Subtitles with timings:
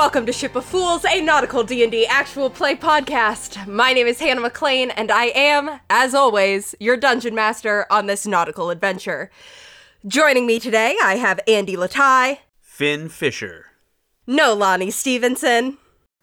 [0.00, 3.66] and welcome to Ship of Fools, a nautical D&D actual play podcast.
[3.66, 8.26] My name is Hannah McLean, and I am, as always, your dungeon master on this
[8.26, 9.30] nautical adventure.
[10.06, 13.66] Joining me today, I have Andy Latai, Finn Fisher.
[14.26, 15.76] No Lonnie Stevenson,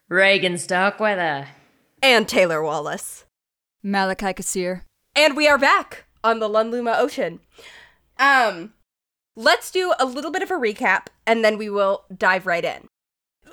[0.09, 1.49] Reagan Starkweather.
[2.01, 3.25] and Taylor Wallace.
[3.83, 4.81] Malachi Kassir.
[5.15, 7.41] And we are back on the Lunluma Ocean.
[8.17, 8.73] Um,
[9.35, 12.86] let's do a little bit of a recap, and then we will dive right in.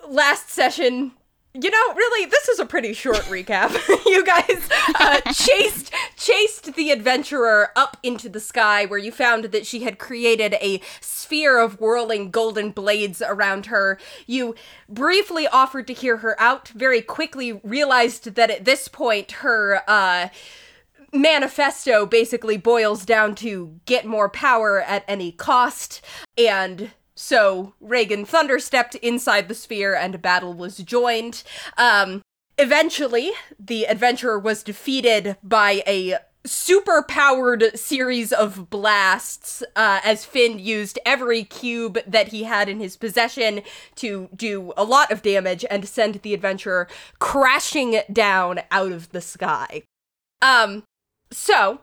[0.08, 1.12] Last session,
[1.54, 3.70] you know, really, this is a pretty short recap.
[4.06, 4.68] you guys
[4.98, 9.98] uh, chased chased the adventurer up into the sky, where you found that she had
[9.98, 14.00] created a sphere of whirling golden blades around her.
[14.26, 14.56] You
[14.88, 16.68] briefly offered to hear her out.
[16.68, 20.30] Very quickly realized that at this point, her uh,
[21.12, 26.04] manifesto basically boils down to get more power at any cost
[26.36, 26.90] and
[27.24, 31.42] so Reagan thunderstepped inside the sphere and a battle was joined.
[31.78, 32.20] Um,
[32.58, 40.58] eventually, the adventurer was defeated by a super powered series of blasts uh, as Finn
[40.58, 43.62] used every cube that he had in his possession
[43.94, 46.86] to do a lot of damage and send the adventurer
[47.20, 49.82] crashing down out of the sky.
[50.42, 50.82] Um,
[51.30, 51.80] so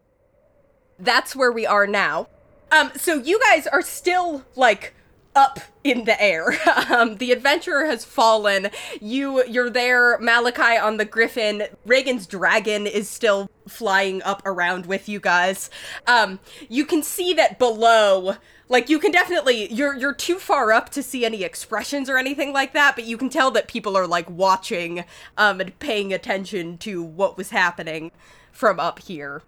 [1.00, 2.28] that's where we are now.
[2.72, 4.94] Um, so you guys are still like
[5.36, 6.58] up in the air.
[6.92, 8.70] Um, the adventurer has fallen.
[9.00, 11.64] You you're there, Malachi on the griffin.
[11.86, 15.70] Reagan's dragon is still flying up around with you guys.
[16.06, 18.36] Um, you can see that below
[18.72, 22.54] like you can definitely you're you're too far up to see any expressions or anything
[22.54, 25.04] like that, but you can tell that people are like watching
[25.38, 28.12] um and paying attention to what was happening
[28.52, 29.44] from up here.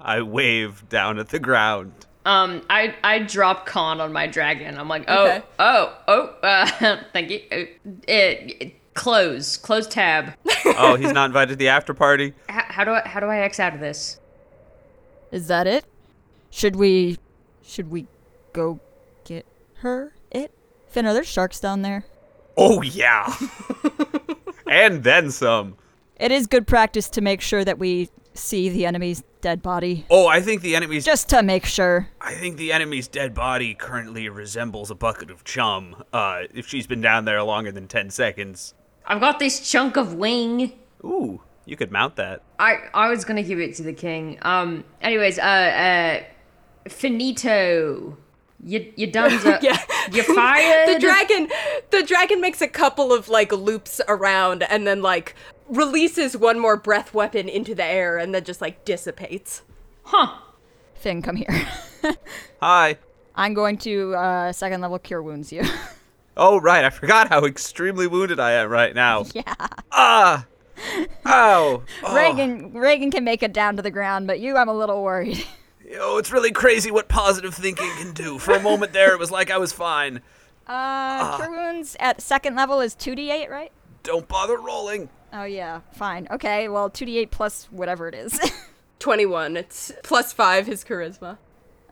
[0.00, 2.06] I wave down at the ground.
[2.24, 4.78] Um, I I drop con on my dragon.
[4.78, 5.42] I'm like, oh, Okay.
[5.58, 7.40] oh, oh, uh, thank you.
[7.52, 7.56] Uh,
[8.08, 10.34] it, it- close, close tab.
[10.76, 12.32] Oh, he's not invited to the after party.
[12.48, 14.18] how do I how do I X out of this?
[15.30, 15.84] Is that it?
[16.50, 17.18] Should we
[17.62, 18.06] should we
[18.54, 18.80] go
[19.24, 19.44] get
[19.80, 20.14] her?
[20.30, 20.50] It?
[20.88, 22.06] Finn, are there sharks down there?
[22.56, 23.30] Oh yeah.
[24.66, 25.76] and then some.
[26.18, 30.04] It is good practice to make sure that we see the enemy's dead body.
[30.10, 32.08] Oh, I think the enemy's Just to make sure.
[32.20, 36.02] I think the enemy's dead body currently resembles a bucket of chum.
[36.12, 38.74] Uh, if she's been down there longer than 10 seconds.
[39.06, 40.72] I've got this chunk of wing.
[41.04, 42.42] Ooh, you could mount that.
[42.58, 44.38] I I was gonna give it to the king.
[44.42, 44.84] Um.
[45.02, 46.22] Anyways, uh, uh,
[46.88, 48.16] finito.
[48.64, 49.30] You you done?
[49.30, 49.78] the- Yeah.
[50.12, 50.94] You fired.
[50.94, 51.48] the dragon
[51.90, 55.34] the dragon makes a couple of like loops around and then like
[55.68, 59.62] releases one more breath weapon into the air and then just like dissipates.
[60.04, 60.38] Huh.
[60.94, 61.68] Finn, come here.
[62.60, 62.98] Hi.
[63.34, 65.62] I'm going to uh, second level cure wounds you.
[66.36, 66.84] Oh, right.
[66.84, 69.24] I forgot how extremely wounded I am right now.
[69.34, 69.54] yeah.
[69.92, 70.46] Ah.
[71.26, 71.82] Ow.
[72.02, 72.14] Oh.
[72.16, 75.44] Reagan Reagan can make it down to the ground, but you I'm a little worried.
[75.96, 78.38] Oh, it's really crazy what positive thinking can do.
[78.38, 80.22] For a moment there, it was like I was fine.
[80.66, 83.70] Uh, cure wounds at second level is 2d8, right?
[84.02, 85.10] Don't bother rolling.
[85.34, 86.28] Oh yeah, fine.
[86.30, 88.38] Okay, well 2d8 plus whatever it is.
[89.00, 89.56] 21.
[89.56, 91.36] It's plus 5 his charisma.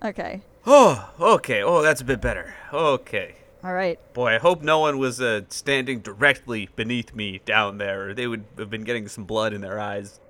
[0.03, 0.43] okay.
[0.65, 1.63] Oh, okay.
[1.63, 2.55] Oh, that's a bit better.
[2.73, 3.35] Okay.
[3.65, 3.99] All right.
[4.15, 8.27] Boy, I hope no one was uh, standing directly beneath me down there, or they
[8.29, 10.21] would have been getting some blood in their eyes.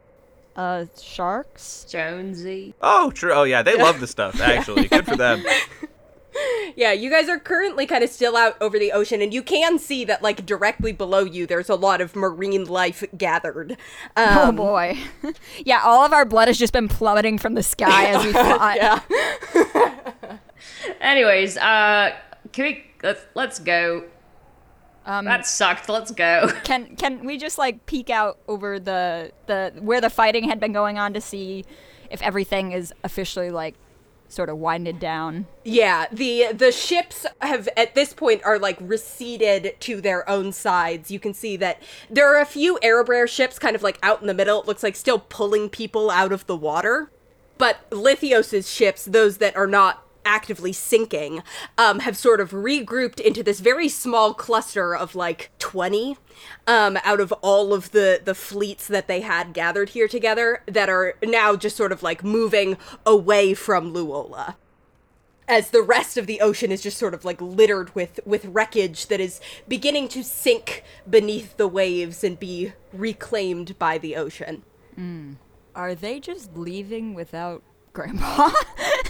[0.56, 1.86] Uh, sharks?
[1.88, 2.74] Jonesy.
[2.80, 3.32] Oh, true.
[3.32, 4.88] Oh, yeah, they love the stuff, actually.
[4.88, 5.44] Good for them.
[6.76, 9.78] Yeah, you guys are currently kind of still out over the ocean and you can
[9.78, 13.76] see that like directly below you there's a lot of marine life gathered.
[14.16, 14.98] Oh Um, boy.
[15.64, 18.76] yeah, all of our blood has just been plummeting from the sky as we fought.
[18.76, 20.38] yeah.
[21.00, 22.14] Anyways, uh,
[22.52, 24.04] can we let's let's go.
[25.04, 25.88] Um, That sucked.
[25.88, 26.48] Let's go.
[26.64, 30.72] can can we just like peek out over the the where the fighting had been
[30.72, 31.64] going on to see
[32.10, 33.74] if everything is officially like
[34.32, 35.46] sort of winded down?
[35.64, 41.10] Yeah, the the ships have at this point are like receded to their own sides.
[41.10, 44.26] You can see that there are a few Aerobraer ships kind of like out in
[44.26, 44.60] the middle.
[44.60, 47.10] It looks like still pulling people out of the water.
[47.58, 51.42] But Lithios's ships, those that are not actively sinking,
[51.78, 56.16] um, have sort of regrouped into this very small cluster of like 20
[56.66, 60.88] um, out of all of the, the fleets that they had gathered here together that
[60.88, 62.76] are now just sort of like moving
[63.06, 64.56] away from Luola
[65.48, 69.08] as the rest of the ocean is just sort of like littered with with wreckage
[69.08, 74.62] that is beginning to sink beneath the waves and be reclaimed by the ocean.
[75.74, 78.50] Are they just leaving without Grandpa?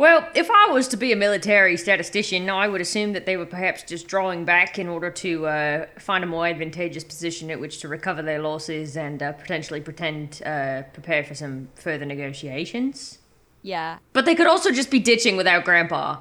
[0.00, 3.44] Well, if I was to be a military statistician, I would assume that they were
[3.44, 7.80] perhaps just drawing back in order to uh, find a more advantageous position at which
[7.80, 13.18] to recover their losses and uh, potentially pretend uh, prepare for some further negotiations.
[13.60, 13.98] Yeah.
[14.14, 16.20] But they could also just be ditching without Grandpa.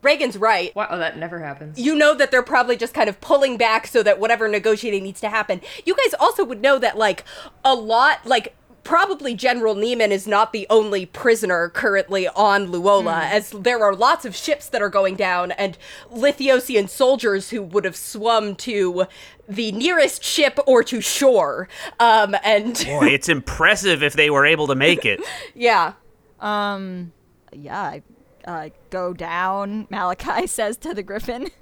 [0.00, 0.74] Reagan's right.
[0.74, 0.88] What?
[0.90, 1.78] Oh, that never happens.
[1.78, 5.20] You know that they're probably just kind of pulling back so that whatever negotiating needs
[5.20, 5.60] to happen.
[5.84, 7.24] You guys also would know that, like,
[7.62, 8.54] a lot, like,
[8.88, 14.24] probably General Neiman is not the only prisoner currently on Luola, as there are lots
[14.24, 15.76] of ships that are going down and
[16.10, 19.04] Lithiosian soldiers who would have swum to
[19.46, 21.68] the nearest ship or to shore.
[22.00, 25.20] Um, and Boy, it's impressive if they were able to make it.
[25.54, 25.92] yeah.
[26.40, 27.12] Um.
[27.52, 27.82] Yeah.
[27.82, 28.02] I
[28.48, 29.86] uh, go down.
[29.90, 31.50] Malachi says to the Griffin.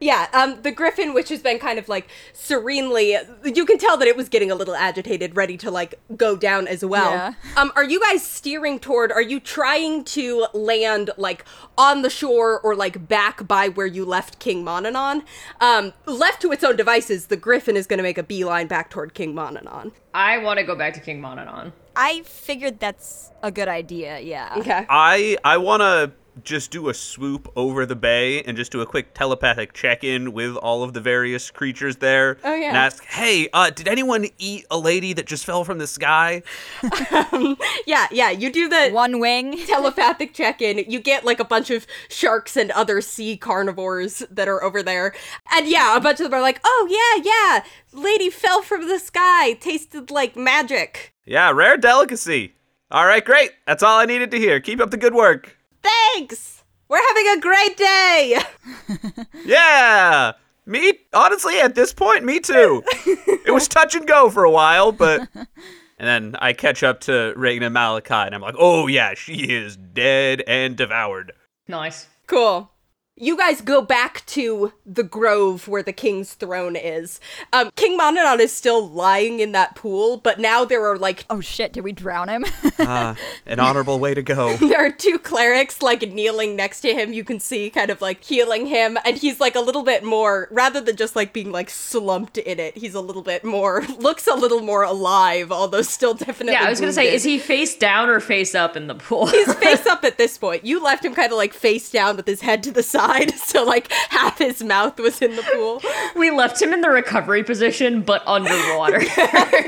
[0.00, 4.06] Yeah, um, the griffin, which has been kind of like serenely, you can tell that
[4.06, 7.10] it was getting a little agitated, ready to like go down as well.
[7.10, 7.34] Yeah.
[7.56, 9.10] Um, are you guys steering toward?
[9.10, 11.44] Are you trying to land like
[11.76, 15.24] on the shore or like back by where you left King Mononon?
[15.60, 18.90] Um, left to its own devices, the griffin is going to make a beeline back
[18.90, 19.90] toward King Mononon.
[20.14, 21.72] I want to go back to King Mononon.
[21.98, 24.20] I figured that's a good idea.
[24.20, 24.54] Yeah.
[24.58, 24.86] Okay.
[24.88, 26.12] I I want to
[26.44, 30.56] just do a swoop over the bay and just do a quick telepathic check-in with
[30.56, 32.38] all of the various creatures there.
[32.44, 32.68] Oh, yeah.
[32.68, 36.42] And ask, "Hey, uh, did anyone eat a lady that just fell from the sky?"
[37.86, 38.30] Yeah, yeah.
[38.30, 39.58] You do the One wing.
[39.66, 44.62] telepathic check-in you get like a bunch of sharks and other sea carnivores that are
[44.62, 45.14] over there
[45.52, 48.98] and yeah a bunch of them are like oh yeah yeah lady fell from the
[48.98, 52.54] sky tasted like magic Yeah, rare delicacy.
[52.90, 53.50] All right, great.
[53.66, 54.60] That's all I needed to hear.
[54.60, 55.57] Keep up the good work.
[55.82, 58.40] Thanks we're having a great day
[59.44, 60.32] Yeah.
[60.66, 62.82] Me, honestly, at this point, me too.
[63.06, 65.28] it was touch and go for a while, but.
[66.00, 69.52] And then I catch up to Reagan and Malachi, and I'm like, oh, yeah, she
[69.52, 71.32] is dead and devoured.
[71.66, 72.06] Nice.
[72.28, 72.70] cool
[73.20, 77.20] you guys go back to the grove where the king's throne is.
[77.52, 81.40] Um, King Mononon is still lying in that pool, but now there are like Oh
[81.40, 81.72] shit!
[81.72, 82.44] Did we drown him?
[82.80, 84.56] Ah, an honorable way to go.
[84.58, 88.22] there are two clerics like kneeling next to him you can see kind of like
[88.22, 91.68] healing him and he's like a little bit more rather than just like being like
[91.68, 96.14] slumped in it he's a little bit more looks a little more alive although still
[96.14, 98.94] definitely Yeah, I was gonna say, is he face down or face up in the
[98.94, 99.26] pool?
[99.26, 102.26] he's face up at this point you left him kind of like face down with
[102.28, 105.80] his head to the side so like half his mouth was in the pool
[106.14, 109.02] we left him in the recovery position, but underwater.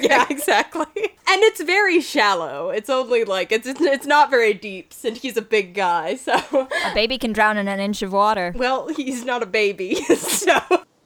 [0.00, 5.22] yeah exactly and it's very shallow it's only like it's it's not very deep since
[5.22, 8.52] he's a big guy so a baby can drown in an inch of water.
[8.56, 10.58] well he's not a baby so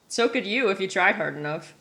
[0.08, 1.74] so could you if you tried hard enough.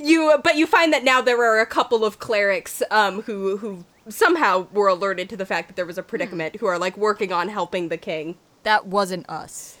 [0.00, 3.84] you but you find that now there are a couple of clerics um who who
[4.08, 7.32] somehow were alerted to the fact that there was a predicament who are like working
[7.32, 9.76] on helping the king That wasn't us.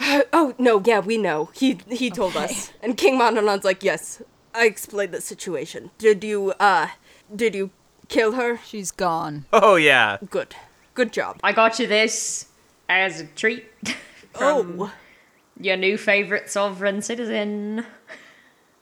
[0.32, 2.44] oh no yeah we know he he told Okay.
[2.46, 4.22] us and king mononon's like yes
[4.54, 6.88] i explained the situation did you uh
[7.34, 7.70] did you
[8.08, 9.44] kill her She's gone.
[9.52, 10.16] Oh, yeah.
[10.30, 10.56] good
[10.94, 12.46] good job I got you this
[12.88, 13.64] as a treat
[14.32, 14.92] from oh
[15.60, 17.84] your new favorite sovereign citizen.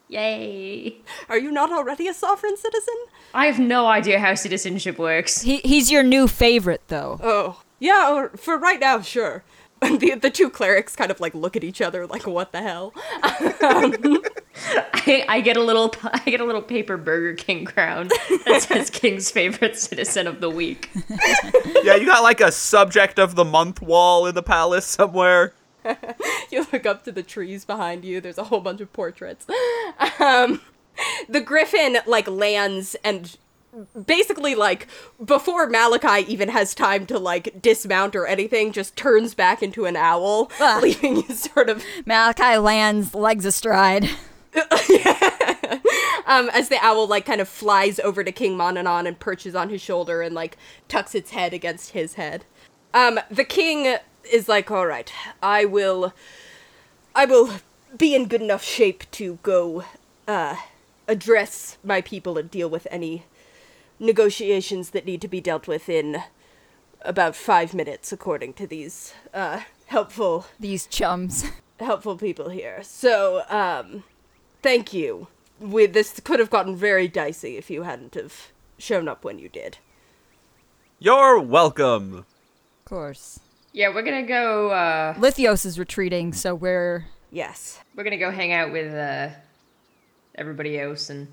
[0.08, 0.96] Yay.
[1.28, 2.94] are you not already a sovereign citizen
[3.34, 5.42] I have no idea how citizenship works.
[5.42, 7.20] He he's your new favorite though.
[7.22, 9.42] oh yeah or for right now sure and
[9.80, 12.92] the, the two clerics kind of like look at each other like what the hell
[13.22, 18.08] I, I get a little I get a little paper Burger King crown
[18.44, 20.90] that says King's favorite citizen of the week.
[21.84, 25.54] Yeah, you got like a subject of the month wall in the palace somewhere.
[26.50, 29.46] you look up to the trees behind you there's a whole bunch of portraits
[30.18, 30.60] um
[31.28, 33.36] the griffin like lands and
[34.06, 34.86] basically like
[35.24, 39.96] before malachi even has time to like dismount or anything just turns back into an
[39.96, 40.78] owl Ah.
[40.82, 44.04] leaving you sort of Malachi lands legs astride.
[46.26, 49.68] um as the owl like kind of flies over to king mononon and perches on
[49.68, 50.56] his shoulder and like
[50.88, 52.44] tucks its head against his head
[52.94, 53.96] um the king
[54.32, 56.12] is like all right i will
[57.14, 57.50] i will
[57.96, 59.84] be in good enough shape to go
[60.26, 60.56] uh
[61.06, 63.24] address my people and deal with any
[63.98, 66.22] negotiations that need to be dealt with in
[67.02, 71.44] about five minutes according to these uh helpful These chums.
[71.80, 72.80] helpful people here.
[72.82, 74.02] So, um,
[74.62, 75.28] thank you.
[75.60, 79.48] We, this could have gotten very dicey if you hadn't have shown up when you
[79.48, 79.78] did.
[80.98, 82.14] You're welcome.
[82.18, 83.40] Of course.
[83.72, 87.80] Yeah, we're gonna go uh Lithios is retreating, so we're Yes.
[87.94, 89.28] we're gonna go hang out with uh
[90.34, 91.28] everybody else and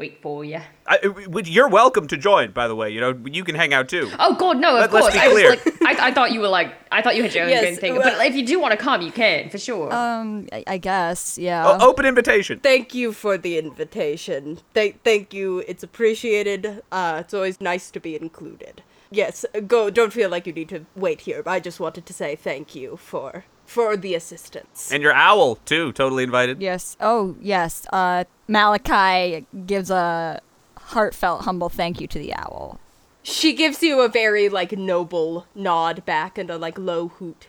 [0.00, 0.60] wait for you.
[0.86, 2.90] I, I- you're welcome to join, by the way.
[2.90, 4.10] You know, you can hang out too.
[4.18, 5.14] Oh God, no, of Let- let's course.
[5.14, 5.50] be I was clear.
[5.50, 7.94] like, I, I thought you were like, I thought you had your own Yes, thing.
[7.94, 9.92] well- but if you do want to come, you can for sure.
[9.94, 11.68] Um, I, I guess, yeah.
[11.68, 12.58] O- open invitation.
[12.60, 14.58] Thank you for the invitation.
[14.74, 15.62] Thank, thank you.
[15.68, 16.82] It's appreciated.
[16.90, 18.82] Uh, it's always nice to be included.
[19.12, 19.90] Yes, go.
[19.90, 21.42] Don't feel like you need to wait here.
[21.46, 24.90] I just wanted to say thank you for for the assistance.
[24.92, 26.60] And your owl too, totally invited.
[26.60, 26.96] Yes.
[27.00, 27.86] Oh, yes.
[27.92, 30.40] Uh, Malachi gives a
[30.76, 32.80] heartfelt, humble thank you to the owl.
[33.22, 37.46] She gives you a very like noble nod back and a like low hoot.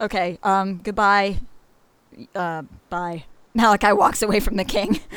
[0.00, 0.38] Okay.
[0.42, 0.78] Um.
[0.78, 1.38] Goodbye.
[2.34, 2.62] Uh.
[2.88, 3.24] Bye.
[3.54, 5.00] Malachi walks away from the king.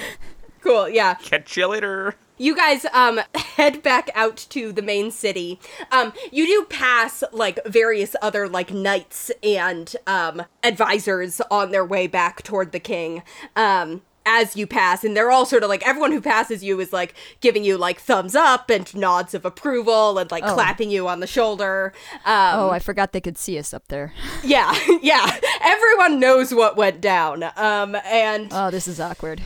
[0.62, 0.90] Cool.
[0.90, 1.16] Yeah.
[1.16, 2.14] Catch you later.
[2.42, 5.60] You guys um head back out to the main city.
[5.92, 12.08] Um you do pass like various other like knights and um advisors on their way
[12.08, 13.22] back toward the king.
[13.56, 16.94] Um as you pass and they're all sort of like everyone who passes you is
[16.94, 20.54] like giving you like thumbs up and nods of approval and like Oh.
[20.54, 21.94] clapping you on the shoulder.
[22.26, 24.14] Um oh, I forgot they could see us up there.
[24.44, 25.40] yeah, yeah.
[25.62, 27.44] Everyone knows what went down.
[27.56, 29.42] Um and Oh, this is awkward.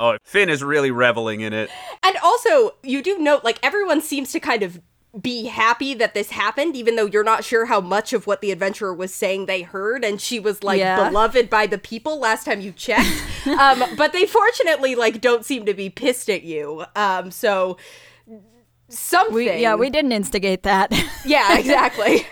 [0.00, 1.68] Oh, Finn is really reveling in it.
[2.02, 4.80] And also, you do note, like, everyone seems to kind of
[5.20, 8.50] be happy that this happened, even though you're not sure how much of what the
[8.50, 10.02] adventurer was saying they heard.
[10.02, 11.06] And she was, like, Yeah.
[11.08, 13.22] beloved by the people last time you checked.
[13.46, 16.84] um, but they fortunately, like, don't seem to be pissed at you.
[16.96, 17.76] Um, so,
[18.88, 19.34] something.
[19.34, 20.92] We yeah, we didn't instigate that.
[21.24, 22.26] Yeah, exactly.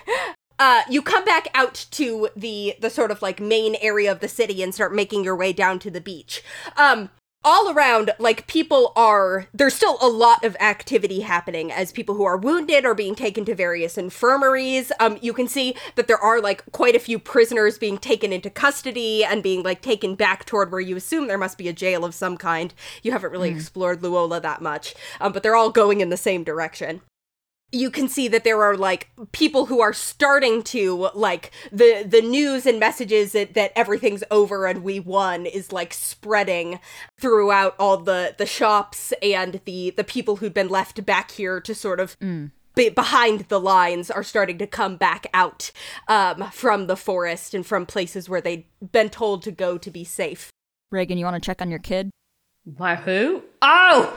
[0.58, 4.28] Uh, you come back out to the the sort of like main area of the
[4.28, 6.42] city and start making your way down to the beach.
[6.76, 7.10] Um,
[7.45, 12.25] all around, like people are there's still a lot of activity happening as people who
[12.25, 14.92] are wounded are being taken to various infirmaries.
[15.00, 18.50] Um, you can see that there are like quite a few prisoners being taken into
[18.50, 22.04] custody and being like taken back toward where you assume there must be a jail
[22.04, 22.75] of some kind.
[23.02, 26.45] You haven't really explored Luola that much, um, but they're all going in the same
[26.45, 27.00] direction
[27.70, 32.22] you can see that there are like people who are starting to like the the
[32.22, 36.80] news and messages that, that everything's over and we won is like spreading
[37.20, 41.75] throughout all the the shops and the the people who'd been left back here to
[41.75, 42.16] sort of
[42.75, 45.72] be behind the lines are starting to come back out
[46.06, 50.04] um, from the forest and from places where they'd been told to go to be
[50.04, 50.52] safe
[50.90, 52.10] Reagan, you want to check on your kid?
[52.78, 53.42] My who?
[53.60, 54.16] Oh!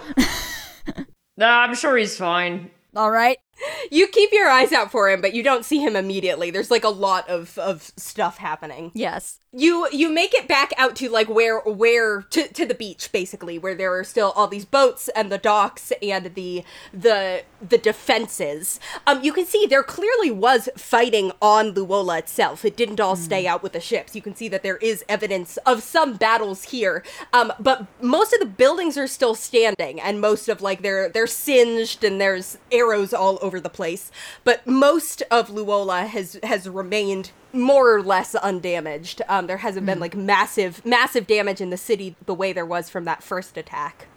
[1.37, 2.71] no, I'm sure he's fine.
[2.95, 3.37] All right.
[3.91, 6.51] you keep your eyes out for him but you don't see him immediately.
[6.51, 8.91] There's like a lot of of stuff happening.
[8.93, 9.39] Yes.
[9.53, 13.59] you you make it back out to like where where to, to the beach basically
[13.59, 16.63] where there are still all these boats and the docks and the
[16.93, 18.79] the the defenses.
[19.05, 22.63] Um you can see there clearly was fighting on luola itself.
[22.65, 24.15] It didn't all stay out with the ships.
[24.15, 27.03] You can see that there is evidence of some battles here
[27.33, 31.27] um but most of the buildings are still standing and most of like they're they're
[31.27, 34.11] singed and there's arrows all over the place
[34.43, 39.21] but most of luola has has remained more or less undamaged.
[39.27, 42.89] Um, there hasn't been like massive, massive damage in the city the way there was
[42.89, 44.07] from that first attack.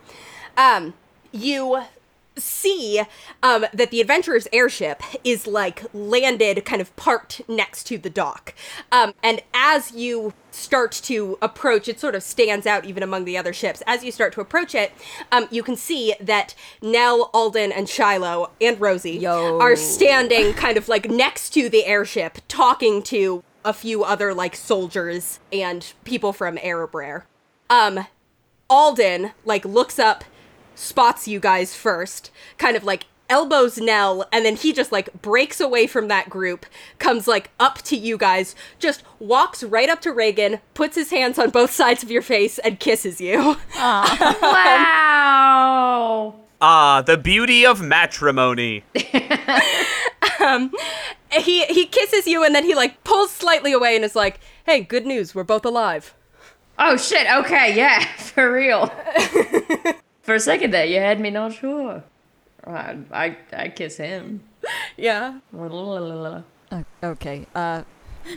[0.56, 0.94] Um,
[1.32, 1.82] you
[2.36, 3.02] see
[3.42, 8.54] um, that the adventurer's airship is like landed kind of parked next to the dock
[8.90, 13.36] um, and as you start to approach it sort of stands out even among the
[13.36, 14.92] other ships as you start to approach it
[15.32, 19.58] um, you can see that nell alden and shiloh and rosie Yo.
[19.60, 24.54] are standing kind of like next to the airship talking to a few other like
[24.54, 27.22] soldiers and people from Erebraer.
[27.70, 28.06] Um
[28.68, 30.24] Alden like looks up,
[30.74, 35.60] spots you guys first, kind of like elbows Nell, and then he just like breaks
[35.60, 36.66] away from that group,
[36.98, 41.38] comes like up to you guys, just walks right up to Reagan, puts his hands
[41.38, 43.56] on both sides of your face, and kisses you.
[43.76, 44.64] Wow!
[46.60, 48.84] Ah, the beauty of matrimony.
[51.42, 54.80] he he kisses you and then he like pulls slightly away and is like, "Hey,
[54.80, 56.14] good news, we're both alive."
[56.78, 58.92] Oh shit, okay, yeah, for real.
[60.24, 62.02] For a second there, you had me not sure.
[62.66, 64.42] I, I, I kiss him.
[64.96, 65.38] Yeah.
[65.52, 66.44] O-
[67.04, 67.46] Okay.
[67.54, 67.82] Uh,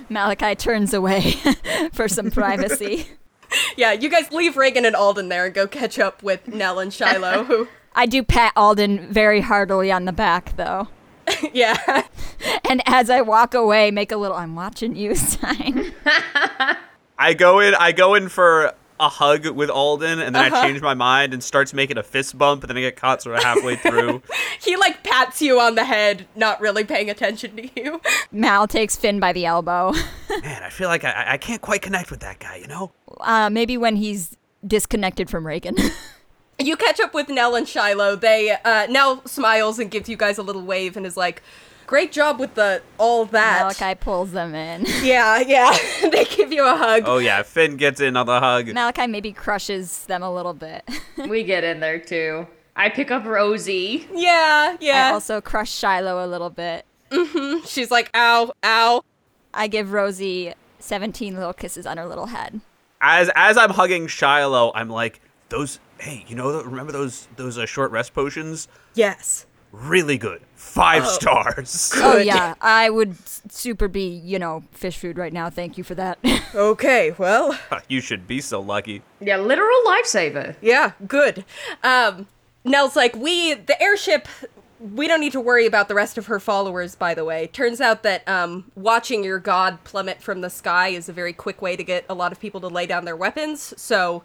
[0.09, 1.31] Malachi turns away
[1.93, 3.07] for some privacy.
[3.77, 6.93] Yeah, you guys leave Reagan and Alden there and go catch up with Nell and
[6.93, 10.89] Shiloh, who I do pat Alden very heartily on the back, though.
[11.53, 12.03] yeah.
[12.69, 15.93] And as I walk away, make a little "I'm watching you" sign.
[17.17, 17.73] I go in.
[17.75, 21.43] I go in for a hug with Alden, and then I change my mind and
[21.43, 24.21] starts making a fist bump, and then I get caught sort of halfway through.
[24.59, 28.01] He like pats you on the head, not really paying attention to you.
[28.31, 29.91] Mal takes Finn by the elbow.
[30.41, 32.57] Man, I feel like I, I can't quite connect with that guy.
[32.57, 32.91] You know?
[33.21, 34.35] Uh, maybe when he's
[34.65, 35.75] disconnected from Reagan.
[36.59, 38.15] you catch up with Nell and Shiloh.
[38.15, 41.43] They uh, Nell smiles and gives you guys a little wave and is like,
[41.87, 44.85] "Great job with the all that." Malachi pulls them in.
[45.03, 45.75] Yeah, yeah.
[46.11, 47.03] they give you a hug.
[47.05, 48.67] Oh yeah, Finn gets in on the hug.
[48.67, 50.87] Malachi maybe crushes them a little bit.
[51.27, 52.45] we get in there too.
[52.75, 54.07] I pick up Rosie.
[54.13, 55.09] Yeah, yeah.
[55.09, 56.85] I also crush Shiloh a little bit.
[57.65, 59.03] She's like, "Ow, ow."
[59.53, 62.61] I give Rosie 17 little kisses on her little head.
[63.01, 65.79] As as I'm hugging Shiloh, I'm like, those.
[65.99, 68.67] Hey, you know, remember those those uh, short rest potions?
[68.93, 69.46] Yes.
[69.79, 70.41] Really good.
[70.55, 71.93] Five stars.
[72.01, 73.15] Oh yeah, I would
[73.51, 75.49] super be, you know, fish food right now.
[75.49, 76.19] Thank you for that.
[76.55, 79.01] Okay, well, you should be so lucky.
[79.19, 80.55] Yeah, literal lifesaver.
[80.61, 81.43] yeah, good.
[81.83, 82.27] Um,
[82.63, 84.27] Nell's like, we, the airship,
[84.79, 87.47] we don't need to worry about the rest of her followers, by the way.
[87.47, 91.61] Turns out that um, watching your god plummet from the sky is a very quick
[91.61, 94.23] way to get a lot of people to lay down their weapons, so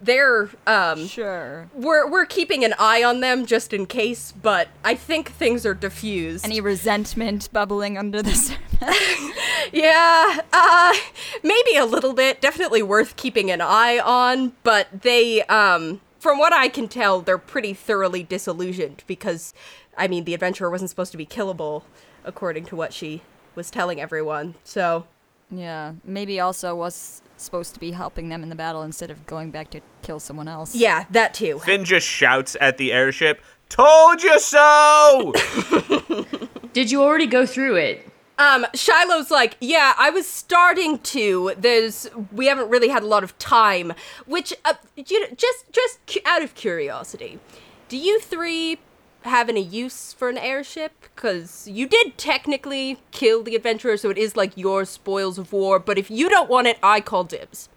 [0.00, 1.68] they're, um, sure.
[1.74, 5.74] we're, we're keeping an eye on them just in case, but I think things are
[5.74, 6.44] diffused.
[6.44, 8.56] Any resentment bubbling under the surface?
[9.72, 10.94] Yeah, uh,
[11.42, 12.40] maybe a little bit.
[12.40, 17.38] Definitely worth keeping an eye on, but they, um, from what I can tell, they're
[17.38, 19.54] pretty thoroughly disillusioned because,
[19.96, 21.82] I mean, the adventurer wasn't supposed to be killable,
[22.24, 23.22] according to what she
[23.54, 24.54] was telling everyone.
[24.64, 25.06] So,
[25.50, 29.50] yeah, maybe also was supposed to be helping them in the battle instead of going
[29.50, 30.74] back to kill someone else.
[30.74, 31.58] yeah, that too.
[31.60, 35.32] Finn just shouts at the airship, "Told you so!"
[36.72, 38.06] Did you already go through it?
[38.38, 41.52] Um, Shiloh's like, yeah, I was starting to.
[41.58, 43.92] There's, we haven't really had a lot of time.
[44.24, 47.38] Which, uh, you know, just, just cu- out of curiosity,
[47.90, 48.78] do you three
[49.22, 50.92] have any use for an airship?
[51.14, 55.78] Because you did technically kill the adventurer, so it is like your spoils of war.
[55.78, 57.68] But if you don't want it, I call dibs.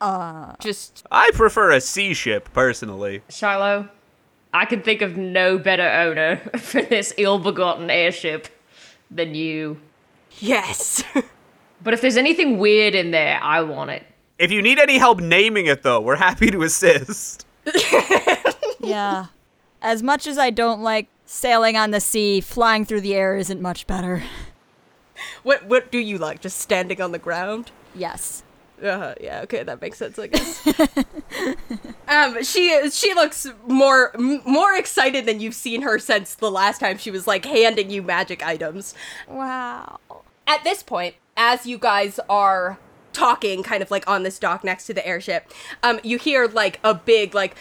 [0.00, 3.22] Uh, Just, I prefer a sea ship personally.
[3.28, 3.88] Shiloh,
[4.52, 8.48] I can think of no better owner for this ill-begotten airship
[9.10, 9.80] than you.
[10.38, 11.02] yes.
[11.82, 14.04] But if there's anything weird in there, I want it.
[14.38, 17.46] If you need any help naming it, though, we're happy to assist.
[18.80, 19.26] yeah.
[19.82, 23.60] As much as I don't like sailing on the sea, flying through the air isn't
[23.60, 24.22] much better.
[25.42, 26.40] what, what do you like?
[26.40, 27.70] Just standing on the ground?
[27.94, 28.42] Yes.
[28.82, 30.66] Uh, yeah, okay, that makes sense, I guess.
[32.08, 36.80] um, she she looks more m- more excited than you've seen her since the last
[36.80, 38.94] time she was like handing you magic items.
[39.28, 40.00] Wow.
[40.46, 42.78] At this point, as you guys are
[43.12, 46.80] talking, kind of like on this dock next to the airship, um, you hear like
[46.82, 47.56] a big like.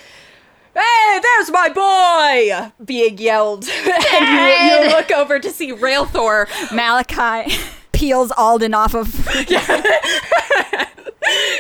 [0.74, 2.72] Hey, there's my boy!
[2.84, 3.68] Being yelled,
[4.14, 7.54] and you, you look over to see Railthor Malachi
[7.92, 9.08] peels Alden off of.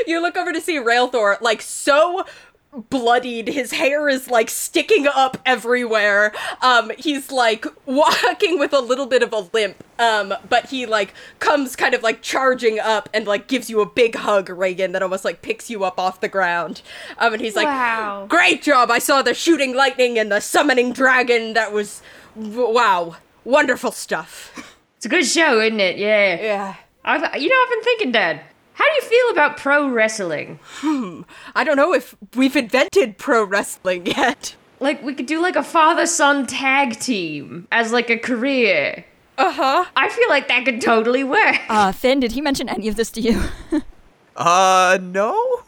[0.08, 2.24] you look over to see Railthor, like so
[2.72, 3.48] bloodied.
[3.48, 6.34] His hair is like sticking up everywhere.
[6.62, 9.84] Um, he's like walking with a little bit of a limp.
[9.98, 13.86] Um, but he like comes kind of like charging up and like gives you a
[13.86, 16.82] big hug, Reagan, that almost like picks you up off the ground.
[17.18, 18.28] Um, and he's like, Wow.
[18.30, 18.92] "Great job!
[18.92, 21.54] I saw the shooting lightning and the summoning dragon.
[21.54, 22.02] That was
[22.40, 25.98] w- wow, wonderful stuff." It's a good show, isn't it?
[25.98, 26.42] Yeah.
[26.42, 26.76] Yeah.
[27.06, 28.42] I've, you know, I've been thinking, Dad.
[28.80, 30.58] How do you feel about pro wrestling?
[30.76, 31.24] Hmm.
[31.54, 34.56] I don't know if we've invented pro wrestling yet.
[34.80, 39.04] Like, we could do like a father-son tag team as like a career.
[39.38, 39.86] Uh huh.
[39.98, 41.60] I feel like that could totally work.
[41.68, 43.42] Uh, Finn, did he mention any of this to you?
[44.38, 45.64] Uh, no?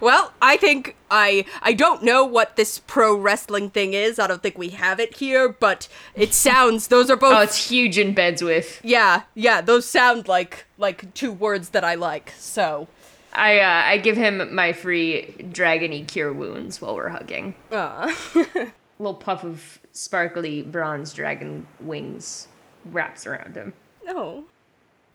[0.00, 4.18] Well, I think I I don't know what this pro wrestling thing is.
[4.18, 7.68] I don't think we have it here, but it sounds those are both Oh, it's
[7.70, 8.80] huge in beds with.
[8.82, 12.32] Yeah, yeah, those sound like like two words that I like.
[12.38, 12.88] So,
[13.32, 17.54] I uh, I give him my free dragony cure wounds while we're hugging.
[17.70, 18.12] uh
[18.98, 22.48] little puff of sparkly bronze dragon wings
[22.84, 23.72] wraps around him.
[24.04, 24.44] no.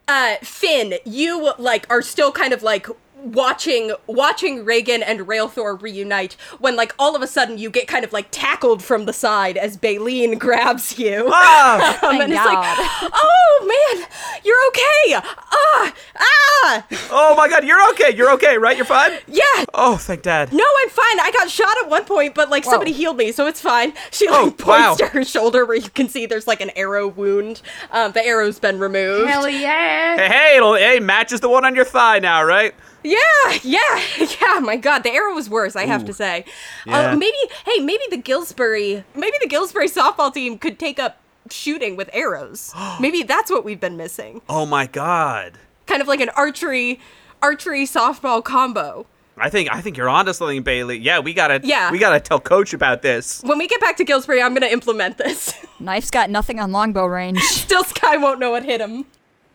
[0.08, 2.88] Uh Finn, you like are still kind of like
[3.23, 8.03] watching watching Reagan and Railthor reunite when like all of a sudden you get kind
[8.03, 11.29] of like tackled from the side as Baleen grabs you.
[11.32, 11.97] Ah!
[11.99, 14.08] Um, Thank and it's like, oh man,
[14.43, 15.27] you're okay.
[15.51, 18.15] Ah, ah, Oh my god, you're okay.
[18.15, 18.75] You're okay, right?
[18.77, 19.12] You're fine?
[19.27, 19.65] yeah.
[19.73, 20.51] Oh, thank dad.
[20.53, 21.19] No, I'm fine.
[21.19, 23.93] I got shot at one point, but like somebody healed me, so it's fine.
[24.12, 24.95] She like Oh, points wow.
[24.95, 27.62] to her shoulder where you can see there's like an arrow wound.
[27.91, 29.29] Um, the arrow's been removed.
[29.29, 30.15] Hell yeah!
[30.17, 32.73] Hey, hey, it'll, hey, matches the one on your thigh now, right?
[33.04, 33.18] Yeah,
[33.64, 34.60] yeah, yeah.
[34.60, 35.76] My God, the arrow was worse.
[35.76, 36.46] I have to say.
[36.86, 37.12] Yeah.
[37.12, 41.18] Uh, maybe, hey, maybe the Gillsbury, maybe the Gillsbury softball team could take up
[41.50, 42.74] shooting with arrows.
[43.00, 44.42] maybe that's what we've been missing.
[44.50, 45.58] Oh my god.
[45.86, 47.00] Kind of like an archery,
[47.42, 49.06] archery softball combo.
[49.42, 50.98] I think I think you're onto something, Bailey.
[50.98, 51.92] Yeah, we gotta Yeah.
[51.92, 53.42] we gotta tell Coach about this.
[53.44, 55.54] When we get back to Gillsbury, I'm gonna implement this.
[55.80, 57.40] Knife's got nothing on longbow range.
[57.44, 59.06] Still, Sky won't know what hit him.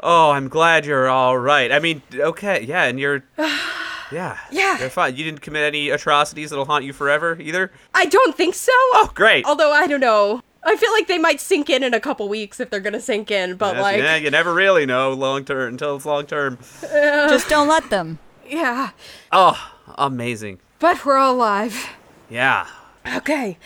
[0.06, 1.72] Oh, I'm glad you're all right.
[1.72, 3.24] I mean, okay, yeah, and you're
[4.12, 4.78] yeah Yeah.
[4.78, 5.16] you're fine.
[5.16, 7.72] You didn't commit any atrocities that'll haunt you forever either.
[7.94, 8.72] I don't think so.
[8.74, 9.46] Oh, great.
[9.46, 10.42] Although I don't know.
[10.66, 13.30] I feel like they might sink in in a couple weeks if they're gonna sink
[13.30, 13.56] in.
[13.56, 16.58] But Yes, like, yeah, you never really know long term until it's long term.
[16.82, 18.18] Just don't let them.
[18.48, 18.90] yeah.
[19.32, 20.60] Oh, amazing.
[20.78, 21.88] But we're all alive.
[22.30, 22.66] Yeah.
[23.16, 23.58] Okay.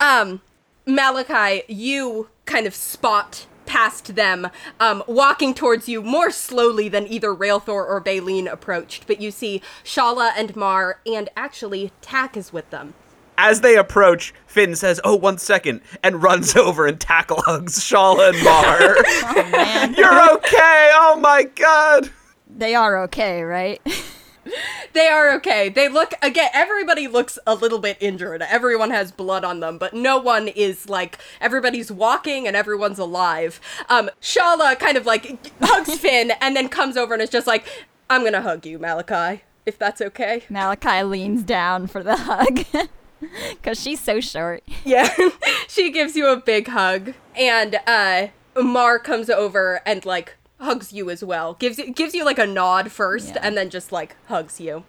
[0.00, 0.40] Um,
[0.86, 4.48] Malachi, you kind of spot past them,
[4.80, 9.06] um, walking towards you more slowly than either Railthor or Baleen approached.
[9.06, 12.94] But you see Shala and Mar, and actually Tack is with them.
[13.40, 18.30] As they approach, Finn says, "Oh, one second, and runs over and tackle hugs Shala
[18.34, 18.96] and Mar.
[19.36, 20.90] Oh man, You're okay.
[20.94, 22.10] Oh my god.
[22.48, 23.80] they are okay, right?
[24.94, 25.68] They are okay.
[25.68, 26.50] They look again.
[26.54, 28.42] Everybody looks a little bit injured.
[28.42, 31.18] Everyone has blood on them, but no one is like.
[31.40, 33.60] Everybody's walking and everyone's alive.
[33.88, 37.64] Um, Shala kind of like hugs Finn and then comes over and is just like,
[38.08, 42.64] "I'm gonna hug you, Malachi, if that's okay." Malachi leans down for the hug
[43.50, 44.64] because she's so short.
[44.84, 45.14] Yeah,
[45.68, 48.28] she gives you a big hug, and uh,
[48.60, 51.54] Mar comes over and like hugs you as well.
[51.54, 53.40] gives you gives you like a nod first, Yeah.
[53.42, 54.84] and then just like hugs you.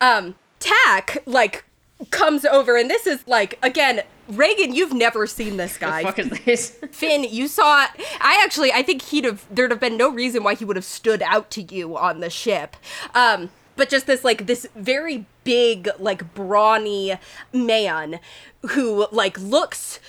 [0.00, 1.64] Um, Tack like
[2.10, 4.74] comes over, and this is like again, Reagan.
[4.74, 6.02] You've never seen this guy.
[6.02, 6.70] Fuck is this?
[6.92, 7.86] Finn, you saw.
[8.20, 9.44] I actually, I think he'd have.
[9.50, 12.30] There'd have been no reason why he would have stood out to you on the
[12.30, 12.76] ship.
[13.14, 17.14] Um, but just this, like, this very big, like, brawny
[17.52, 18.20] man
[18.72, 20.00] who, like, looks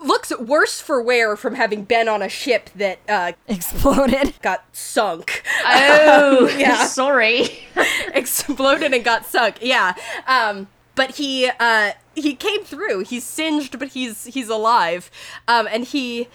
[0.00, 4.34] looks worse for wear from having been on a ship that uh, Exploded.
[4.42, 5.42] got sunk.
[5.66, 6.84] Oh, Yeah.
[6.86, 7.66] sorry.
[8.14, 9.56] exploded and got sunk.
[9.60, 9.94] Yeah.
[10.26, 13.00] Um but he uh he came through.
[13.04, 15.10] He's singed but he's he's alive.
[15.48, 16.28] Um and he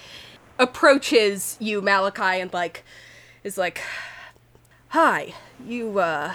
[0.59, 2.83] approaches you Malachi and like
[3.43, 3.81] is like
[4.89, 5.33] Hi.
[5.65, 6.33] You uh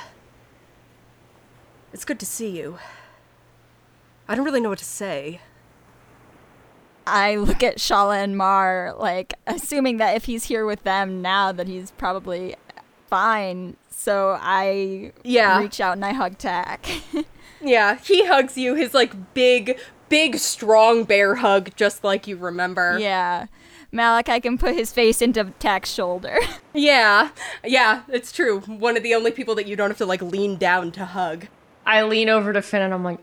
[1.92, 2.78] It's good to see you.
[4.26, 5.40] I don't really know what to say.
[7.10, 11.52] I look at Shala and Mar, like assuming that if he's here with them now,
[11.52, 12.54] that he's probably
[13.08, 13.76] fine.
[13.90, 15.58] So I Yeah.
[15.60, 16.86] reach out and I hug Tack.
[17.60, 22.96] Yeah, he hugs you his like big big strong bear hug just like you remember.
[23.00, 23.46] yeah,
[23.90, 26.38] Malachi can put his face into Tack's shoulder.
[26.72, 27.30] Yeah.
[27.64, 28.60] Yeah, it's true.
[28.60, 31.48] One of the only people that you don't have to like lean down to hug.
[31.84, 33.18] I lean over to Finn and I'm like,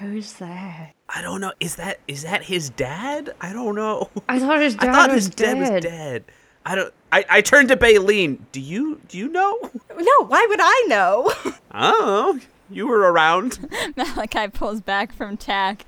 [0.00, 0.92] who's that?
[1.08, 1.52] I don't know.
[1.60, 3.32] Is that is that his dad?
[3.40, 4.10] I don't know.
[4.28, 5.72] I thought his I dad thought was his dad dead.
[5.74, 6.24] was dead.
[6.66, 6.94] I don't.
[7.12, 8.46] I, I turned to Baleen.
[8.52, 9.58] Do you do you know?
[10.00, 11.32] No, why would I know?
[11.72, 13.68] Oh, you were around.
[13.96, 15.84] Malachi pulls back from Tack.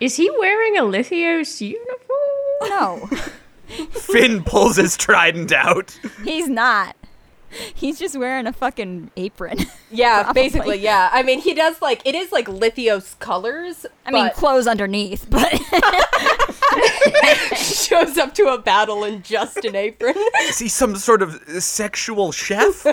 [0.00, 1.88] Is he wearing a Lithios uniform?
[2.64, 3.08] No,
[3.92, 5.98] Finn pulls his trident out.
[6.24, 6.96] he's not.
[7.74, 9.58] He's just wearing a fucking apron.
[9.90, 10.42] yeah, Probably.
[10.42, 11.10] basically, yeah.
[11.12, 13.86] I mean, he does like it is like Lithios colors.
[14.04, 15.52] I mean, clothes underneath, but
[17.56, 20.14] shows up to a battle in just an apron.
[20.42, 22.86] Is he some sort of sexual chef?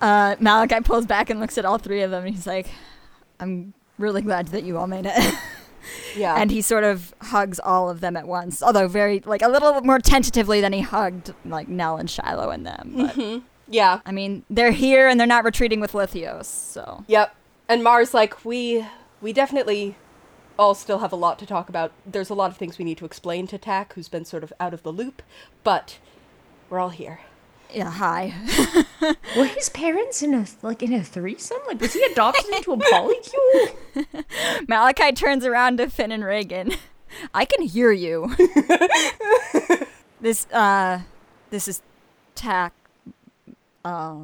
[0.00, 2.24] uh, Malachi pulls back and looks at all three of them.
[2.26, 2.68] And he's like,
[3.40, 5.34] "I'm really glad that you all made it."
[6.16, 6.34] yeah.
[6.36, 9.80] and he sort of hugs all of them at once, although very like a little
[9.82, 12.92] more tentatively than he hugged like Nell and Shiloh and them.
[12.96, 14.00] But yeah.
[14.04, 17.34] I mean, they're here and they're not retreating with Lithios, so Yep.
[17.68, 18.84] And Mars like, we
[19.20, 19.96] we definitely
[20.58, 21.92] all still have a lot to talk about.
[22.06, 24.52] There's a lot of things we need to explain to Tack, who's been sort of
[24.60, 25.22] out of the loop,
[25.64, 25.98] but
[26.70, 27.20] we're all here.
[27.72, 27.90] yeah.
[27.90, 28.34] Hi.
[29.36, 31.58] Were his parents in a like in a threesome?
[31.66, 34.24] Like was he adopted into a polycule?
[34.68, 36.72] Malachi turns around to Finn and Reagan.
[37.34, 38.34] I can hear you.
[40.20, 41.00] this uh,
[41.50, 41.82] this is
[42.34, 42.72] Tack.
[43.84, 44.14] Uh,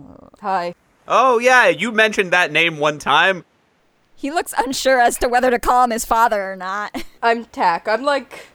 [0.41, 0.75] Hi.
[1.07, 3.45] oh yeah, you mentioned that name one time.
[4.17, 7.05] he looks unsure as to whether to call him his father or not.
[7.23, 7.87] I'm Tack.
[7.89, 8.49] I'm like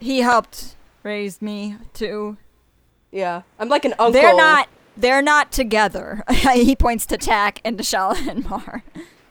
[0.00, 2.36] He helped raise me too.
[3.10, 3.42] yeah.
[3.58, 4.12] I'm like an uncle.
[4.12, 4.68] They're not.
[4.96, 6.24] They're not together.
[6.54, 8.82] he points to Tack and to Shala and Mar.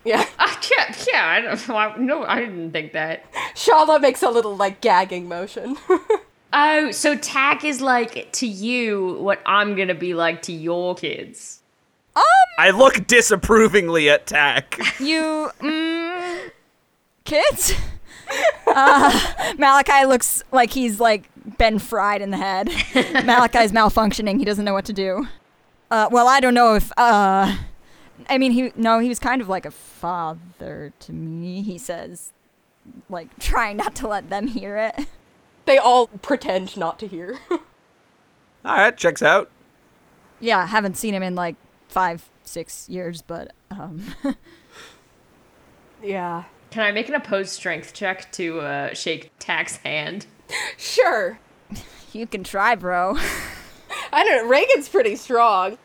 [0.05, 0.25] Yeah.
[0.39, 1.25] Uh, yeah, yeah.
[1.27, 1.69] I don't.
[1.69, 3.25] I, no, I didn't think that.
[3.53, 5.77] Shala makes a little like gagging motion.
[6.53, 11.61] Oh, so Tack is like to you what I'm gonna be like to your kids.
[12.59, 14.79] I look disapprovingly at Tack.
[14.99, 16.51] You, mm,
[17.23, 17.73] kids?
[18.67, 22.67] Uh, Malachi looks like he's like been fried in the head.
[23.25, 24.37] Malachi's malfunctioning.
[24.37, 25.25] He doesn't know what to do.
[25.89, 27.55] Uh, well, I don't know if uh,
[28.29, 31.61] I mean, he no, he was kind of like a father to me.
[31.61, 32.33] He says,
[33.09, 35.07] like trying not to let them hear it.
[35.67, 37.37] They all pretend not to hear.
[37.51, 37.59] All
[38.63, 39.51] right, checks out.
[40.39, 41.57] Yeah, haven't seen him in like
[41.89, 44.01] five, six years, but um,
[46.01, 46.45] yeah.
[46.71, 50.25] Can I make an opposed strength check to uh, shake Tack's hand?
[50.77, 51.39] Sure.
[52.13, 53.17] you can try, bro.
[54.13, 54.49] I don't know.
[54.49, 55.77] Reagan's pretty strong.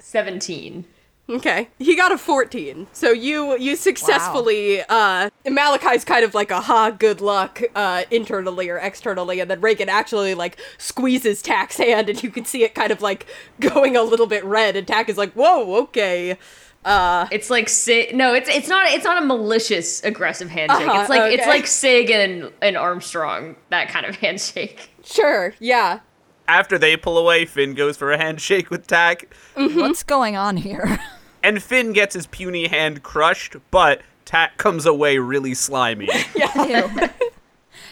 [0.00, 0.84] 17.
[1.28, 1.68] Okay.
[1.78, 2.86] He got a 14.
[2.92, 8.68] So you you successfully uh Malachi's kind of like a ha good luck uh internally
[8.70, 12.74] or externally and then Reagan actually like squeezes Tack's hand and you can see it
[12.76, 13.26] kind of like
[13.58, 16.38] going a little bit red and Tack is like, "Whoa, okay."
[16.84, 18.14] Uh It's like Sig.
[18.14, 18.88] No, it's it's not.
[18.92, 20.86] It's not a malicious aggressive handshake.
[20.88, 24.90] Uh-huh, it's like it's like Sig and and Armstrong that kind of handshake.
[25.04, 25.54] sure.
[25.58, 26.00] Yeah.
[26.48, 31.00] After they pull away, Finn goes for a handshake with Tack, What's going on here?
[31.46, 36.06] and Finn gets his puny hand crushed, but Tack comes away really slimy.
[36.34, 36.42] Ew.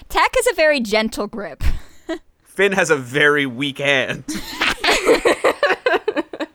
[0.08, 1.62] Tack has a very gentle grip.
[2.42, 4.24] Finn has a very weak hand.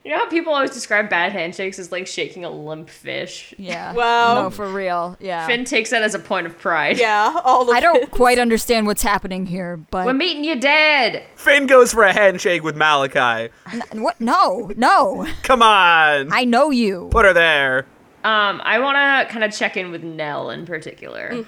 [0.09, 3.53] You know how people always describe bad handshakes as like shaking a limp fish.
[3.59, 3.93] Yeah.
[3.99, 4.41] Wow.
[4.41, 5.15] No, for real.
[5.19, 5.45] Yeah.
[5.45, 6.97] Finn takes that as a point of pride.
[6.99, 8.09] Yeah, all of I don't it.
[8.11, 11.23] quite understand what's happening here, but We're meeting you dead.
[11.35, 13.53] Finn goes for a handshake with Malachi.
[13.71, 14.19] N- what?
[14.19, 15.27] No, no.
[15.43, 17.09] Come on, I know you.
[17.11, 17.85] put her there.
[18.23, 21.45] Um, I want to kind of check in with Nell in particular.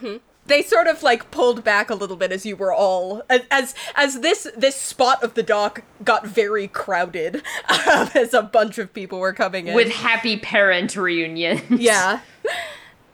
[0.47, 4.19] They sort of like pulled back a little bit as you were all as as,
[4.21, 7.35] this this spot of the dock got very crowded
[7.87, 11.61] um, as a bunch of people were coming in With happy parent reunions.
[11.69, 12.21] yeah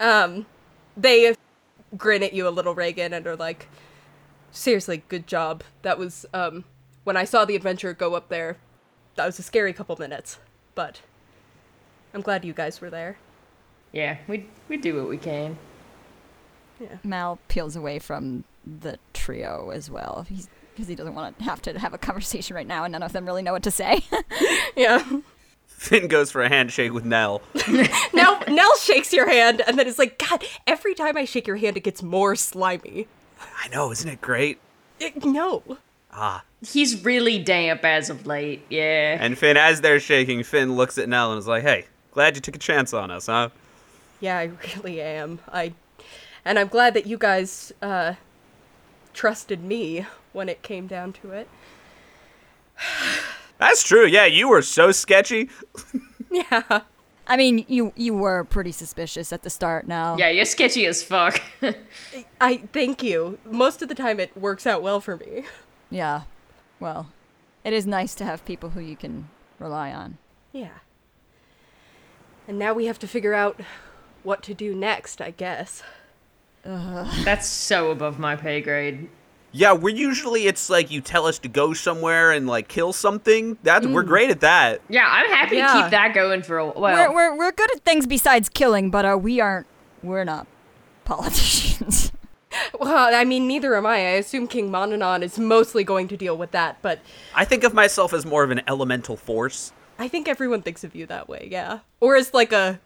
[0.00, 0.46] um
[0.96, 1.34] they
[1.96, 3.68] grin at you a little reagan and are like
[4.50, 6.64] seriously good job that was um
[7.04, 8.56] when i saw the adventure go up there
[9.16, 10.38] that was a scary couple minutes
[10.74, 11.00] but
[12.14, 13.16] i'm glad you guys were there
[13.92, 15.56] Yeah, we we do what we can.
[17.04, 20.26] Mal peels away from the trio as well.
[20.28, 23.02] He's because he doesn't want to have to have a conversation right now, and none
[23.02, 24.00] of them really know what to say.
[24.76, 25.04] yeah
[25.78, 27.40] Finn goes for a handshake with Nell.
[28.12, 31.56] Now Nell shakes your hand and then it's like, God, every time I shake your
[31.56, 33.06] hand, it gets more slimy.
[33.62, 34.58] I know, isn't it great?
[34.98, 35.62] It- no.
[36.12, 36.42] Ah.
[36.66, 38.66] He's really damp as of late.
[38.68, 39.18] Yeah.
[39.20, 42.40] And Finn, as they're shaking, Finn looks at Nell and is like, "Hey, glad you
[42.42, 43.50] took a chance on us, huh?"
[44.18, 45.38] Yeah, I really am.
[45.52, 45.74] I,
[46.48, 48.14] and I'm glad that you guys uh,
[49.12, 51.48] trusted me when it came down to it.
[53.58, 54.06] That's true.
[54.06, 55.50] Yeah, you were so sketchy.
[56.30, 56.80] Yeah.
[57.26, 59.88] I mean, you you were pretty suspicious at the start.
[59.88, 61.40] Now, Yeah, you're sketchy as fuck.
[62.40, 63.38] I thank you.
[63.46, 65.44] Most of the time, it works out well for me.
[65.90, 66.22] yeah.
[66.80, 67.08] Well,
[67.64, 70.18] it is nice to have people who you can rely on.
[70.52, 70.80] Yeah.
[72.46, 73.58] And now we have to figure out
[74.22, 75.82] what to do next, I guess.
[76.64, 79.08] That's so above my pay grade.
[79.50, 83.56] Yeah, we're usually it's like you tell us to go somewhere and like kill something.
[83.62, 84.82] That we're great at that.
[84.88, 85.72] Yeah, I'm happy Yeah.
[85.72, 89.04] to keep that going for a we're, we're we're good at things besides killing, but
[89.06, 89.66] uh, we aren't.
[90.02, 90.46] We're not
[91.04, 92.12] politicians.
[92.80, 93.96] Well, I mean, neither am I.
[93.96, 96.98] I assume King Mononon is mostly going to deal with that, but
[97.34, 99.70] I think of myself as more of an elemental force.
[99.98, 101.80] I think everyone thinks of you that way, yeah.
[102.00, 102.80] Or as like a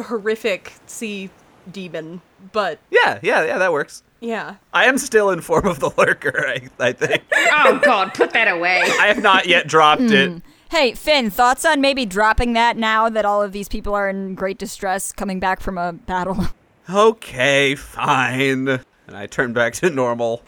[0.00, 1.30] horrific sea
[1.72, 2.20] demon,
[2.52, 4.02] but Yeah, yeah, yeah, that works.
[4.20, 4.56] yeah.
[4.72, 7.22] I am still in form of the lurker, I, I think.
[7.34, 8.82] oh god, put that away.
[9.00, 10.12] I have not yet dropped hmm.
[10.12, 10.42] it.
[10.70, 14.34] hey, Finn, thoughts on maybe dropping that now that all of these people are in
[14.34, 16.46] great distress coming back from a battle?
[16.90, 18.80] Okay, fine.
[19.08, 20.42] And I turn back to normal.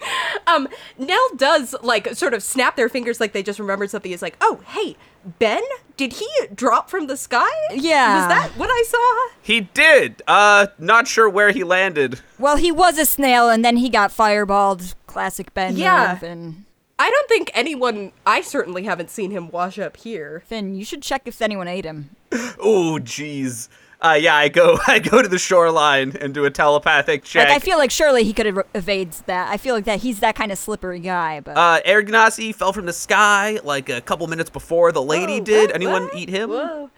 [0.47, 4.11] Um, Nell does like sort of snap their fingers like they just remembered something.
[4.11, 4.95] Is like, oh, hey,
[5.39, 5.63] Ben,
[5.97, 7.49] did he drop from the sky?
[7.73, 8.17] Yeah.
[8.19, 9.35] Was that what I saw?
[9.41, 10.21] He did.
[10.27, 12.19] Uh, not sure where he landed.
[12.39, 14.93] well, he was a snail, and then he got fireballed.
[15.07, 16.13] Classic Ben Yeah.
[16.13, 16.23] move.
[16.23, 16.65] And
[16.99, 18.11] I don't think anyone.
[18.25, 20.43] I certainly haven't seen him wash up here.
[20.45, 22.11] Finn, you should check if anyone ate him.
[22.59, 23.69] Oh, jeez.
[24.01, 27.47] Uh, yeah, I go, I go to the shoreline and do a telepathic check.
[27.49, 29.49] Like, I feel like surely he could have evaded that.
[29.51, 32.73] I feel like that he's that kind of slippery guy, but uh, Air Ganassi fell
[32.73, 35.67] from the sky like a couple minutes before the lady Whoa, did.
[35.67, 35.75] what?
[35.75, 36.15] Anyone What?
[36.15, 36.49] eat him?
[36.49, 36.89] Whoa.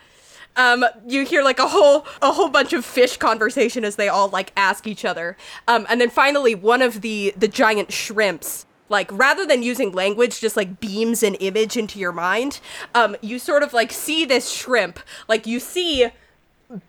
[0.55, 4.29] Um, you hear like a whole a whole bunch of fish conversation as they all
[4.29, 5.35] like ask each other.
[5.67, 10.39] Um, and then finally one of the the giant shrimps like rather than using language
[10.39, 12.59] just like beams an image into your mind
[12.93, 16.09] um you sort of like see this shrimp like you see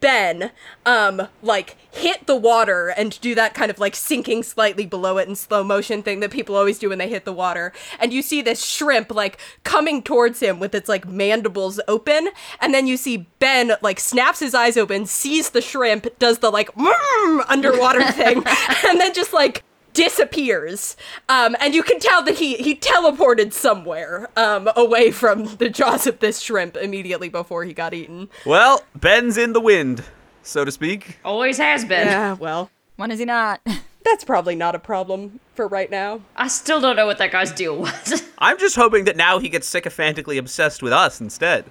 [0.01, 0.51] Ben
[0.87, 5.29] um like hit the water and do that kind of like sinking slightly below it
[5.29, 7.73] in slow motion thing that people always do when they hit the water.
[8.01, 12.29] And you see this shrimp like coming towards him with its like mandibles open,
[12.61, 16.51] and then you see Ben like snaps his eyes open, sees the shrimp, does the
[16.51, 18.43] like "Mm," underwater thing,
[18.87, 19.63] and then just like
[19.95, 20.97] disappears
[21.29, 26.07] um, and you can tell that he he teleported somewhere um, away from the jaws
[26.07, 30.05] of this shrimp immediately before he got eaten Well, Ben's in the wind,
[30.43, 31.19] so to speak.
[31.25, 32.07] Always has been.
[32.09, 33.61] yeah well When is he not?
[34.05, 37.53] that's probably not a problem for right now I still don't know what that guy's
[37.53, 38.23] deal was.
[38.39, 41.65] I'm just hoping that now he gets sycophantically obsessed with us instead.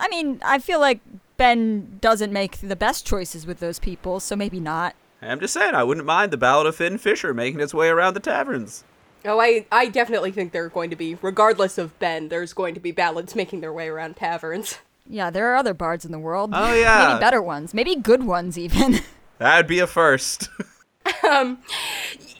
[0.00, 1.00] I mean, I feel like
[1.36, 4.94] Ben doesn't make the best choices with those people, so maybe not.
[5.20, 8.14] I'm just saying, I wouldn't mind the Ballad of Finn Fisher making its way around
[8.14, 8.84] the taverns.
[9.24, 12.72] oh i i definitely think there are going to be regardless of ben there's going
[12.72, 14.78] to be ballads making their way around taverns
[15.10, 16.50] Yeah, there are other bards in the world.
[16.52, 17.08] Oh, yeah.
[17.08, 19.00] maybe better ones, maybe good ones even.
[19.38, 20.50] That'd be a first.
[21.28, 21.58] um,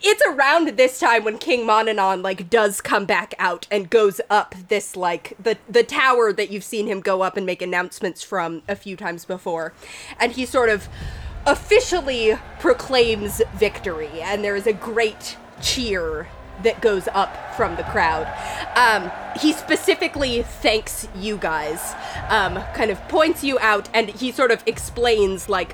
[0.03, 4.53] it's around this time when King Monanon like does come back out and goes up
[4.69, 8.61] this like the the tower that you've seen him go up and make announcements from
[8.67, 9.73] a few times before.
[10.19, 10.87] And he sort of
[11.45, 16.27] officially proclaims victory and there is a great cheer
[16.63, 18.27] that goes up from the crowd.
[18.75, 21.95] Um, he specifically thanks you guys,
[22.27, 25.73] um, kind of points you out, and he sort of explains like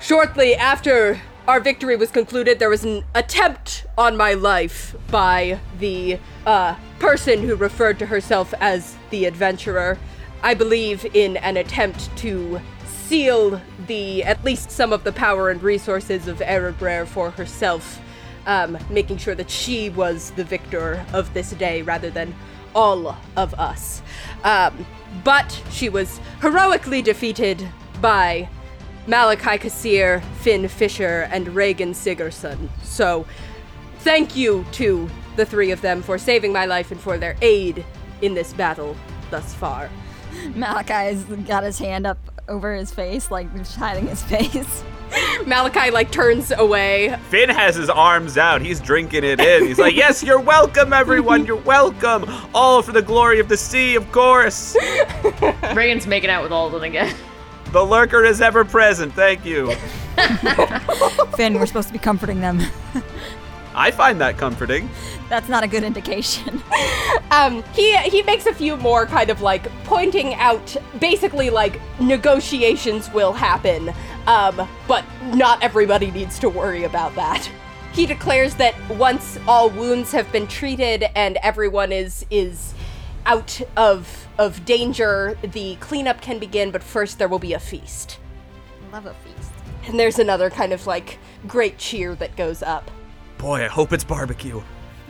[0.00, 6.18] Shortly after our victory was concluded, there was an attempt on my life by the
[6.46, 9.98] uh, person who referred to herself as the adventurer.
[10.42, 12.62] I believe in an attempt to
[13.10, 17.98] seal the at least some of the power and resources of Erebrer for herself,
[18.46, 22.32] um, making sure that she was the victor of this day rather than
[22.72, 24.00] all of us.
[24.44, 24.86] Um,
[25.24, 27.68] but she was heroically defeated
[28.00, 28.48] by
[29.08, 32.70] Malachi Kassir, Finn Fisher, and Reagan Sigerson.
[32.84, 33.26] So,
[33.98, 37.84] thank you to the three of them for saving my life and for their aid
[38.22, 38.94] in this battle
[39.32, 39.90] thus far.
[40.54, 42.18] Malachi's got his hand up
[42.50, 44.84] over his face, like just hiding his face.
[45.46, 47.16] Malachi like turns away.
[47.30, 48.60] Finn has his arms out.
[48.60, 49.66] He's drinking it in.
[49.66, 51.46] He's like, Yes, you're welcome, everyone.
[51.46, 52.24] You're welcome.
[52.54, 54.76] All for the glory of the sea, of course.
[55.74, 57.14] Reagan's making out with Alden again.
[57.72, 59.12] The lurker is ever present.
[59.14, 59.74] Thank you.
[61.36, 62.60] Finn, we're supposed to be comforting them.
[63.80, 64.90] I find that comforting.
[65.30, 66.62] That's not a good indication.
[67.32, 73.08] Um, he he makes a few more kind of like pointing out, basically like negotiations
[73.12, 73.94] will happen,
[74.26, 77.48] um, but not everybody needs to worry about that.
[77.92, 82.74] He declares that once all wounds have been treated and everyone is is
[83.26, 86.72] out of of danger, the cleanup can begin.
[86.72, 88.18] But first, there will be a feast.
[88.92, 89.52] Love a feast.
[89.86, 92.90] And there's another kind of like great cheer that goes up.
[93.40, 94.60] Boy, I hope it's barbecue.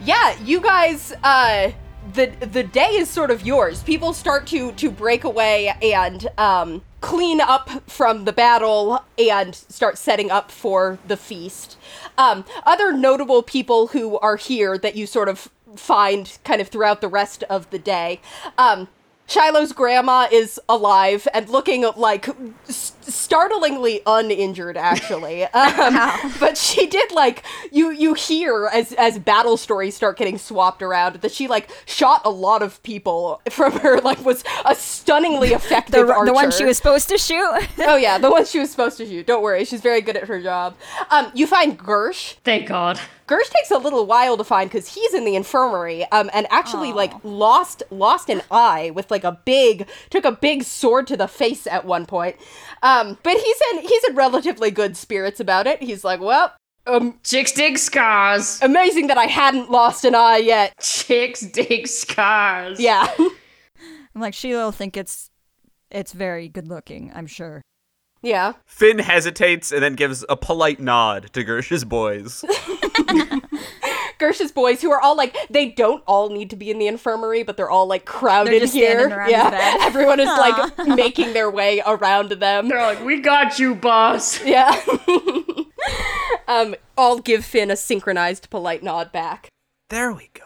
[0.03, 1.71] yeah, you guys uh
[2.13, 3.83] the the day is sort of yours.
[3.83, 9.97] People start to to break away and um clean up from the battle and start
[9.97, 11.77] setting up for the feast.
[12.17, 17.01] Um other notable people who are here that you sort of find kind of throughout
[17.01, 18.21] the rest of the day.
[18.57, 18.87] Um
[19.27, 22.27] Shiloh's grandma is alive and looking like
[22.67, 25.47] s- startlingly uninjured, actually.
[25.61, 30.81] Um, but she did like you you hear as as battle stories start getting swapped
[30.81, 35.49] around that she like shot a lot of people from her like was a stunningly
[35.53, 36.25] effective The, archer.
[36.25, 37.51] the one she was supposed to shoot?
[37.79, 39.27] oh yeah, the one she was supposed to shoot.
[39.27, 40.75] Don't worry, she's very good at her job.
[41.09, 42.35] Um, you find Gersh.
[42.43, 42.99] Thank God.
[43.27, 46.91] Gersh takes a little while to find because he's in the infirmary, um, and actually
[46.91, 51.27] like lost lost an eye with like a big took a big sword to the
[51.27, 52.35] face at one point.
[52.83, 55.81] Um, but he's in he's in relatively good spirits about it.
[55.83, 56.53] He's like, well,
[56.87, 58.59] um, Chicks dig scars.
[58.61, 60.73] amazing that I hadn't lost an eye yet.
[60.81, 62.79] Chicks dig scars.
[62.79, 63.07] Yeah,
[64.15, 65.29] I'm like, Sheila will think it's
[65.91, 67.61] it's very good looking, I'm sure.
[68.23, 68.53] yeah.
[68.65, 72.43] Finn hesitates and then gives a polite nod to Gersh's boys.
[74.21, 77.41] Gersh's boys, who are all like, they don't all need to be in the infirmary,
[77.41, 78.91] but they're all like crowded They're just here.
[78.91, 79.77] standing around his yeah, bed.
[79.81, 82.69] everyone is like making their way around them.
[82.69, 84.39] They're like, we got you, boss.
[84.51, 84.79] Yeah.
[86.47, 89.49] um, I'll give Finn a synchronized polite nod back.
[89.89, 90.43] There we go.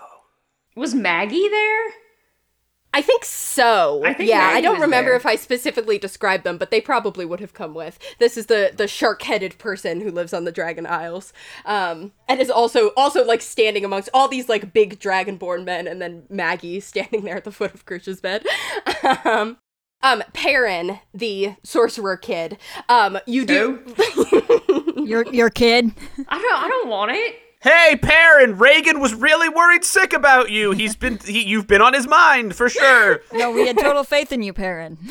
[0.76, 1.88] Was Maggie there?
[2.96, 4.02] I think so.
[4.06, 5.18] I think yeah, I don't remember there.
[5.18, 8.00] if I specifically described them, but they probably would have come with.
[8.20, 11.34] This is the the shark-headed person who lives on the Dragon Isles,
[11.66, 16.02] um, and is also also like standing amongst all these like big dragonborn men, and
[16.02, 18.46] then Maggie standing there at the foot of Gersh's bed.
[19.26, 19.58] um,
[20.02, 22.58] Um, Perrin, the sorcerer kid.
[22.88, 23.84] Um, you do.
[25.06, 25.92] Your your kid.
[26.30, 26.64] I don't.
[26.64, 27.36] I don't want it.
[27.66, 30.70] Hey, Perrin, Reagan was really worried sick about you.
[30.70, 33.22] He's been, he, you've been on his mind for sure.
[33.34, 35.00] No, we had total faith in you, Perrin.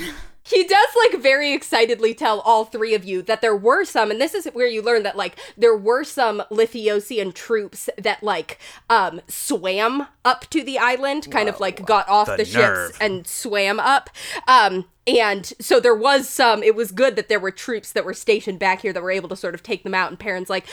[0.46, 4.20] He does like very excitedly tell all three of you that there were some, and
[4.20, 8.58] this is where you learn that like there were some Lithiosian troops that like
[8.90, 12.88] um swam up to the island, kind of like got off the the, nerve.
[12.88, 14.10] ships and swam up.
[14.46, 18.14] Um and so there was some it was good that there were troops that were
[18.14, 20.66] stationed back here that were able to sort of take them out and Perrin's like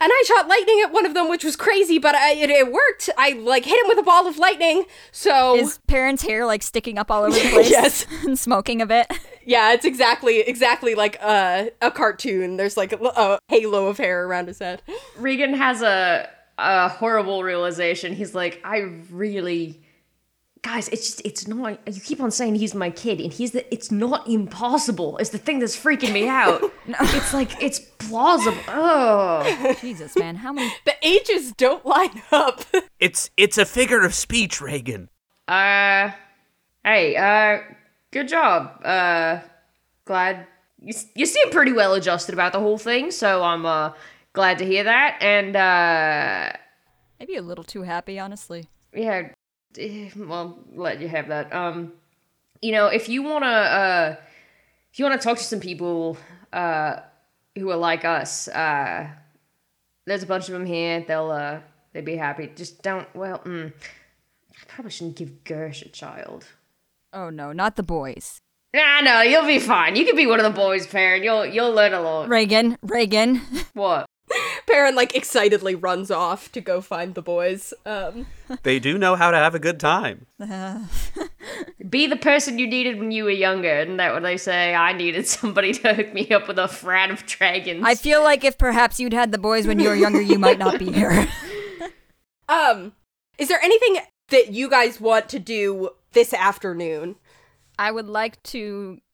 [0.00, 2.72] and I shot lightning at one of them which was crazy but I, it, it
[2.72, 6.62] worked I like hit him with a ball of lightning so Is Perrin's hair like
[6.62, 7.70] sticking up all over the place?
[7.70, 8.06] Yes.
[8.24, 9.06] and smoking a bit.
[9.44, 12.56] Yeah, it's exactly exactly like uh, a cartoon.
[12.56, 14.82] There's like a, a halo of hair around his head.
[15.16, 18.12] Reagan has a a horrible realization.
[18.14, 18.78] He's like, I
[19.10, 19.80] really,
[20.62, 21.78] guys, it's just it's not.
[21.86, 23.72] You keep on saying he's my kid, and he's the.
[23.72, 25.16] It's not impossible.
[25.18, 26.62] It's the thing that's freaking me out.
[27.00, 28.56] It's like it's plausible.
[28.68, 30.72] Oh, Jesus, man, how many?
[30.86, 32.62] The ages don't line up.
[32.98, 35.08] It's, it's a figure of speech, Reagan.
[35.46, 36.10] uh,
[36.82, 37.62] hey, uh,
[38.10, 38.84] good job.
[38.84, 39.40] Uh,
[40.04, 40.46] glad
[40.82, 43.10] you you seem pretty well adjusted about the whole thing.
[43.12, 43.92] So I'm uh
[44.32, 45.18] glad to hear that.
[45.20, 46.56] And uh.
[47.20, 48.66] Maybe a little too happy, honestly.
[48.92, 49.28] yeah
[50.16, 51.52] well let you have that.
[51.54, 51.92] Um
[52.60, 54.16] you know if you want to uh
[54.92, 56.16] if you want to talk to some people
[56.52, 57.00] uh
[57.56, 59.08] who are like us uh
[60.06, 61.04] there's a bunch of them here.
[61.06, 61.60] They'll uh
[61.92, 62.50] they'd be happy.
[62.54, 66.46] Just don't well mm, i probably shouldn't give gersh a child.
[67.12, 68.40] Oh no, not the boys.
[68.74, 69.96] nah no you'll be fine.
[69.96, 72.28] You can be one of the boys Perrin you'll you'll learn a lot.
[72.28, 73.40] Reagan, Reagan.
[73.74, 74.06] what
[74.66, 77.72] Perrin like excitedly runs off to go find the boys.
[77.86, 78.26] Um,
[78.62, 80.26] They do know how to have a good time.
[81.88, 84.92] be the person you needed when you were younger isn't that what they say i
[84.92, 88.58] needed somebody to hook me up with a frat of dragons I feel like if
[88.58, 91.28] perhaps you'd had the boys when you were younger, you might not be here.
[92.48, 92.92] um,
[93.38, 93.98] is there anything
[94.28, 97.16] that you guys want to do this afternoon?
[97.78, 99.07] I would like to uh,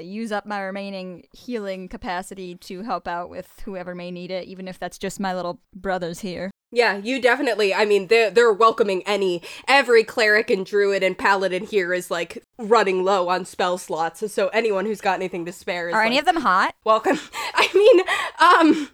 [0.00, 4.68] use up my remaining healing capacity to help out with whoever may need it, even
[4.68, 6.50] if that's just my little brothers here.
[6.72, 7.74] Yeah, you definitely.
[7.74, 12.44] I mean, they're they're welcoming any every cleric and druid and paladin here is like
[12.58, 14.32] running low on spell slots.
[14.32, 16.74] So anyone who's got anything to spare is Are any of them hot?
[16.84, 17.18] welcome.
[17.54, 18.04] I mean,
[18.38, 18.88] um,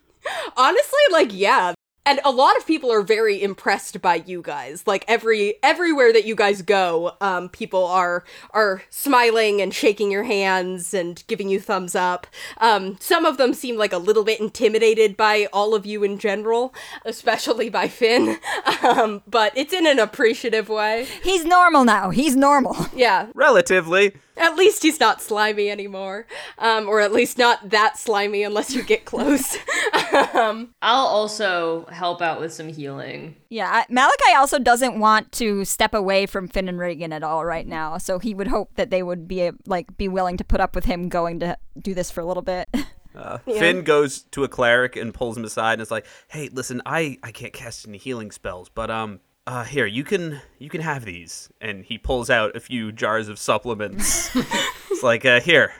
[0.57, 1.75] honestly, like yeah.
[2.07, 4.85] And a lot of people are very impressed by you guys.
[4.87, 10.23] Like every everywhere that you guys go, um, people are are smiling and shaking your
[10.23, 12.29] hands and giving you thumbs up.
[12.59, 16.19] Um, some of them seem like a little bit intimidated by all of you in
[16.19, 16.73] general,
[17.05, 18.39] especially by Finn.
[18.83, 21.07] Um, but it's in an appreciative way.
[21.23, 22.11] He's normal now.
[22.11, 22.77] He's normal.
[22.95, 24.15] Yeah, Relatively.
[24.37, 26.27] At least he's not slimy anymore,
[26.59, 29.57] um, or at least not that slimy unless you get close.
[30.35, 33.37] um, I'll also help out with some healing.
[33.49, 37.45] Yeah, I- Malachi also doesn't want to step away from Finn and Reagan at all
[37.45, 40.61] right now, so he would hope that they would be like be willing to put
[40.61, 42.69] up with him going to do this for a little bit.
[43.17, 46.83] Uh, Finn goes to a cleric and pulls him aside and is like, "Hey, listen,
[46.85, 50.81] I I can't cast any healing spells, but um, uh, here you can you can
[50.81, 54.35] have these." And he pulls out a few jars of supplements.
[54.91, 55.73] it's like, uh, here,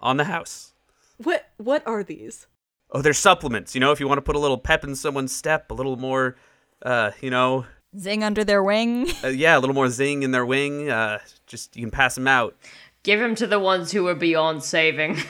[0.00, 0.72] on the house.
[1.18, 2.46] what what are these?
[2.90, 3.74] Oh, they're supplements.
[3.74, 5.96] You know, if you want to put a little pep in someone's step, a little
[5.96, 6.36] more,
[6.82, 7.66] uh, you know,
[7.98, 9.10] Zing under their wing.
[9.24, 10.88] uh, yeah, a little more zing in their wing.
[10.90, 12.56] Uh, just you can pass them out.
[13.02, 15.18] Give him to the ones who are beyond saving.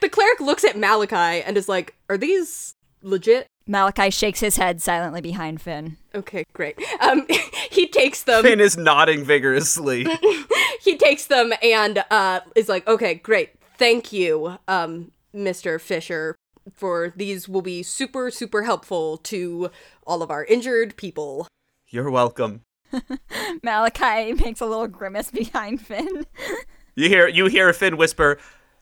[0.00, 4.80] The cleric looks at Malachi and is like, "Are these legit?" Malachi shakes his head
[4.80, 5.96] silently behind Finn.
[6.14, 6.78] Okay, great.
[7.00, 7.26] Um,
[7.70, 8.42] he takes them.
[8.42, 10.06] Finn is nodding vigorously.
[10.82, 13.50] he takes them and uh is like, "Okay, great.
[13.76, 15.80] Thank you, um, Mr.
[15.80, 16.36] Fisher,
[16.72, 19.70] for these will be super super helpful to
[20.06, 21.48] all of our injured people."
[21.88, 22.62] You're welcome.
[23.62, 26.26] Malachi makes a little grimace behind Finn.
[26.94, 28.38] You hear you hear Finn whisper,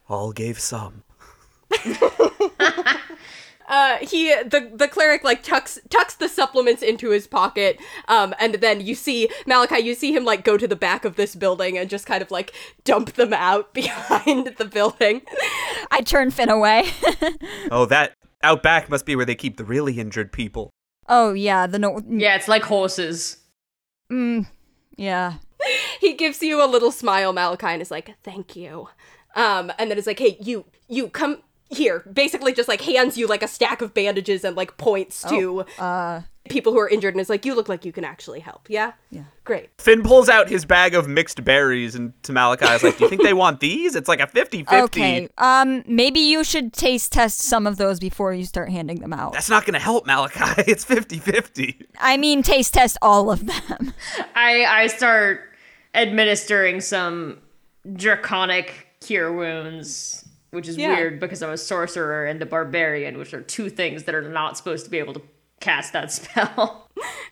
[0.09, 1.05] "All gave some."
[3.67, 8.55] Uh, he the the cleric like tucks tucks the supplements into his pocket, um, and
[8.57, 9.81] then you see Malachi.
[9.81, 12.31] You see him like go to the back of this building and just kind of
[12.31, 12.53] like
[12.85, 15.23] dump them out behind the building.
[15.91, 16.85] I turn Finn away.
[17.71, 18.13] Oh, that
[18.43, 20.71] out back must be where they keep the really injured people.
[21.09, 22.03] oh yeah, the no.
[22.09, 23.39] yeah, it's like horses.
[24.13, 24.47] Mm,
[24.97, 25.35] yeah.
[26.01, 28.89] he gives you a little smile, Malachi, and is like, "Thank you."
[29.35, 33.27] Um, and then it's like, "Hey, you, you come here." Basically, just like hands you
[33.27, 35.65] like a stack of bandages and like points to.
[35.79, 38.69] Uh, people who are injured and is like, "You look like you can actually help."
[38.69, 38.93] Yeah.
[39.11, 39.25] Yeah.
[39.45, 39.69] Great.
[39.79, 43.11] Finn pulls out his bag of mixed berries and to Malachi is like, Do you
[43.11, 43.95] think they want these?
[43.95, 44.83] It's like a 50 50.
[44.85, 45.29] Okay.
[45.37, 49.35] Um, maybe you should taste test some of those before you start handing them out.
[49.35, 50.63] That's not going to help, Malachi.
[50.75, 51.87] It's 50 50.
[52.01, 53.93] I mean, taste test all of them.
[54.35, 55.43] I I start
[55.95, 57.39] administering some
[57.93, 60.24] draconic cure wounds,
[60.55, 60.97] which is Yeah.
[60.97, 64.57] weird because I'm a sorcerer and a barbarian, which are two things that are not
[64.57, 65.23] supposed to be able to
[65.61, 66.89] cast that spell.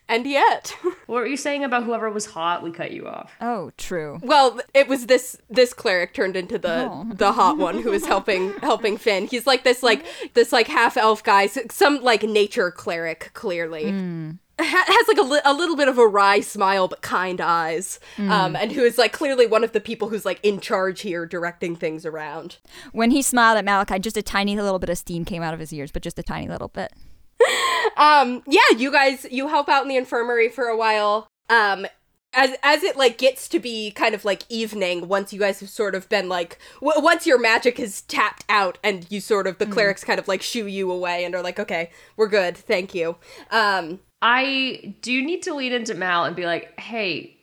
[0.08, 0.68] And yet,
[1.06, 2.62] what were you saying about whoever was hot?
[2.62, 3.32] We cut you off.
[3.40, 4.18] Oh, true.
[4.22, 7.06] well, it was this this cleric turned into the Oh.
[7.12, 9.26] the hot one who was helping helping Finn.
[9.26, 10.04] He's like this like
[10.34, 13.90] this like half elf guy, some like nature cleric clearly.
[13.90, 14.32] Ha-
[14.86, 17.98] has like a, li- a little bit of a wry smile but kind eyes.
[18.18, 21.26] Um and who is like clearly one of the people who's like in charge here
[21.26, 22.58] directing things around.
[22.92, 25.60] When he smiled at Malachi, just a tiny little bit of steam came out of
[25.60, 26.92] his ears, but just a tiny little bit.
[27.96, 31.26] um yeah you guys you help out in the infirmary for a while.
[31.48, 31.86] Um
[32.34, 35.68] as as it like gets to be kind of like evening once you guys have
[35.68, 39.58] sort of been like w- once your magic is tapped out and you sort of
[39.58, 42.94] the clerics kind of like shoo you away and are like okay we're good thank
[42.94, 43.16] you.
[43.50, 47.36] Um I do need to lean into Mal and be like, hey,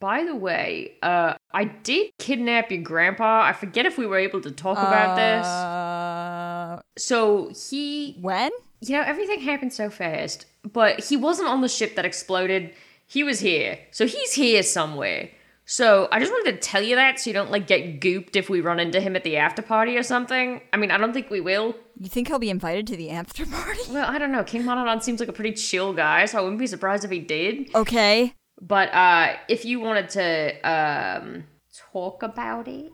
[0.00, 3.42] by the way, uh, I did kidnap your grandpa.
[3.42, 5.46] I forget if we were able to talk about this.
[5.46, 8.50] Uh, So he when?
[8.80, 12.72] you know, everything happened so fast, but he wasn't on the ship that exploded.
[13.06, 13.78] He was here.
[13.90, 15.30] So he's here somewhere.
[15.64, 18.48] So I just wanted to tell you that so you don't like get gooped if
[18.48, 20.60] we run into him at the after party or something.
[20.72, 21.74] I mean, I don't think we will.
[21.98, 23.80] You think he'll be invited to the after party?
[23.90, 24.44] Well, I don't know.
[24.44, 27.20] King Monodon seems like a pretty chill guy, so I wouldn't be surprised if he
[27.20, 27.74] did.
[27.74, 28.34] Okay.
[28.60, 31.44] But uh if you wanted to um
[31.92, 32.92] talk about it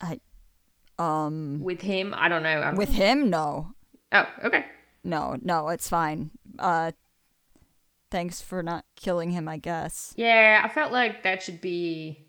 [0.00, 0.20] I,
[0.98, 2.48] um, with him, I don't know.
[2.60, 3.28] I'm- with him?
[3.30, 3.72] No.
[4.12, 4.64] Oh, okay.
[5.04, 6.30] No, no, it's fine.
[6.58, 6.92] Uh,
[8.10, 10.12] thanks for not killing him, I guess.
[10.16, 12.26] Yeah, I felt like that should be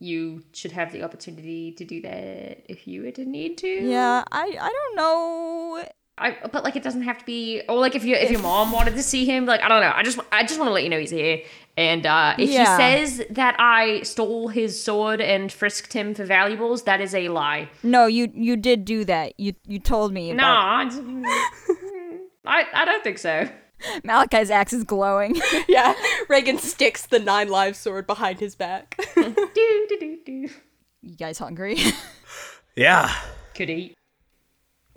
[0.00, 3.66] you should have the opportunity to do that if you were to need to.
[3.68, 5.84] Yeah, I, I don't know.
[6.20, 8.72] I, but like it doesn't have to be or like if you if your mom
[8.72, 10.82] wanted to see him like I don't know I just I just want to let
[10.82, 11.42] you know he's here
[11.76, 12.76] and uh if Yeah.
[12.76, 17.28] he says that I stole his sword and frisked him for valuables that is a
[17.28, 19.38] lie No, you you did do that.
[19.38, 20.32] You you told me.
[20.32, 21.46] no about- I,
[22.46, 23.48] I I don't think so
[24.04, 25.40] Malachi's axe is glowing.
[25.68, 25.94] yeah
[26.28, 30.48] reagan sticks the nine lives sword behind his back do do do do
[31.02, 31.78] you guys hungry?
[32.76, 33.12] Yeah.
[33.54, 33.94] could eat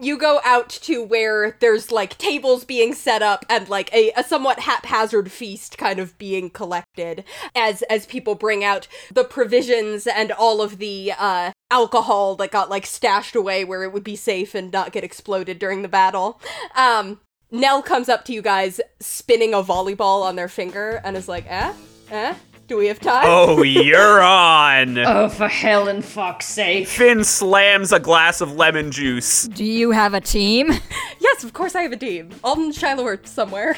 [0.02, 4.24] you go out to where there's like tables being set up and like a, a
[4.24, 7.24] somewhat haphazard feast kind of being collected
[7.56, 12.70] as as people bring out the provisions and all of the uh alcohol that got
[12.70, 16.42] like stashed away where it would be safe and not get exploded during the battle
[16.76, 17.20] um
[17.52, 21.46] Nell comes up to you guys spinning a volleyball on their finger and is like
[21.50, 21.74] eh
[22.10, 22.34] eh
[22.68, 24.98] do we have time Oh, you're on.
[25.00, 29.48] oh for hell and fuck's sake Finn slams a glass of lemon juice.
[29.50, 30.72] do you have a team?
[31.20, 33.76] yes of course i have a team alden and shiloh are somewhere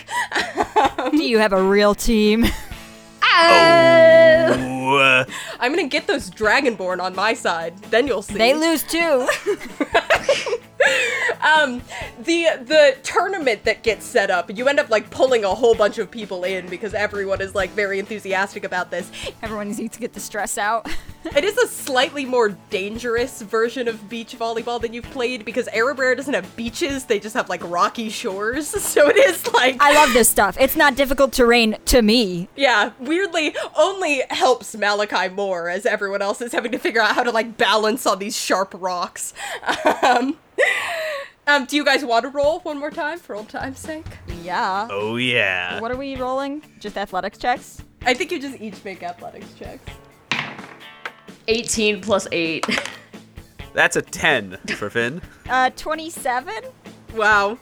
[1.12, 2.44] do you have a real team?
[2.46, 2.50] Ooh,
[4.98, 5.26] uh,
[5.60, 9.28] i'm gonna get those dragonborn on my side then you'll see They lose too.
[11.44, 11.82] um
[12.20, 15.98] the the tournament that gets set up you end up like pulling a whole bunch
[15.98, 19.10] of people in because everyone is like very enthusiastic about this
[19.42, 20.88] Everyone needs to get the stress out.
[21.36, 26.16] it is a slightly more dangerous version of beach volleyball than you've played because Erebrer
[26.16, 30.14] doesn't have beaches they just have like rocky shores so it is like I love
[30.14, 30.58] this stuff.
[30.60, 32.48] It's not difficult terrain to me.
[32.56, 37.24] yeah weirdly only helps malachi more as everyone else is having to figure out how
[37.24, 39.34] to like balance on these sharp rocks
[40.04, 40.38] um
[41.48, 44.06] um, do you guys want to roll one more time for old time's sake?
[44.42, 44.88] Yeah.
[44.92, 45.80] oh yeah.
[45.80, 46.64] What are we rolling?
[46.80, 47.82] Just athletics checks?
[48.06, 49.84] I think you just each make athletics checks.
[51.48, 52.66] 18 plus 8
[53.74, 55.22] That's a 10 for Finn.
[55.50, 56.64] Uh, 27?
[57.16, 57.58] Wow.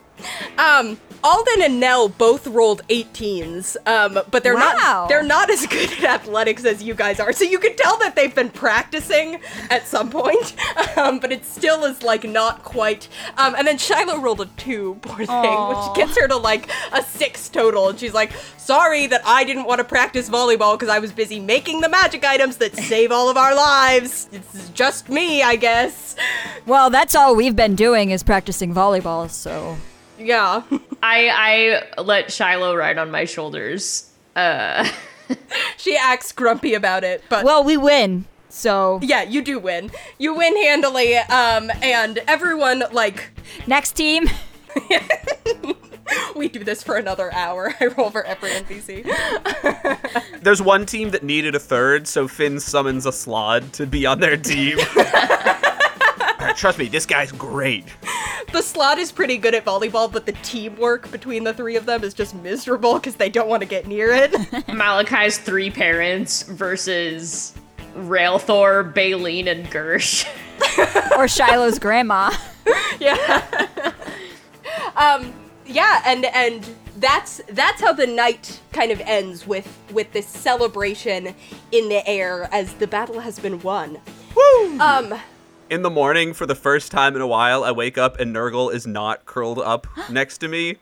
[0.58, 4.74] Um, Alden and Nell both rolled 18s, um, but they're Wow.
[4.76, 7.32] not they're not as good at athletics as you guys are.
[7.32, 10.56] So you can tell that they've been practicing at some point,
[10.98, 13.08] um, but it still is like not quite.
[13.38, 15.90] Um, and then Shiloh rolled a two, poor thing, Aw.
[15.90, 19.66] which gets her to like a six total, and she's like, "Sorry that I didn't
[19.66, 23.30] want to practice volleyball because I was busy making the magic items that save all
[23.30, 24.28] of our lives.
[24.32, 26.16] It's just me, I guess."
[26.66, 29.78] Well, that's all we've been doing is practicing volleyball, so.
[30.22, 30.64] Yeah.
[31.04, 34.88] I I let Shiloh ride on my shoulders uh
[35.78, 39.00] she acts grumpy about it, but Well, we win, so.
[39.02, 39.90] yeah, you do win.
[40.18, 43.32] You win handily, um, and everyone like
[43.66, 44.30] Next team.
[46.36, 47.74] we do this for another hour.
[47.80, 49.06] I roll for every NPC.
[50.42, 54.20] There's one team that needed a third, so Finn summons a slaad to be on
[54.20, 54.78] their team.
[56.52, 57.86] Alright, Trust me, this guy's great.
[58.52, 62.04] the slaad is pretty good at volleyball, but the teamwork between the three of them
[62.04, 64.32] is just miserable because they don't want to get near it.
[64.74, 67.54] Malachi's three parents versus
[67.96, 70.26] Railthor, Baleen, and Gersh.
[71.18, 72.32] or Shiloh's grandma.
[73.00, 73.94] yeah.
[74.96, 75.34] um
[75.66, 81.34] yeah, and and that's that's how the night kind of ends with with this celebration
[81.72, 83.98] in the air as the battle has been won.
[84.36, 84.80] Woo!
[84.80, 85.20] Um
[85.72, 88.74] In the morning, for the first time in a while, I wake up and Nurgle
[88.74, 90.76] is not curled up next to me.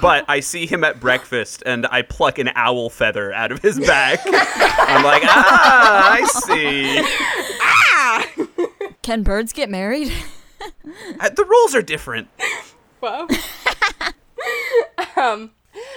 [0.00, 3.80] But I see him at breakfast and I pluck an owl feather out of his
[3.86, 4.20] back.
[4.24, 7.00] I'm like, ah, I see.
[7.60, 8.26] Ah!
[9.02, 10.12] Can birds get married?
[11.18, 12.28] Uh, The rules are different.
[13.00, 13.26] Wow.
[15.16, 15.50] um,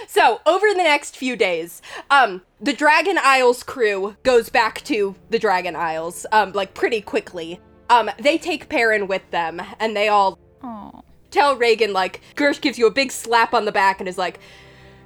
[0.08, 1.80] so over the next few days,
[2.10, 7.60] um, the Dragon Isles crew goes back to the Dragon Isles, um, like pretty quickly.
[7.92, 11.02] Um, they take Perrin with them, and they all Oh.
[11.30, 14.38] tell Reagan like Gersh gives you a big slap on the back and is like,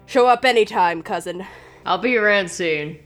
[0.07, 1.45] "Show up anytime, cousin."
[1.85, 2.99] I'll be around soon.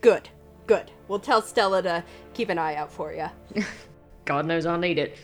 [0.00, 0.28] Good,
[0.66, 0.90] good.
[1.08, 2.04] We'll tell Stella to
[2.34, 3.26] keep an eye out for you.
[4.24, 5.16] God knows I'll need it.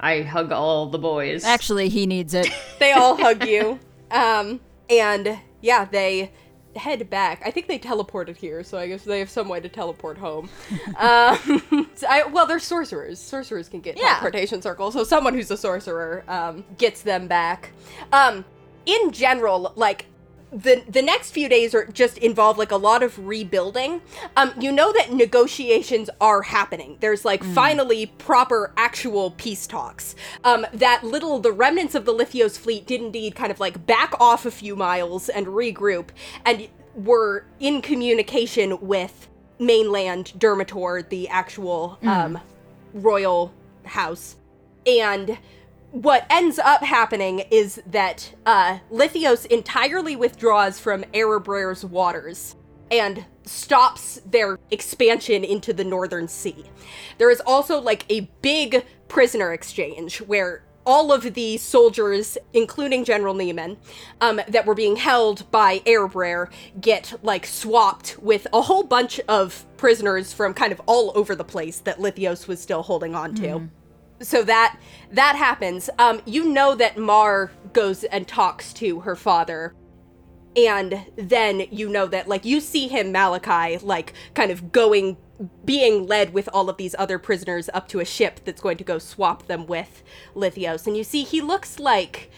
[0.00, 1.44] I hug all the boys.
[1.44, 2.48] Actually, he needs it.
[2.78, 3.78] they all hug you.
[4.08, 6.30] Um, and yeah, they
[6.76, 7.42] head back.
[7.44, 10.48] I think they teleported here, so I guess they have some way to teleport home.
[10.98, 13.18] um, so I, well, they're sorcerers.
[13.18, 14.08] Sorcerers can get Yeah.
[14.14, 17.70] teleportation circles, so someone who's a sorcerer um, gets them back.
[18.12, 18.44] Um,
[18.86, 20.06] in general, like
[20.56, 24.00] the the next few days are just involve like a lot of rebuilding.
[24.36, 26.96] Um, you know that negotiations are happening.
[27.00, 30.16] There's like finally proper actual peace talks.
[30.44, 34.14] Um, that little the remnants of the Lithios fleet did indeed kind of like back
[34.18, 36.08] off a few miles and regroup,
[36.46, 39.28] and were in communication with
[39.58, 42.40] mainland Dermator, the actual um,
[42.94, 43.52] royal
[43.84, 44.36] house,
[44.86, 45.36] and
[46.02, 52.54] what ends up happening is that uh, Lithios entirely withdraws from Erebrer's waters
[52.90, 56.66] and stops their expansion into the Northern Sea.
[57.16, 63.34] There is also like a big prisoner exchange where all of the soldiers, including General
[63.34, 63.78] Neiman,
[64.20, 69.64] um, that were being held by Erebrer get like swapped with a whole bunch of
[69.78, 73.70] prisoners from kind of all over the place that Lithios was still holding on to
[74.20, 74.78] so that
[75.12, 75.90] that happens.
[75.98, 79.74] Um you know that mar goes and talks to her father.
[80.56, 85.16] And then you know that like you see him malachi like kind of going
[85.66, 88.84] being led with all of these other prisoners up to a ship that's going to
[88.84, 90.02] go swap them with
[90.34, 90.86] lithios.
[90.86, 92.30] And you see he looks like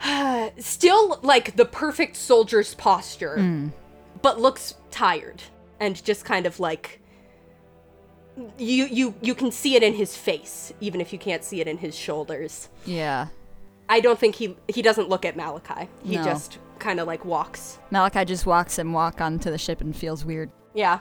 [0.58, 3.36] still like the perfect soldier's posture
[4.22, 5.42] but looks tired
[5.78, 6.99] and just kind of like
[8.58, 11.68] you you you can see it in his face even if you can't see it
[11.68, 13.28] in his shoulders Yeah.
[13.88, 16.24] i don't think he he doesn't look at malachi he No.
[16.24, 20.24] just kind of like walks Malachi just walks and walk onto the ship and feels
[20.24, 20.50] weird.
[20.74, 21.00] yeah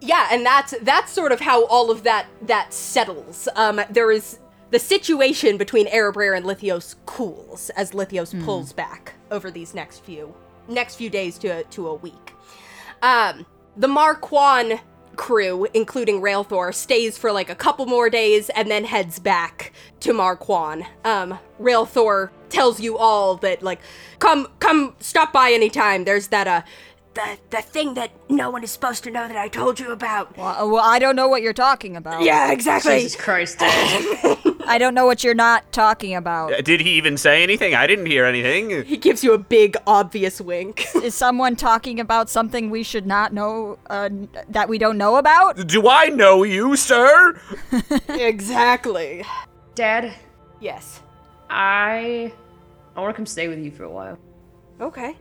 [0.00, 4.38] yeah and that's that's sort of how all of that that settles um there is
[4.70, 10.34] the situation between Erebrer and Lithios cools as Lithios pulls back over these next few
[10.68, 12.32] next few days to a, to a week.
[13.02, 13.46] Um,
[13.76, 14.80] the Marquand
[15.16, 20.12] crew, including Railthor, stays for like a couple more days and then heads back to
[20.12, 20.84] Marquand.
[21.04, 23.80] Um, Railthor tells you all that like,
[24.18, 26.04] come come stop by anytime.
[26.04, 26.62] There's that uh
[27.14, 30.36] the the thing that no one is supposed to know that I told you about.
[30.36, 32.22] Well, well, I don't know what you're talking about.
[32.22, 33.00] Yeah, exactly.
[33.00, 34.38] Jesus Christ, Dad.
[34.66, 36.52] I don't know what you're not talking about.
[36.52, 37.74] Uh, Did he even say anything?
[37.74, 38.84] I didn't hear anything.
[38.84, 40.86] He gives you a big obvious wink.
[40.96, 44.08] Is someone talking about something we should not know, uh,
[44.48, 45.66] that we don't know about?
[45.66, 47.38] Do I know you, sir?
[48.08, 49.24] exactly.
[49.74, 50.14] Dad,
[50.60, 51.02] Yes.
[51.50, 52.32] I
[52.96, 54.18] I want to come stay with you for a while.
[54.80, 55.14] Okay.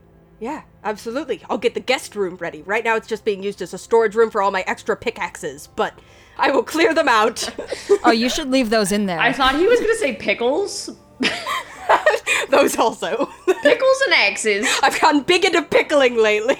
[0.43, 1.41] Yeah, absolutely.
[1.49, 2.63] I'll get the guest room ready.
[2.63, 5.69] Right now it's just being used as a storage room for all my extra pickaxes,
[5.77, 5.97] but
[6.37, 7.49] I will clear them out.
[8.05, 9.17] Oh, you should leave those in there.
[9.17, 10.89] I thought he was gonna say pickles,
[12.49, 13.29] Those also.
[13.61, 14.67] pickles and axes.
[14.83, 16.59] I've gotten big into pickling lately.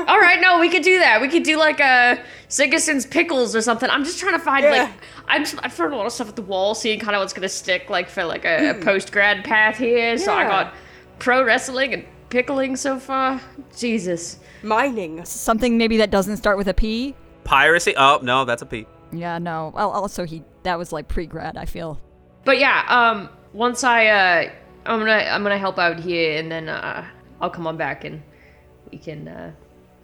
[0.00, 1.22] All right, no, we could do that.
[1.22, 3.88] We could do like a Sigerson's pickles or something.
[3.88, 4.70] I'm just trying to find Yeah.
[4.70, 4.90] like
[5.26, 7.32] I'm just, I've thrown a lot of stuff at the wall, seeing kind of what's
[7.32, 8.82] gonna stick like for like a, a hmm.
[8.82, 10.18] post grad path here.
[10.18, 10.74] So I got
[11.18, 13.40] pro wrestling and pickling so far.
[13.76, 14.38] Jesus.
[14.62, 15.24] Mining.
[15.24, 17.14] Something maybe that doesn't start with a P?
[17.44, 17.94] Piracy?
[17.96, 18.86] Oh, no, that's a P.
[19.12, 19.72] Yeah, no.
[19.74, 21.56] Well, also he that was like pre-grad.
[21.56, 22.00] I feel.
[22.44, 24.50] But yeah, um, once I uh,
[24.86, 27.06] I'm gonna I'm gonna help out here, and then uh,
[27.40, 28.22] I'll come on back and
[28.90, 29.52] we can uh,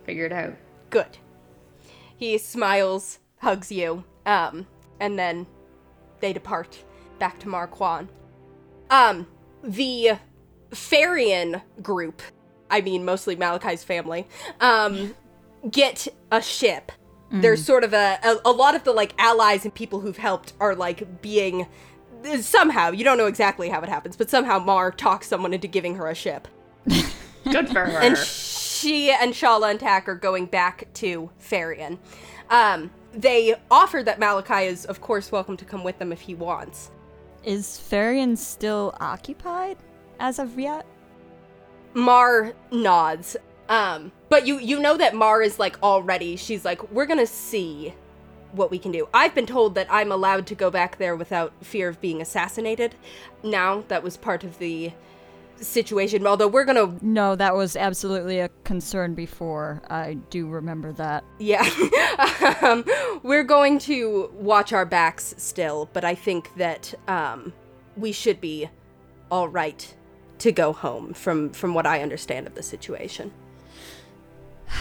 [0.05, 0.55] figure it out.
[0.91, 1.19] Good.
[2.17, 4.67] He smiles, hugs you, um,
[5.01, 5.47] and then
[6.21, 6.83] they depart
[7.19, 8.09] back to Marquand.
[8.91, 9.27] Um,
[9.63, 10.19] the
[10.75, 12.23] Farian group,
[12.71, 14.27] I mean mostly Malachi's family,
[14.61, 15.15] um,
[15.71, 16.93] get a ship.
[17.31, 20.53] There's sort of a, a a lot of the like allies and people who've helped
[20.61, 21.67] are like being
[22.41, 25.97] somehow you don't know exactly how it happens, but somehow Mar talks someone into giving
[25.97, 26.47] her a ship.
[27.45, 27.99] Good for her.
[27.99, 31.99] And she and Shala and Tak are going back to Farian.
[32.51, 36.35] Um, they offer that Malachi is, of course, welcome to come with them if he
[36.35, 36.91] wants.
[37.43, 39.77] Is Farian still occupied
[40.19, 40.87] as of yet?
[41.95, 43.37] Mar nods.
[43.69, 46.37] Um, but you you know that Mar is like already.
[46.37, 47.95] She's like, we're gonna see
[48.53, 49.09] what we can do.
[49.13, 52.95] I've been told that I'm allowed to go back there without fear of being assassinated.
[53.43, 54.93] Now that was part of the
[55.57, 56.27] situation.
[56.27, 59.83] Although we're gonna No, that was absolutely a concern before.
[59.89, 61.25] I do remember that.
[61.39, 61.69] Yeah.
[62.63, 62.85] um,
[63.23, 67.53] we're going to watch our backs still, but I think that um,
[67.97, 68.69] we should be
[69.31, 69.95] all right
[70.39, 73.33] to go home from from what I understand of the situation.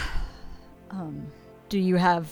[0.90, 1.26] Um,
[1.68, 2.30] do you have,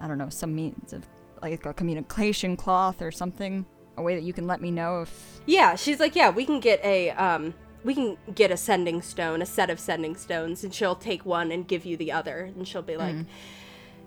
[0.00, 1.04] I don't know, some means of
[1.42, 3.66] like a communication cloth or something?
[3.96, 5.40] A way that you can let me know if.
[5.46, 9.42] Yeah, she's like, yeah, we can get a um we can get a sending stone,
[9.42, 12.68] a set of sending stones, and she'll take one and give you the other, and
[12.68, 13.16] she'll be like,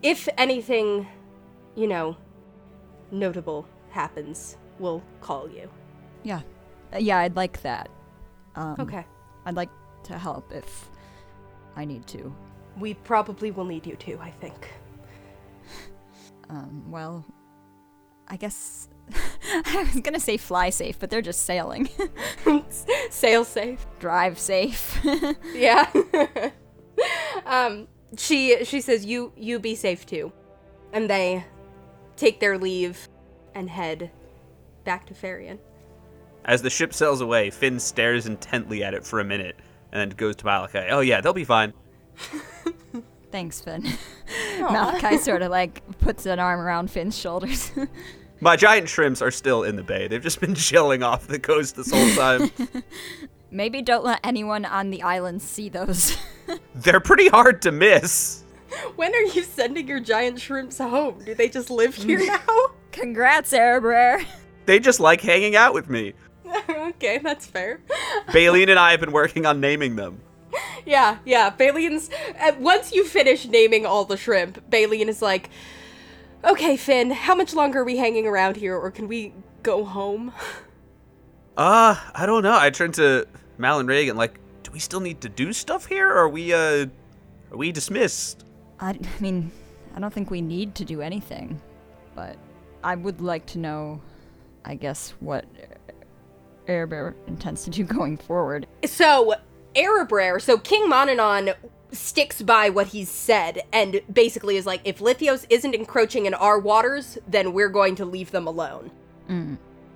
[0.01, 1.07] if anything,
[1.75, 2.15] you know,
[3.11, 5.69] notable happens, we'll call you.
[6.23, 6.41] Yeah.
[6.93, 7.89] Uh, yeah, I'd like that.
[8.55, 9.05] Um, Okay.
[9.45, 9.69] I'd like
[10.03, 10.89] to help if
[11.75, 12.33] I need to.
[12.77, 14.69] We probably will need you too, I think.
[16.49, 17.25] Um, well,
[18.27, 18.89] I guess
[19.65, 21.89] I was gonna say fly safe, but they're just sailing.
[23.09, 23.85] Sail safe.
[23.99, 24.99] Drive safe.
[25.55, 25.89] Yeah.
[27.45, 27.87] um
[28.17, 30.31] she she says you you be safe too.
[30.93, 31.45] And they
[32.17, 33.07] take their leave
[33.55, 34.11] and head
[34.83, 35.59] back to Farian.
[36.45, 39.55] As the ship sails away, Finn stares intently at it for a minute
[39.91, 40.87] and then goes to Malachi.
[40.89, 41.73] Oh, yeah, they'll be fine.
[43.31, 43.87] Thanks, Finn.
[44.59, 47.71] Malachi sort of like puts an arm around Finn's shoulders.
[48.41, 50.07] My giant shrimps are still in the bay.
[50.07, 52.51] They've just been chilling off the coast this whole time.
[53.51, 56.17] Maybe don't let anyone on the island see those.
[56.73, 58.43] They're pretty hard to miss.
[58.95, 61.21] When are you sending your giant shrimps home?
[61.23, 62.67] Do they just live here now?
[62.91, 64.25] Congrats, Erebrer.
[64.65, 66.13] They just like hanging out with me.
[66.69, 67.79] okay, that's fair.
[68.33, 70.21] Baleen and I have been working on naming them.
[70.85, 71.49] Yeah, yeah.
[71.51, 72.09] Balian's.
[72.39, 75.49] Uh, once you finish naming all the shrimp, Balian is like,
[76.43, 79.33] okay, Finn, how much longer are we hanging around here, or can we
[79.63, 80.33] go home?
[81.55, 82.57] Uh, I don't know.
[82.57, 83.27] I turned to
[83.57, 86.53] Mal and Reagan like, do we still need to do stuff here or are we
[86.53, 86.87] uh
[87.51, 88.45] are we dismissed?
[88.79, 89.51] I, I mean,
[89.95, 91.61] I don't think we need to do anything,
[92.15, 92.37] but
[92.83, 94.01] I would like to know,
[94.63, 95.45] I guess, what
[96.71, 98.67] Erebrer intends to do going forward.
[98.85, 99.35] So,
[99.75, 101.53] Erebrer, so King Mononon
[101.91, 106.57] sticks by what he's said and basically is like, if Lithios isn't encroaching in our
[106.57, 108.91] waters, then we're going to leave them alone.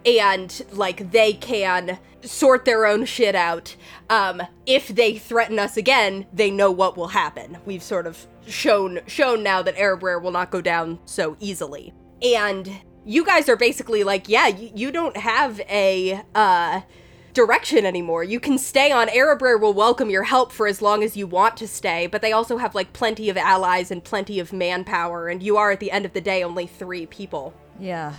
[0.05, 3.75] And, like, they can sort their own shit out.
[4.09, 7.57] Um, if they threaten us again, they know what will happen.
[7.65, 11.91] We've sort of shown shown now that Erebrer will not go down so easily.
[12.21, 12.69] And
[13.05, 16.81] you guys are basically like, yeah, you, you don't have a, uh,
[17.35, 18.23] direction anymore.
[18.23, 19.09] You can stay on.
[19.09, 22.31] Erebrer will welcome your help for as long as you want to stay, but they
[22.31, 25.91] also have like plenty of allies and plenty of manpower, and you are at the
[25.91, 27.53] end of the day only three people.
[27.79, 28.15] Yeah.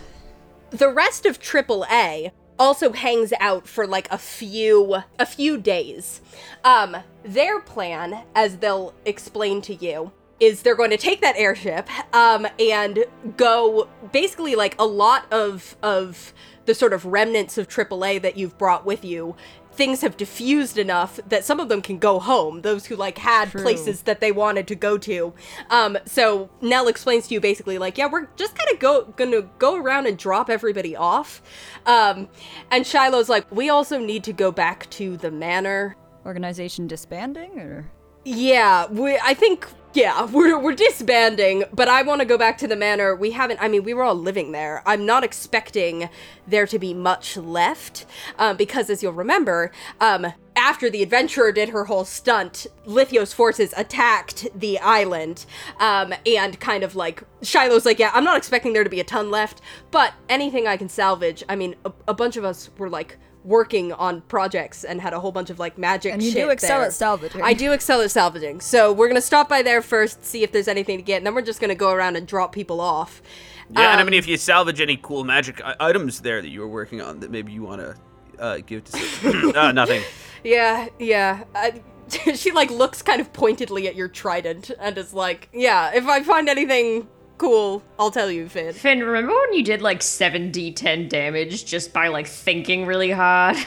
[0.70, 6.20] The rest of AAA also hangs out for like a few a few days.
[6.64, 11.88] Um their plan as they'll explain to you is they're going to take that airship
[12.14, 13.04] um and
[13.36, 16.32] go basically like a lot of of
[16.66, 19.34] the sort of remnants of AAA that you've brought with you
[19.72, 23.50] things have diffused enough that some of them can go home those who like had
[23.50, 23.62] True.
[23.62, 25.34] places that they wanted to go to.
[25.70, 29.42] Um so nell explains to you basically like yeah we're just kind of go gonna
[29.58, 31.42] go around and drop everybody off.
[31.84, 32.28] Um
[32.70, 35.94] and shiloh's like we also need to go back to the manor.
[36.24, 37.88] Organization disbanding, or?
[38.24, 42.68] Yeah, we, I think, yeah, we're, we're disbanding, but I want to go back to
[42.68, 43.16] the manor.
[43.16, 44.82] We haven't, I mean, we were all living there.
[44.84, 46.10] I'm not expecting
[46.46, 48.04] there to be much left,
[48.38, 53.72] um, because as you'll remember, um, after the adventurer did her whole stunt, Lithios forces
[53.74, 55.46] attacked the island,
[55.80, 59.04] um, and kind of like, Shiloh's like, yeah, I'm not expecting there to be a
[59.04, 62.90] ton left, but anything I can salvage, I mean, a, a bunch of us were
[62.90, 63.16] like,
[63.46, 66.50] working on projects and had a whole bunch of like magic And you shit do
[66.50, 66.88] excel there.
[66.88, 67.42] at salvaging.
[67.42, 68.60] I do excel at salvaging.
[68.60, 71.34] So we're gonna stop by there first, see if there's anything to get, and then
[71.34, 73.22] we're just gonna go around and drop people off.
[73.70, 76.48] Yeah, and I Um, mean, if you salvage any cool magic I- items there that
[76.48, 77.96] you were working on that maybe you want to
[78.42, 78.92] uh, give to.
[78.98, 80.02] Sid- uh, nothing.
[80.44, 81.44] Yeah, yeah.
[81.54, 81.80] I,
[82.34, 86.22] she like looks kind of pointedly at your trident and is like, "Yeah, if I
[86.22, 87.08] find anything
[87.38, 92.08] cool, I'll tell you, Finn." Finn, remember when you did like 7d10 damage just by
[92.08, 93.56] like thinking really hard?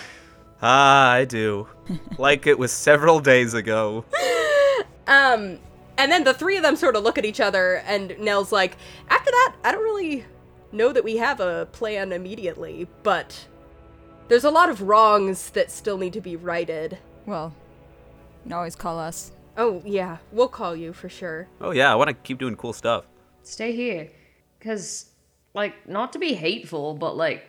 [0.61, 1.67] Ah, I do.
[2.17, 4.03] like it was several days ago.
[5.07, 5.57] Um,
[5.97, 8.77] and then the three of them sort of look at each other, and Nell's like,
[9.09, 10.23] "After that, I don't really
[10.71, 13.47] know that we have a plan immediately, but
[14.27, 17.55] there's a lot of wrongs that still need to be righted." Well,
[18.43, 19.31] you can always call us.
[19.57, 21.47] Oh yeah, we'll call you for sure.
[21.59, 23.05] Oh yeah, I want to keep doing cool stuff.
[23.49, 24.09] Stay here.
[24.57, 25.09] Because,
[25.53, 27.43] like, not to be hateful, but like,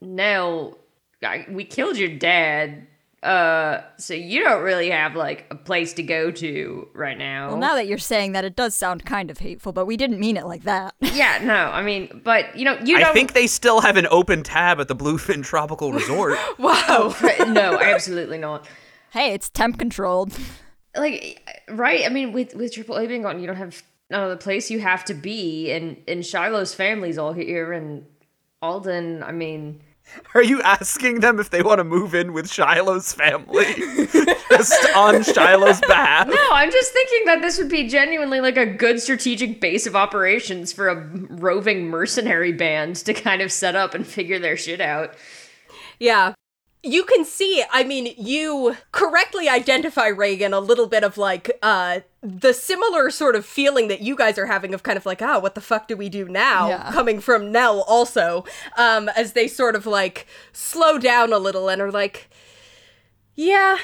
[0.00, 0.78] Nell,
[1.22, 2.86] I, we killed your dad.
[3.22, 7.48] Uh, so you don't really have like a place to go to right now.
[7.48, 10.20] Well, now that you're saying that, it does sound kind of hateful, but we didn't
[10.20, 10.94] mean it like that.
[11.00, 13.08] yeah, no, I mean, but you know, you I don't.
[13.10, 16.38] I think they still have an open tab at the Bluefin Tropical Resort.
[16.58, 17.14] Wow.
[17.48, 18.66] no, absolutely not.
[19.12, 20.34] hey, it's temp controlled.
[20.96, 21.40] like
[21.70, 24.80] right i mean with with triple a being gone you don't have another place you
[24.80, 28.04] have to be and and shiloh's family's all here and
[28.62, 29.80] alden i mean
[30.34, 33.64] Are you asking them if they want to move in with Shiloh's family?
[34.50, 36.28] Just on Shiloh's behalf?
[36.28, 39.96] no i'm just thinking that this would be genuinely like a good strategic base of
[39.96, 40.96] operations for a
[41.30, 45.14] roving mercenary band to kind of set up and figure their shit out
[45.98, 46.34] Yeah.
[46.86, 52.00] You can see, I mean, you correctly identify Reagan a little bit of like uh
[52.24, 55.38] the similar sort of feeling that you guys are having of kind of like, ah,
[55.38, 56.68] what the fuck do we do now?
[56.68, 56.90] Yeah.
[56.90, 58.44] Coming from Nell also.
[58.78, 62.30] Um, as they sort of like slow down a little and are like,
[63.34, 63.78] Yeah,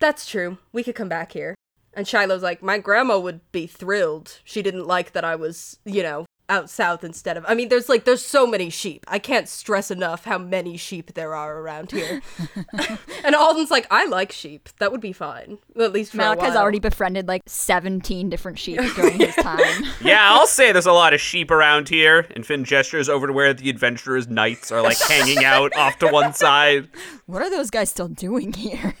[0.00, 0.58] that's true.
[0.72, 1.54] We could come back here.
[1.94, 4.40] And Shiloh's like, My grandma would be thrilled.
[4.42, 7.88] She didn't like that I was, you know, out south instead of I mean there's
[7.88, 9.04] like there's so many sheep.
[9.08, 12.20] I can't stress enough how many sheep there are around here.
[13.24, 14.68] and Alden's like, I like sheep.
[14.78, 15.58] That would be fine.
[15.80, 16.58] At least for a Malachi's while.
[16.58, 19.84] already befriended like 17 different sheep during his time.
[20.02, 22.26] Yeah, I'll say there's a lot of sheep around here.
[22.36, 26.08] And Finn gestures over to where the adventurers' knights are like hanging out off to
[26.08, 26.88] one side.
[27.26, 28.94] what are those guys still doing here?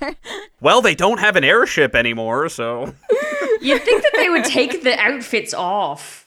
[0.60, 2.94] Well, they don't have an airship anymore, so.
[3.60, 6.21] you'd think that they would take the outfits off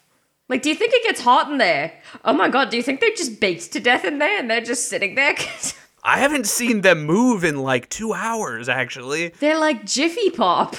[0.50, 1.92] like do you think it gets hot in there
[2.24, 4.62] oh my god do you think they're just baked to death in there and they're
[4.62, 5.36] just sitting there
[6.08, 9.30] I haven't seen them move in like two hours, actually.
[9.40, 10.76] they're like jiffy pop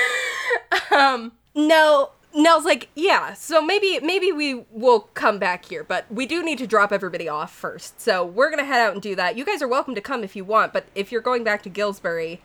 [0.90, 3.32] um, No, Nell's like, yeah.
[3.34, 7.28] So maybe maybe we will come back here, but we do need to drop everybody
[7.28, 8.00] off first.
[8.00, 9.36] So we're gonna head out and do that.
[9.36, 11.68] You guys are welcome to come if you want, but if you're going back to
[11.68, 12.40] Gillsbury,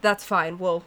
[0.00, 0.58] that's fine.
[0.58, 0.84] We'll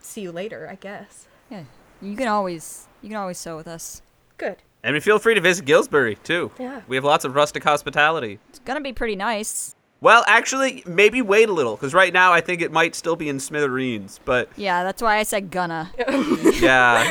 [0.00, 1.28] see you later, I guess.
[1.50, 1.64] yeah,
[2.00, 4.02] you can always you can always sew with us.
[4.42, 4.56] Good.
[4.82, 6.50] And feel free to visit Gillsbury, too.
[6.58, 6.80] Yeah.
[6.88, 8.40] We have lots of rustic hospitality.
[8.48, 9.76] It's gonna be pretty nice.
[10.00, 13.28] Well, actually, maybe wait a little, because right now I think it might still be
[13.28, 14.18] in smithereens.
[14.24, 15.92] But Yeah, that's why I said gonna.
[16.60, 17.08] yeah,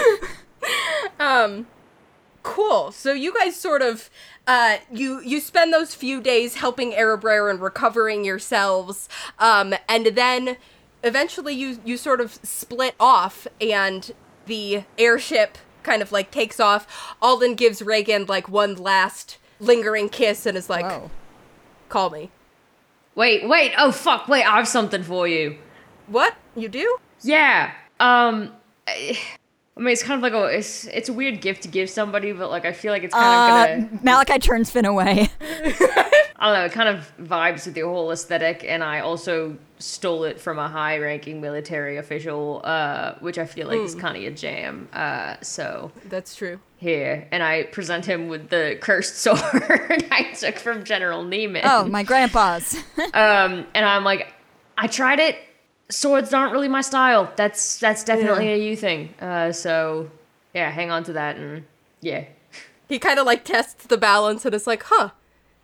[1.20, 1.68] um
[2.44, 2.92] Cool.
[2.92, 4.10] So you guys sort of
[4.48, 9.08] uh you you spend those few days helping Erebrer and recovering yourselves.
[9.40, 10.58] Um and then
[11.04, 14.12] eventually you you sort of split off and
[14.48, 17.16] the airship kind of like takes off.
[17.22, 21.12] Alden gives Reagan like one last lingering kiss and is like, Whoa.
[21.90, 22.32] "Call me."
[23.16, 25.58] Wait, wait, oh fuck, wait, I have something for you.
[26.08, 26.36] What?
[26.56, 26.98] You do?
[27.22, 27.74] Yeah.
[28.00, 28.54] Um
[29.82, 32.34] I mean it's kind of like a it's it's a weird gift to give somebody,
[32.34, 35.32] but like I feel like it's kind Uh, of gonna Malachi turns Finn away.
[35.42, 40.24] I don't know, it kind of vibes with the whole aesthetic and I also stole
[40.26, 44.22] it from a high ranking military official, uh, which I feel like is kind of
[44.24, 44.88] a jam.
[44.94, 46.60] Uh so That's true.
[46.78, 47.28] here.
[47.32, 51.62] And I present him with the cursed sword I took from General Neiman.
[51.64, 52.76] oh, my grandpa's.
[53.16, 54.32] Um, and I'm like,
[54.78, 55.38] I tried it.
[55.92, 57.32] Swords aren't really my style.
[57.36, 59.14] That's that's definitely a you thing.
[59.22, 60.10] Uh, so
[60.54, 61.66] yeah, hang on to that and
[62.02, 62.26] yeah.
[62.90, 65.12] He kind of like tests the balance and it's like, "Huh.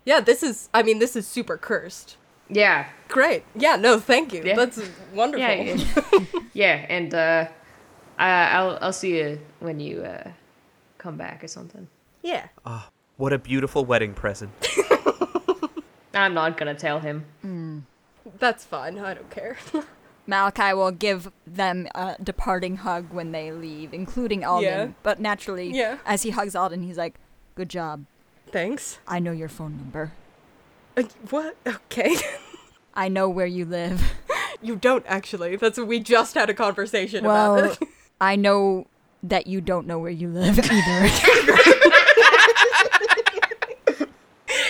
[0.06, 2.18] Yeah, this is I mean, this is super cursed."
[2.50, 3.44] Yeah, Great.
[3.56, 4.42] Yeah, no, thank you.
[4.44, 4.56] Yeah.
[4.56, 4.80] That's
[5.14, 5.46] wonderful.
[5.46, 5.76] yeah,
[6.14, 6.20] yeah.
[6.54, 6.86] yeah.
[6.90, 7.48] And uh,
[8.18, 10.32] I, I'll I'll see you when you uh,
[10.98, 11.88] come back or something.
[12.24, 12.48] yeah.
[13.18, 14.52] what a beautiful wedding present.
[16.14, 17.26] I'm not gonna tell him.
[18.40, 18.98] That's fine.
[19.00, 19.58] I don't care.
[20.28, 24.70] Malachi will give them a departing hug when they leave, including Alden.
[24.70, 24.88] Yeah.
[25.02, 25.98] But naturally, Yeah.
[26.06, 27.16] as he hugs Alden, he's like,
[27.56, 28.06] "Good job.
[28.52, 29.00] Thanks.
[29.08, 30.14] I know your phone number.
[30.96, 31.56] Uh, what?
[31.66, 32.16] Okay.
[32.94, 34.14] I know where you live.
[34.62, 35.56] You don't actually.
[35.56, 37.88] That's what we just had a conversation Well, about it.
[38.22, 38.88] I know
[39.24, 41.08] that you don't know where you live either.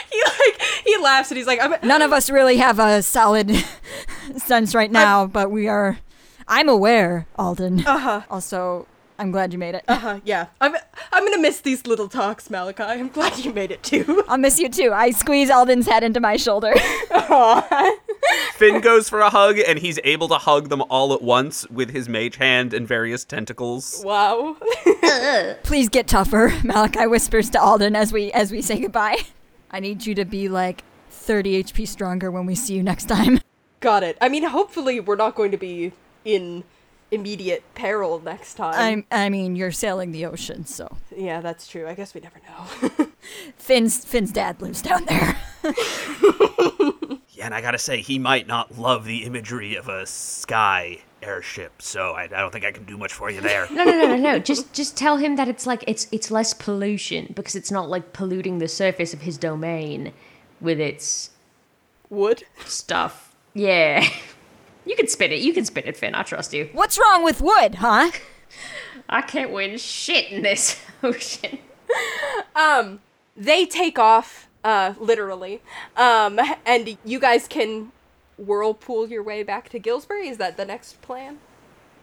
[0.10, 0.62] he like
[0.98, 3.52] he laughs and he's like, I'm, None of us really have a solid
[4.38, 6.00] sense right now, but we are.
[6.48, 7.86] I'm aware, Alden.
[7.86, 8.88] uh huh, Also,
[9.20, 9.84] I'm glad you made it.
[9.88, 10.48] uh huh, yeah.
[10.62, 10.76] I'm
[11.12, 12.84] I'm gonna miss these little talks, Malachi.
[12.84, 14.24] I'm glad you made it too.
[14.30, 14.92] I'll miss you too.
[14.94, 16.74] I squeeze Alden's head into my shoulder.
[18.54, 21.92] Finn goes for a hug, and he's able to hug them all at once with
[21.92, 24.02] his mage hand and various tentacles.
[24.06, 24.56] wow.
[25.64, 29.18] Please get tougher, Malachi whispers to Alden as we as we say goodbye.
[29.72, 30.84] I need you to be like
[31.28, 33.42] 30 HP stronger when we see you next time.
[33.82, 34.18] Got it.
[34.22, 35.92] I mean, hopefully we're not going to be
[36.26, 36.64] in
[37.12, 38.74] immediate peril next time.
[38.76, 41.88] I'm I mean, you're sailing the ocean, so yeah, that's true.
[41.88, 43.08] I guess we never know.
[43.58, 45.38] Finn's Finn's dad lives down there.
[47.38, 51.84] Yeah, and I gotta say, he might not love the imagery of a sky airship,
[51.84, 53.68] so I, I don't think I can do much for you there.
[53.70, 54.40] No, no, no, no, no.
[54.40, 58.12] Just, just tell him that it's like it's it's less pollution because it's not like
[58.12, 60.14] polluting the surface of his domain
[60.62, 61.32] with its
[62.10, 62.44] Wood.
[62.66, 63.24] stuff.
[63.54, 64.08] Yeah,
[64.86, 65.40] you can spin it.
[65.40, 66.14] You can spin it, Finn.
[66.14, 66.70] I trust you.
[66.74, 68.12] What's wrong with wood, huh?
[69.10, 71.58] I can't win shit in this ocean.
[72.56, 73.00] Um,
[73.36, 75.62] they take off, uh, literally.
[75.96, 77.92] Um, and you guys can
[78.38, 80.28] whirlpool your way back to Gillsbury.
[80.30, 81.40] Is that the next plan?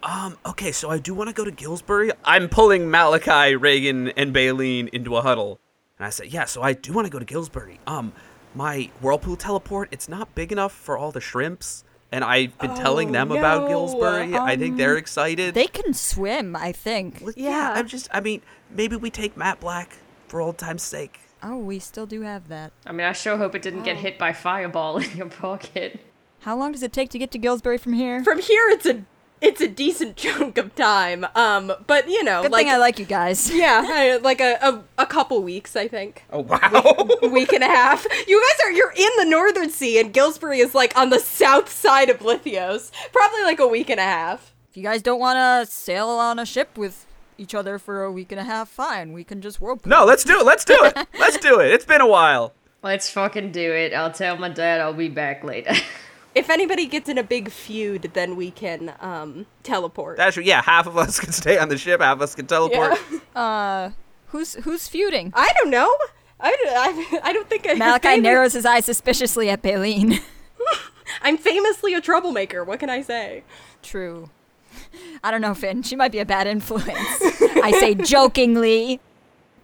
[0.02, 2.11] Um, okay, so I do want to go to Gillsbury.
[2.24, 5.61] I'm pulling Malachi, Reagan, and Baleen into a huddle.
[5.98, 7.78] And I say, yeah, so I do want to go to Gillsbury.
[7.86, 8.12] Um,
[8.55, 11.84] my whirlpool teleport, it's not big enough for all the shrimps.
[12.12, 13.68] And I've been telling Oh, them about no.
[13.68, 14.36] Gillsbury.
[14.36, 15.55] I think um, they're excited.
[15.55, 17.18] They can swim, I think.
[17.20, 17.72] Well, yeah, Yeah.
[17.72, 18.40] I'm just, I mean,
[18.70, 19.96] maybe we take Matt Black
[20.28, 21.18] for old time's sake.
[21.42, 22.72] Oh, we still do have that.
[22.86, 24.00] I mean, I sure hope it didn't get oh.
[24.00, 26.00] hit by fireball in your pocket.
[26.40, 28.22] How long does it take to get to Gillsbury from here?
[28.22, 29.05] From here, it's a
[29.45, 31.26] it's a decent chunk of time.
[31.34, 33.51] Um, but you know, Good like thing I like you guys.
[33.55, 36.24] yeah, I- like a, a a couple weeks, I think.
[36.32, 37.09] Oh, wow.
[37.30, 38.07] week and a half.
[38.26, 41.68] You guys are you're in the northern sea, and Gillsbury is like on the south
[41.70, 42.90] side of Lithios.
[43.12, 44.53] Probably like a week and a half.
[44.70, 47.07] If you guys don't want to sail on a ship with
[47.38, 49.12] each other for a week and a half, fine.
[49.12, 49.90] We can just whirlpool.
[49.90, 50.45] no, let's do it.
[50.47, 50.97] Let's do it.
[51.18, 51.70] Let's do it.
[51.72, 52.53] It's been a while.
[52.82, 53.95] Let's fucking do it.
[53.95, 55.72] I'll tell my dad I'll be back later.
[56.35, 60.16] If anybody gets in a big feud, then we can um teleport.
[60.16, 62.99] That's yeah, half of us can stay on the ship, half of us can teleport.
[63.11, 63.18] Yeah.
[63.35, 63.91] Uh,
[64.28, 65.32] who's who's feuding?
[65.35, 65.93] I don't know.
[66.39, 70.20] I, I, I don't think I, Malachi famous- narrows his eyes suspiciously at Baleen.
[71.22, 72.62] I'm famously a troublemaker.
[72.62, 73.43] What can I say?
[73.82, 74.30] True.
[75.22, 75.82] I don't know, Finn.
[75.82, 76.89] She might be a bad influence.
[76.91, 79.01] I say jokingly.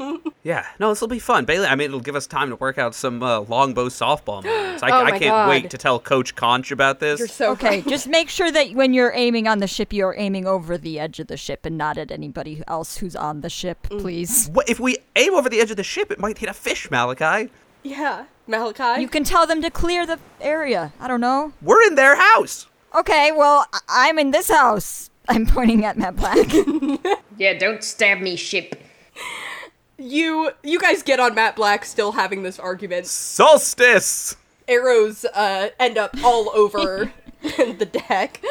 [0.42, 1.44] Yeah, no, this will be fun.
[1.44, 4.82] Bailey, I mean, it'll give us time to work out some uh, longbow softball moves.
[4.82, 5.48] I, Oh I can't God.
[5.50, 7.18] wait to tell Coach Conch about this.
[7.18, 7.86] You're so Okay, right.
[7.86, 11.20] just make sure that when you're aiming on the ship, you're aiming over the edge
[11.20, 14.48] of the ship and not at anybody else who's on the ship, please.
[14.52, 16.90] What, if we aim over the edge of the ship, it might hit a fish,
[16.90, 17.50] Malachi.
[17.82, 19.02] Yeah, Malachi.
[19.02, 20.94] You can tell them to clear the area.
[20.98, 21.52] I don't know.
[21.60, 22.66] We're in their house.
[22.94, 25.10] Okay, well, I- I'm in this house.
[25.28, 26.48] I'm pointing at Matt Black.
[27.36, 28.80] yeah, don't stab me, ship.
[30.00, 33.06] You you guys get on Matt Black, still having this argument.
[33.06, 34.36] Solstice.
[34.68, 38.42] arrows uh, end up all over the deck.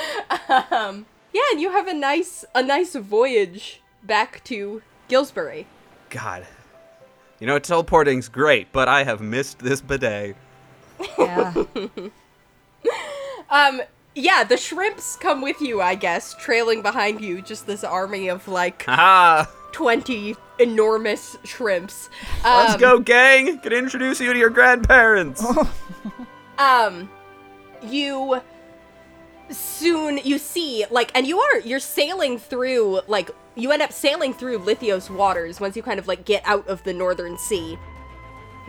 [0.71, 5.67] Um, yeah, and you have a nice a nice voyage back to Gillsbury.
[6.09, 6.45] God.
[7.39, 10.35] You know, teleporting's great, but I have missed this bidet.
[11.17, 11.53] yeah.
[13.51, 13.81] Um,
[14.15, 18.47] yeah, the shrimps come with you, I guess, trailing behind you, just this army of
[18.47, 19.49] like Haha.
[19.71, 22.09] twenty enormous shrimps.
[22.43, 23.59] Um, Let's go, gang.
[23.59, 25.43] Can introduce you to your grandparents.
[26.57, 27.09] um
[27.81, 28.41] you
[29.49, 34.33] soon you see like and you are you're sailing through like you end up sailing
[34.33, 37.77] through lithios waters once you kind of like get out of the northern sea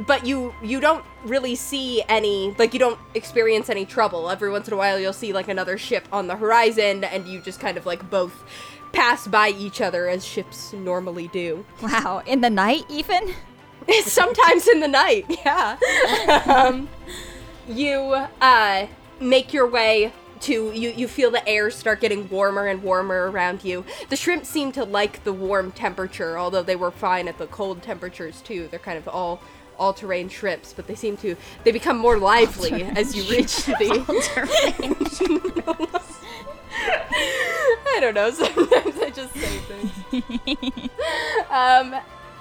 [0.07, 4.31] but you you don't really see any like you don't experience any trouble.
[4.31, 7.41] Every once in a while you'll see like another ship on the horizon and you
[7.41, 8.45] just kind of like both
[8.93, 11.65] pass by each other as ships normally do.
[11.83, 12.23] Wow.
[12.27, 13.35] In the night, even?
[14.05, 15.77] sometimes in the night yeah.
[16.47, 16.89] Um,
[17.69, 18.87] you uh
[19.21, 23.65] make your way to you you feel the air start getting warmer and warmer around
[23.65, 23.85] you.
[24.09, 27.83] The shrimp seem to like the warm temperature although they were fine at the cold
[27.83, 28.69] temperatures too.
[28.71, 29.41] They're kind of all
[29.81, 34.05] all terrain shrimps but they seem to they become more lively as you reach the
[37.93, 38.31] I don't know.
[38.31, 40.91] Sometimes I just say things.
[41.51, 41.95] um,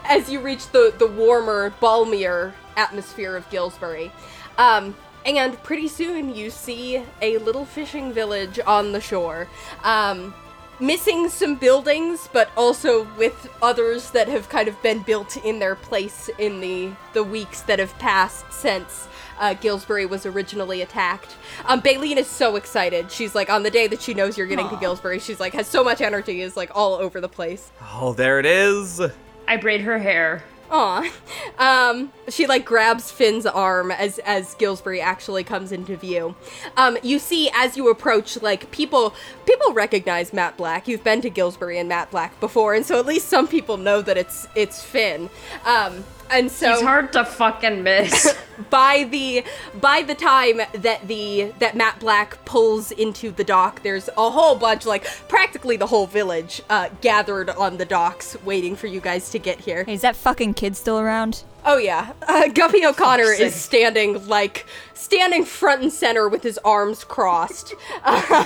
[0.06, 4.12] as you reach the the warmer, balmier atmosphere of Gillsbury,
[4.58, 9.48] um, and pretty soon you see a little fishing village on the shore.
[9.84, 10.34] Um,
[10.80, 15.76] missing some buildings, but also with others that have kind of been built in their
[15.76, 19.08] place in the the weeks that have passed since
[19.40, 21.36] uh, Gillsbury was originally attacked.
[21.66, 23.12] Um, Baleen is so excited.
[23.12, 25.68] She's like on the day that she knows you're getting to Gillsbury, she's like has
[25.68, 27.72] so much energy, is like all over the place.
[27.94, 29.02] Oh, there it is.
[29.48, 30.44] I braid her hair.
[30.72, 31.10] Aw.
[31.58, 36.36] Um, she like grabs Finn's arm as as Gillsbury actually comes into view.
[36.78, 39.14] Um, you see as you approach, like people
[39.46, 40.88] people recognize Matt Black.
[40.88, 44.02] You've been to Gillsbury and Matt Black before, and so at least some people know
[44.02, 45.30] that it's it's Finn.
[45.66, 48.36] Um, and so He's hard to fucking miss.
[48.70, 49.44] by the
[49.80, 54.56] by the time that the that Matt Black pulls into the dock, there's a whole
[54.56, 59.30] bunch, like practically the whole village, uh, gathered on the docks, waiting for you guys
[59.32, 59.84] to get here.
[59.84, 61.44] Hey, is that fucking kid still around?
[61.66, 67.04] Oh yeah, uh, Guppy O'Connor is standing like standing front and center with his arms
[67.04, 67.74] crossed.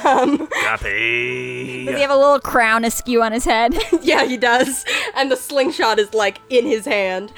[0.03, 1.85] Um, Guppy.
[1.85, 3.75] Does he have a little crown askew on his head?
[4.01, 4.85] yeah, he does,
[5.15, 7.31] and the slingshot is like in his hand.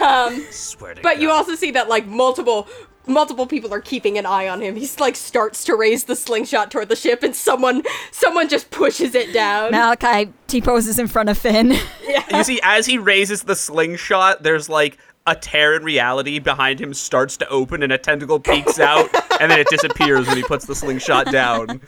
[0.00, 2.68] Um, Swear to but you also see that like multiple
[3.06, 4.76] multiple people are keeping an eye on him.
[4.76, 9.14] He's like starts to raise the slingshot toward the ship, and someone someone just pushes
[9.14, 9.72] it down.
[9.72, 11.74] Malachi T poses in front of Finn.
[12.06, 12.24] Yeah.
[12.36, 14.98] You see, as he raises the slingshot, there's like
[15.30, 19.08] a tear in reality behind him starts to open and a tentacle peeks out,
[19.40, 21.80] and then it disappears when he puts the slingshot down.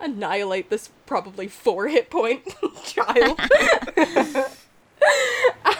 [0.00, 3.38] annihilate this probably four hit point child.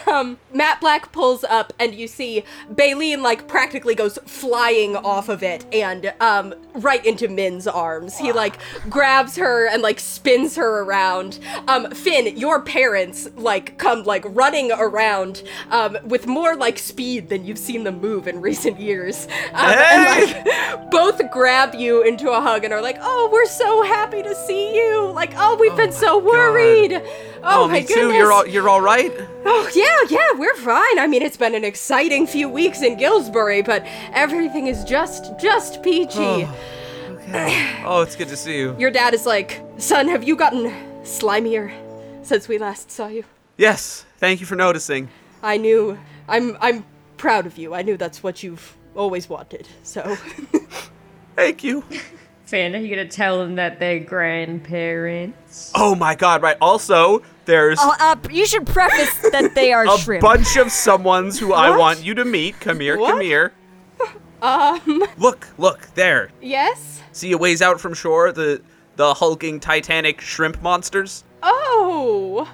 [0.07, 5.43] um, Matt Black pulls up, and you see Baleen like practically goes flying off of
[5.43, 8.17] it and um, right into Min's arms.
[8.17, 8.57] He like
[8.89, 11.39] grabs her and like spins her around.
[11.67, 17.45] Um, Finn, your parents like come like running around um, with more like speed than
[17.45, 19.27] you've seen them move in recent years.
[19.53, 20.03] Um, and
[20.35, 24.35] like both grab you into a hug and are like, "Oh, we're so happy to
[24.35, 26.25] see you!" Like, "Oh, we've been my so God.
[26.25, 26.93] worried."
[27.45, 27.95] Oh, Oh, my me goodness.
[27.95, 28.13] too.
[28.13, 29.12] You're all you're all right.
[29.45, 30.99] Oh yeah, yeah, we're fine.
[30.99, 35.81] I mean, it's been an exciting few weeks in Gillsbury, but everything is just just
[35.83, 36.19] peachy.
[36.19, 36.55] Oh,
[37.09, 37.69] okay.
[37.85, 38.75] Oh, it's good to see you.
[38.79, 40.71] Your dad is like, "Son, have you gotten
[41.03, 41.71] slimier
[42.23, 43.23] since we last saw you?"
[43.57, 44.05] Yes.
[44.17, 45.09] Thank you for noticing.
[45.41, 45.97] I knew.
[46.27, 46.85] I'm I'm
[47.17, 47.73] proud of you.
[47.73, 49.67] I knew that's what you've always wanted.
[49.83, 50.17] So,
[51.35, 51.83] Thank you.
[52.53, 55.71] Finn, are you gonna tell them that they're grandparents?
[55.73, 56.43] Oh my God!
[56.43, 56.55] Right.
[56.61, 60.21] Also, there's Oh, uh, you should preface that they are a shrimp.
[60.21, 62.59] bunch of someones who I want you to meet.
[62.59, 62.95] Come here.
[62.95, 63.53] Come here.
[64.43, 65.47] um, Look.
[65.57, 65.87] Look.
[65.95, 66.29] There.
[66.43, 67.01] yes.
[67.11, 68.61] See a ways out from shore the
[68.97, 71.23] the hulking Titanic shrimp monsters.
[71.41, 72.47] Oh,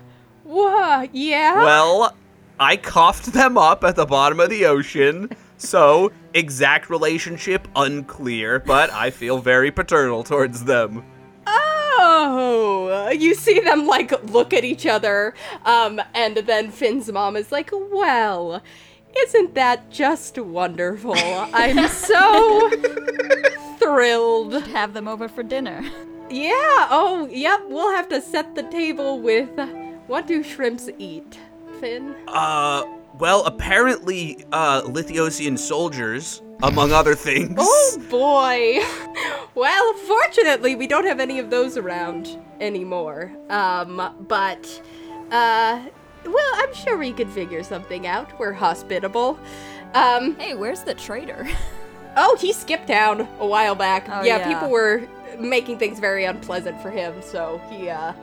[0.45, 1.13] what?
[1.13, 1.55] Yeah.
[1.57, 2.15] Well,
[2.57, 5.29] I coughed them up at the bottom of the ocean.
[5.59, 11.03] So, exact relationship unclear, but I feel very paternal towards them.
[11.45, 15.33] Oh, you see them like look at each other,
[15.65, 18.63] um, and then Finn's mom is like, "Well,
[19.17, 21.13] isn't that just wonderful?
[21.17, 22.69] I'm so
[23.79, 25.83] thrilled." Have them over for dinner.
[26.29, 26.87] Yeah.
[26.89, 27.61] Oh, yep.
[27.67, 29.49] We'll have to set the table with.
[30.07, 31.37] What do shrimps eat,
[31.79, 32.15] Finn?
[32.27, 32.83] Uh,
[33.17, 37.55] well, apparently, uh, Lithiosian soldiers, among other things.
[37.57, 38.79] Oh boy.
[39.55, 43.31] Well, fortunately, we don't have any of those around anymore.
[43.49, 44.81] Um, but,
[45.31, 45.81] uh,
[46.23, 48.39] well, I'm sure we could figure something out.
[48.39, 49.37] We're hospitable.
[49.93, 51.45] Um, Hey, where's the traitor?
[52.15, 54.05] oh, he skipped town a while back.
[54.07, 54.53] Oh, yeah, yeah.
[54.53, 55.01] people were
[55.37, 58.13] making things very unpleasant for him, so he, uh,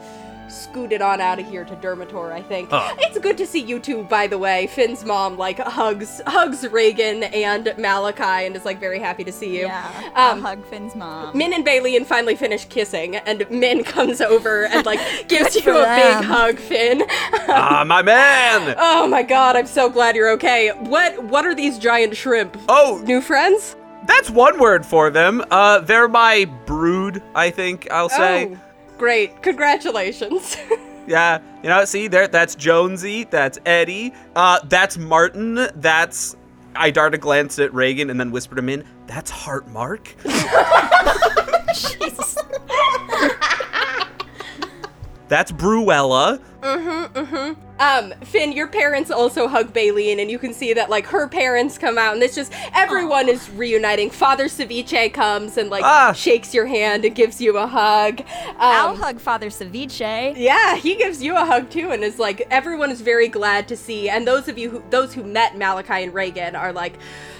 [0.48, 2.68] scooted on out of here to Dermator, I think.
[2.72, 2.94] Oh.
[2.98, 4.66] It's good to see you two, by the way.
[4.68, 9.56] Finn's mom, like, hugs, hugs Reagan and Malachi and is, like, very happy to see
[9.56, 9.66] you.
[9.66, 10.10] Yeah.
[10.14, 11.36] Um, hug Finn's mom.
[11.36, 15.72] Min and Bailey and finally finish kissing, and Min comes over and like gives you
[15.72, 16.20] a them.
[16.20, 17.02] big hug, Finn.
[17.48, 18.74] Ah, my man!
[18.78, 20.70] oh my god, I'm so glad you're okay.
[20.70, 22.56] What what are these giant shrimp?
[22.68, 23.76] Oh, New friends?
[24.06, 25.44] that's one word for them.
[25.50, 28.52] Uh, they're my brood, I think I'll say.
[28.54, 28.58] Oh,
[28.98, 29.42] great.
[29.42, 30.56] Congratulations.
[31.06, 32.26] Yeah, you know, see there.
[32.26, 33.28] That's Jonesy.
[33.30, 34.12] That's Eddie.
[34.34, 35.68] Uh, that's Martin.
[35.76, 36.34] That's.
[36.74, 38.84] I dart a glance at Reagan and then whispered him in.
[39.06, 40.16] That's Heart Mark.
[45.28, 46.38] That's Bruella.
[46.62, 47.56] Mhm, mhm.
[47.78, 51.76] Um, Finn, your parents also hug Baleen, and you can see that like her parents
[51.78, 54.08] come out, and it's just everyone is reuniting.
[54.10, 56.12] Father Ceviche comes and like Ah.
[56.12, 58.22] shakes your hand and gives you a hug.
[58.58, 60.34] I'll Um, hug Father Ceviche.
[60.36, 63.76] yeah, he gives you a hug too, and is like everyone is very glad to
[63.76, 64.08] see.
[64.08, 66.94] And those of you who those who met Malachi and Reagan are like,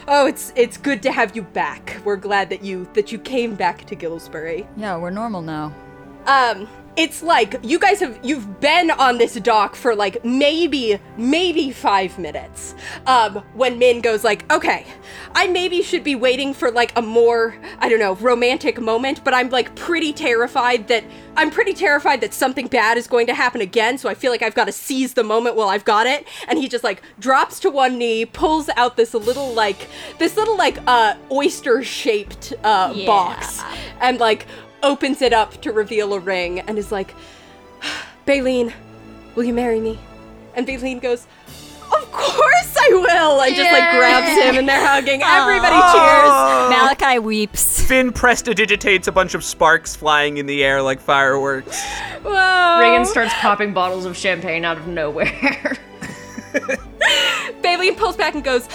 [0.09, 1.97] oh, it's it's good to have you back.
[2.05, 4.67] We're glad that you that you came back to Gillsbury.
[4.77, 5.73] Yeah, we're normal now.
[6.27, 11.71] um it's like you guys have you've been on this dock for like maybe maybe
[11.71, 12.75] five minutes
[13.07, 14.87] um when min goes like okay
[15.35, 19.35] i maybe should be waiting for like a more i don't know romantic moment but
[19.35, 21.05] i'm like pretty terrified that
[21.37, 24.41] i'm pretty terrified that something bad is going to happen again so i feel like
[24.43, 27.61] i've got to seize the moment while i've got it and he just like drops
[27.61, 32.93] to one knee pulls out this little like this little like uh oyster shaped uh
[32.97, 33.07] Yeah.
[33.07, 33.63] box
[34.01, 34.47] and like
[34.83, 37.15] opens it up to reveal a ring and is like,
[38.27, 38.73] Baleen,
[39.35, 39.99] will you marry me?
[40.55, 41.27] And Baleen goes,
[41.93, 43.41] Of course I will!
[43.43, 45.23] And just like grabs him and they're hugging.
[45.23, 46.71] Everybody cheers.
[46.71, 47.83] Malachi weeps.
[47.83, 51.85] Finn prestidigitates a bunch of sparks flying in the air like fireworks.
[52.23, 52.81] Whoa.
[52.81, 55.77] Reagan starts popping bottles of champagne out of nowhere.
[57.63, 58.69] Baleen pulls back and goes,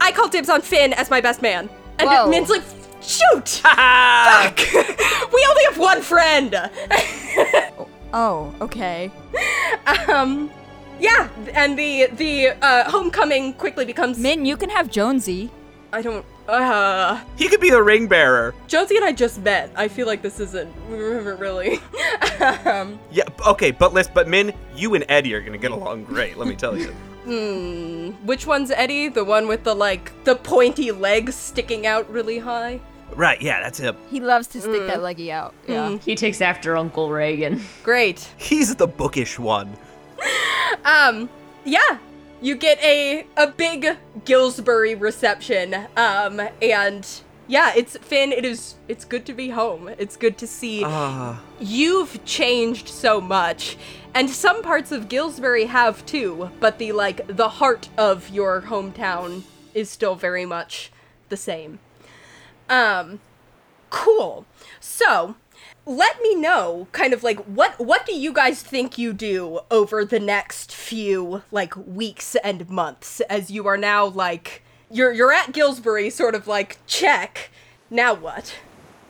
[0.00, 1.68] I call dibs on Finn as my best man.
[1.98, 2.28] And Whoa.
[2.28, 2.62] Min's like,
[3.08, 3.62] Shoot!
[3.64, 4.52] Ah!
[5.32, 6.54] we only have one friend!
[8.10, 9.10] Oh, okay.
[10.08, 10.50] um,
[10.98, 14.18] yeah, and the the uh, homecoming quickly becomes.
[14.18, 15.50] Min, you can have Jonesy.
[15.92, 16.24] I don't.
[16.48, 18.54] Uh, he could be the ring bearer.
[18.66, 19.70] Jonesy and I just met.
[19.76, 20.96] I feel like this isn't we
[21.36, 21.80] really.
[22.64, 26.38] um, Yeah, okay, but listen, but Min, you and Eddie are gonna get along great.
[26.38, 26.88] Let me tell you.
[27.28, 29.08] hmm, which one's Eddie?
[29.10, 32.80] The one with the like the pointy legs sticking out really high.
[33.16, 33.40] Right?
[33.40, 33.96] Yeah, that's him.
[34.10, 35.54] He loves to stick that leggy out.
[35.66, 35.98] Yeah.
[35.98, 37.62] he takes after Uncle Reagan.
[37.82, 38.28] Great.
[38.36, 39.76] He's the bookish one.
[40.84, 41.28] Um,
[41.64, 41.98] yeah,
[42.40, 45.74] you get a a big Gillsbury reception.
[45.96, 47.06] Um, and
[47.46, 48.32] yeah, it's Finn.
[48.32, 48.74] It is.
[48.86, 49.88] It's good to be home.
[49.98, 50.82] It's good to see.
[50.84, 53.76] Ah, You've changed so much,
[54.14, 56.50] and some parts of Gillsbury have too.
[56.60, 59.42] But the like the heart of your hometown
[59.74, 60.92] is still very much
[61.30, 61.78] the same.
[62.68, 63.20] Um,
[63.90, 64.44] cool.
[64.80, 65.36] So,
[65.86, 70.04] let me know kind of like what what do you guys think you do over
[70.04, 75.52] the next few like weeks and months as you are now like you're you're at
[75.52, 77.50] Gillsbury sort of like check.
[77.90, 78.54] Now what?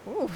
[0.09, 0.30] Ooh.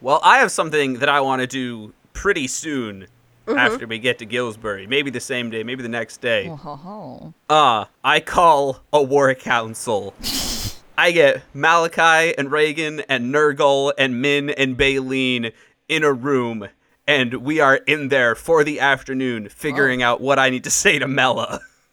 [0.00, 3.08] well, I have something that I want to do pretty soon
[3.46, 3.58] Mm-hmm.
[3.58, 4.86] after we get to Gillsbury.
[4.86, 6.48] Maybe the same day, maybe the next day.
[6.48, 7.34] Oh, ho, ho.
[7.50, 10.14] Uh, I call a war council.
[10.96, 15.50] I get Malachi and Reagan and Nurgle and Min and Baleen
[15.88, 16.68] in a room,
[17.06, 20.06] and we are in there for the afternoon figuring oh.
[20.06, 21.60] out what I need to say to Mela.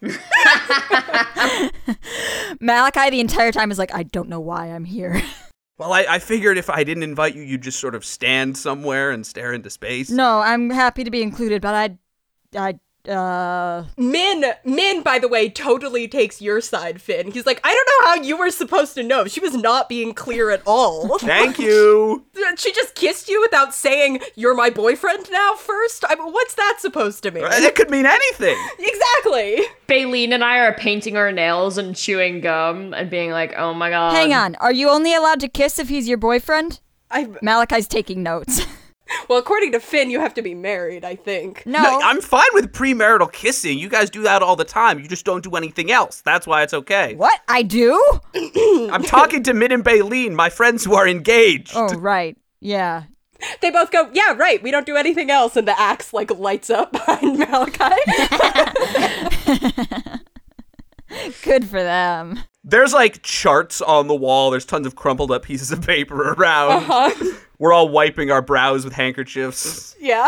[2.60, 5.22] Malachi the entire time is like, I don't know why I'm here.
[5.78, 9.10] Well, I, I figured if I didn't invite you, you'd just sort of stand somewhere
[9.10, 10.10] and stare into space.
[10.10, 11.98] no, I'm happy to be included, but I,
[12.56, 17.32] I, uh, Min, Min, by the way, totally takes your side, Finn.
[17.32, 19.26] He's like, I don't know how you were supposed to know.
[19.26, 21.18] She was not being clear at all.
[21.18, 22.24] Thank you.
[22.56, 26.04] she just kissed you without saying, You're my boyfriend now first?
[26.08, 27.44] I mean, what's that supposed to mean?
[27.46, 28.56] It could mean anything.
[28.78, 29.62] exactly.
[29.86, 33.90] Baleen and I are painting our nails and chewing gum and being like, oh my
[33.90, 34.14] god.
[34.14, 34.54] hang on.
[34.56, 36.80] Are you only allowed to kiss if he's your boyfriend?
[37.10, 38.64] I, Malachi's taking notes.
[39.28, 41.64] Well, according to Finn, you have to be married, I think.
[41.66, 43.78] no, No, I'm fine with premarital kissing.
[43.78, 44.98] You guys do that all the time.
[44.98, 46.20] You just don't do anything else.
[46.20, 47.14] That's why it's okay.
[47.14, 47.40] what?
[47.48, 48.02] I do?
[48.92, 51.72] I'm talking to Min and Baleen, my friends who are engaged.
[51.74, 52.36] Oh, right.
[52.60, 53.04] Yeah.
[53.60, 55.56] They both go, Yeah, right, we don't do anything else.
[55.56, 58.00] And the axe, like, lights up behind Malachi.
[61.42, 62.40] Good for them.
[62.64, 64.50] There's like charts on the wall.
[64.50, 66.84] There's tons of crumpled up pieces of paper around.
[66.88, 67.34] Uh-huh.
[67.62, 69.94] We're all wiping our brows with handkerchiefs.
[70.00, 70.26] yeah.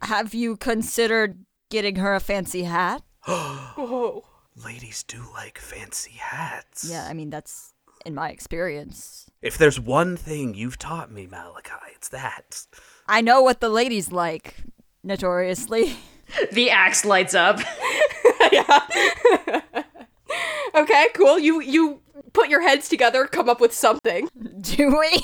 [0.00, 3.02] Have you considered getting her a fancy hat?
[3.26, 4.22] Whoa.
[4.64, 6.88] Ladies do like fancy hats.
[6.88, 7.72] Yeah, I mean, that's
[8.06, 9.28] in my experience.
[9.42, 12.64] If there's one thing you've taught me, Malachi, it's that.
[13.08, 14.54] I know what the ladies like,
[15.02, 15.96] notoriously.
[16.52, 17.60] The axe lights up.
[18.52, 18.80] yeah.
[20.74, 21.38] Okay, cool.
[21.38, 22.00] You you
[22.32, 24.28] put your heads together, come up with something.
[24.62, 25.20] Do we?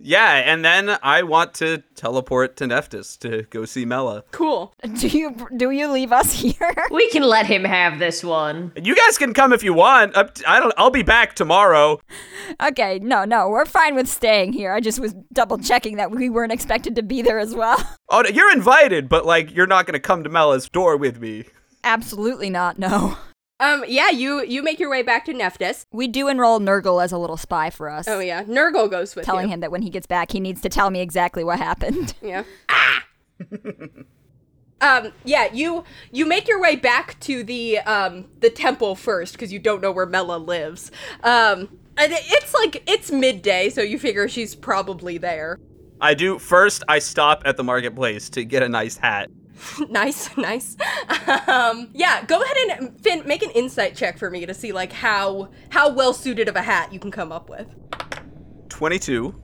[0.00, 4.22] Yeah, and then I want to teleport to Neftis to go see Mela.
[4.30, 4.72] Cool.
[5.00, 6.74] Do you do you leave us here?
[6.90, 8.72] We can let him have this one.
[8.80, 10.16] You guys can come if you want.
[10.16, 10.72] Up t- I don't.
[10.76, 12.00] I'll be back tomorrow.
[12.62, 14.72] okay, no, no, we're fine with staying here.
[14.72, 17.78] I just was double checking that we weren't expected to be there as well.
[18.10, 21.44] Oh, you're invited, but like you're not gonna come to Mela's door with me.
[21.84, 22.78] Absolutely not.
[22.78, 23.18] No.
[23.60, 25.84] Um, yeah, you you make your way back to Nephthys.
[25.90, 28.06] We do enroll Nurgle as a little spy for us.
[28.06, 29.54] Oh yeah, Nurgle goes with Telling you.
[29.54, 32.14] him that when he gets back, he needs to tell me exactly what happened.
[32.22, 32.44] Yeah.
[32.68, 33.04] Ah.
[34.80, 35.12] um.
[35.24, 35.48] Yeah.
[35.52, 39.80] You you make your way back to the um the temple first because you don't
[39.82, 40.90] know where Mela lives.
[41.22, 41.68] Um.
[42.00, 45.58] And it's like it's midday, so you figure she's probably there.
[46.00, 46.84] I do first.
[46.86, 49.30] I stop at the marketplace to get a nice hat.
[49.90, 50.76] nice, nice.
[51.46, 51.90] Um.
[51.94, 52.24] Yeah.
[52.24, 55.90] Go ahead and Finn make an insight check for me to see like how how
[55.92, 57.66] well suited of a hat you can come up with.
[58.68, 59.34] Twenty-two.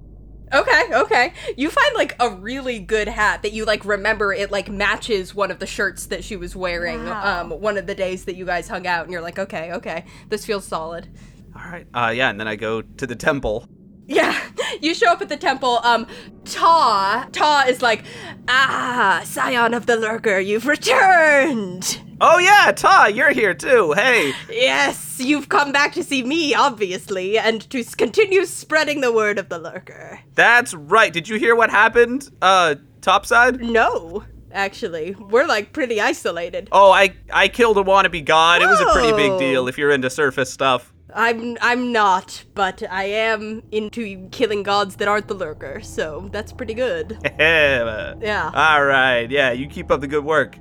[0.52, 1.32] Okay, okay.
[1.56, 5.50] You find like a really good hat that you like remember it like matches one
[5.50, 7.40] of the shirts that she was wearing Wow.
[7.42, 10.04] um one of the days that you guys hung out and you're like, "Okay, okay.
[10.28, 11.08] This feels solid."
[11.56, 11.86] All right.
[11.94, 13.68] Uh, yeah, and then I go to the temple.
[14.06, 14.38] Yeah.
[14.80, 15.80] You show up at the temple.
[15.82, 16.06] Um
[16.44, 18.04] Ta, Ta is like,
[18.48, 23.92] "Ah, scion of the lurker, you've returned." Oh yeah, Ta, you're here too.
[23.92, 24.32] Hey.
[24.50, 29.48] Yes, you've come back to see me, obviously, and to continue spreading the word of
[29.48, 30.20] the lurker.
[30.34, 31.12] That's right.
[31.12, 32.28] Did you hear what happened?
[32.42, 33.60] Uh, topside?
[33.60, 36.68] No, actually, we're like pretty isolated.
[36.72, 38.62] Oh, I I killed a wannabe god.
[38.62, 39.38] It was a pretty big Oh.
[39.38, 40.92] deal if you're into surface stuff.
[41.14, 46.52] I'm I'm not, but I am into killing gods that aren't the lurker, so that's
[46.52, 47.18] pretty good.
[47.38, 48.50] yeah.
[48.52, 49.30] All right.
[49.30, 50.58] Yeah, you keep up the good work.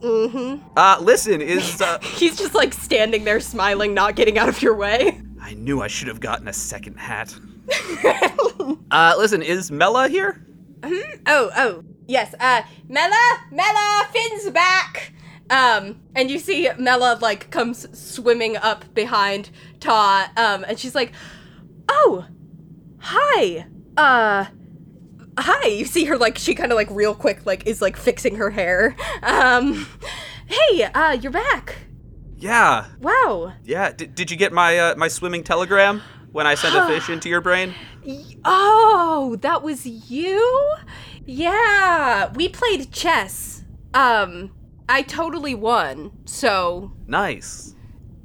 [0.00, 0.62] Mm-hmm.
[0.76, 4.74] Uh, listen, is uh, He's just like standing there smiling, not getting out of your
[4.74, 5.22] way.
[5.40, 7.34] I knew I should have gotten a second hat.
[8.90, 10.46] uh, listen, is Mela here?
[11.26, 12.34] Oh, oh, yes.
[12.38, 15.12] Uh, Mela, Mela, Finn's back.
[15.50, 19.50] Um, and you see Mela like comes swimming up behind
[19.84, 20.30] Ta.
[20.36, 21.12] Um, and she's like,
[21.88, 22.26] "Oh,
[22.98, 23.66] hi.
[23.96, 24.46] Uh,
[25.38, 28.36] hi." You see her like she kind of like real quick like is like fixing
[28.36, 28.96] her hair.
[29.22, 29.86] Um,
[30.46, 31.76] hey, uh, you're back.
[32.36, 32.86] Yeah.
[33.00, 33.52] Wow.
[33.64, 33.92] Yeah.
[33.92, 36.02] D- did you get my uh, my swimming telegram
[36.32, 37.74] when I sent a fish into your brain?
[38.44, 40.74] Oh, that was you?
[41.26, 43.64] Yeah, we played chess.
[43.94, 44.52] Um,
[44.88, 46.10] I totally won.
[46.26, 47.73] So, Nice.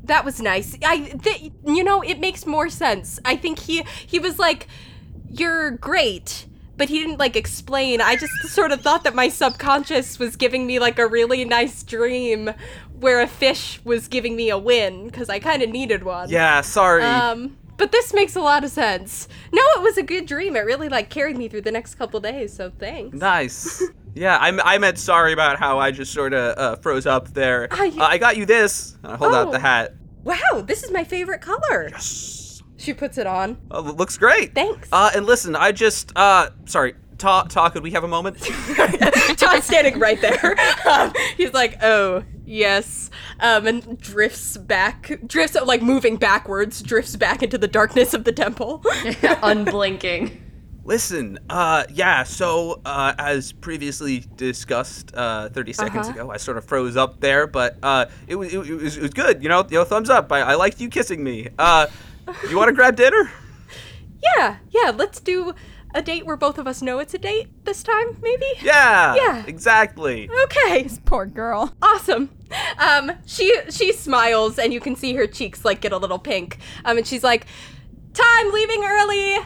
[0.09, 0.75] That was nice.
[0.85, 3.19] I th- you know, it makes more sense.
[3.25, 4.67] I think he he was like
[5.31, 6.45] you're great,
[6.77, 8.01] but he didn't like explain.
[8.01, 11.83] I just sort of thought that my subconscious was giving me like a really nice
[11.83, 12.51] dream
[12.99, 16.29] where a fish was giving me a win cuz I kind of needed one.
[16.29, 16.61] Yeah.
[16.61, 17.03] Sorry.
[17.03, 19.29] Um, but this makes a lot of sense.
[19.53, 20.57] No, it was a good dream.
[20.57, 22.51] It really like carried me through the next couple days.
[22.53, 23.15] So thanks.
[23.17, 23.83] Nice.
[24.15, 27.67] Yeah, I, I meant sorry about how I just sort of uh, froze up there.
[27.71, 28.97] Ah, Uh, I got you this.
[29.03, 29.61] I hold out the Oh.
[29.61, 29.93] hat.
[30.23, 31.89] Wow, this is my favorite color.
[31.91, 32.61] Yes.
[32.77, 33.57] She puts it on.
[33.71, 34.55] Oh, it looks great.
[34.55, 34.87] Thanks.
[34.91, 36.95] Uh, and listen, I just uh, sorry.
[37.17, 38.37] Ta, Ta, could we have a moment?
[39.37, 40.55] Todd's standing right there.
[40.89, 47.43] Um, he's like, "Oh, yes," um, and drifts back, drifts like moving backwards, drifts back
[47.43, 48.81] into the darkness of the temple.
[49.43, 50.41] Unblinking.
[50.89, 56.19] Listen, uh, yeah, so, uh, as previously discussed, uh, 30 seconds Uh-huh.
[56.21, 59.11] ago, I sort of froze up there, but, uh, it was, it, was, it was
[59.13, 60.31] good, you know, you know, thumbs up.
[60.31, 61.47] I, I liked you kissing me.
[61.59, 61.85] Uh,
[62.49, 63.31] you want to grab dinner?
[64.35, 64.89] yeah, yeah.
[64.89, 65.53] Let's do
[65.93, 68.47] a date where both of us know it's a date this time, maybe.
[68.63, 69.13] Yeah.
[69.15, 69.43] Yeah.
[69.45, 70.27] Exactly.
[70.45, 70.89] Okay.
[71.05, 71.71] Poor girl.
[71.83, 72.31] awesome.
[72.79, 76.57] Um, she she smiles and you can see her cheeks like get a little pink.
[76.83, 77.45] Um, and she's like,
[78.13, 79.37] "Time leaving early,"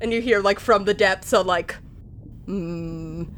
[0.00, 1.76] and you hear like from the depths a like,
[2.46, 3.28] mm,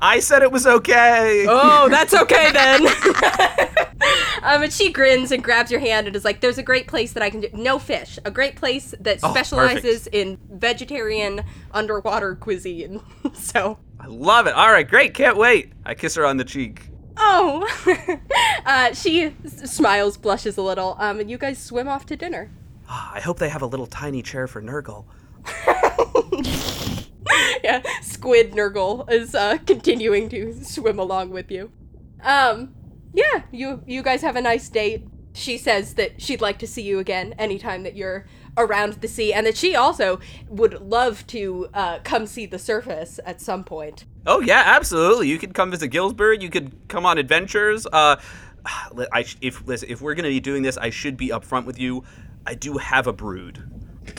[0.00, 1.46] I said it was okay.
[1.48, 2.86] "Oh, that's okay then."
[4.42, 7.12] um, and she grins and grabs your hand and is like, "There's a great place
[7.12, 7.48] that I can do.
[7.52, 8.18] No fish.
[8.24, 11.42] A great place that Oh, specializes in vegetarian
[11.72, 13.00] underwater cuisine."
[13.34, 13.78] so.
[14.00, 14.54] I love it.
[14.54, 15.14] All right, great.
[15.14, 15.72] Can't wait.
[15.86, 16.88] I kiss her on the cheek.
[17.16, 17.64] Oh,
[18.66, 22.50] uh, she s- smiles, blushes a little, um, and you guys swim off to dinner.
[22.88, 25.04] Ah, I hope they have a little tiny chair for Nurgle.
[27.64, 31.70] yeah, Squid Nurgle is uh, continuing to swim along with you.
[32.22, 32.74] Um,
[33.12, 35.06] yeah, you you guys have a nice date.
[35.34, 38.26] She says that she'd like to see you again anytime that you're
[38.56, 43.18] around the sea, and that she also would love to uh, come see the surface
[43.24, 44.04] at some point.
[44.26, 45.28] Oh yeah, absolutely.
[45.28, 46.38] You could come visit Gillsbury.
[46.40, 47.86] You could come on adventures.
[47.86, 48.16] Uh,
[48.66, 52.04] I if listen, if we're gonna be doing this, I should be upfront with you.
[52.46, 53.62] I do have a brood.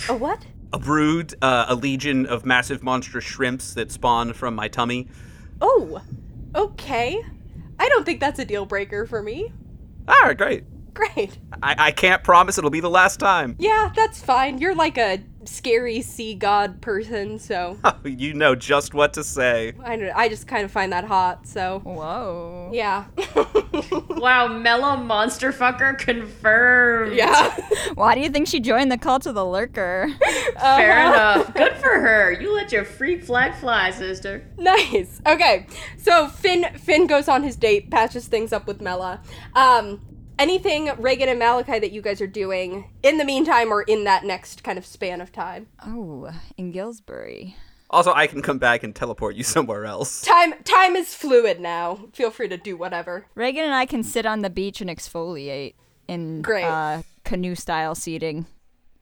[0.10, 0.46] A what?
[0.74, 5.08] A brood, uh, a legion of massive monstrous shrimps that spawn from my tummy.
[5.62, 6.02] Oh,
[6.56, 7.24] okay.
[7.80, 9.54] I don't think that's a deal breaker for me.
[10.08, 10.66] All right, great.
[10.94, 11.38] Great.
[11.62, 13.56] I, I can't promise it'll be the last time.
[13.60, 14.58] Yeah, that's fine.
[14.58, 19.74] You're like a scary sea god person, so you know just what to say.
[19.84, 20.12] I don't.
[20.16, 21.48] I just kind of find that hot.
[21.48, 22.70] So Whoa.
[22.74, 23.06] yeah,
[24.10, 27.16] Wow, Mellow Monster Fucker confirmed.
[27.16, 27.56] yeah.
[27.96, 30.10] Why do you think she joined the cult of the lurker?
[30.60, 31.54] Fair enough.
[31.54, 32.32] Good for her.
[32.32, 34.46] You let your freak flag fly, sister.
[34.58, 35.22] nice.
[35.28, 35.68] Okay,
[35.98, 39.22] so Finn Finn goes on his date, patches things up with Mela.
[39.56, 40.02] Um,
[40.40, 44.24] anything Reagan and Malachi that you guys are doing in the meantime, or in that
[44.24, 45.68] next kind of span of time?
[45.86, 47.56] oh, in Gillsbury.
[47.90, 50.22] Also, I can come back and teleport you somewhere else.
[50.22, 52.08] Time time is fluid now.
[52.14, 53.28] Feel free to do whatever.
[53.36, 55.76] Reagan and I can sit on the beach and exfoliate
[56.08, 56.66] in Great.
[56.66, 58.46] Uh, canoe style seating.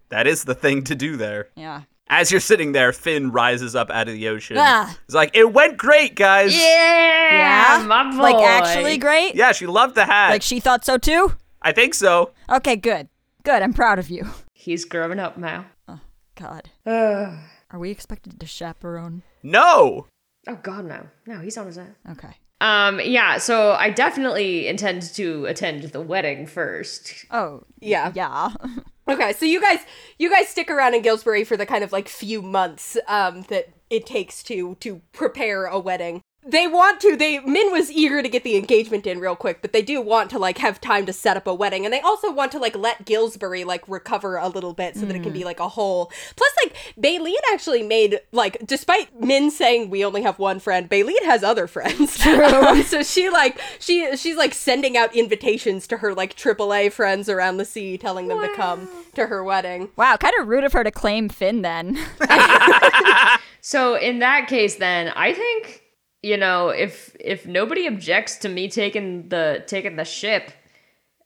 [0.10, 1.48] That is the thing to do there.
[1.56, 1.84] Yeah.
[2.14, 4.58] As you're sitting there, Finn rises up out of the ocean.
[4.60, 4.96] Ah.
[5.08, 6.54] He's like, "It went great, guys.
[6.56, 7.86] Yeah, Yeah?
[7.88, 8.22] my boy.
[8.22, 9.34] Like actually great?
[9.34, 10.30] Yeah, she loved the hat.
[10.32, 11.34] Like she thought so too?
[11.62, 12.32] I think so.
[12.50, 13.08] Okay, good.
[13.44, 13.62] Good.
[13.64, 14.28] I'm proud of you.
[14.54, 15.68] He's growing up now.
[15.88, 16.02] Oh,
[16.36, 16.70] God.
[16.86, 17.34] Ugh.
[17.72, 19.24] Are we expected to chaperone?
[19.42, 20.08] No.
[20.50, 21.96] Oh God, no, no, he's on his own.
[22.12, 22.36] Okay.
[22.60, 27.26] Um, yeah, so I definitely intend to attend the wedding first.
[27.32, 28.12] Oh, Yeah.
[28.14, 28.50] yeah.
[29.12, 29.80] Okay, so you guys
[30.18, 33.68] you guys stick around in Gillsbury for the kind of like few months um that
[33.90, 36.22] it takes to to prepare a wedding.
[36.44, 39.74] They want to they Min was eager to get the engagement in real quick, but
[39.74, 42.32] they do want to like have time to set up a wedding and they also
[42.32, 45.44] want to like let Gillsbury like recover a little bit so that it can be
[45.44, 46.12] like a whole.
[46.36, 51.24] Plus like Baleen actually made like despite Min saying we only have one friend, Baleen
[51.26, 52.20] has other friends.
[52.42, 57.30] Um, so she like she she's like sending out invitations to her like AAA friends
[57.30, 59.90] around the sea telling them to come to her wedding.
[59.96, 62.00] wow, kind of rude of her to claim Finn then.
[63.62, 65.84] So in that case, then I think
[66.22, 70.52] you know if if nobody objects to me taking the taking the ship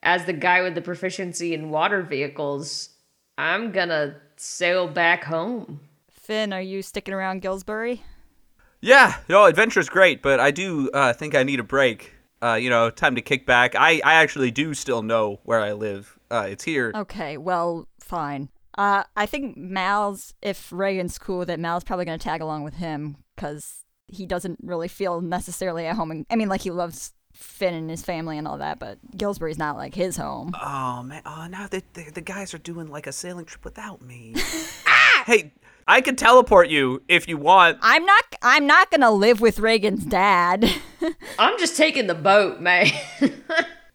[0.03, 2.89] as the guy with the proficiency in water vehicles,
[3.37, 5.81] I'm gonna sail back home.
[6.09, 8.03] Finn, are you sticking around Gillsbury?
[8.81, 12.13] Yeah, no, adventure's great, but I do uh, think I need a break.
[12.41, 13.75] Uh, you know, time to kick back.
[13.75, 16.19] I, I actually do still know where I live.
[16.29, 16.91] Uh, it's here.
[16.93, 18.49] Okay, well, fine.
[18.77, 22.63] Uh, I think Mal's, if Reagan's cool with it, Mal's probably going to tag along
[22.63, 26.11] with him because he doesn't really feel necessarily at home.
[26.11, 29.57] In, I mean, like, he loves Finn and his family and all that, but Gillsbury's
[29.57, 30.53] not like his home.
[30.61, 31.21] Oh man!
[31.25, 34.35] Oh, now the, the the guys are doing like a sailing trip without me.
[35.25, 35.53] Hey,
[35.87, 37.79] I can teleport you if you want.
[37.81, 38.23] I'm not.
[38.43, 40.69] I'm not gonna live with Reagan's dad.
[41.39, 42.87] I'm just taking the boat, man.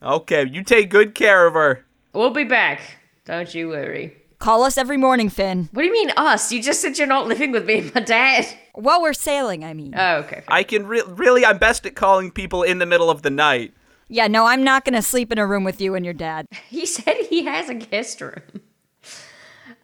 [0.03, 1.85] Okay, you take good care of her.
[2.15, 2.81] we'll be back.
[3.27, 4.16] Don't you worry.
[4.40, 5.68] Call us every morning, Finn.
[5.72, 6.50] What do you mean us?
[6.50, 8.46] You just said you're not living with me and my dad.
[8.72, 9.92] While we're sailing, I mean.
[9.94, 10.42] Oh, okay.
[10.48, 11.44] I can re- really.
[11.44, 13.74] I'm best at calling people in the middle of the night.
[14.08, 16.46] yeah, no, I'm not gonna sleep in a room with you and your dad.
[16.70, 18.42] He said he has a guest room.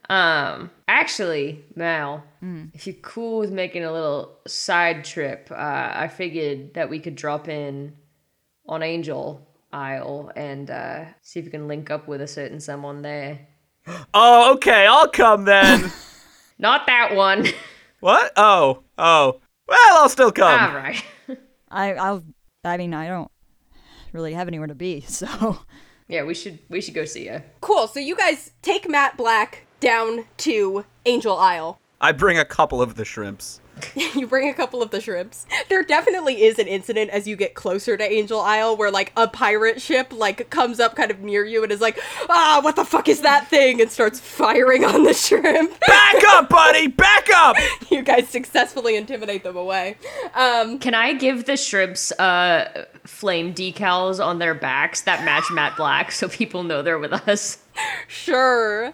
[0.08, 2.24] Um, actually, Mal,
[2.72, 7.16] if you're cool with making a little side trip, uh, I figured that we could
[7.16, 7.96] drop in
[8.68, 13.02] on Angel Isle and uh, see if we can link up with a certain someone
[13.02, 13.40] there.
[14.14, 15.92] Oh, okay, I'll come then.
[16.58, 17.46] Not that one.
[18.00, 18.32] what?
[18.36, 19.40] Oh, oh.
[19.68, 20.60] Well, I'll still come.
[20.60, 21.02] All right.
[21.70, 22.24] I, I'll.
[22.64, 23.30] I mean, I don't
[24.12, 25.60] really have anywhere to be, so.
[26.08, 27.44] yeah, we should we should go see her.
[27.60, 27.86] Cool.
[27.88, 31.78] So you guys take Matt Black down to Angel Isle.
[32.00, 33.60] I bring a couple of the shrimps.
[33.94, 35.46] you bring a couple of the shrimps.
[35.68, 39.28] There definitely is an incident as you get closer to Angel Isle where like a
[39.28, 41.98] pirate ship like comes up kind of near you and is like,
[42.28, 45.78] "Ah, what the fuck is that thing?" and starts firing on the shrimp.
[45.86, 46.88] Back up, buddy!
[46.88, 47.56] Back up!
[47.90, 49.96] you guys successfully intimidate them away.
[50.34, 55.76] Um Can I give the shrimps uh flame decals on their backs that match Matt
[55.76, 57.58] Black so people know they're with us?
[58.08, 58.92] Sure.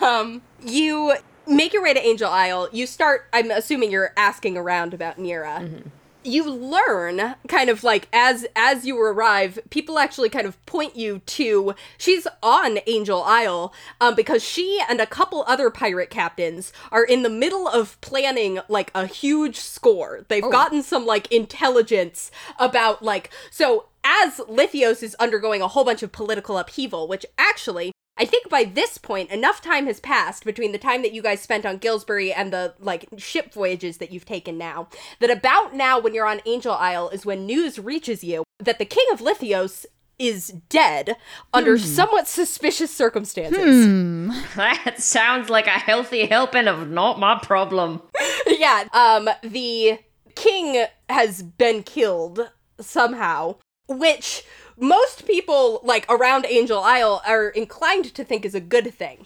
[0.00, 1.14] Um, you
[1.52, 2.68] make your way to Angel Isle.
[2.72, 5.84] You start, I'm assuming you're asking around about Nira.
[6.24, 11.18] You learn kind of like as as you arrive, people actually kind of point you
[11.18, 17.02] to she's on Angel Isle um, because she and a couple other pirate captains are
[17.02, 20.24] in the middle of planning like a huge score.
[20.28, 26.04] They've gotten some like intelligence about like so as Lithios is undergoing a whole bunch
[26.04, 30.72] of political upheaval, which actually I think by this point, enough time has passed between
[30.72, 34.26] the time that you guys spent on Gillsbury and the like ship voyages that you've
[34.26, 34.88] taken now,
[35.20, 38.84] that about now when you're on Angel Isle is when news reaches you that the
[38.84, 39.86] King of Lithios
[40.18, 41.16] is dead
[41.52, 44.12] under somewhat suspicious circumstances.
[44.56, 48.02] That sounds like a healthy helping of not my problem.
[48.46, 49.98] yeah, um the
[50.34, 53.56] king has been killed somehow,
[53.88, 54.44] which
[54.78, 59.24] most people like around Angel Isle are inclined to think is a good thing.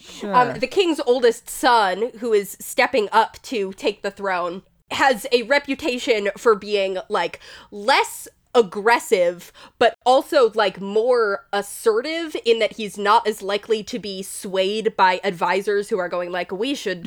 [0.52, 5.42] Um, the king's oldest son, who is stepping up to take the throne, has a
[5.42, 7.40] reputation for being like
[7.70, 14.22] less aggressive but also like more assertive in that he's not as likely to be
[14.22, 17.04] swayed by advisors who are going like we should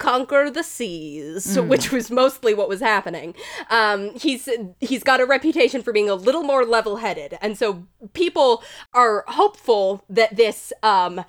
[0.00, 3.34] conquer the seas which was mostly what was happening
[3.68, 4.48] um he's
[4.80, 8.62] he's got a reputation for being a little more level-headed and so people
[8.94, 11.24] are hopeful that this um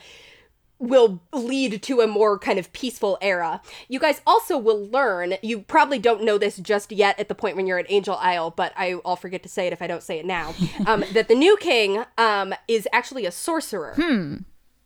[0.80, 3.62] will lead to a more kind of peaceful era.
[3.88, 7.56] You guys also will learn, you probably don't know this just yet at the point
[7.56, 10.02] when you're at Angel Isle, but I, I'll forget to say it if I don't
[10.02, 10.56] say it now,
[10.88, 13.94] um, that the new king um, is actually a sorcerer.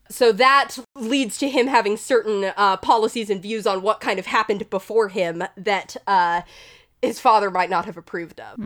[0.10, 4.28] So that leads to him having certain uh, policies and views on what kind of
[4.28, 6.42] happened before him that uh,
[7.02, 8.60] his father might not have approved of.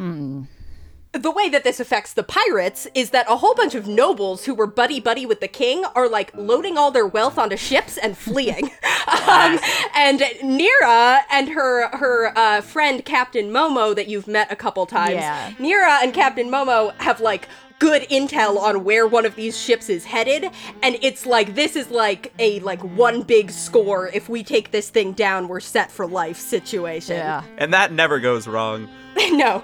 [1.12, 4.54] The way that this affects the pirates is that a whole bunch of nobles who
[4.54, 8.16] were buddy buddy with the king are like loading all their wealth onto ships and
[8.16, 8.66] fleeing.
[9.08, 9.60] um,
[9.96, 15.14] and Nira and her her uh, friend Captain Momo that you've met a couple times.
[15.14, 15.52] Yeah.
[15.58, 17.48] Nira and Captain Momo have like
[17.80, 20.52] good intel on where one of these ships is headed
[20.84, 24.90] and it's like this is like a like one big score if we take this
[24.90, 27.44] thing down we're set for life situation Yeah.
[27.58, 28.90] And that never goes wrong.
[29.32, 29.62] no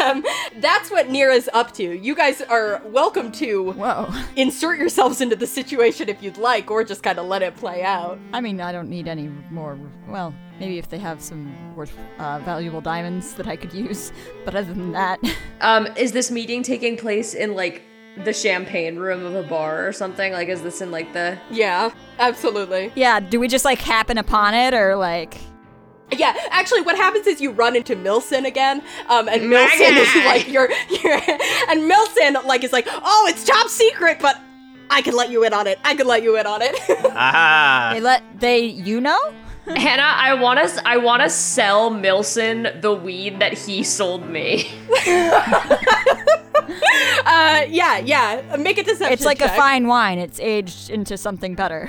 [0.00, 0.24] um,
[0.60, 4.12] that's what nira's up to you guys are welcome to Whoa.
[4.36, 7.82] insert yourselves into the situation if you'd like or just kind of let it play
[7.82, 9.78] out I mean, I don't need any more.
[10.08, 14.12] Well, maybe if they have some worth uh, valuable diamonds that I could use.
[14.44, 15.18] But other than that,
[15.60, 17.82] Um, is this meeting taking place in like
[18.24, 20.32] the champagne room of a bar or something?
[20.32, 23.20] Like, is this in like the yeah absolutely yeah.
[23.20, 25.34] Do we just like happen upon it, or like?
[26.10, 30.46] Yeah, actually, what happens is you run into Milson again, um, and Milson is like
[30.48, 31.14] you're, you're,
[31.70, 34.36] and Milson like is like, oh, it's top secret, but
[34.90, 35.78] I can let you in on it.
[35.84, 36.74] I can let you in on it.
[36.90, 37.92] Aha!
[37.94, 39.20] They let they you know?
[39.66, 40.02] Hannah?
[40.02, 44.66] I want to I want to sell Milson the weed that he sold me.
[47.26, 48.56] uh, yeah, yeah.
[48.58, 49.12] Make a deception.
[49.12, 50.18] It's like a fine wine.
[50.18, 51.88] It's aged into something better.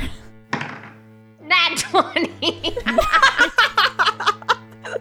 [1.41, 2.77] Nat twenty.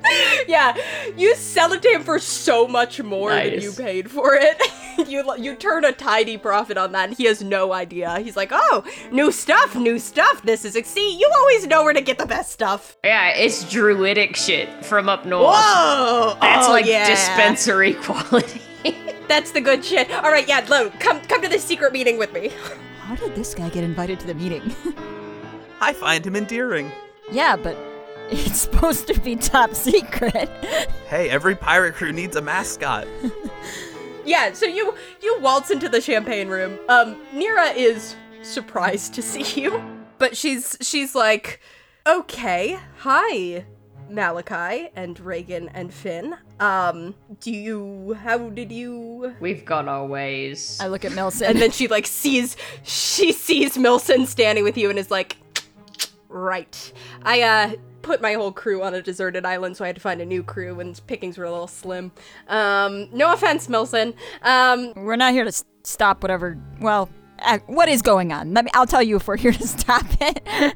[0.49, 0.77] Yeah,
[1.17, 4.61] you sell it to him for so much more than you paid for it.
[5.09, 8.19] you you turn a tidy profit on that, and he has no idea.
[8.21, 10.43] He's like, oh, new stuff, new stuff.
[10.43, 12.97] This is see, you always know where to get the best stuff.
[13.05, 15.55] yeah, it's druidic shit from up north.
[15.55, 17.09] Whoa, That's oh, like yeah.
[17.09, 18.61] dispensary quality.
[19.29, 20.11] That's the good shit.
[20.11, 22.51] All right, yeah, Lo, come come to this secret meeting with me.
[23.01, 24.75] How did this guy get invited to the meeting?
[25.81, 26.91] I find him endearing.
[27.31, 27.77] yeah, but
[28.33, 30.49] it's supposed to be top secret.
[31.09, 33.07] Hey, every pirate crew needs a mascot.
[34.25, 36.79] yeah, so you you waltz into the champagne room.
[36.89, 39.83] Um, Nira is surprised to see you,
[40.19, 41.61] but she's she's like,
[42.07, 43.65] okay, hi,
[44.09, 46.35] Malachi and Reagan and Finn.
[46.59, 48.17] Um, do you?
[48.23, 49.35] How did you?
[49.41, 50.79] We've got our ways.
[50.81, 51.49] I look at Milson.
[51.53, 55.37] And then she like sees she sees Milson standing with you and is like,
[56.29, 56.93] right.
[57.23, 57.73] I uh
[58.03, 60.43] put my whole crew on a deserted island, so I had to find a new
[60.43, 62.13] crew, and pickings were a little slim.
[62.49, 64.15] Um, no offense, Milson.
[64.43, 66.59] Um, We're not here to s- stop whatever.
[66.81, 67.09] Well,
[67.41, 68.55] uh, what is going on?
[68.55, 68.71] Let me.
[68.75, 70.43] I'll tell you if we're here to stop it.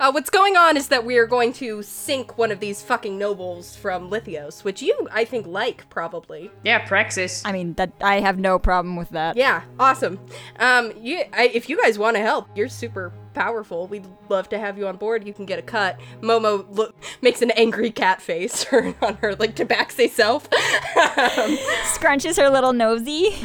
[0.00, 3.18] uh, what's going on is that we are going to sink one of these fucking
[3.18, 6.50] nobles from Lithios, which you, I think, like probably.
[6.64, 7.42] yeah, Praxis.
[7.44, 9.36] I mean, that I have no problem with that.
[9.36, 10.18] Yeah, awesome.
[10.58, 13.86] Um, you, I, if you guys want to help, you're super powerful.
[13.86, 15.26] We'd love to have you on board.
[15.26, 16.00] You can get a cut.
[16.20, 20.46] Momo look, makes an angry cat face on her like tabaxi self.
[20.52, 21.56] um,
[21.94, 23.28] Scrunches her little nosy.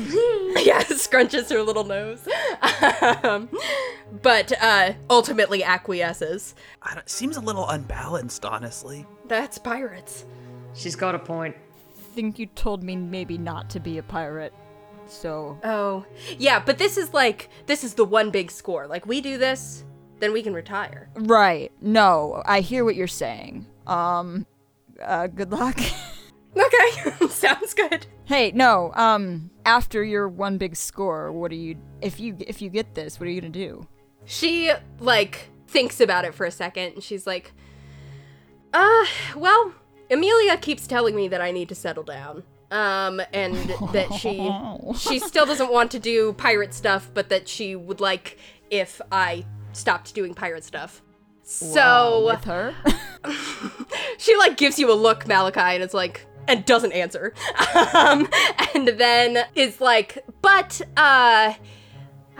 [0.65, 2.27] yeah, scrunches her little nose.
[3.23, 3.49] Um,
[4.23, 6.55] but uh, ultimately acquiesces.
[6.81, 9.05] I don't, seems a little unbalanced, honestly.
[9.27, 10.25] That's pirates.
[10.73, 11.55] She's got a point.
[12.13, 14.53] think you told me maybe not to be a pirate.
[15.11, 16.05] So Oh,
[16.37, 18.87] yeah, but this is like this is the one big score.
[18.87, 19.83] Like we do this,
[20.19, 21.09] then we can retire.
[21.15, 21.71] right.
[21.81, 23.65] No, I hear what you're saying.
[23.87, 24.45] Um,
[25.03, 25.79] uh, good luck.
[26.53, 28.05] Okay, sounds good.
[28.25, 28.91] hey, no.
[28.95, 31.77] Um, after your one big score, what are you?
[32.01, 33.87] If you if you get this, what are you gonna do?
[34.25, 34.69] She
[34.99, 37.53] like thinks about it for a second and she's like,
[38.73, 39.05] "Uh,
[39.37, 39.73] well,
[40.11, 42.43] Amelia keeps telling me that I need to settle down.
[42.71, 43.55] Um, and
[43.91, 44.49] that she
[44.97, 48.37] she still doesn't want to do pirate stuff, but that she would like
[48.69, 51.01] if I stopped doing pirate stuff.
[51.43, 52.73] So with her.
[54.17, 57.33] she like gives you a look, Malachi, and it's like and doesn't answer.
[57.93, 58.27] Um,
[58.73, 61.53] and then is like, but uh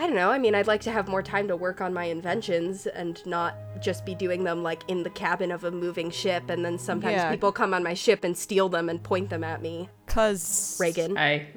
[0.02, 0.32] I don't know.
[0.32, 3.56] I mean, I'd like to have more time to work on my inventions and not
[3.80, 7.18] just be doing them like in the cabin of a moving ship and then sometimes
[7.18, 7.30] Yeah.
[7.30, 9.90] people come on my ship and steal them and point them at me.
[10.08, 11.16] Cause Reagan.
[11.16, 11.50] Hey.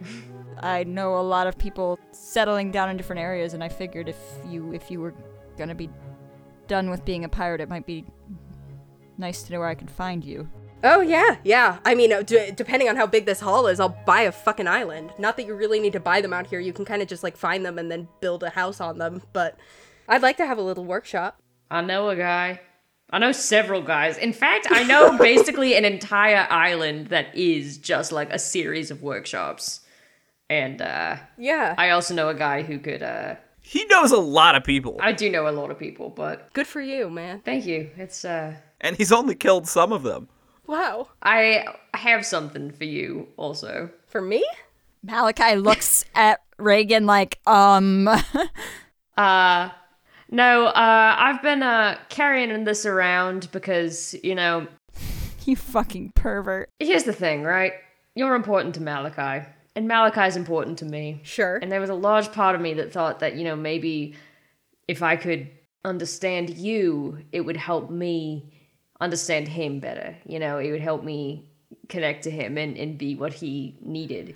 [0.58, 4.18] I know a lot of people settling down in different areas, and I figured if
[4.46, 5.14] you if you were
[5.56, 5.88] gonna be
[6.66, 8.04] done with being a pirate, it might be
[9.16, 10.50] nice to know where I could find you.
[10.86, 11.78] Oh yeah, yeah.
[11.84, 14.66] I mean, uh, d- depending on how big this hall is, I'll buy a fucking
[14.68, 15.10] island.
[15.18, 16.60] Not that you really need to buy them out here.
[16.60, 19.22] You can kind of just like find them and then build a house on them.
[19.32, 19.58] But
[20.08, 21.40] I'd like to have a little workshop.
[21.70, 22.60] I know a guy.
[23.10, 24.18] I know several guys.
[24.18, 29.02] In fact, I know basically an entire island that is just like a series of
[29.02, 29.80] workshops.
[30.50, 31.74] And uh Yeah.
[31.78, 35.12] I also know a guy who could uh He knows a lot of people, I
[35.12, 37.40] do know a lot of people, but Good for you, man.
[37.42, 37.88] thank you.
[37.96, 40.28] It's uh and he's only killed some of them.
[40.66, 41.08] Wow.
[41.22, 41.64] I
[41.94, 43.90] have something for you also.
[44.06, 44.44] For me?
[45.02, 48.08] Malachi looks at Reagan like, um,
[49.16, 49.70] Uh
[50.30, 54.66] no, uh I've been uh carrying this around because, you know,
[55.44, 56.70] you fucking pervert.
[56.80, 57.74] here's the thing, right?
[58.16, 59.46] You're important to Malachi,
[59.76, 61.20] and Malachi's important to me.
[61.22, 61.56] Sure.
[61.56, 64.14] And there was a large part of me that thought that, you know, maybe
[64.88, 65.48] if I could
[65.84, 68.53] understand you, it would help me
[69.04, 70.16] understand him better.
[70.26, 71.44] You know, it would help me
[71.88, 74.34] connect to him and, and be what he needed.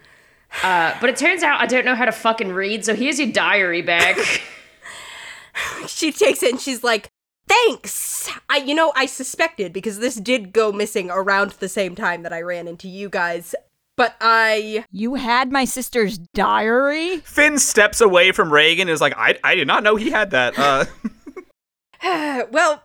[0.63, 3.33] Uh, but it turns out I don't know how to fucking read, so here's your
[3.33, 4.17] diary back.
[5.87, 7.11] she takes it and she's like,
[7.47, 12.23] "Thanks." I, you know, I suspected because this did go missing around the same time
[12.23, 13.55] that I ran into you guys.
[13.97, 17.17] But I, You had my sister's diary?
[17.19, 20.31] Finn steps away from Reagan and is like, I, I did not know he had
[20.31, 20.57] that.
[20.57, 20.85] Uh,
[22.53, 22.83] well,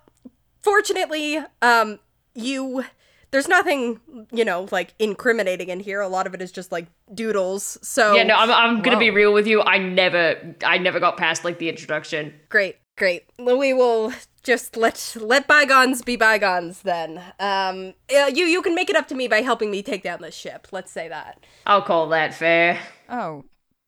[0.64, 1.99] fortunately, um,
[2.34, 2.85] you.
[3.31, 3.99] There's nothing,
[4.31, 6.02] you know, like incriminating in here.
[6.02, 7.80] A lot of it is just like doodles.
[7.81, 9.64] So yeah, no, I'm, I'm gonna be real with you.
[9.64, 12.34] I never, I never got past like the introduction.
[12.49, 13.23] great, great.
[13.40, 14.14] We will
[14.44, 17.19] just let let bygones be bygones then.
[17.40, 20.22] Um, yeah, you you can make it up to me by helping me take down
[20.22, 20.68] this ship.
[20.72, 21.44] Let's say that.
[21.65, 22.80] I'll call that fair.
[23.10, 23.45] Oh,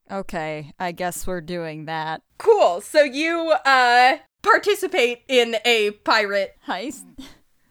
[0.10, 0.72] okay.
[0.80, 2.23] I guess we're doing that.
[2.39, 2.81] Cool.
[2.81, 7.03] So you uh participate in a pirate Heist?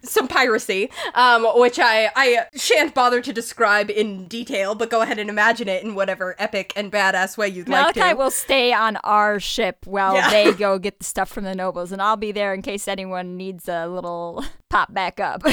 [0.02, 5.18] some piracy, um, which I I shan't bother to describe in detail, but go ahead
[5.18, 8.16] and imagine it in whatever epic and badass way you'd like Malachi to.
[8.16, 10.28] will stay on our ship while Yeah.
[10.28, 13.38] they go get the stuff from the nobles, and I'll be there in case anyone
[13.38, 15.42] needs a little pop back up.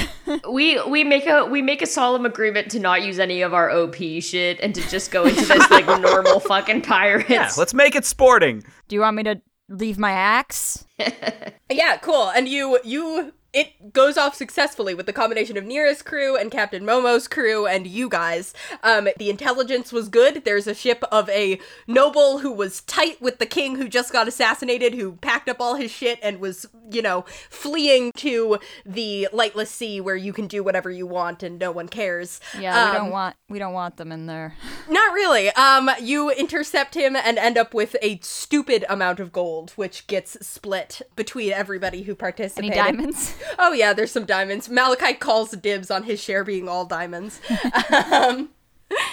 [0.50, 3.70] We we make a we make a solemn agreement to not use any of our
[3.70, 7.30] OP shit and to just go into this like normal fucking pirates.
[7.30, 8.64] yeah, let's make it sporting.
[8.90, 9.42] Do you want me to
[9.72, 10.86] leave my axe?
[11.70, 12.30] yeah, cool.
[12.30, 16.86] And you you it goes off successfully with the combination of Nira's crew and Captain
[16.86, 18.54] Momo's crew and you guys.
[18.84, 20.46] Um, the intelligence was good.
[20.46, 24.28] There's a ship of a noble who was tight with the king who just got
[24.28, 29.70] assassinated, who packed up all his shit and was, you know, fleeing to the lightless
[29.70, 32.40] sea where you can do whatever you want and no one cares.
[32.58, 34.56] Yeah, we Um, don't want we don't want them in there.
[34.90, 35.50] Not really.
[35.52, 40.38] Um, you intercept him and end up with a stupid amount of gold, which gets
[40.46, 42.16] split between everybody who
[42.58, 43.36] Any diamonds?
[43.58, 44.70] Oh yeah, there's some diamonds.
[44.70, 47.40] Malachi calls dibs on his share being all diamonds.
[48.12, 48.50] um,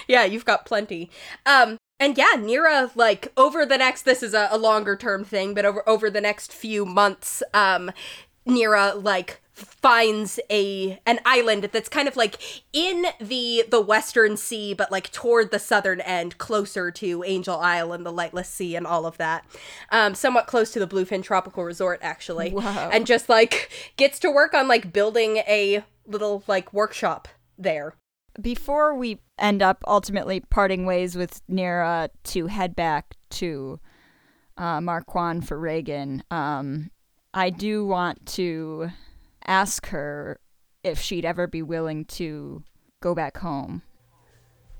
[0.06, 1.10] yeah, you've got plenty.
[1.46, 5.54] Um, and yeah, Nira, like over the next, this is a, a longer term thing,
[5.54, 7.90] but over over the next few months, um,
[8.46, 14.74] Nira like finds a an island that's kind of like in the the western sea
[14.74, 18.86] but like toward the southern end closer to angel isle and the lightless sea and
[18.86, 19.44] all of that.
[19.90, 22.52] Um somewhat close to the bluefin tropical resort actually.
[22.52, 22.90] Wow.
[22.92, 27.94] and just like gets to work on like building a little like workshop there.
[28.40, 33.80] Before we end up ultimately parting ways with Nira to head back to
[34.56, 36.90] uh, Marquand for Reagan, um,
[37.34, 38.90] I do want to
[39.48, 40.38] ask her
[40.84, 42.62] if she'd ever be willing to
[43.00, 43.82] go back home.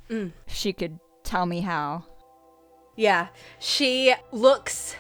[0.09, 0.33] Mm.
[0.47, 2.05] She could tell me how.
[2.95, 3.29] Yeah,
[3.59, 4.95] she looks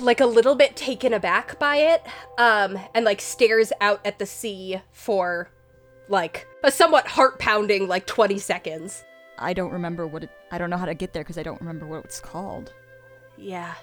[0.00, 2.02] like a little bit taken aback by it,
[2.38, 5.50] um, and like stares out at the sea for
[6.08, 9.04] like a somewhat heart pounding like 20 seconds.
[9.38, 10.30] I don't remember what it.
[10.50, 12.72] I don't know how to get there because I don't remember what it's called.
[13.36, 13.74] Yeah.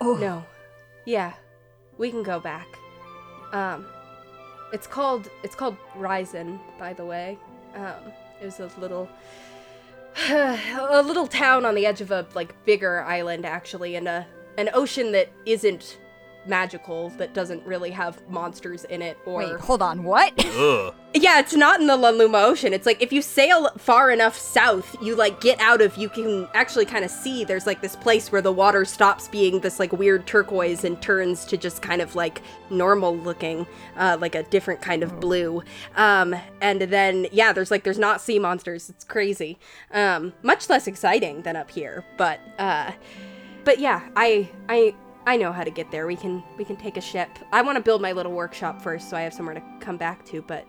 [0.00, 0.44] Oh No.
[1.04, 1.32] Yeah.
[1.98, 2.66] We can go back.
[3.52, 3.86] Um
[4.72, 7.38] it's called it's called Ryzen, by the way.
[7.74, 9.08] Um It was a little
[10.28, 14.26] a little town on the edge of a like bigger island actually and a
[14.58, 15.98] an ocean that isn't
[16.46, 20.02] magical that doesn't really have monsters in it or Wait, hold on.
[20.04, 20.32] What?
[21.14, 22.72] Yeah it's not in the Lunluma Ocean.
[22.72, 26.48] It's like if you sail far enough south you like get out of you can
[26.54, 29.92] actually kind of see there's like this place where the water stops being this like
[29.92, 32.40] weird turquoise and turns to just kind of like
[32.70, 33.66] normal looking
[33.98, 35.62] uh, like a different kind of blue.
[35.96, 38.88] Um and then yeah there's like there's not sea monsters.
[38.88, 39.58] It's crazy.
[39.92, 42.90] Um much less exciting than up here but uh
[43.64, 44.94] but yeah i i
[45.26, 46.06] I know how to get there.
[46.06, 47.30] We can we can take a ship.
[47.52, 50.24] I want to build my little workshop first so I have somewhere to come back
[50.26, 50.66] to, but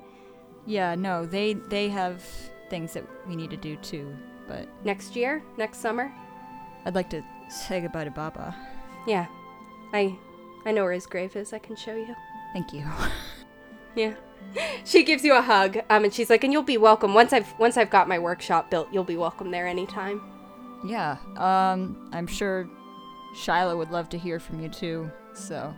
[0.65, 2.23] yeah, no, they they have
[2.69, 4.15] things that we need to do too.
[4.47, 6.11] But next year, next summer.
[6.85, 8.55] I'd like to say goodbye to Baba.
[9.07, 9.27] Yeah.
[9.93, 10.17] I
[10.65, 11.53] I know where his grave is.
[11.53, 12.15] I can show you.
[12.53, 12.85] Thank you.
[13.95, 14.15] Yeah.
[14.85, 17.53] She gives you a hug, um, and she's like, "And you'll be welcome once I've
[17.59, 18.88] once I've got my workshop built.
[18.91, 20.21] You'll be welcome there anytime."
[20.85, 21.17] yeah.
[21.38, 22.67] Um, I'm sure
[23.35, 25.11] Shiloh would love to hear from you too.
[25.34, 25.73] So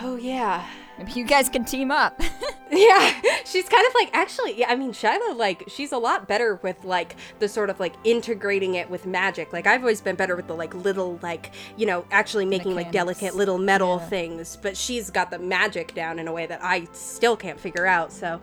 [0.00, 0.66] Oh yeah.
[0.98, 2.20] maybe you guys can team up.
[2.74, 3.12] Yeah,
[3.44, 4.58] she's kind of like actually.
[4.58, 7.92] Yeah, I mean, Shiloh like she's a lot better with like the sort of like
[8.02, 9.52] integrating it with magic.
[9.52, 12.90] Like I've always been better with the like little like you know actually making like
[12.90, 14.06] delicate little metal Yeah.
[14.08, 14.56] things.
[14.56, 18.10] But she's got the magic down in a way that I still can't figure out.
[18.10, 18.40] So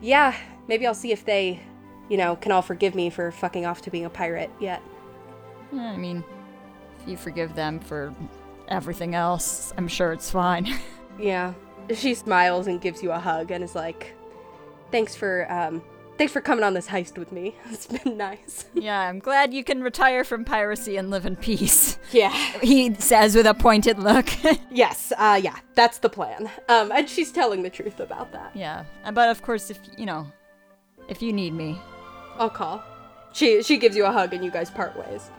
[0.00, 0.36] yeah,
[0.68, 1.58] maybe I'll see if they,
[2.08, 4.80] you know, can all forgive me for fucking off to being a pirate yet.
[5.72, 6.22] I mean,
[7.02, 8.14] if you forgive them for
[8.68, 10.68] everything else, I'm sure it's fine.
[11.18, 11.52] Yeah.
[11.94, 14.14] She smiles and gives you a hug and is like,
[14.90, 15.82] "Thanks for um,
[16.16, 17.54] thanks for coming on this heist with me.
[17.70, 21.98] It's been nice." yeah, I'm glad you can retire from piracy and live in peace.
[22.12, 22.32] Yeah.
[22.62, 24.26] He says with a pointed look.
[24.70, 26.50] Yes, uh, yeah, that's the plan.
[26.70, 28.52] Um, and she's telling the truth about that.
[28.56, 30.26] yeah, but of course, if you know,
[31.10, 31.78] if you need me,
[32.38, 32.82] I'll call.
[33.34, 35.30] She she gives you a hug and you guys part ways.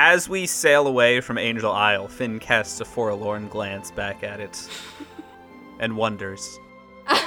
[0.00, 4.68] As we sail away from Angel Isle, Finn casts a forlorn glance back at it
[5.80, 6.60] and wonders.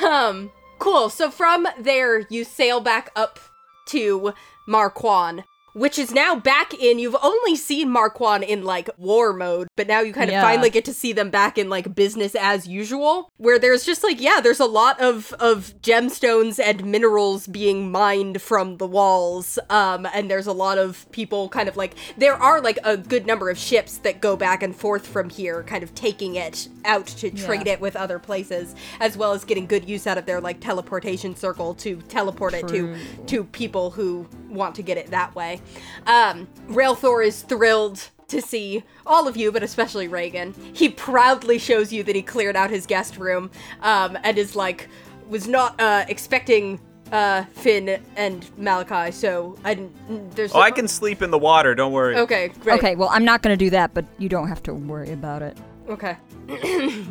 [0.01, 0.49] Um,
[0.79, 1.09] cool.
[1.09, 3.39] So from there, you sail back up
[3.87, 4.33] to
[4.65, 5.43] Marquand,
[5.73, 6.99] which is now back in.
[6.99, 10.41] You've only seen Marquand in like war mode, but now you kind of Yeah.
[10.41, 14.19] finally get to see them back in like business as usual, where there's just like
[14.21, 19.57] yeah, there's a lot of of gemstones and minerals being mined from the walls.
[19.69, 23.25] Um, and there's a lot of people kind of like there are like a good
[23.25, 27.07] number of ships that go back and forth from here, kind of taking it out
[27.07, 27.73] to trade Yeah.
[27.73, 31.35] it with other places, as well as getting good use out of their like teleportation
[31.35, 32.95] circle to teleport it to
[33.27, 35.60] to people who want to get it that way.
[36.07, 40.53] Um, Railthor is thrilled to see all of you, but especially Reagan.
[40.73, 43.51] He proudly shows you that he cleared out his guest room,
[43.81, 44.87] um, and is like
[45.27, 46.79] was not uh, expecting
[47.11, 50.31] uh, Finn and Malachi, so I didn't.
[50.35, 52.15] There's Oh, I can sleep in the water, don't worry.
[52.17, 52.79] Okay, great.
[52.79, 52.95] okay.
[52.95, 55.57] Well, I'm not gonna do that, but you don't have to worry about it.
[55.89, 56.15] Okay.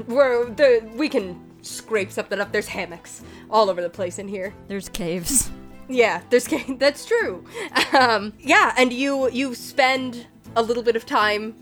[0.07, 2.51] We're the we can scrape something up.
[2.51, 4.55] There's hammocks all over the place in here.
[4.69, 5.51] There's caves.
[5.91, 7.45] Yeah, there's ga- that's true.
[7.93, 10.27] Um, yeah, and you you spend
[10.57, 11.55] a little bit of time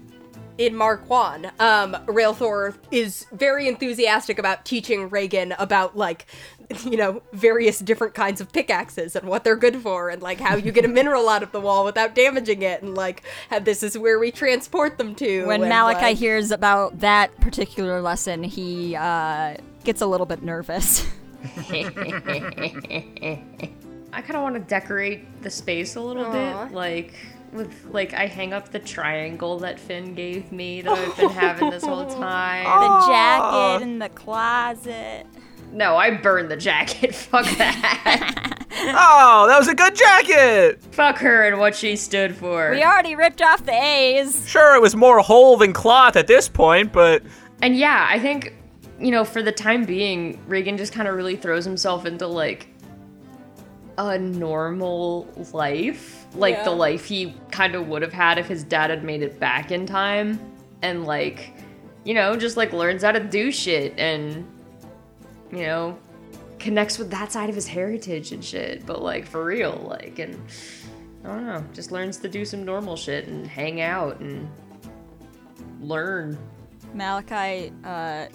[0.59, 1.47] in Marquand.
[1.61, 6.27] Um, Railthor is very enthusiastic about teaching Reagan about like
[6.85, 10.57] you know various different kinds of pickaxes and what they're good for and like how
[10.57, 13.83] you get a mineral out of the wall without damaging it and like how this
[13.83, 15.47] is where we transport them to.
[15.47, 20.43] When and, Malachi like- hears about that particular lesson, he uh, gets a little bit
[20.43, 21.07] nervous.
[24.13, 26.67] I kind of want to decorate the space a little Aw.
[26.67, 27.15] bit, like
[27.53, 31.71] with like I hang up the triangle that Finn gave me that I've been having
[31.71, 32.65] this whole time.
[32.65, 35.27] the jacket in the closet.
[35.73, 37.15] No, I burned the jacket.
[37.15, 38.45] Fuck that.
[38.81, 40.81] Oh, that was a good jacket!
[40.93, 42.71] Fuck her and what she stood for.
[42.71, 44.49] We already ripped off the A's.
[44.49, 47.25] Sure, it was more hole than cloth at this point, but
[47.61, 48.55] And yeah, I think,
[49.01, 52.69] you know, for the time being, Reagan just kind of really throws himself into like
[53.99, 56.27] a normal life.
[56.35, 59.39] Like the life he kind of would have had if his dad had made it
[59.41, 60.39] back in time.
[60.83, 61.53] And like,
[62.05, 64.47] you know, just like learns how to do shit and,
[65.51, 65.99] you know,
[66.59, 68.87] connects with that side of his heritage and shit.
[68.87, 70.41] But like for real, like, and
[71.25, 74.49] I don't know, just learns to do some normal shit and hang out and
[75.81, 76.39] learn.
[76.95, 78.27] Malachi, uh,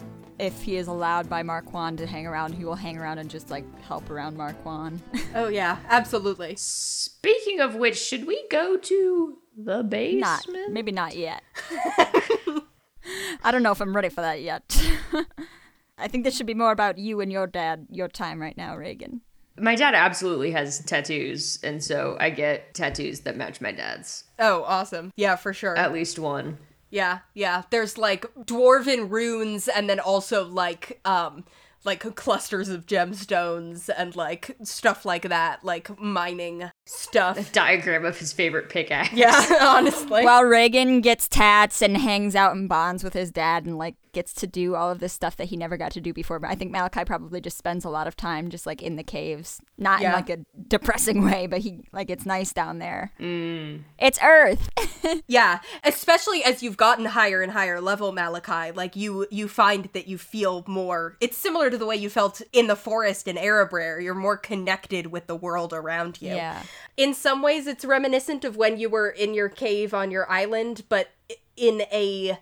[0.43, 3.49] if he is allowed by Marquand to hang around, he will hang around and just
[3.49, 5.01] like help around Marquand.
[5.35, 6.53] Oh yeah, absolutely.
[6.57, 10.45] Speaking of which, should we go to the basement?
[10.47, 11.41] not, maybe not yet.
[13.43, 14.63] I don't know if I'm ready for that yet.
[15.97, 18.75] I think this should be more about you and your dad, your time right now,
[18.75, 19.21] Reagan.
[19.57, 24.25] My dad absolutely has tattoos, and so I get tattoos that match my dad's.
[24.37, 25.11] Oh, awesome.
[25.15, 25.75] Yeah, for sure.
[25.75, 26.59] At least one.
[26.93, 27.63] Yeah, yeah.
[27.71, 31.43] There's like dwarven runes and then also like um
[31.85, 37.37] like clusters of gemstones and like stuff like that, like mining stuff.
[37.37, 39.13] A Diagram of his favorite pickaxe.
[39.13, 40.23] Yeah, honestly.
[40.23, 44.33] While Reagan gets tats and hangs out and bonds with his dad and like gets
[44.33, 46.37] to do all of this stuff that he never got to do before.
[46.39, 49.03] But I think Malachi probably just spends a lot of time just like in the
[49.03, 50.09] caves, not Yeah.
[50.09, 50.37] in like a
[50.67, 53.11] depressing way, but he like it's nice down there.
[53.19, 53.81] Mm.
[53.97, 54.69] It's Earth.
[55.27, 60.07] yeah, especially as you've gotten higher and higher level Malachi, like you you find that
[60.07, 63.99] you feel more it's similar to the way you felt in the forest in Erebrer.
[64.01, 66.29] You're more connected with the world around you.
[66.35, 66.63] yeah.
[66.95, 70.83] in some ways it's reminiscent of when you were in your cave on your island
[70.89, 71.09] but
[71.57, 72.37] in a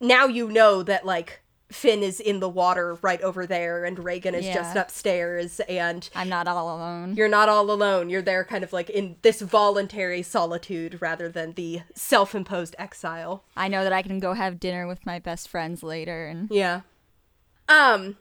[0.00, 1.40] now you know that like
[1.70, 6.28] finn is in the water right over there and reagan is just upstairs and I'm
[6.28, 7.14] not all alone.
[7.14, 11.52] you're not all alone you're there kind of like in this voluntary solitude rather than
[11.52, 15.82] the self-imposed exile I know that I can go have dinner with my best friends
[15.84, 16.80] later and yeah
[17.68, 18.16] um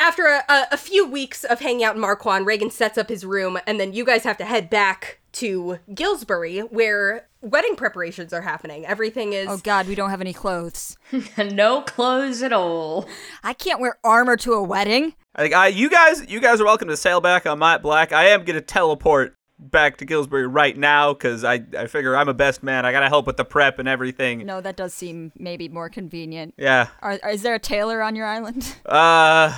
[0.00, 3.24] after a, a, a few weeks of hanging out in Marquand, Reagan sets up his
[3.24, 8.42] room, and then you guys have to head back to Gillsbury, where wedding preparations are
[8.42, 8.84] happening.
[8.86, 10.96] Everything is Oh god, we don't have any clothes.
[11.38, 13.08] no clothes at all.
[13.42, 15.14] I can't wear armor to a wedding.
[15.36, 18.12] Like I, you guys, you guys are welcome to sail back on my black.
[18.12, 22.34] I am gonna teleport back to Gillsbury right now because I, I figure I'm a
[22.34, 22.86] best man.
[22.86, 24.46] I gotta help with the prep and everything.
[24.46, 26.54] No, that does seem maybe more convenient.
[26.56, 26.88] Yeah.
[27.00, 28.76] Are, is there a tailor on your island?
[28.86, 29.52] Uh,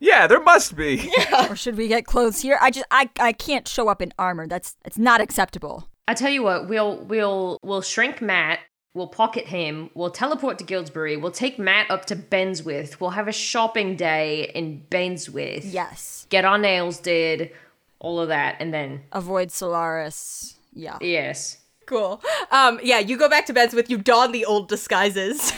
[0.00, 1.12] yeah, there must be.
[1.48, 2.58] or should we get clothes here?
[2.60, 4.46] I just I I can't show up in armor.
[4.46, 5.88] That's it's not acceptable.
[6.08, 8.60] I tell you what, we'll we'll we'll shrink Matt.
[8.94, 9.90] We'll pocket him.
[9.94, 11.16] We'll teleport to Gillsbury.
[11.16, 12.98] We'll take Matt up to Benswith.
[12.98, 15.60] We'll have a shopping day in Benswith.
[15.64, 16.26] Yes.
[16.28, 17.52] Get our nails did,
[18.00, 20.58] all of that, and then Avoid Solaris.
[20.72, 20.98] Yeah.
[21.00, 21.58] yes.
[21.86, 22.20] cool.
[22.50, 25.52] Um, yeah, you go back to Benswith you don the old disguises.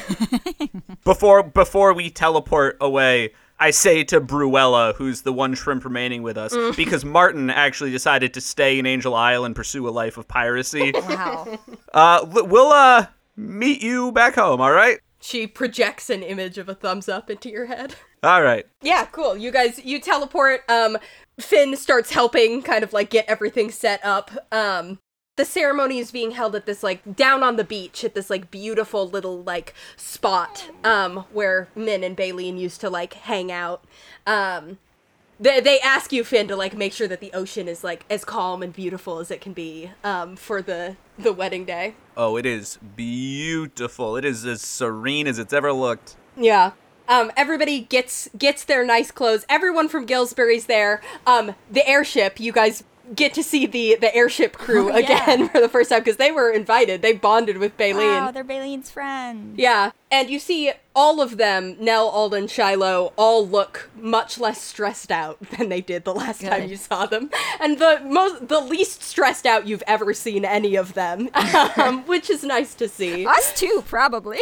[1.04, 3.32] before before we teleport away,
[3.62, 8.34] I say to Bruella, who's the one shrimp remaining with us, because Martin actually decided
[8.34, 10.92] to stay in Angel Isle and pursue a life of piracy.
[11.02, 11.58] Wow.
[11.94, 13.06] uh, we'll uh
[13.36, 14.60] meet you back home.
[14.60, 14.98] All right.
[15.20, 17.94] she projects an image of a thumbs up into your head.
[18.22, 18.66] All right.
[18.82, 19.36] Yeah, cool.
[19.36, 20.62] You guys, you teleport.
[20.68, 20.96] Um,
[21.40, 24.30] Finn starts helping, kind of like get everything set up.
[24.52, 24.98] Um,
[25.36, 28.50] the ceremony is being held at this like down on the beach at this like
[28.50, 33.84] beautiful little like spot um where Min and Baleen used to like hang out.
[34.26, 34.78] Um,
[35.40, 38.24] they they ask you Finn to like make sure that the ocean is like as
[38.24, 41.94] calm and beautiful as it can be um for the the wedding day.
[42.16, 44.16] Oh, it is beautiful.
[44.16, 46.16] It is as serene as it's ever looked.
[46.36, 46.72] Yeah.
[47.08, 49.44] Um, everybody gets gets their nice clothes.
[49.48, 51.00] Everyone from Gillsbury's there.
[51.26, 55.22] Um, the airship, you guys get to see the the airship crew Oh, yeah.
[55.24, 57.02] again for the first time because they were invited.
[57.02, 58.06] They bonded with Baleen.
[58.06, 59.58] wow, they're Baleen's friends.
[59.58, 65.10] Yeah, and you see all of them, Nell, Alden, Shiloh, all look much less stressed
[65.10, 67.30] out than they did the last time you saw them,
[67.60, 71.28] and the most, the least stressed out you've ever seen any of them,
[71.76, 73.26] um, which is nice to see.
[73.26, 74.40] Us too, probably.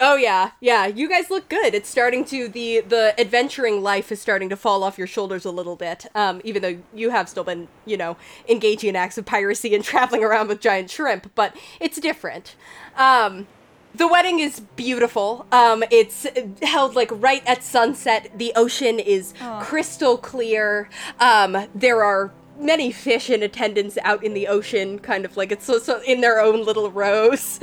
[0.00, 0.86] Oh yeah, yeah.
[0.86, 1.74] You guys look good.
[1.74, 5.50] It's starting to the the adventuring life is starting to fall off your shoulders a
[5.50, 6.06] little bit.
[6.14, 8.16] Um, even though you have still been, you know,
[8.48, 12.54] engaging in acts of piracy and traveling around with giant shrimp, but it's different.
[12.96, 13.48] Um,
[13.92, 15.46] the wedding is beautiful.
[15.50, 16.26] Um, it's
[16.62, 18.30] held like right at sunset.
[18.36, 20.88] The ocean is crystal clear.
[21.18, 25.64] Um, there are many fish in attendance out in the ocean, kind of like it's
[25.64, 27.60] so, so in their own little rows.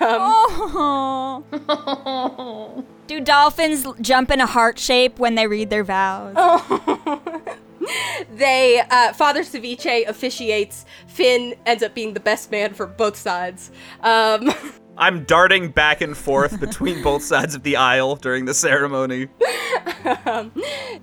[0.00, 1.44] Oh.
[3.06, 6.34] Do dolphins jump in a heart shape when they read their vows?
[8.34, 10.84] they uh, Father Ceviche officiates.
[11.06, 13.70] Finn ends up being the best man for both sides.
[14.02, 14.52] Um,
[14.98, 19.28] I'm darting back and forth between both sides of the aisle during the ceremony.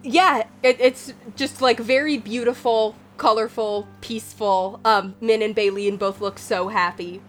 [0.03, 4.79] yeah, it, it's just like very beautiful, colorful, peaceful.
[4.85, 7.21] Um, Min and Baleen both look so happy.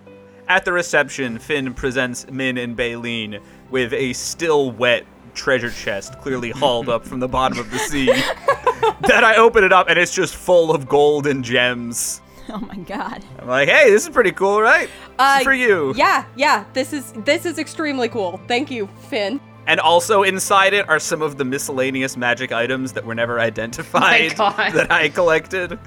[0.49, 3.41] At the reception, Finn presents Min and Baleen
[3.71, 5.05] with a still wet
[5.35, 8.07] treasure chest, clearly hauled up from the bottom of the sea.
[9.07, 12.21] then I open it up and it's just full of gold and gems.
[12.51, 13.25] Oh my god.
[13.39, 14.89] I'm like, hey, this is pretty cool, right?
[14.89, 15.95] This Uh, is for you.
[15.97, 16.67] Yeah, yeah.
[16.75, 18.39] This is this is extremely cool.
[18.47, 19.41] Thank you, Finn.
[19.67, 24.35] And also inside it are some of the miscellaneous magic items that were never identified
[24.39, 25.79] oh that I collected.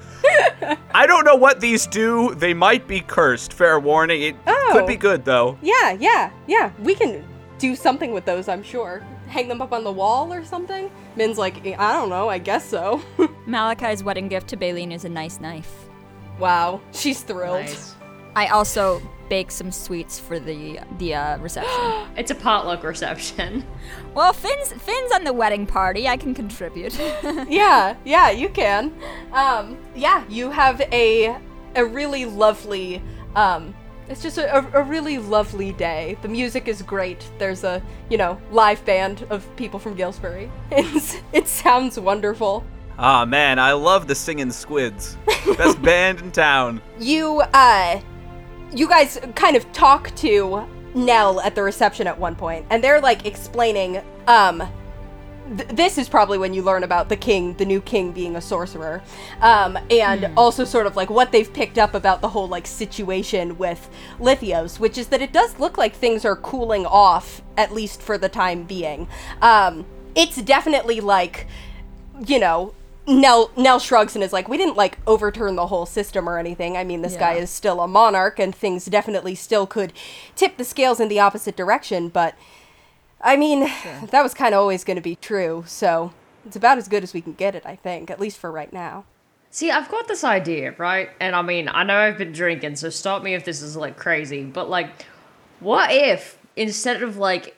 [0.94, 2.34] I don't know what these do.
[2.34, 3.52] They might be cursed.
[3.52, 4.22] Fair warning.
[4.22, 4.70] It Oh.
[4.72, 5.00] could be oh.
[5.00, 5.58] good though.
[5.62, 6.72] Yeah, yeah, yeah.
[6.80, 7.24] We can
[7.58, 8.48] do something with those.
[8.48, 9.02] I'm sure.
[9.28, 10.90] hang them up on the wall or something?
[11.14, 13.02] Min's like, eh, I don't know, I guess so.
[13.46, 15.70] Malachi's wedding gift to Baleen is a nice knife.
[16.38, 17.66] wow, she's thrilled.
[17.66, 17.94] Nice.
[18.34, 22.06] I also bake some sweets for the the uh, reception.
[22.16, 23.64] It's a potluck reception.
[24.14, 26.08] well, Finn's Finn's on the wedding party.
[26.08, 26.98] I can contribute.
[27.48, 28.92] yeah, yeah, you can.
[29.32, 31.36] Um, yeah, you have a
[31.76, 33.02] a really lovely.
[33.36, 33.74] Um,
[34.08, 36.16] it's just a, a, a really lovely day.
[36.22, 37.30] The music is great.
[37.38, 40.50] There's a you know live band of people from Gillsbury.
[40.70, 42.64] It's, it sounds wonderful.
[42.98, 45.16] Ah man, I love the singing squids.
[45.56, 46.82] Best band in town.
[46.98, 48.00] You uh,
[48.72, 53.00] you guys kind of talk to Nell at the reception at one point, and they're
[53.00, 54.62] like explaining um
[55.56, 58.40] th- this is probably when you learn about the king, the new king being a
[58.40, 59.02] sorcerer,
[59.40, 63.56] um, and also sort of like what they've picked up about the whole like situation
[63.58, 63.88] with
[64.18, 68.18] Lithios, which is that it does look like things are cooling off at least for
[68.18, 69.08] the time being.
[69.40, 71.46] Um, it's definitely like,
[72.26, 72.74] you know.
[73.08, 76.76] Nell Nell shrugs and is like, "We didn't like overturn the whole system or anything.
[76.76, 79.92] I mean, this guy is still a monarch, and things definitely still could
[80.36, 82.08] tip the scales in the opposite direction.
[82.10, 82.34] But
[83.20, 83.60] I mean,
[84.10, 86.12] that was kind of always going to be true, so
[86.46, 88.72] it's about as good as we can get it, I think, at least for right
[88.72, 89.04] now.
[89.50, 91.08] See, I've got this idea, right?
[91.20, 93.96] And I mean, I know I've been drinking, so stop me if this is like
[93.96, 95.06] crazy, but like,
[95.60, 97.56] what if instead of like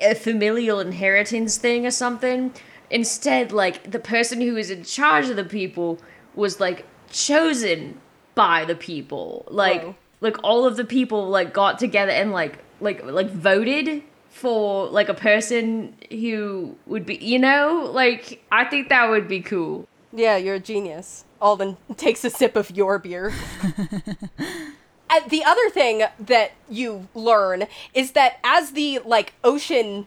[0.00, 2.54] a familial inheritance thing or something,
[2.90, 5.98] instead, like, the person who is in charge of the people
[6.34, 8.00] was like chosen
[8.34, 9.44] by the people?
[9.48, 9.96] Like, Whoa.
[10.20, 15.08] like all of the people like got together and like, like, like voted for like
[15.08, 19.86] a person who would be, you know, like, I think that would be cool.
[20.12, 21.24] Yeah, you're a genius.
[21.40, 23.32] Alden takes a sip of your beer.
[23.62, 24.12] and
[25.10, 30.06] uh, the other thing that you learn is that as the like ocean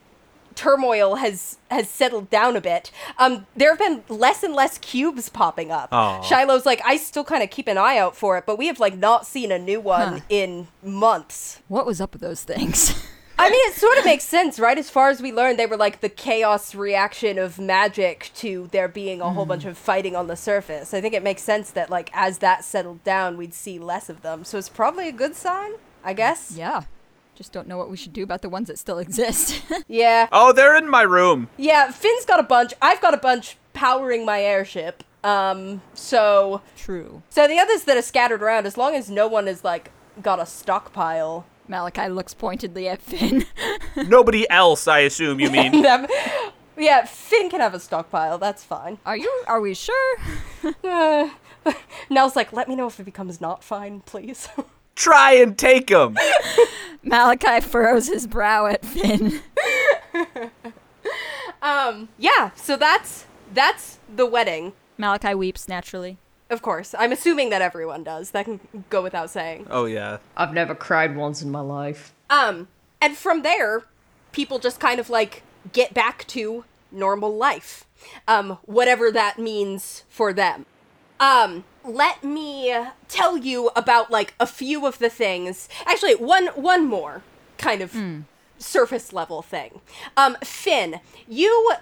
[0.56, 5.30] turmoil has has settled down a bit, um, there have been less and less cubes
[5.30, 5.90] popping up.
[5.92, 6.22] Aw.
[6.22, 8.80] Shiloh's like, I still kind of keep an eye out for it, but we have
[8.80, 10.20] like not seen a new one Huh.
[10.30, 11.62] in months.
[11.68, 12.94] what was up with those things?
[13.40, 14.78] I mean, it sort of makes sense, right?
[14.78, 18.88] As far as we learned, they were like the chaos reaction of magic to there
[18.88, 20.94] being a whole bunch of fighting on the surface.
[20.94, 24.22] I think it makes sense that, like, as that settled down, we'd see less of
[24.22, 24.46] them.
[24.46, 25.72] So it's probably a good sign,
[26.04, 26.54] I guess.
[26.56, 26.84] yeah.
[27.36, 29.62] Just don't know what we should do about the ones that still exist.
[29.88, 30.28] Yeah.
[30.32, 31.50] Oh, they're in my room.
[31.58, 32.74] Yeah, Finn's got a bunch.
[32.82, 35.04] I've got a bunch powering my airship.
[35.24, 36.62] Um, so.
[36.78, 37.22] True.
[37.30, 39.92] So the others that are scattered around, as long as no one has, like,
[40.22, 41.46] got a stockpile.
[41.68, 43.46] Malachi looks pointedly at Finn.
[43.96, 45.82] Nobody else, I assume you mean.
[45.84, 46.08] them.
[46.78, 48.38] Yeah, Finn can have a stockpile.
[48.38, 48.98] That's fine.
[49.06, 49.44] Are you?
[49.48, 50.18] Are we sure?
[50.84, 51.30] Uh,
[52.10, 54.50] Nell's like, let me know if it becomes not fine, please.
[54.96, 56.18] Try and take them.
[57.04, 59.42] Malachi furrows his brow at Finn.
[61.62, 64.74] um, yeah, so that's that's the wedding.
[64.98, 66.18] Malachi weeps naturally.
[66.50, 68.32] Of course, I'm assuming that everyone does.
[68.32, 68.60] That can
[68.90, 69.68] go without saying.
[69.70, 70.20] Oh yeah.
[70.38, 72.14] I've never cried once in my life.
[72.30, 72.68] Um,
[73.02, 73.84] and from there,
[74.32, 77.86] people just kind of like get back to normal life,
[78.28, 80.66] um, whatever that means for them.
[81.20, 82.74] Um, let me
[83.08, 85.70] tell you about like a few of the things.
[85.86, 87.24] Actually, one one more
[87.58, 87.96] kind of
[88.58, 89.82] surface level thing.
[90.16, 91.74] Um, Finn, you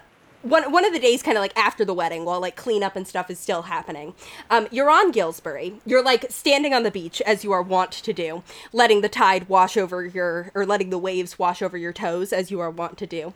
[0.42, 3.06] one one of the days kind of like after the wedding while like cleanup and
[3.06, 4.12] stuff is still happening
[4.50, 8.12] um, you're on gillsbury you're like standing on the beach as you are wont to
[8.12, 8.42] do
[8.72, 12.50] letting the tide wash over your or letting the waves wash over your toes as
[12.50, 13.32] you are wont to do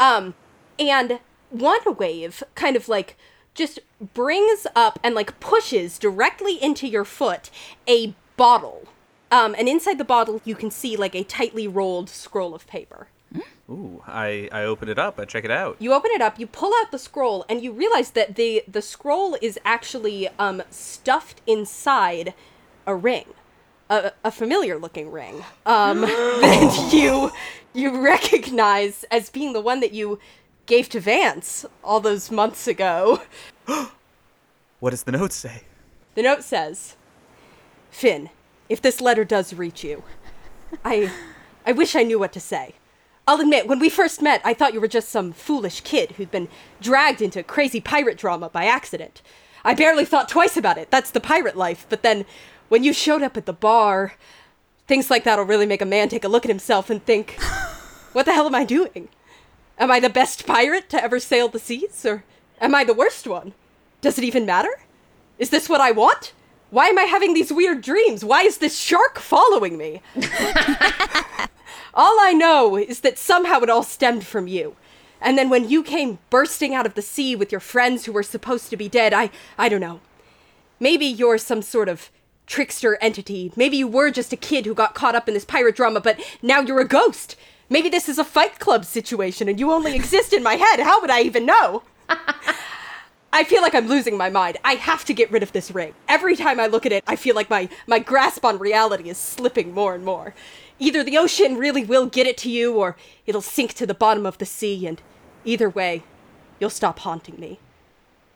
[0.00, 0.34] um,
[0.78, 1.20] and
[1.50, 3.16] one wave kind of like
[3.58, 3.80] just
[4.14, 7.50] brings up and like pushes directly into your foot
[7.88, 8.86] a bottle
[9.30, 13.08] um, and inside the bottle you can see like a tightly rolled scroll of paper
[13.70, 15.20] Ooh, I I open it up.
[15.20, 15.76] I check it out.
[15.78, 18.80] you open it up, you pull out the scroll, and you realize that the the
[18.80, 22.32] scroll is actually um stuffed inside
[22.86, 23.26] a ring,
[23.90, 27.30] a, a familiar looking ring, um that you
[27.74, 30.18] you recognize as being the one that you
[30.68, 33.22] gave to Vance all those months ago.
[34.80, 35.62] What does the note say?
[36.14, 36.94] The note says,
[37.90, 38.30] "Finn,
[38.68, 40.04] if this letter does reach you,
[40.84, 41.10] I
[41.66, 42.76] I wish I knew what to say.
[43.26, 46.30] I'll admit, when we first met, I thought you were just some foolish kid who'd
[46.30, 46.48] been
[46.80, 49.20] dragged into crazy pirate drama by accident.
[49.64, 50.92] I barely thought twice about it.
[50.92, 51.84] That's the pirate life.
[51.88, 52.24] But then,
[52.68, 54.14] when you showed up at the bar,
[54.86, 57.32] things like that'll really make a man take a look at himself and think,
[58.12, 59.08] what the hell am I doing?
[59.78, 62.04] Am I the best pirate to ever sail the seas?
[62.04, 62.24] Or
[62.60, 63.54] am I the worst one?
[64.00, 64.80] Does it even matter?
[65.38, 66.32] Is this what I want?
[66.70, 68.24] Why am I having these weird dreams?
[68.24, 70.02] Why is this shark following me?
[71.94, 74.76] all I know is that somehow it all stemmed from you.
[75.20, 78.22] And then when you came bursting out of the sea with your friends who were
[78.22, 80.00] supposed to be dead, I I don't know.
[80.78, 82.10] Maybe you're some sort of
[82.46, 83.52] trickster entity.
[83.56, 86.20] Maybe you were just a kid who got caught up in this pirate drama, but
[86.42, 87.36] now you're a ghost.
[87.68, 90.80] Maybe this is a fight club situation and you only exist in my head.
[90.80, 91.82] How would I even know?
[93.32, 94.56] I feel like I'm losing my mind.
[94.64, 95.94] I have to get rid of this ring.
[96.08, 99.18] Every time I look at it, I feel like my, my grasp on reality is
[99.18, 100.34] slipping more and more.
[100.78, 102.96] Either the ocean really will get it to you, or
[103.26, 105.02] it'll sink to the bottom of the sea, and
[105.44, 106.04] either way,
[106.58, 107.58] you'll stop haunting me.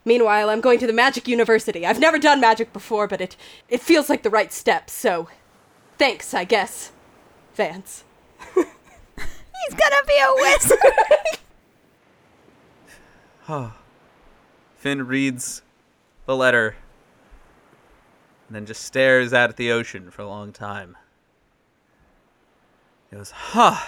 [0.04, 1.86] Meanwhile, I'm going to the Magic University.
[1.86, 3.36] I've never done magic before, but it,
[3.68, 5.28] it feels like the right step, so
[5.98, 6.92] thanks, I guess.
[7.54, 8.04] Vance.
[9.66, 10.78] He's gonna be a wizard.
[14.76, 15.62] Finn reads
[16.26, 16.76] the letter
[18.48, 20.96] and then just stares out at the ocean for a long time.
[23.08, 23.78] He goes, huh.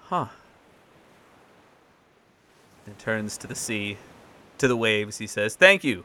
[0.00, 0.26] Huh.
[2.86, 3.98] And turns to the sea,
[4.58, 5.18] to the waves.
[5.18, 6.04] He says, Thank you.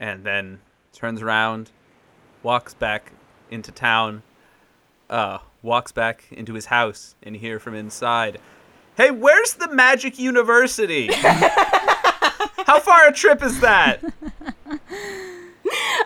[0.00, 0.60] And then
[0.92, 1.70] turns around,
[2.42, 3.12] walks back
[3.50, 4.22] into town,
[5.08, 8.38] uh, walks back into his house, and hear from inside,
[8.96, 11.08] Hey, where's the Magic University?
[11.12, 14.02] How far a trip is that?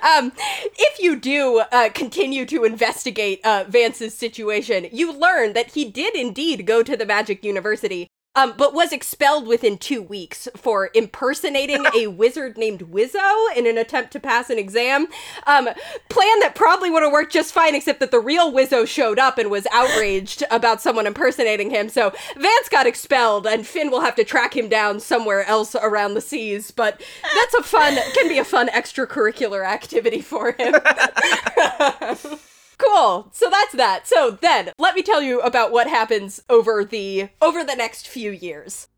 [0.03, 0.33] Um,
[0.77, 6.15] if you do uh, continue to investigate uh, Vance's situation, you learn that he did
[6.15, 11.84] indeed go to the Magic University, um, but was expelled within two weeks for impersonating
[11.94, 15.06] a wizard named Wizzo in an attempt to pass an exam.
[15.46, 15.68] Um,
[16.10, 19.38] plan that probably would have worked just fine, except that the real Wizzo showed up
[19.38, 21.88] and was outraged about someone impersonating him.
[21.88, 26.14] So Vance got expelled, and Finn will have to track him down somewhere else around
[26.14, 26.70] the seas.
[26.70, 30.74] But that's a fun, can be a fun extracurricular activity for him.
[32.78, 33.28] Cool.
[33.32, 34.07] So that's that.
[34.07, 38.31] So then, let me tell you about what happens over the over the next few
[38.31, 38.89] years.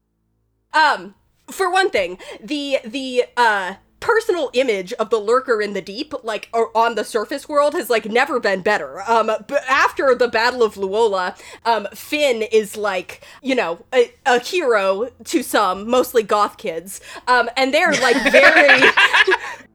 [0.73, 1.15] Um,
[1.51, 6.49] for one thing, the the uh personal image of the lurker in the deep like
[6.53, 10.63] or on the surface world has like never been better um but after the battle
[10.63, 16.57] of luola um finn is like you know a, a hero to some mostly goth
[16.59, 18.89] kids um and they're like very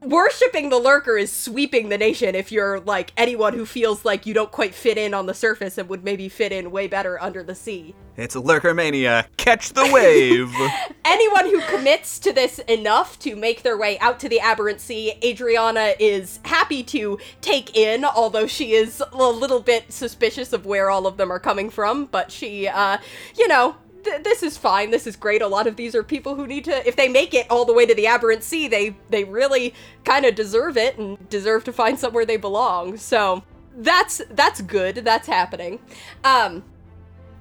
[0.02, 4.34] worshipping the lurker is sweeping the nation if you're like anyone who feels like you
[4.34, 7.42] don't quite fit in on the surface and would maybe fit in way better under
[7.42, 9.26] the sea It's lurker mania.
[9.36, 10.52] Catch the wave.
[11.04, 15.14] anyone who commits to this enough to make their way out to the aberrant sea,
[15.24, 20.90] Adriana is happy to take in, although she is a little bit suspicious of where
[20.90, 22.06] all of them are coming from.
[22.06, 22.98] But she, uh,
[23.36, 24.90] you know, th- this is fine.
[24.90, 25.42] This is great.
[25.42, 27.72] A lot of these are people who need to, if they make it all the
[27.74, 29.74] way to the aberrant sea, they they really
[30.04, 32.96] kind of deserve it and deserve to find somewhere they belong.
[32.96, 33.42] So
[33.76, 34.96] that's that's good.
[34.96, 35.80] That's happening.
[36.22, 36.64] Um,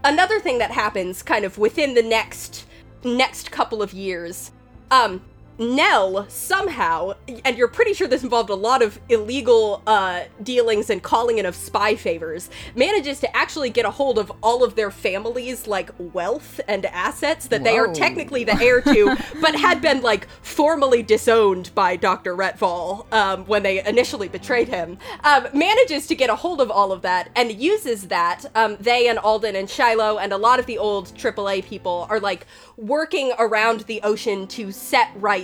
[0.04, 2.66] another thing that happens kind of within the next
[3.04, 4.52] next couple of years
[4.92, 5.22] um
[5.58, 7.14] Nell somehow,
[7.46, 11.46] and you're pretty sure this involved a lot of illegal uh, dealings and calling in
[11.46, 15.92] of spy favors, manages to actually get a hold of all of their families' like
[15.98, 21.04] wealth and assets that they are technically the heir to, but had been like formally
[21.04, 22.36] disowned by Dr.
[22.36, 24.98] Retval um, when they initially betrayed him.
[25.24, 28.46] Um, manages to get a hold of all of that and uses that.
[28.56, 32.20] Um, they and Alden and Shiloh and a lot of the old AAA people are
[32.20, 32.48] like
[32.78, 35.43] working around the ocean to set right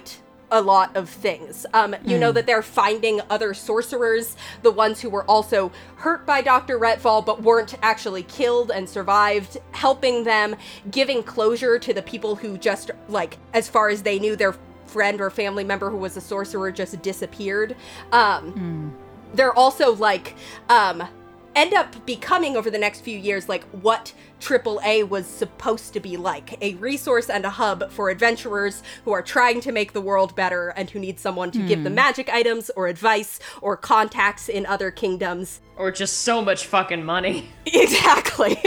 [0.52, 1.66] a lot of things.
[1.74, 6.42] Um, you know that they're finding other sorcerers, the ones who were also hurt by
[6.42, 6.80] Dr.
[6.80, 10.56] Retval but weren't actually killed and survived, helping them,
[10.92, 14.56] giving closure to the people who just, like, as far as they knew, their
[14.86, 17.76] friend or family member who was a sorcerer just disappeared.
[18.12, 18.96] Um,
[19.34, 20.36] they're also like
[20.70, 21.08] um
[21.56, 26.16] end up becoming over the next few years like what AAA was supposed to be
[26.16, 30.36] like a resource and a hub for adventurers who are trying to make the world
[30.36, 34.66] better and who need someone to give them magic items or advice or contacts in
[34.66, 37.50] other kingdoms Or just so much fucking money.
[37.72, 38.58] Exactly.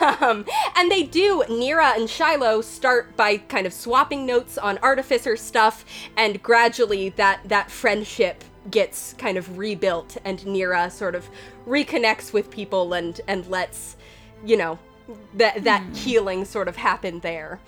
[0.00, 0.44] um,
[0.76, 5.84] and they do, Nira and Shiloh start by kind of swapping notes on artificer stuff,
[6.16, 11.28] and gradually that, that friendship gets kind of rebuilt, and Nira sort of
[11.66, 13.96] reconnects with people and, and lets,
[14.44, 14.78] you know,
[15.34, 17.60] that, that healing sort of happen there.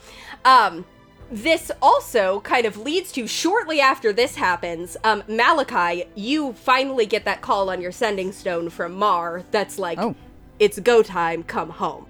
[0.45, 0.85] Um,
[1.31, 7.25] this also kind of leads to shortly after this happens, um, Malachi, you finally get
[7.25, 10.15] that call on your sending stone from Mar that's like, Oh.
[10.59, 12.07] it's go time, come home.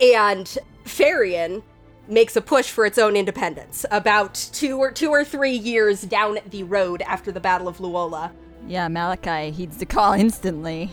[0.00, 1.62] And Farian
[2.08, 6.38] makes a push for its own independence about two or two or three years down
[6.50, 8.32] the road after the Battle of Luola.
[8.66, 10.92] Yeah, Malachi heeds the call instantly.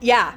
[0.00, 0.34] Yeah.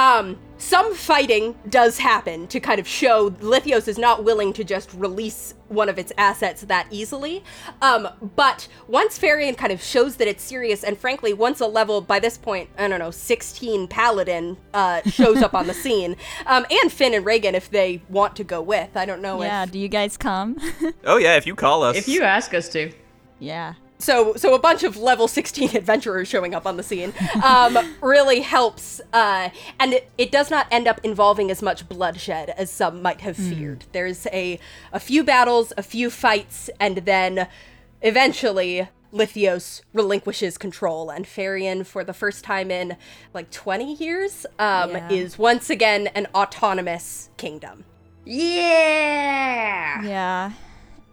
[0.00, 4.92] Um, some fighting does happen to kind of show Lithios is not willing to just
[4.94, 7.44] release one of its assets that easily.
[7.82, 12.00] Um, but once Farian kind of shows that it's serious, and frankly, once a level,
[12.00, 16.16] by this point, I don't know, 16 paladin uh, shows up on the scene,
[16.46, 18.96] um, and Finn and Reagan if they want to go with.
[18.96, 19.70] I don't know Yeah, if.
[19.72, 20.56] do you guys come?
[21.04, 21.96] Oh yeah, if you call us.
[21.96, 22.92] If you ask us to.
[23.38, 23.74] yeah.
[24.00, 27.12] So so a bunch of level 16 adventurers showing up on the scene
[27.44, 29.48] um, really helps uh,
[29.78, 33.36] and it, it does not end up involving as much bloodshed as some might have
[33.36, 34.58] feared there's a
[34.92, 37.46] a few battles a few fights and then
[38.02, 42.96] eventually Lithios relinquishes control, and Farian, for the first time in
[43.34, 45.10] like 20 years, um, Yeah.
[45.10, 47.84] is once again an autonomous kingdom.
[48.24, 50.02] Yeah.
[50.02, 50.52] Yeah.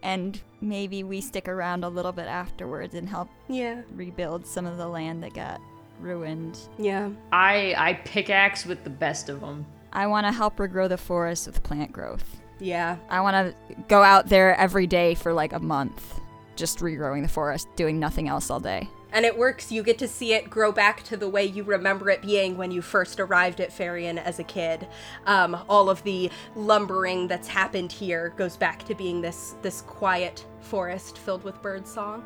[0.03, 4.77] And maybe we stick around a little bit afterwards and help Yeah, rebuild some of
[4.77, 5.61] the land that got
[5.99, 6.59] ruined.
[6.77, 7.09] yeah.
[7.31, 9.65] I I pickaxe with the best of them.
[9.93, 12.41] I want to help regrow the forest with plant growth.
[12.59, 12.97] Yeah.
[13.09, 16.19] I want to go out there every day for like a month,
[16.55, 18.89] just regrowing the forest, doing nothing else all day.
[19.11, 19.71] And it works.
[19.71, 22.71] You get to see it grow back to the way you remember it being when
[22.71, 24.87] you first arrived at Farian as a kid.
[25.25, 30.45] Um, all of the lumbering that's happened here goes back to being this this quiet
[30.59, 32.23] forest filled with bird song.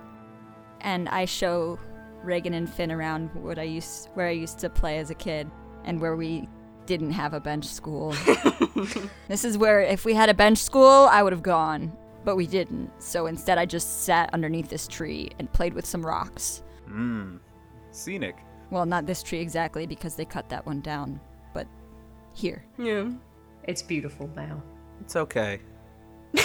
[0.81, 1.77] And I show
[2.23, 5.49] Reagan and Finn around what I used, where I used to play as a kid,
[5.83, 6.47] and where we
[6.85, 8.11] didn't have a bench school.
[9.27, 11.95] this is where if we had a bench school, I would have gone,
[12.25, 12.91] but we didn't.
[12.99, 16.63] So instead, I just sat underneath this tree and played with some rocks.
[16.91, 17.39] Mmm.
[17.91, 18.35] Scenic.
[18.69, 21.19] Well, not this tree exactly because they cut that one down,
[21.53, 21.67] but
[22.33, 22.65] here.
[22.77, 23.09] Yeah.
[23.65, 24.61] It's beautiful now.
[25.01, 25.59] It's okay.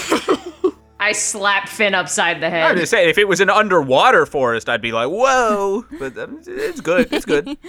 [0.99, 2.71] I slap Finn upside the head.
[2.71, 5.85] I'm just saying, if it was an underwater forest, I'd be like, whoa.
[5.99, 7.11] But um, it's good.
[7.13, 7.57] It's good.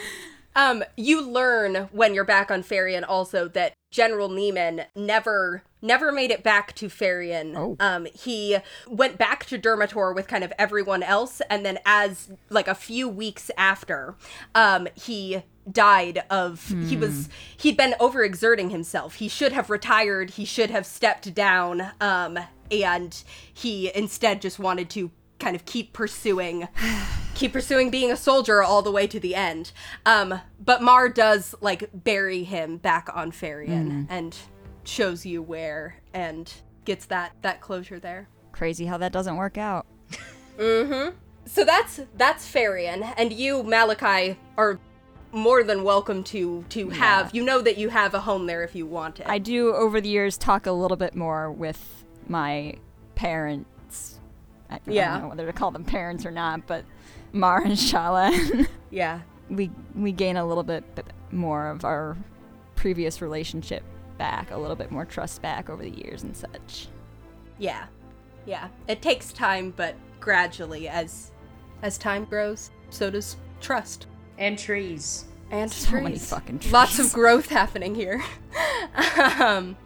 [0.57, 6.31] Um, you learn when you're back on Farian also that General Neiman never never made
[6.31, 7.55] it back to Farian.
[7.57, 7.77] Oh.
[7.81, 8.59] Um, he
[8.89, 13.09] went back to Dermator with kind of everyone else, and then as like a few
[13.09, 14.15] weeks after,
[14.55, 19.15] um, he died of he was he'd been overexerting himself.
[19.17, 22.39] He should have retired, he should have stepped down, um,
[22.71, 26.69] and he instead just wanted to kind of keep pursuing
[27.39, 29.71] keep pursuing being a soldier all the way to the end.
[30.05, 34.37] Um, but Mar does like bury him back on Farian and
[34.85, 36.53] shows you where and
[36.85, 38.29] gets that that closure there.
[38.53, 39.87] Crazy how that doesn't work out.
[40.59, 41.15] Mm-hmm.
[41.47, 44.79] So that's that's Farian, and you Malachi are
[45.31, 47.35] more than welcome to to have.
[47.35, 49.27] You know that you have a home there if you want it.
[49.29, 52.75] I do over the years talk a little bit more with my
[53.15, 54.19] parents.
[54.69, 55.13] I, I Yeah.
[55.13, 56.85] don't know whether to call them parents or not, but
[57.33, 58.67] Mar and Shala.
[58.91, 59.21] yeah.
[59.51, 62.17] we we gain a little bit b- more of our
[62.77, 63.83] previous relationship
[64.19, 66.89] back, a little bit more trust back over the years and such.
[67.59, 67.87] Yeah.
[68.47, 68.69] Yeah.
[68.89, 71.31] It takes time, but gradually as
[71.83, 74.07] as time grows, so does trust.
[74.39, 75.25] and trees.
[75.51, 76.03] And So trees.
[76.03, 76.73] many fucking trees.
[76.73, 78.23] Lots of growth happening here.
[79.41, 79.77] um,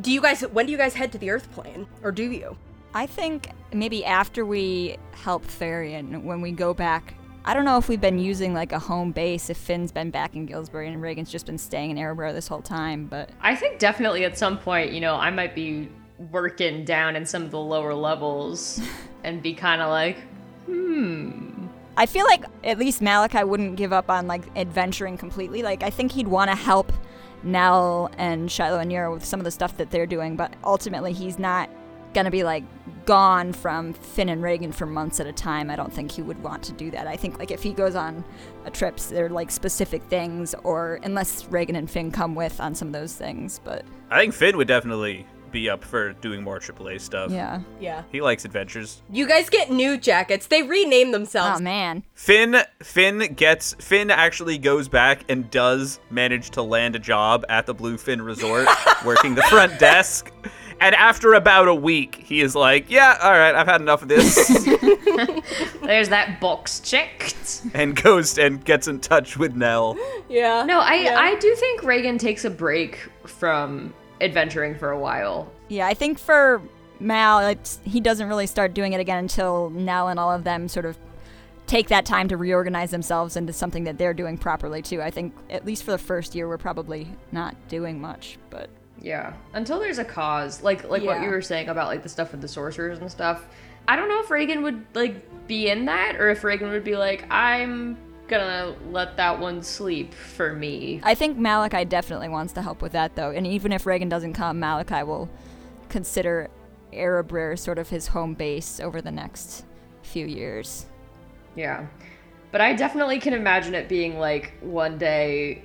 [0.00, 0.40] do you guys?
[0.42, 2.56] When do you guys head to the Earth plane, or do you?
[2.94, 7.14] I think maybe after we help Farian, when we go back,
[7.44, 10.36] I don't know if we've been using like a home base, if Finn's been back
[10.36, 13.80] in Gillsbury and Reagan's just been staying in Erebrer this whole time, but I think
[13.80, 15.90] definitely at some point, you know, I might be
[16.30, 18.80] working down in some of the lower levels
[19.24, 20.18] and be kind of like,
[20.66, 21.66] hmm.
[21.96, 25.62] I feel like at least Malachi wouldn't give up on like adventuring completely.
[25.62, 26.92] Like I think he'd want to help
[27.42, 31.12] Nell and Shiloh and Nira with some of the stuff that they're doing, but ultimately
[31.12, 31.68] he's not
[32.14, 32.64] gonna be like
[33.04, 35.70] gone from Finn and Reagan for months at a time.
[35.70, 37.06] I don't think he would want to do that.
[37.06, 38.24] I think like if he goes on
[38.64, 42.88] a trips, they're like specific things, or unless Reagan and Finn come with on some
[42.88, 43.60] of those things.
[43.62, 47.30] But I think Finn would definitely be up for doing more AAA stuff.
[47.30, 48.02] yeah, Yeah.
[48.10, 49.02] He likes adventures.
[49.08, 50.48] You guys get new jackets.
[50.48, 51.60] They rename themselves.
[51.60, 56.98] oh man, Finn Finn gets Finn actually goes back and does manage to land a
[56.98, 58.66] job at the Bluefin Resort
[59.04, 60.32] working the front desk.
[60.84, 64.08] And after about a week, he is like, "Yeah, all right, I've had enough of
[64.08, 64.34] this,"
[65.82, 67.62] there's that box checked.
[67.72, 69.96] and goes and gets in touch with Nell.
[70.28, 70.62] yeah.
[70.66, 71.18] No, I Yeah.
[71.18, 75.50] I do think Reagan takes a break from adventuring for a while.
[75.68, 76.60] Yeah, I think for
[77.00, 80.68] Mal, it's, he doesn't really start doing it again until Nell and all of them
[80.68, 80.98] sort of
[81.66, 85.00] take that time to reorganize themselves into something that they're doing properly too.
[85.00, 88.68] I think at least for the first year, we're probably not doing much, but
[89.04, 92.32] Yeah, until there's a cause, like like what you were saying about like the stuff
[92.32, 93.44] with the sorcerers and stuff.
[93.86, 96.96] I don't know if Reagan would like be in that, or if Reagan would be
[96.96, 97.98] like, I'm
[98.28, 101.02] gonna let that one sleep for me.
[101.02, 103.30] I think Malachi definitely wants to help with that, though.
[103.30, 105.28] And even if Reagan doesn't come, Malachi will
[105.90, 106.48] consider
[106.90, 109.66] Erebrer sort of his home base over the next
[110.02, 110.86] few years.
[111.56, 111.88] Yeah.
[112.52, 115.62] But I definitely can imagine it being like one day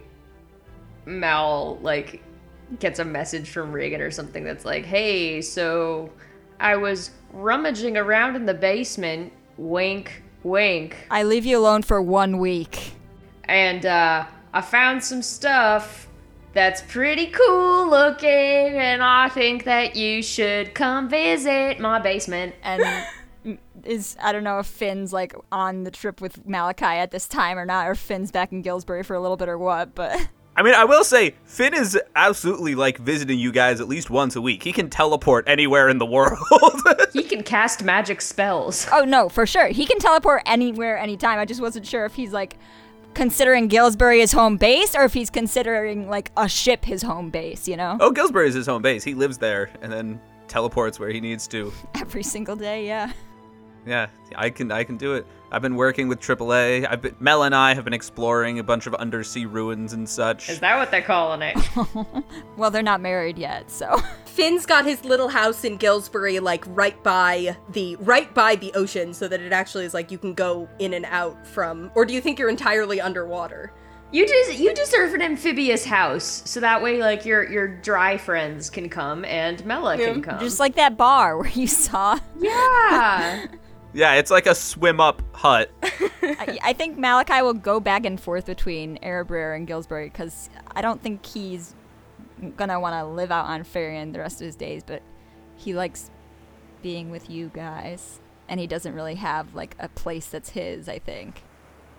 [1.05, 2.21] Mal like
[2.79, 6.11] gets a message from Reagan or something that's like, "Hey, so
[6.59, 12.37] I was rummaging around in the basement, wink, wink, I leave you alone for one
[12.37, 12.93] week.
[13.45, 16.07] and uh, I found some stuff
[16.53, 22.83] that's pretty cool looking, and I think that you should come visit my basement." And
[23.83, 27.57] is, I don't know if Finn's like on the trip with Malachi at this time
[27.57, 30.27] or not, or Finn's back in Gillsbury for a little bit or what, but.
[30.59, 34.35] I mean, I will say, Finn is absolutely like visiting you guys at least once
[34.35, 34.61] a week.
[34.61, 36.37] He can teleport anywhere in the world.
[37.13, 38.85] He can cast magic spells.
[38.91, 39.67] Oh no, for sure.
[39.67, 41.39] He can teleport anywhere, anytime.
[41.39, 42.57] I just wasn't sure if he's like
[43.13, 47.67] considering Gillsbury his home base or if he's considering like a ship his home base,
[47.67, 47.97] you know?
[48.01, 49.03] oh, Gillsbury is his home base.
[49.03, 50.19] He lives there and then
[50.49, 51.71] teleports where he needs to.
[51.95, 53.13] Every single day, yeah.
[53.85, 55.25] Yeah, I can I can do it.
[55.51, 56.87] I've been working with AAA.
[56.89, 60.49] I've been Mel and I have been exploring a bunch of undersea ruins and such.
[60.49, 61.57] Is that what they're calling it?
[62.57, 63.97] Well, they're not married yet, so.
[64.25, 69.13] Finn's got his little house in Gillsbury, like right by the right by the ocean,
[69.13, 71.89] so that it actually is like you can go in and out from.
[71.95, 73.71] Or do you think you're entirely underwater?
[74.11, 78.69] You just you deserve an amphibious house, so that way like your your dry friends
[78.69, 80.39] can come and Mela can come.
[80.39, 82.19] Just like that bar where you saw.
[82.39, 83.45] yeah.
[83.93, 85.71] Yeah, it's like a swim up hut.
[86.21, 90.81] I, I think Malachi will go back and forth between Erebrer and Gillsbury because I
[90.81, 91.75] don't think he's
[92.55, 95.01] gonna want to live out on Farian the rest of his days, but
[95.55, 96.11] he likes
[96.81, 100.87] being with you guys, and he doesn't really have like a place that's his.
[100.87, 101.43] I think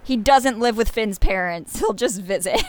[0.02, 1.78] he doesn't live with Finn's parents.
[1.80, 2.62] He'll just visit.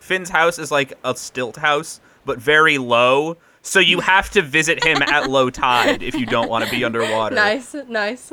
[0.00, 3.36] Finn's house is like a stilt house, but very low.
[3.62, 6.82] So you have to visit him at low tide if you don't want to be
[6.84, 7.34] underwater.
[7.34, 8.32] Nice, nice.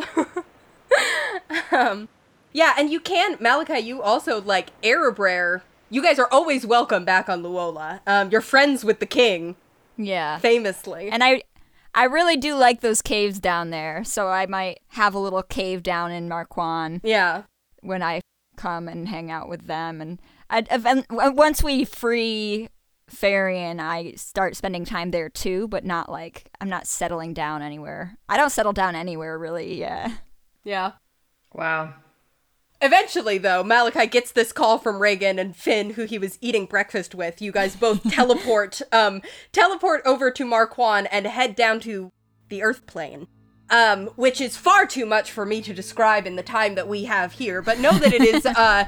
[1.72, 2.08] um,
[2.54, 3.80] yeah, and you can Malachi.
[3.80, 5.62] You also like Erebrer.
[5.90, 8.02] You guys are always welcome back on Luola.
[8.08, 9.56] Um, you're friends with the king,
[9.98, 11.10] yeah, famously.
[11.10, 11.44] and I.
[11.96, 15.82] I really do like those caves down there, so I might have a little cave
[15.82, 17.02] down in Marquand.
[17.04, 17.44] yeah,
[17.82, 18.22] when I
[18.56, 20.02] come and hang out with them.
[20.02, 22.70] And I, event, once we free
[23.12, 28.18] Farian, I start spending time there too, but not like I'm not settling down anywhere.
[28.28, 29.80] I don't settle down anywhere really.
[29.80, 30.16] Yeah.
[30.64, 30.94] yeah.
[31.54, 31.94] Wow.
[32.80, 37.16] Eventually, though, Malachi gets this call from Reagan and Finn, who he was eating breakfast
[37.16, 37.42] with.
[37.42, 39.22] You guys both teleport, um,
[39.52, 42.12] teleport over to Marquand and head down to
[42.50, 43.28] the Earth plane.
[43.70, 47.04] Um, which is far too much for me to describe in the time that we
[47.04, 48.86] have here, but know that it is, uh,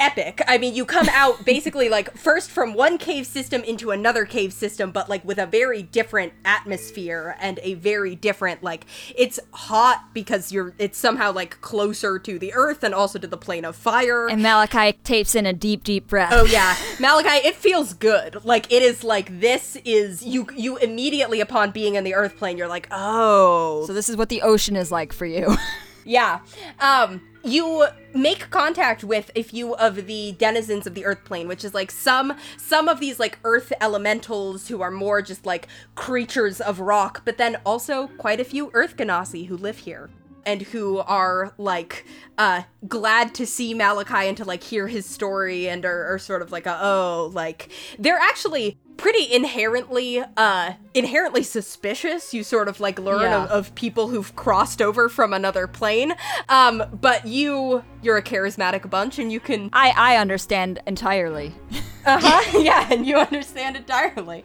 [0.00, 0.42] epic.
[0.48, 4.52] I mean, you come out basically like first from one cave system into another cave
[4.52, 10.06] system, but like with a very different atmosphere and a very different like it's hot
[10.14, 13.76] because you're it's somehow like closer to the earth and also to the plane of
[13.76, 14.28] fire.
[14.28, 16.32] And Malachi tapes in a deep, deep breath.
[16.34, 18.44] Oh yeah, Malachi, it feels good.
[18.44, 22.56] Like it is like this is you you immediately upon being in the earth plane,
[22.56, 25.56] you're like, "Oh, So this is what the ocean is like for you.
[26.04, 26.40] Yeah.
[26.78, 31.64] Um you make contact with a few of the denizens of the earth plane, which
[31.64, 36.60] is like some some of these like earth elementals who are more just like creatures
[36.60, 40.10] of rock, but then also quite a few earth genasi who live here
[40.46, 42.04] and who are like
[42.38, 46.42] uh glad to see Malachi and to like hear his story and are, are sort
[46.42, 52.80] of like a, oh like they're actually pretty inherently uh inherently suspicious you sort of
[52.80, 53.44] like learn Yeah.
[53.44, 56.12] of, of people who've crossed over from another plane
[56.50, 61.54] um but you you're a charismatic bunch and you can I I understand entirely.
[62.06, 64.42] uh-huh yeah and you understand entirely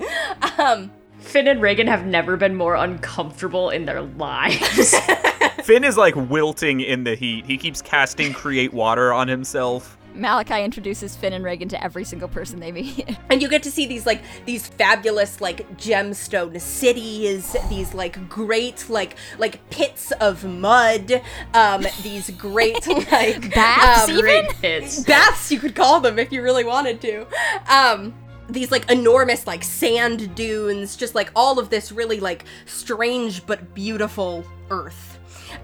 [0.57, 4.93] um Finn and Reagan have never been more uncomfortable in their lives.
[5.65, 7.43] Finn is like wilting in the heat.
[7.43, 9.97] He keeps casting create water on himself.
[10.13, 13.17] Malachi introduces Finn and Reagan to every single person they meet.
[13.31, 18.87] and you get to see these like these fabulous like gemstone cities these like great
[18.91, 21.23] like like pits of mud
[21.55, 24.23] um these great like Baths, um, even?
[24.23, 25.03] Great hits.
[25.03, 27.25] baths you could call them if you really wanted to
[27.67, 28.13] um
[28.47, 33.73] these like enormous like sand dunes just like all of this really like strange but
[33.73, 35.14] beautiful earth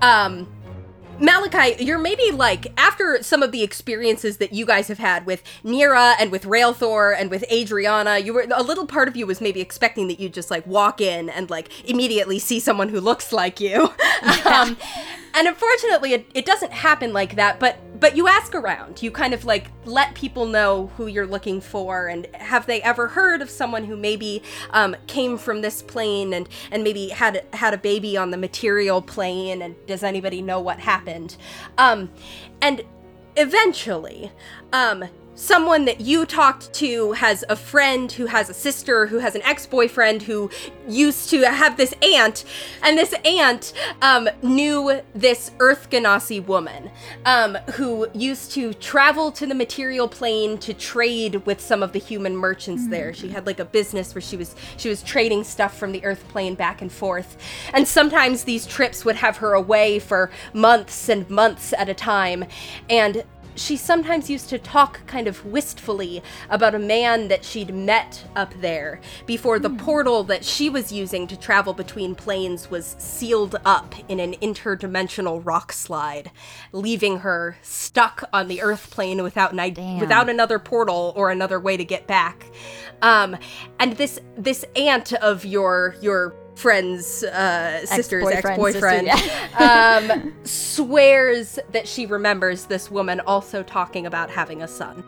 [0.02, 0.48] um
[1.22, 5.44] Malachi, you're maybe like after some of the experiences that you guys have had with
[5.64, 9.40] Nira and with Railthor and with Adriana, you were a little part of you was
[9.40, 13.32] maybe expecting that you'd just like walk in and like immediately see someone who looks
[13.32, 13.94] like you.
[14.46, 14.78] um,
[15.34, 17.60] and unfortunately, it, it doesn't happen like that.
[17.60, 19.02] But but you ask around.
[19.02, 23.08] You kind of like let people know who you're looking for, and have they ever
[23.08, 24.42] heard of someone who maybe
[24.72, 29.02] um, came from this plane and and maybe had had a baby on the material
[29.02, 31.38] plane, and does anybody know what happened?
[31.78, 32.10] Um,
[32.62, 32.84] and
[33.36, 34.32] eventually,
[34.74, 35.06] um,
[35.36, 39.42] someone that you talked to has a friend who has a sister who has an
[39.44, 40.50] ex-boyfriend who
[40.88, 42.44] used to have this aunt
[42.84, 46.92] and this aunt um, knew this earth genasi woman
[47.26, 52.00] um, who used to travel to the material plane to trade with some of the
[52.00, 53.14] human merchants there.
[53.14, 56.28] She had like a business where she was she was trading stuff from the earth
[56.30, 57.38] plane back and forth.
[57.74, 62.46] And sometimes these trips would have her away for months and months at a time.
[62.90, 63.24] And
[63.56, 68.54] she sometimes used to talk kind of wistfully about a man that she'd met up
[68.62, 73.94] there before the portal that she was using to travel between planes was sealed up
[74.10, 76.32] in an interdimensional rock slide,
[76.72, 80.00] leaving her stuck on the Earth plane without an Damn.
[80.00, 82.46] without another portal or another way to get back.
[83.02, 83.38] Um,
[83.80, 89.64] and this this aunt of your your friend's uh, sister's Ex-boyfriend, ex-boyfriend sister,
[90.24, 95.04] um, swears that she remembers this woman also talking about having a son.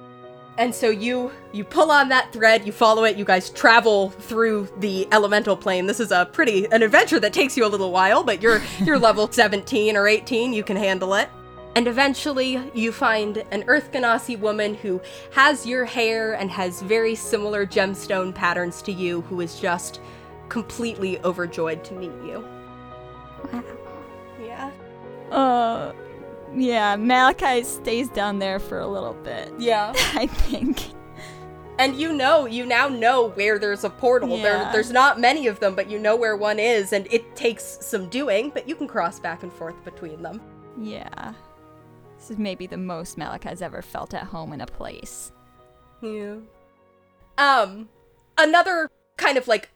[0.58, 4.70] And so you you pull on that thread, you follow it, you guys travel through
[4.78, 5.88] the elemental plane.
[5.88, 9.00] This is a pretty an adventure that takes you a little while, but you're you're
[9.00, 11.30] level 17 or 18, you can handle it.
[11.76, 15.02] And eventually you find an Earth Genasi woman who
[15.32, 20.00] has your hair and has very similar gemstone patterns to you who is just
[20.50, 22.48] completely overjoyed to meet you.
[23.52, 23.64] Wow.
[24.42, 24.72] Yeah.
[25.32, 25.92] Uh,
[26.56, 29.52] yeah, Malachi stays down there for a little bit.
[29.60, 29.94] Yeah.
[29.96, 30.80] I think.
[31.80, 34.30] And you know, you now know where there's a portal.
[34.38, 34.72] There, Yeah.
[34.72, 38.10] there's not many of them, but you know where one is, and it takes some
[38.10, 40.40] doing, but you can cross back and forth between them.
[40.80, 41.34] Yeah.
[42.18, 45.32] This is maybe the most Malachi's ever felt at home in a place.
[46.02, 46.36] Yeah.
[47.40, 47.90] Um,
[48.38, 49.70] another kind of like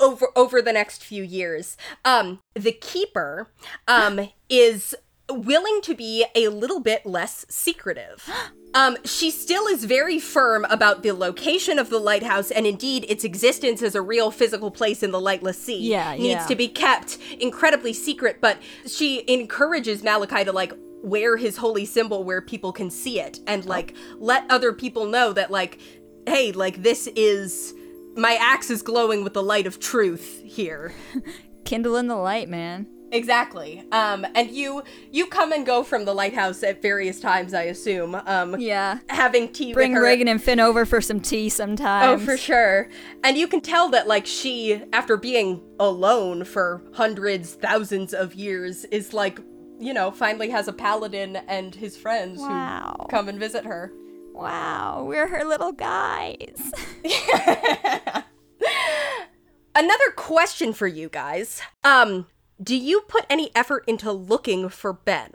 [0.00, 3.48] over over the next few years, um, the keeper,
[3.86, 4.94] um, is
[5.28, 8.28] willing to be a little bit less secretive.
[8.72, 13.24] Um, she still is very firm about the location of the lighthouse and indeed its
[13.24, 15.90] existence as a real physical place in the lightless sea.
[15.90, 16.46] Yeah, needs yeah.
[16.46, 20.72] to be kept incredibly secret, but she encourages Malachi to like
[21.02, 25.32] wear his holy symbol where people can see it and like let other people know
[25.32, 25.80] that like
[26.26, 27.74] hey, like this is
[28.20, 30.92] my axe is glowing with the light of truth here.
[31.64, 32.86] Kindling the light, man.
[33.12, 33.84] Exactly.
[33.90, 38.14] Um and you you come and go from the lighthouse at various times, I assume.
[38.14, 38.98] Um Yeah.
[39.08, 40.04] having tea Bring with her.
[40.04, 42.22] Reagan and Finn over for some tea sometimes.
[42.22, 42.88] Oh, for sure.
[43.24, 48.84] And you can tell that, like, she, after being alone for hundreds, thousands of years,
[48.86, 49.40] is like,
[49.80, 52.96] you know, finally has a paladin and his friends Wow.
[53.00, 53.92] who come and visit her.
[54.40, 56.72] Wow, we're her little guys.
[59.74, 61.60] Another question for you guys.
[61.84, 62.26] Um,
[62.62, 65.32] do you put any effort into looking for Ben?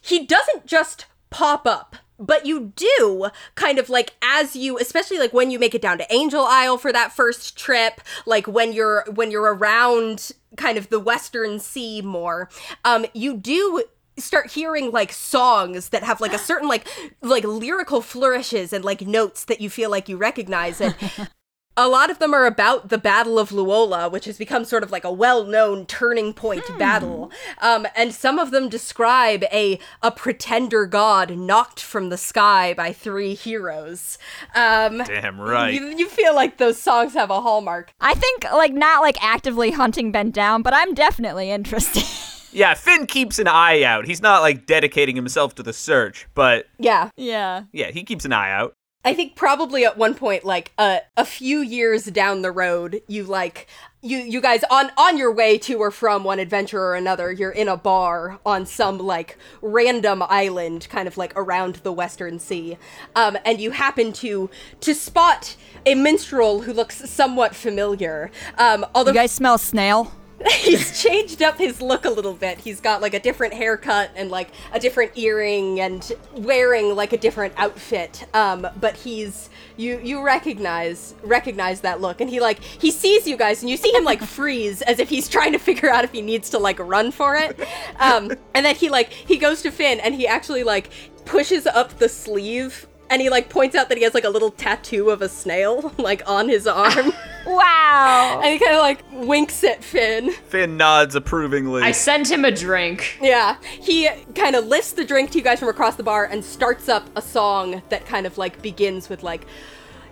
[0.00, 5.34] He doesn't just pop up, but you do kind of like as you especially like
[5.34, 9.04] when you make it down to Angel Isle for that first trip, like when you're
[9.14, 12.48] when you're around kind of the western sea more,
[12.86, 13.84] um you do
[14.18, 16.86] start hearing like songs that have like a certain like
[17.22, 20.94] like lyrical flourishes and like notes that you feel like you recognize and
[21.76, 24.90] a lot of them are about the Battle of Luola, which has become sort of
[24.90, 27.30] like a well-known turning point battle.
[27.60, 32.92] Um, and some of them describe a a pretender god knocked from the sky by
[32.92, 34.18] three heroes.
[34.54, 35.74] Um, Damn right.
[35.74, 37.92] you, you feel like those songs have a hallmark.
[38.00, 42.04] I think, like, not like actively hunting Ben down, but I'm definitely interested.
[42.52, 44.06] Yeah, Finn keeps an eye out.
[44.06, 47.64] He's not like dedicating himself to the search, but Yeah, yeah.
[47.72, 48.72] yeah, he keeps an eye out.
[49.04, 53.22] I think probably at one point, like a a few years down the road, you
[53.22, 53.68] like
[54.02, 57.52] you you guys on on your way to or from one adventure or another, you're
[57.52, 62.78] in a bar on some like random island, kind of like around the Western Sea,
[63.14, 64.50] um, and you happen to
[64.80, 65.54] to spot
[65.84, 68.32] a minstrel who looks somewhat familiar.
[68.58, 70.10] Um, although You guys smell snail?
[70.58, 72.58] he's changed up his look a little bit.
[72.58, 77.16] He's got like a different haircut and like a different earring and wearing like a
[77.16, 78.26] different outfit.
[78.34, 83.36] Um, but he's you you recognize recognize that look and he like he sees you
[83.36, 86.12] guys and you see him like freeze as if he's trying to figure out if
[86.12, 87.58] he needs to like run for it.
[87.98, 90.90] Um, and then he like he goes to Finn and he actually like
[91.24, 94.50] pushes up the sleeve and he like points out that he has like a little
[94.50, 97.12] tattoo of a snail like on his arm.
[97.46, 98.40] Wow.
[98.42, 100.32] And he kind of like winks at Finn.
[100.32, 101.80] Finn nods approvingly.
[101.80, 103.18] I sent him a drink.
[103.22, 106.44] Yeah, he kind of lifts the drink to you guys from across the bar and
[106.44, 109.46] starts up a song that kind of like begins with like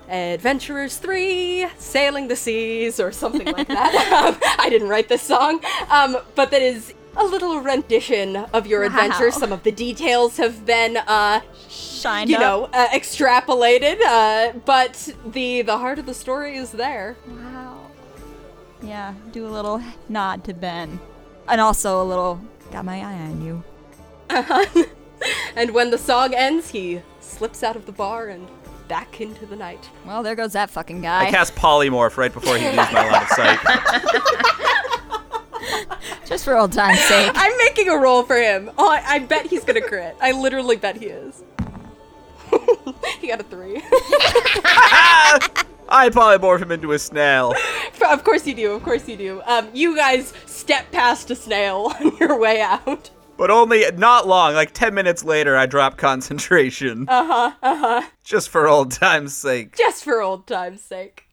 [0.08, 3.94] Adventurers 3, Sailing the Seas, or something like that.
[4.12, 5.60] um, I didn't write this song,
[5.90, 9.30] um, but that is a little rendition of your adventure.
[9.30, 12.40] Some of the details have been, uh, Shined you up.
[12.42, 17.16] know, uh, extrapolated, uh, but the the heart of the story is there.
[17.26, 17.90] Wow.
[18.82, 21.00] Yeah, do a little nod to Ben.
[21.48, 23.62] And also a little, got my eye on you.
[25.56, 28.46] And when the song ends, he slips out of the bar and
[28.88, 29.88] back into the night.
[30.04, 31.26] Well, there goes that fucking guy.
[31.26, 33.58] I cast polymorph right before he leaves my line of sight.
[36.26, 37.32] Just for old time's sake.
[37.34, 38.70] I'm making a roll for him.
[38.78, 40.16] Oh, I, I bet he's gonna crit.
[40.20, 41.42] I literally bet he is.
[43.20, 43.82] he got a three.
[45.88, 47.54] I probably polymorph him into a snail.
[48.08, 48.72] of course you do.
[48.72, 49.42] Of course you do.
[49.46, 53.10] Um, you guys step past a snail on your way out.
[53.36, 57.06] But only not long, like 10 minutes later, I drop concentration.
[57.08, 58.08] Uh huh, uh huh.
[58.22, 59.76] Just for old time's sake.
[59.76, 61.24] just for old time's sake.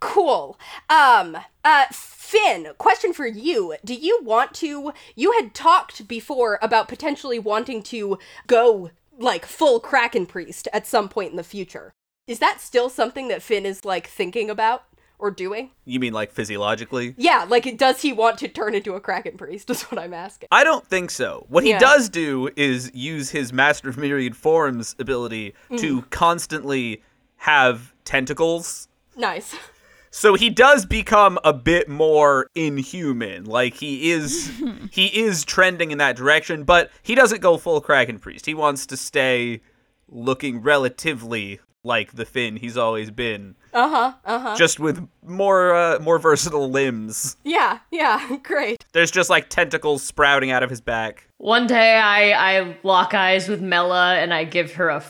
[0.00, 0.58] Cool.
[0.90, 1.84] Um, uh,
[2.28, 3.74] Finn, question for you.
[3.82, 4.92] Do you want to?
[5.16, 11.08] You had talked before about potentially wanting to go like full Kraken Priest at some
[11.08, 11.90] point in the future.
[12.26, 14.84] Is that still something that Finn is like thinking about
[15.18, 15.70] or doing?
[15.86, 17.14] You mean like physiologically?
[17.16, 19.70] Yeah, like does he want to turn into a Kraken Priest?
[19.70, 20.48] Is what I'm asking.
[20.52, 21.46] I don't think so.
[21.48, 21.78] What he Yeah.
[21.78, 26.10] does do is use his Master of Myriad Forms ability to mm.
[26.10, 27.02] constantly
[27.36, 28.88] have tentacles.
[29.16, 29.56] Nice.
[30.18, 33.44] So he does become a bit more inhuman.
[33.44, 34.50] Like he is
[34.90, 38.44] he is trending in that direction, but he doesn't go full Kraken Priest.
[38.44, 39.60] He wants to stay
[40.08, 43.54] looking relatively like the Finn he's always been.
[43.72, 44.12] Uh huh.
[44.24, 44.56] Uh huh.
[44.56, 47.36] Just with more uh, more versatile limbs.
[47.44, 47.78] Yeah.
[47.92, 48.38] Yeah.
[48.42, 48.84] Great.
[48.92, 51.28] There's just like tentacles sprouting out of his back.
[51.36, 55.00] One day I, I lock eyes with Mela and I give her a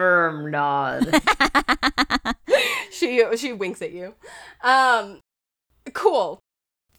[0.00, 1.06] firm nod.
[2.90, 4.14] she she winks at you.
[4.62, 5.20] Um,
[5.92, 6.40] cool.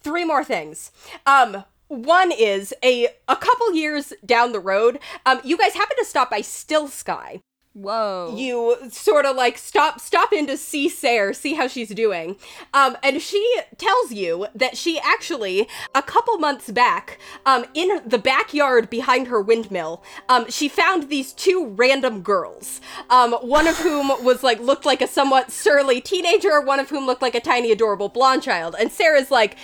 [0.01, 0.91] Three more things.
[1.25, 4.99] Um, one is a a couple years down the road.
[5.25, 7.41] Um, you guys happen to stop by Still Sky.
[7.73, 8.35] Whoa.
[8.37, 12.35] You sort of like stop stop in to see Sarah, see how she's doing.
[12.73, 18.17] Um, and she tells you that she actually a couple months back, um, in the
[18.17, 22.81] backyard behind her windmill, um, she found these two random girls.
[23.09, 27.05] Um, one of whom was like looked like a somewhat surly teenager, one of whom
[27.05, 28.75] looked like a tiny adorable blonde child.
[28.77, 29.55] And Sarah's like,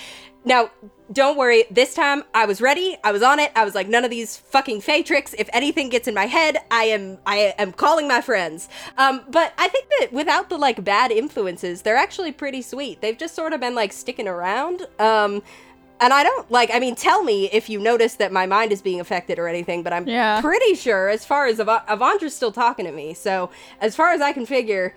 [0.46, 0.72] now,
[1.12, 1.64] don't worry.
[1.72, 2.98] This time I was ready.
[3.04, 3.52] I was on it.
[3.56, 5.34] I was like, none of these fucking fey tricks.
[5.38, 8.68] If anything gets in my head, I am I am calling my friends.
[8.98, 13.02] Um, but I think that without the like bad influences, they're actually pretty sweet.
[13.02, 14.82] They've just sort of been like sticking around.
[15.00, 15.42] Um,
[16.00, 16.70] and I don't like.
[16.74, 19.82] I mean, tell me if you notice that my mind is being affected or anything.
[19.84, 20.42] But I'm Yeah.
[20.42, 23.14] pretty sure, as far as Av- Avandra's still talking to me.
[23.14, 23.50] So
[23.82, 24.94] as far as I can figure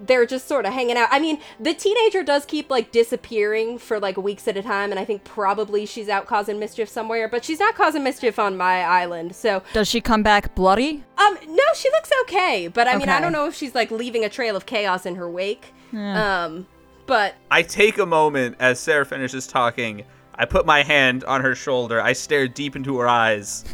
[0.00, 1.08] they're just sort of hanging out.
[1.10, 4.98] I mean, the teenager does keep like disappearing for like weeks at a time, and
[4.98, 8.82] I think probably she's out causing mischief somewhere, but she's not causing mischief on my
[8.82, 9.34] island.
[9.36, 11.04] So, Does she come back bloody?
[11.18, 14.24] um, no, she looks okay, but I mean, I don't know if she's like leaving
[14.24, 15.72] a trail of chaos in her wake.
[15.92, 16.66] Um,
[17.06, 20.04] but I take a moment as Sarah finishes talking.
[20.36, 22.00] I put my hand on her shoulder.
[22.00, 23.64] I stare deep into her eyes.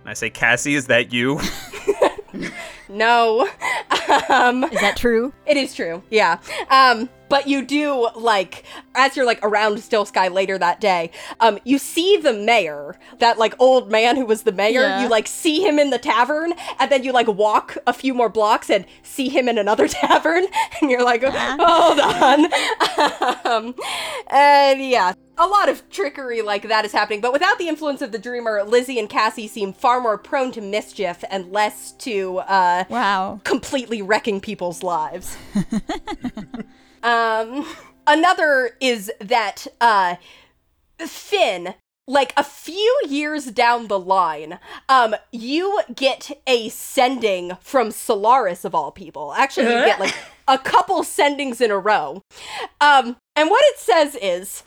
[0.00, 1.38] And I say, Cassie, is that you?
[2.88, 3.42] no,
[4.28, 5.32] um, Is that true?
[5.46, 6.38] It is true, yeah.
[6.70, 11.58] Um, but you do like as you're like around Still Sky later that day, um,
[11.64, 14.80] you see the mayor, that like old man who was the mayor.
[14.82, 15.02] Yeah.
[15.02, 18.28] You like see him in the tavern, and then you like walk a few more
[18.28, 20.46] blocks and see him in another tavern,
[20.80, 22.46] and you're like, hold on.
[23.46, 23.74] um,
[24.30, 28.12] and yeah, a lot of trickery like that is happening, but without the influence of
[28.12, 32.84] the dreamer, Lizzie and Cassie seem far more prone to mischief and less to uh,
[32.88, 33.40] Wow.
[33.44, 35.36] completely wrecking people's lives.
[37.06, 37.64] um,
[38.06, 40.16] another is that uh,
[40.98, 41.74] Finn,
[42.08, 44.58] like a few years down the line,
[44.88, 49.32] um, you get a sending from Solaris of all people.
[49.34, 50.14] Actually, you get like
[50.48, 52.22] a couple sendings in a row.
[52.80, 54.64] Um, and what it says is.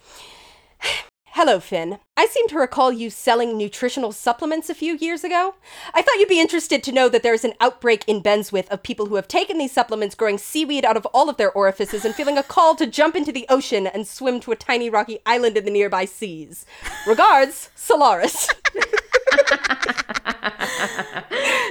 [1.34, 2.00] Hello, Finn.
[2.18, 5.54] I seem to recall you selling nutritional supplements a few years ago.
[5.94, 9.06] I thought you'd be interested to know that there's an outbreak in Benswith of people
[9.06, 12.40] who have taken these supplements, growing seaweed out of all of their orifices, and feeling
[12.40, 15.66] a call to jump into the ocean and swim to a tiny rocky island in
[15.66, 16.66] the nearby seas.
[17.06, 18.50] Regards, Solaris.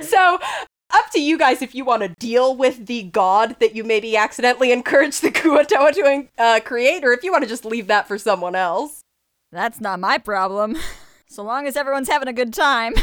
[0.02, 0.39] so,
[0.90, 4.16] up to you guys if you want to deal with the god that you maybe
[4.16, 8.06] accidentally encouraged the Kuo-toa to uh, create, or if you want to just leave that
[8.06, 9.02] for someone else.
[9.51, 10.77] That's not my problem.
[11.31, 12.95] So long as everyone's having a good time.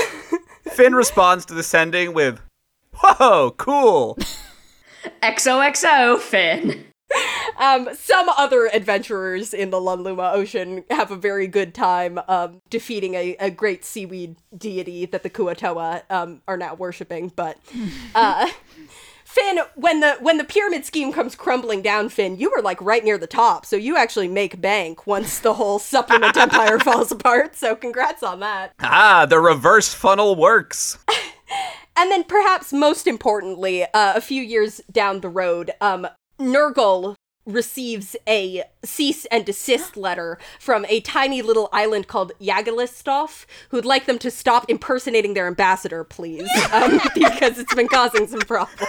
[0.70, 2.40] Finn responds to the sending with,
[2.94, 4.16] "Whoa, cool."
[5.24, 6.84] XOXO, Finn.
[7.58, 13.14] Um, some other adventurers in the Lunluma Ocean have a very good time um, defeating
[13.14, 17.32] a, a great seaweed deity that the Kuo-toa um, are now worshipping.
[17.34, 17.58] But
[18.14, 18.48] uh,
[19.38, 23.04] Finn, when the when the pyramid scheme comes crumbling down, Finn, you were like right
[23.04, 27.54] near the top, so you actually make bank once the whole supplement empire falls apart.
[27.54, 28.72] So congrats on that.
[28.80, 30.98] Ah, the reverse funnel works.
[32.00, 36.06] And then, perhaps most importantly, uh, a few years down the road, um,
[36.38, 37.16] Nurgle
[37.48, 44.06] receives a cease and desist letter from a tiny little island called Yagalistoff, who'd like
[44.06, 48.86] them to stop impersonating their ambassador, please, um, because it's been causing some problems.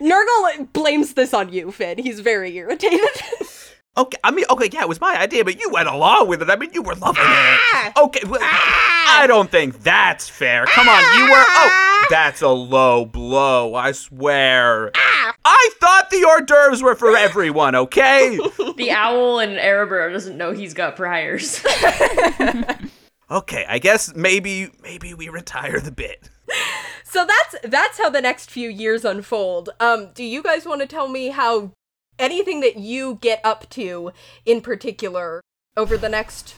[0.00, 1.98] Nurgle blames this on you, Finn.
[1.98, 3.00] He's very irritated.
[3.98, 6.48] Okay, I mean, okay, yeah, it was my idea, but you went along with it.
[6.48, 7.88] I mean, you were loving Ah!
[7.88, 7.96] it.
[7.98, 10.64] Okay, well, I don't think that's fair.
[10.66, 11.36] Come on, you were.
[11.36, 12.06] Oh, Ah!
[12.08, 13.74] that's a low blow.
[13.74, 14.92] I swear.
[14.94, 17.74] I thought the hors d'oeuvres were for everyone.
[17.74, 18.38] Okay.
[18.78, 21.64] The owl in Erebrer doesn't know he's got priors.
[23.30, 26.30] okay, I guess maybe maybe we retire the bit.
[27.04, 29.70] So that's that's how the next few years unfold.
[29.80, 31.72] Um, do you guys want to tell me how
[32.18, 34.12] anything that you get up to
[34.44, 35.40] in particular
[35.76, 36.56] over the next,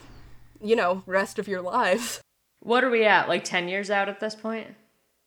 [0.61, 2.21] you know, rest of your lives?
[2.61, 3.27] what are we at?
[3.27, 4.75] Like 10 years out at this point?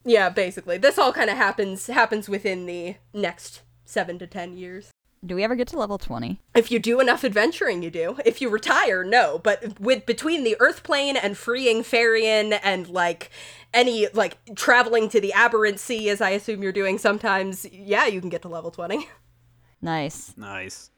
[0.05, 0.78] Yeah, basically.
[0.78, 4.90] This all kind of happens happens within the next 7 to 10 years.
[5.24, 6.39] Do we ever get to level 20?
[6.55, 8.19] If you do enough adventuring, you do.
[8.27, 9.39] If you retire, no.
[9.39, 13.31] But with between the Earth plane and freeing Farian and like
[13.73, 18.20] any like traveling to the aberrant sea, as I assume you're doing sometimes, yeah, you
[18.20, 19.09] can get to level 20.
[19.85, 20.35] Nice.
[20.36, 20.90] Nice.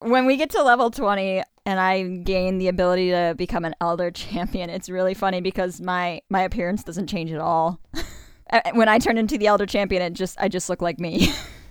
[0.00, 4.10] When we get to level 20 and I gain the ability to become an elder
[4.10, 7.80] champion, it's really funny because my my appearance doesn't change at all.
[8.74, 11.32] When I turn into the elder champion, it just I just look like me.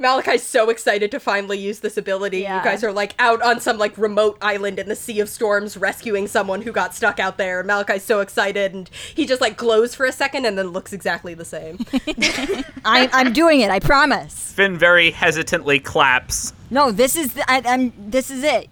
[0.00, 2.38] Malachi's so excited to finally use this ability.
[2.38, 2.58] Yeah.
[2.58, 5.76] You guys are like out on some like remote island in the Sea of Storms
[5.76, 7.62] rescuing someone who got stuck out there.
[7.62, 11.34] Malachi's so excited and he just like glows for a second and then looks exactly
[11.34, 11.78] the same.
[12.84, 13.70] I, I'm doing it.
[13.70, 14.52] I promise.
[14.52, 16.54] Finn very hesitantly claps.
[16.70, 17.92] No, this is the, I, I'm.
[17.98, 18.70] This is it.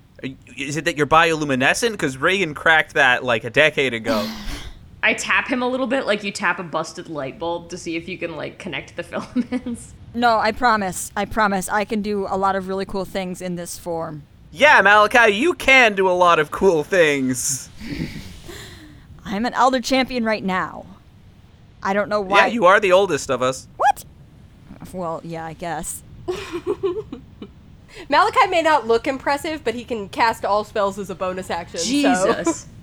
[0.56, 1.92] Is it that you're bioluminescent?
[1.92, 4.26] Because Reagan cracked that like a decade ago.
[5.02, 7.96] I tap him a little bit like you tap a busted light bulb to see
[7.96, 9.94] if you can like connect the filaments.
[10.14, 11.12] No, I promise.
[11.16, 11.68] I promise.
[11.68, 14.22] I can do a lot of really cool things in this form.
[14.50, 17.68] yeah, Malachi, you can do a lot of cool things.
[19.24, 20.86] I'm an elder champion right now.
[21.82, 22.46] I don't know why.
[22.46, 23.68] Yeah, you are the oldest of us.
[23.76, 24.04] What?
[24.92, 26.02] Well, yeah, I guess.
[28.08, 31.78] Malachi may not look impressive, but he can cast all spells as a bonus action.
[31.80, 32.66] so- Jesus.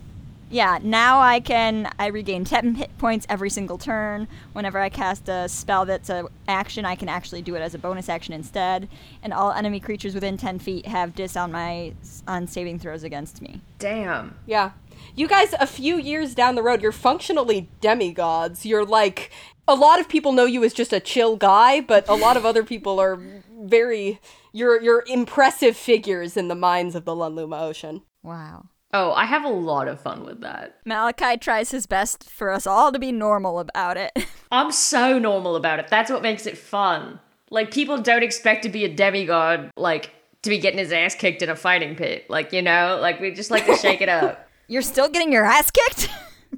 [0.49, 4.27] Yeah, now I can I regain 10 hit points every single turn.
[4.53, 7.79] Whenever I cast a spell that's a action, I can actually do it as a
[7.79, 8.87] bonus action instead.
[9.23, 11.93] And all enemy creatures within 10 feet have dis on my
[12.27, 13.61] on saving throws against me.
[13.79, 14.35] Damn.
[14.45, 14.71] Yeah.
[15.15, 18.65] You guys, a few years down the road, you're functionally demigods.
[18.65, 19.31] You're like,
[19.67, 22.45] a lot of people know you as just a chill guy, but a lot of
[22.45, 23.19] other people are
[23.61, 24.19] very,
[24.51, 28.03] you're, you're impressive figures in the minds of the Lunluma Ocean.
[28.23, 28.65] Wow.
[28.93, 30.77] Oh, I have a lot of fun with that.
[30.85, 34.11] Malachi tries his best for us all to be normal about it.
[34.51, 35.87] I'm so normal about it.
[35.89, 37.19] That's what makes it fun.
[37.49, 40.11] Like people don't expect to be a demigod, like
[40.43, 42.29] to be getting his ass kicked in a fighting pit.
[42.29, 44.47] Like, you know, like we just like to shake it up.
[44.67, 46.09] You're still getting your ass kicked?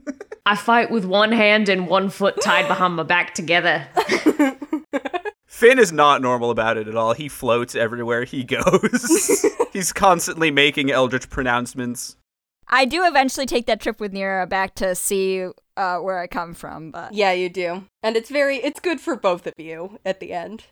[0.46, 3.88] I fight with one hand and one foot tied behind my back together.
[5.58, 7.14] Finn is not normal about it at all.
[7.14, 9.44] He floats everywhere he goes.
[9.74, 12.16] He's constantly making eldritch pronouncements.
[12.68, 16.53] I do eventually take that trip with Nira back to see uh, where I come
[16.53, 17.86] from, but Yeah, you do.
[18.03, 20.66] And it's very, it's good for both of you at the end.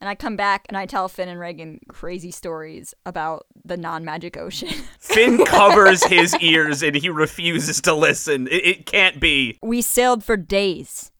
[0.00, 4.38] and I come back and I tell Finn and Reagan crazy stories about the non-magic
[4.38, 4.70] ocean.
[5.00, 8.46] Finn covers his ears and he refuses to listen.
[8.48, 9.58] It, it can't be.
[9.62, 11.12] we sailed for days.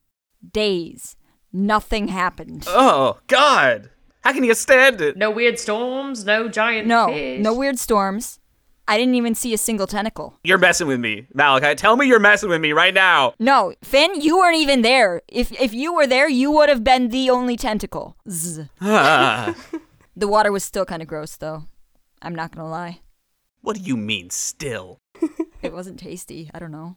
[0.53, 1.17] Days.
[1.53, 2.65] Nothing happened.
[2.69, 3.91] Oh, God.
[4.23, 5.17] How can you stand it?
[5.17, 7.41] No weird storms, no giant No, fish.
[7.41, 8.39] no weird storms.
[8.87, 10.39] I didn't even see a single tentacle.
[10.43, 11.75] You're messing with me, Malachi.
[11.77, 13.35] Tell me you're messing with me right now.
[13.39, 15.23] No, Finn, you weren't even there.
[15.29, 18.17] If if you were there, you would have been the only tentacle.
[18.29, 18.61] Zzz.
[18.81, 19.55] Ah,
[20.17, 21.65] The water was still kind of gross, though.
[22.21, 23.01] I'm not gonna lie.
[23.63, 24.99] what do you mean, still?
[25.63, 26.51] It wasn't tasty.
[26.53, 26.97] I don't know.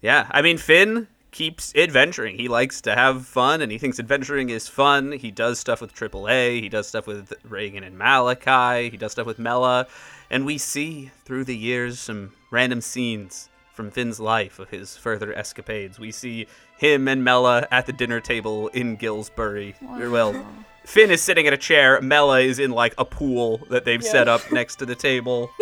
[0.00, 2.36] Yeah, I mean Finn keeps adventuring.
[2.36, 5.12] He likes to have fun, and he thinks adventuring is fun.
[5.12, 6.60] He does stuff with AAA.
[6.60, 8.90] He does stuff with Reagan and Malachi.
[8.90, 9.88] He does stuff with Mela,
[10.30, 15.32] and we see through the years some random scenes from Finn's life of his further
[15.32, 15.98] escapades.
[15.98, 16.46] We see
[16.76, 19.74] him and Mela at the dinner table in Gillsbury.
[19.80, 20.46] Well,
[20.84, 22.00] Finn is sitting at a chair.
[22.02, 25.50] Mela is in like a pool that they've set up next to the table.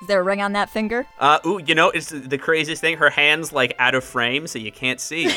[0.00, 1.06] Is there a ring on that finger?
[1.18, 2.98] Uh, ooh, you know, it's the craziest thing.
[2.98, 5.28] Her hand's like out of frame, so you can't see.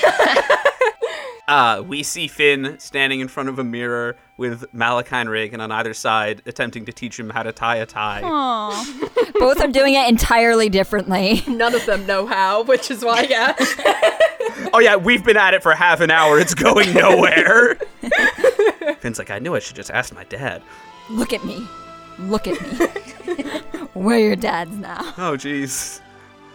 [1.47, 5.71] uh, we see Finn standing in front of a mirror with Malachi and Reagan on
[5.71, 8.21] either side, attempting to teach him how to tie a tie.
[8.23, 9.09] Aw.
[9.39, 11.41] Both are doing it entirely differently.
[11.47, 13.55] None of them know how, which is why, yeah.
[14.73, 16.39] Oh yeah, we've been at it for half an hour.
[16.39, 17.75] It's going nowhere.
[18.99, 20.61] Finn's like, I knew I should just ask my dad.
[21.09, 21.67] Look at me.
[22.19, 23.61] Look at me.
[23.93, 25.01] We're your dads now.
[25.17, 26.01] Oh jeez.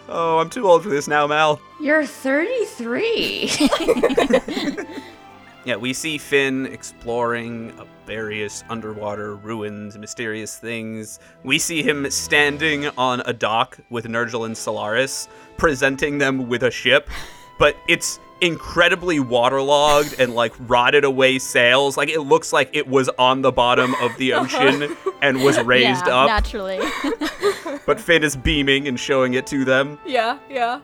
[0.09, 1.59] Oh, I'm too old for this now, Mal.
[1.81, 3.51] You're 33.
[5.67, 7.73] Yeah, we see Finn exploring
[8.05, 11.19] various underwater ruins, mysterious things.
[11.43, 16.71] We see him standing on a dock with Nurgle and Solaris, presenting them with a
[16.71, 17.09] ship,
[17.59, 21.97] but it's incredibly waterlogged and like rotted away sails.
[21.97, 24.43] Like it looks like it was on the bottom of the uh-huh.
[24.43, 26.79] ocean and was raised yeah, up, naturally.
[27.85, 29.99] but Finn is beaming and showing it to them.
[30.05, 30.81] yeah, yeah.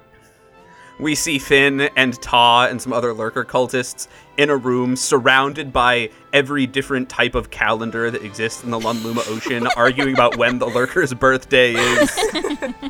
[1.00, 4.08] We see Finn and Ta and some other lurker cultists
[4.38, 9.28] in a room surrounded by every different type of calendar that exists in the Lunluma
[9.28, 12.20] Ocean, arguing about when the lurker's birthday is.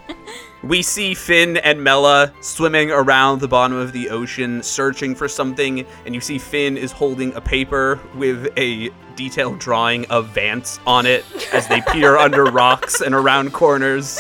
[0.64, 5.86] we see Finn and Mela swimming around the bottom of the ocean, searching for something,
[6.06, 11.06] and you see Finn is holding a paper with a detailed drawing of Vance on
[11.06, 11.24] it
[11.54, 14.20] as they peer under rocks and around corners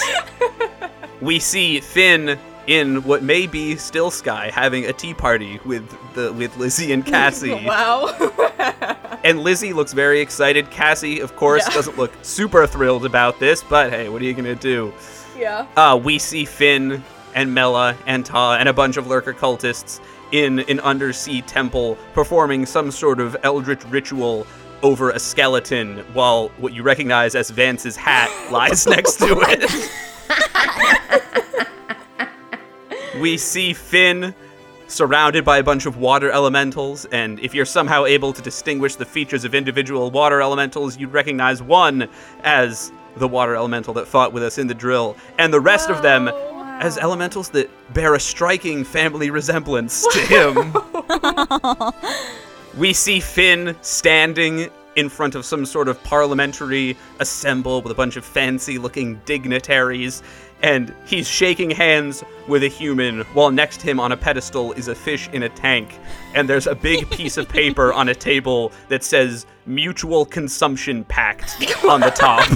[1.24, 6.32] we see Finn in what may be Still Sky having a tea party with the
[6.34, 7.64] with Lizzie and Cassie.
[7.66, 8.16] Wow.
[9.26, 10.70] And Lizzie looks very excited.
[10.70, 11.76] Cassie, of course, Yeah.
[11.76, 14.94] doesn't look super thrilled about this, but hey, what are you gonna do?
[15.40, 15.66] yeah.
[15.78, 17.02] Uh, we see Finn
[17.34, 20.02] and Mela and Ta and a bunch of lurker cultists
[20.34, 24.46] in an undersea temple performing some sort of eldritch ritual
[24.82, 29.90] over a skeleton while what you recognize as Vance's hat lies next to it.
[33.20, 34.34] We see Finn
[34.88, 39.06] surrounded by a bunch of water elementals, and if you're somehow able to distinguish the
[39.06, 42.08] features of individual water elementals, you'd recognize one
[42.44, 46.02] as the water elemental that fought with us in the drill, and the rest of
[46.02, 46.30] them
[46.80, 50.74] as elementals that bear a striking family resemblance to him.
[52.78, 58.16] we see Finn standing in front of some sort of parliamentary assemble with a bunch
[58.16, 60.22] of fancy looking dignitaries,
[60.64, 64.88] and he's shaking hands with a human while next to him on a pedestal is
[64.88, 66.00] a fish in a tank.
[66.34, 71.58] And there's a big piece of paper on a table that says Mutual Consumption Pact
[71.86, 72.48] on the top.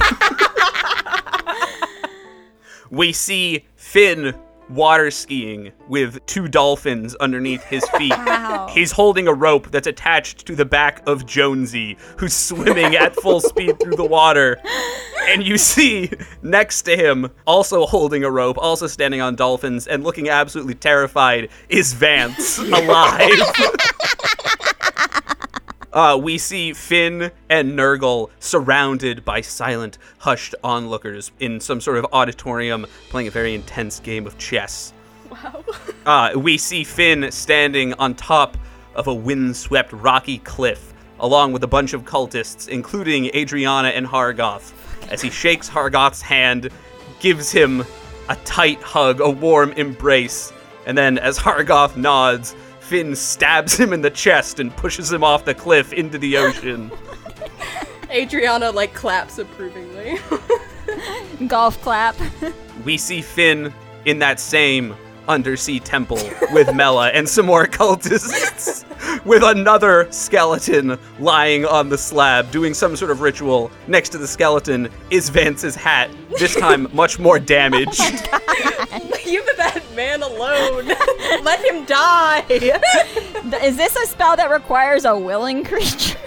[2.89, 4.33] we see Finn
[4.69, 8.11] water skiing with two dolphins underneath his feet.
[8.11, 8.67] Wow.
[8.71, 13.39] He's holding a rope that's attached to the back of Jonesy, who's swimming at full
[13.39, 14.57] speed through the water.
[15.29, 20.03] And you see next to him, also holding a rope, also standing on dolphins and
[20.03, 23.31] looking absolutely terrified, is Vance alive.
[25.93, 32.05] Uh, we see Finn and Nurgle surrounded by silent, hushed onlookers in some sort of
[32.11, 34.93] auditorium playing a very intense game of chess.
[35.29, 35.63] Wow.
[36.07, 38.57] Uh, we see Finn standing on top
[38.95, 44.71] of a windswept rocky cliff, along with a bunch of cultists, including Adriana and Hargoth,
[45.11, 46.69] as he shakes Hargoth's hand,
[47.19, 47.83] gives him
[48.29, 50.53] a tight hug, a warm embrace,
[50.85, 52.55] and then as Hargoth nods,
[52.87, 56.89] Finn stabs him in the chest and pushes him off the cliff into the ocean.
[58.09, 60.17] Adriana like claps approvingly.
[61.47, 62.15] Golf clap.
[62.85, 63.73] we see Finn
[64.05, 64.95] in that same
[65.27, 66.19] undersea temple
[66.51, 68.85] with Mela and some more cultists
[69.25, 73.71] with another skeleton lying on the slab doing some sort of ritual.
[73.87, 77.99] Next to the skeleton is Vance's hat, this time much more damaged.
[79.25, 80.87] Leave that man alone.
[81.43, 82.45] Let him die.
[82.49, 86.17] Is this a spell that requires a willing creature?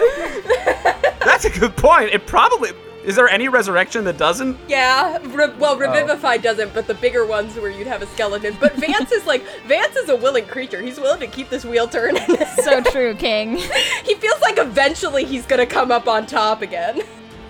[1.25, 2.11] That's a good point.
[2.11, 2.73] It probably
[3.05, 4.59] is there any resurrection that doesn't?
[4.69, 5.79] Yeah, re- well, oh.
[5.79, 8.57] Revivify doesn't, but the bigger ones where you'd have a skeleton.
[8.61, 10.83] But Vance is like, Vance is a willing creature.
[10.83, 12.27] He's willing to keep this wheel turning.
[12.63, 13.57] so true, King.
[14.05, 17.01] he feels like eventually he's gonna come up on top again.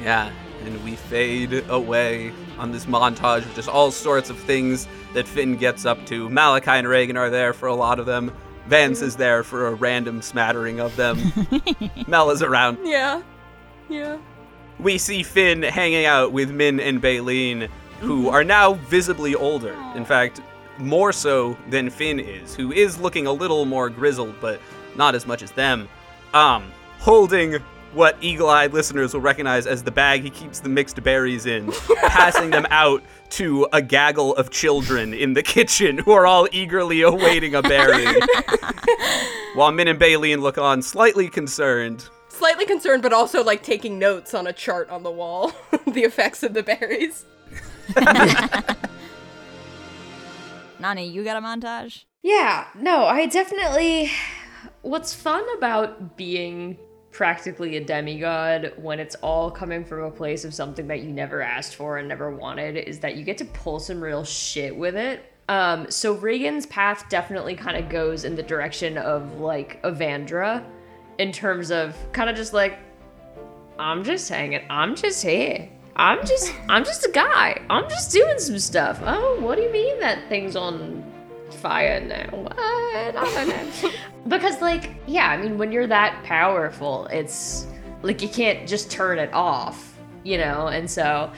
[0.01, 0.31] Yeah.
[0.65, 5.57] and we fade away on this montage of just all sorts of things that Finn
[5.57, 6.29] gets up to.
[6.31, 8.33] Malachi and Reagan are there for a lot of them.
[8.67, 11.19] Vance is there for a random smattering of them.
[12.07, 12.79] Mel is around.
[12.87, 13.23] Yeah.
[13.89, 14.19] Yeah.
[14.81, 17.69] We see Finn hanging out with Min and Baleen,
[18.01, 19.77] who are now visibly older.
[19.95, 20.41] In fact,
[20.79, 24.59] more so than Finn is, who is looking a little more grizzled, but
[24.97, 25.87] not as much as them.
[26.33, 27.59] Um, holding
[27.93, 32.51] what eagle-eyed listeners will recognize as the bag he keeps the mixed berries in, passing
[32.51, 37.55] them out to a gaggle of children in the kitchen who are all eagerly awaiting
[37.55, 38.07] a berry.
[39.55, 42.09] While Min and Baleen look on, slightly concerned.
[42.41, 45.53] Slightly concerned, but also like taking notes on a chart on the wall.
[45.87, 47.27] the effects of the berries.
[50.81, 52.05] Nani, you got a montage?
[52.23, 54.11] Yeah, no, I definitely.
[54.81, 56.79] What's fun about being
[57.11, 61.43] practically a demigod when it's all coming from a place of something that you never
[61.43, 64.97] asked for and never wanted is that you get to pull some real shit with
[64.97, 65.31] it.
[65.51, 70.65] Um, so Reagan's path definitely kind of goes in the direction of like Avandra
[71.21, 72.79] in terms of kind of just like,
[73.79, 75.69] I'm just hanging, I'm just here.
[75.95, 77.61] I'm just, I'm just a guy.
[77.69, 79.01] I'm just doing some stuff.
[79.05, 81.05] Oh, what do you mean that thing's on
[81.51, 82.25] fire now?
[82.31, 82.59] What?
[82.59, 83.91] I don't know.
[84.29, 87.67] because, like, yeah, I mean, when you're that powerful, it's
[88.01, 90.69] like you can't just turn it off, you know?
[90.69, 91.31] And so,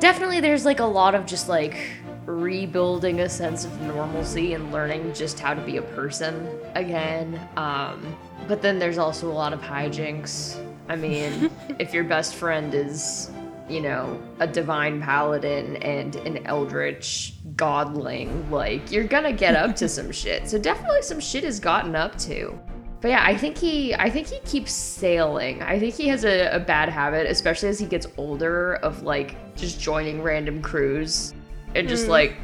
[0.00, 1.78] definitely, there's like a lot of just like
[2.26, 7.40] rebuilding a sense of normalcy and learning just how to be a person again.
[7.56, 8.14] Um,
[8.50, 10.60] but then there's also a lot of hijinks.
[10.88, 13.30] I mean, if your best friend is
[13.68, 19.88] you know, a divine paladin and an eldritch godling, like you're gonna get up to
[19.88, 20.48] some shit.
[20.48, 22.58] So definitely some shit has gotten up to.
[23.00, 25.62] But yeah, I think he I think he keeps sailing.
[25.62, 29.36] I think he has a, a bad habit, especially as he gets older, of like
[29.54, 31.32] just joining random crews
[31.76, 32.10] and just hmm.
[32.10, 32.34] like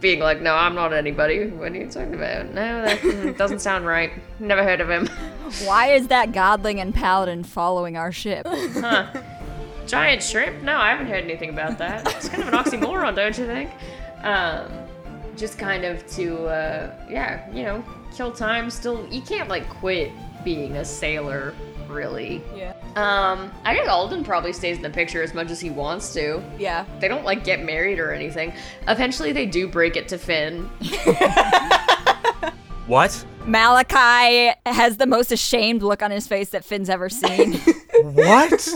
[0.00, 1.46] being like, No, I'm not anybody.
[1.46, 2.52] What are you talking about?
[2.52, 4.12] No, that doesn't sound right.
[4.38, 5.06] Never heard of him.
[5.64, 8.46] Why is that godling and paladin following our ship?
[8.74, 9.10] Huh.
[9.86, 10.62] Giant shrimp?
[10.62, 12.06] No, I haven't heard anything about that.
[12.16, 13.70] It's kind of an oxymoron, don't you think?
[14.22, 14.72] Um,
[15.36, 17.84] just kind of to, uh, yeah, you know,
[18.16, 18.70] kill time.
[18.70, 20.10] Still, you can't like quit
[20.42, 21.54] being a sailor,
[21.94, 22.42] really.
[22.54, 22.74] Yeah.
[22.96, 26.42] Um, I guess Alden probably stays in the picture as much as he wants to.
[26.58, 26.84] Yeah.
[27.00, 28.52] They don't like get married or anything.
[28.88, 30.68] Eventually, they do break it to Finn.
[32.86, 33.24] What?
[33.46, 37.60] Malachi has the most ashamed look on his face that Finn's ever seen.
[38.02, 38.68] What?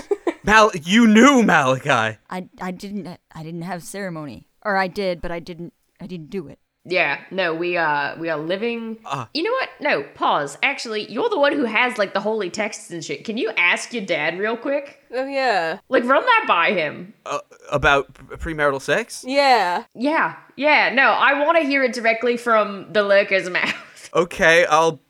[0.44, 2.18] Mal, you knew Malachi.
[2.30, 6.30] I I didn't I didn't have ceremony, or I did, but I didn't I didn't
[6.30, 6.60] do it.
[6.84, 8.98] Yeah, no, we uh we are living.
[9.34, 9.68] you know what?
[9.80, 10.56] No, pause.
[10.62, 13.24] Actually, you're the one who has like the holy texts and shit.
[13.24, 14.98] Can you ask your dad real quick?
[15.12, 15.80] Oh yeah.
[15.88, 17.12] Like, run that by him.
[17.26, 17.40] Uh,
[17.70, 19.22] about premarital sex?
[19.26, 19.84] Yeah.
[19.94, 20.90] Yeah, yeah.
[20.94, 24.10] No, I want to hear it directly from the lurker's mouth.
[24.14, 25.00] Okay, I'll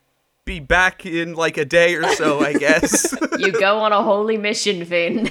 [0.44, 3.14] be back in like a day or so, I guess.
[3.38, 5.30] you go on a holy mission, Finn.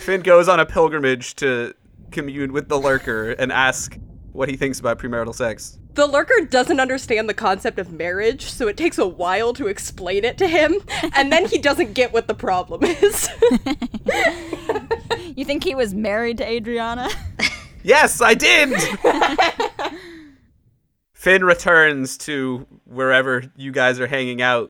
[0.00, 1.72] Finn goes on a pilgrimage to
[2.10, 3.96] commune with the lurker and ask
[4.38, 5.78] what he thinks about premarital sex.
[5.94, 10.24] The lurker doesn't understand the concept of marriage, so it takes a while to explain
[10.24, 10.76] it to him,
[11.14, 13.28] and then he doesn't get what the problem is.
[15.38, 17.08] You think he was married to Adriana?
[17.84, 18.74] Yes, I did!
[21.12, 24.68] Finn returns to wherever you guys are hanging out.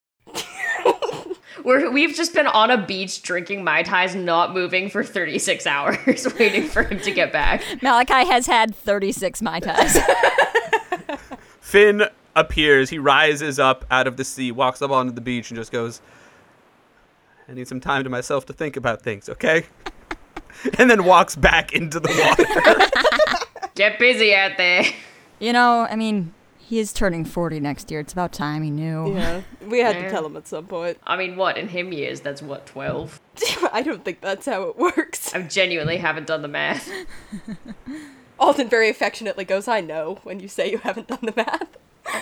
[1.69, 6.27] We're, we've just been on a beach drinking Mai Tais, not moving for 36 hours,
[6.39, 7.63] waiting for him to get back.
[7.83, 9.99] Malachi has had 36 Mai Tais.
[11.61, 12.89] Finn appears.
[12.89, 16.01] He rises up out of the sea, walks up onto the beach, and just goes,
[17.47, 19.67] I need some time to myself to think about things, okay?
[20.79, 23.69] and then walks back into the water.
[23.75, 24.85] Get busy out there.
[25.39, 26.33] you know, I mean,
[26.69, 28.01] he is turning 40 next year.
[28.01, 29.15] It's about time he knew.
[29.15, 29.41] yeah.
[29.67, 30.99] We had to tell him at some point.
[31.03, 33.19] I mean, what, in him years, that's what, 12?
[33.73, 35.35] I don't think that's how it works.
[35.35, 36.91] I genuinely haven't done the math.
[38.39, 41.69] Alden very affectionately goes, I know, when you say you haven't done the math.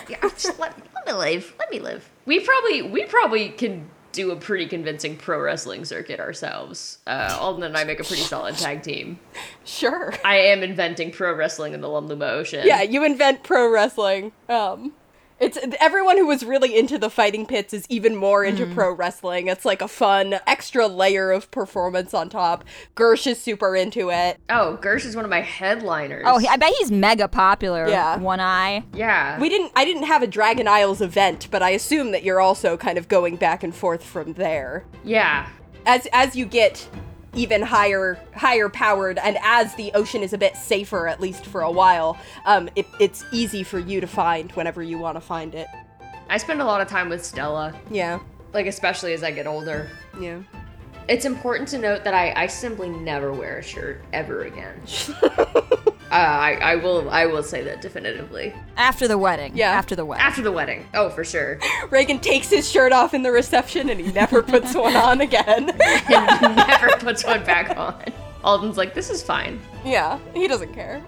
[0.09, 1.53] Yeah, just let, let me live.
[1.57, 2.09] Let me live.
[2.25, 6.97] We probably we probably can do a pretty convincing pro wrestling circuit ourselves.
[7.05, 9.19] Uh, Alden and I make a pretty solid tag team.
[9.63, 10.11] Sure.
[10.25, 12.65] I am inventing pro wrestling in the Lunluma Ocean.
[12.65, 14.31] Yeah, you invent pro wrestling.
[14.49, 14.93] Um,
[15.39, 18.73] it's everyone who was really into the fighting pits is even more into mm.
[18.73, 19.47] pro wrestling.
[19.47, 22.63] It's like a fun extra layer of performance on top.
[22.95, 24.39] Gersh is super into it.
[24.49, 26.23] Oh, Gersh is one of my headliners.
[26.25, 27.87] Oh, he- I bet he's mega popular.
[27.87, 28.17] Yeah.
[28.17, 28.83] One eye.
[28.93, 29.39] yeah.
[29.39, 32.77] We didn't I didn't have a Dragon Isles event, but I assume that you're also
[32.77, 34.85] kind of going back and forth from there.
[35.03, 35.49] yeah.
[35.85, 36.89] As as you get
[37.35, 41.61] even higher higher powered and as the ocean is a bit safer at least for
[41.61, 45.53] a while um, it, it's easy for you to find whenever you want to find
[45.55, 45.67] it
[46.29, 48.19] I spend a lot of time with Stella, yeah
[48.53, 49.89] like especially as I get older.
[50.19, 50.39] yeah
[51.07, 54.81] It's important to note that I, I simply never wear a shirt ever again.
[56.11, 58.53] uh, I, I will I will say that definitively.
[58.77, 59.55] After the wedding.
[59.55, 59.71] Yeah.
[59.71, 60.25] After the wedding.
[60.25, 60.87] After the wedding.
[60.93, 61.59] Oh, for sure.
[61.89, 65.69] reagan takes his shirt off in the reception and he never puts one on again
[66.09, 68.01] And never puts one back on.
[68.43, 69.59] Alden's like, this is fine.
[69.83, 71.03] yeah he doesn't care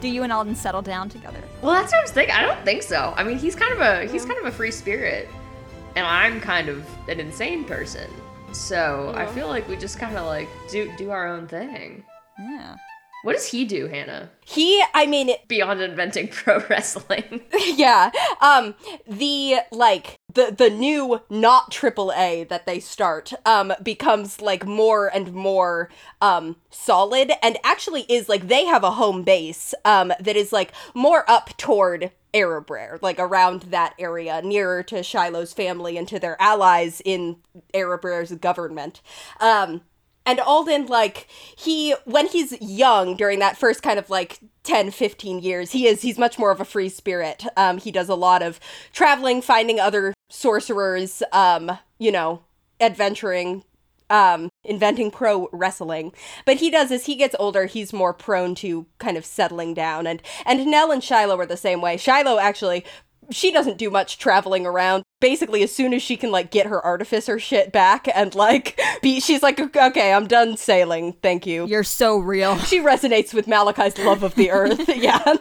[0.00, 1.38] Do you and Alden settle down together?
[1.60, 2.34] Well, that's what I was thinking.
[2.34, 3.14] I don't think so.
[3.16, 5.28] I mean, he's kind of a he's kind of a free spirit,
[5.94, 8.10] and I'm kind of an insane person.
[8.52, 12.02] So I feel like we just kind of like do do our own thing.
[12.38, 12.74] Yeah.
[13.22, 14.30] What does he do, Hannah?
[14.44, 17.42] he i mean Beyond inventing pro wrestling.
[17.74, 18.10] yeah
[18.40, 18.74] um
[19.06, 25.08] the like the the new not triple a that they start um becomes like more
[25.14, 25.88] and more
[26.20, 30.72] um solid and actually is like they have a home base um that is like
[30.94, 36.40] more up toward Erebrer, like around that area, nearer to Shiloh's family and to their
[36.40, 37.36] allies in
[37.74, 39.02] Erebrer's government.
[39.38, 39.82] Um,
[40.24, 41.26] and Alden, like,
[41.56, 46.02] he, when he's young, during that first kind of like 10, 15 years, he is,
[46.02, 47.44] he's much more of a free spirit.
[47.56, 48.60] Um, he does a lot of
[48.92, 52.42] traveling, finding other sorcerers, um, you know,
[52.80, 53.64] adventuring,
[54.10, 56.12] um, inventing pro wrestling.
[56.44, 60.06] But he does, as he gets older, he's more prone to kind of settling down.
[60.06, 61.96] And, and Nell and Shiloh are the same way.
[61.96, 62.84] Shiloh actually
[63.30, 65.04] she doesn't do much traveling around.
[65.20, 69.20] Basically, as soon as she can like get her artificer shit back and like be,
[69.20, 71.14] she's like, okay, I'm done sailing.
[71.22, 71.66] Thank you.
[71.66, 72.58] You're so real.
[72.58, 74.88] she resonates with Malachi's love of the earth.
[74.96, 75.36] yeah.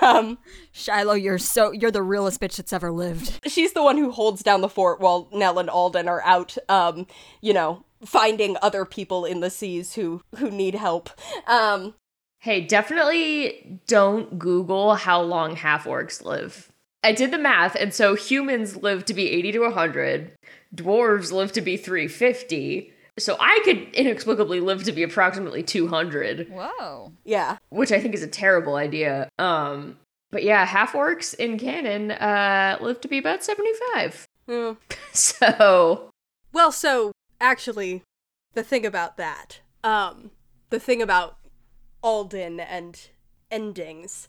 [0.00, 0.38] Um,
[0.72, 3.40] Shiloh, you're so you're the realest bitch that's ever lived.
[3.46, 7.06] she's the one who holds down the fort while Nell and Alden are out, um,
[7.40, 11.10] you know, finding other people in the seas who who need help.
[11.46, 11.94] Um,
[12.38, 16.71] hey, definitely don't Google how long half orcs live.
[17.02, 20.32] I did the math, and so humans live to be 80 to 100,
[20.74, 22.92] dwarves live to be 350.
[23.18, 26.48] So I could inexplicably live to be approximately 200.
[26.48, 27.12] Whoa.
[27.24, 27.58] yeah.
[27.68, 29.28] which I think is a terrible idea.
[29.38, 29.98] Um,
[30.30, 34.26] but yeah, half orcs in canon uh, live to be about 75.
[34.48, 34.72] Hmm.
[35.14, 36.08] So,
[36.54, 38.02] Well, so actually,
[38.54, 40.30] the thing about that, um,
[40.70, 41.36] the thing about
[42.02, 42.98] Alden and
[43.50, 44.28] endings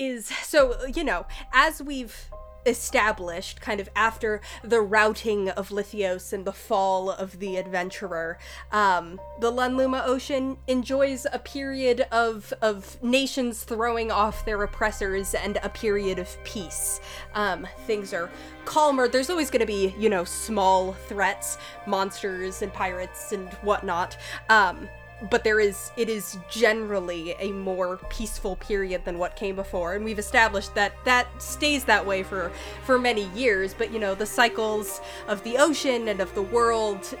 [0.00, 2.30] is so, you know, as we've
[2.66, 8.38] established kind of after the routing of Lithios and the fall of the adventurer
[8.70, 15.58] um the Lunluma Ocean enjoys a period of of nations throwing off their oppressors and
[15.62, 17.00] a period of peace.
[17.34, 18.30] Um things are
[18.66, 19.08] calmer.
[19.08, 21.56] There's always going to be you know small threats
[21.86, 24.18] monsters and pirates and whatnot.
[24.50, 24.86] Um
[25.28, 29.94] but there is it is generally a more peaceful period than what came before.
[29.94, 32.50] And we've established that that stays that way for
[32.84, 37.14] for many years but you know the cycles of the ocean and of the world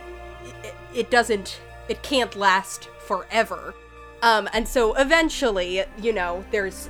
[0.64, 3.74] it, it doesn't it can't last forever.
[4.22, 6.88] Um and so eventually you know there's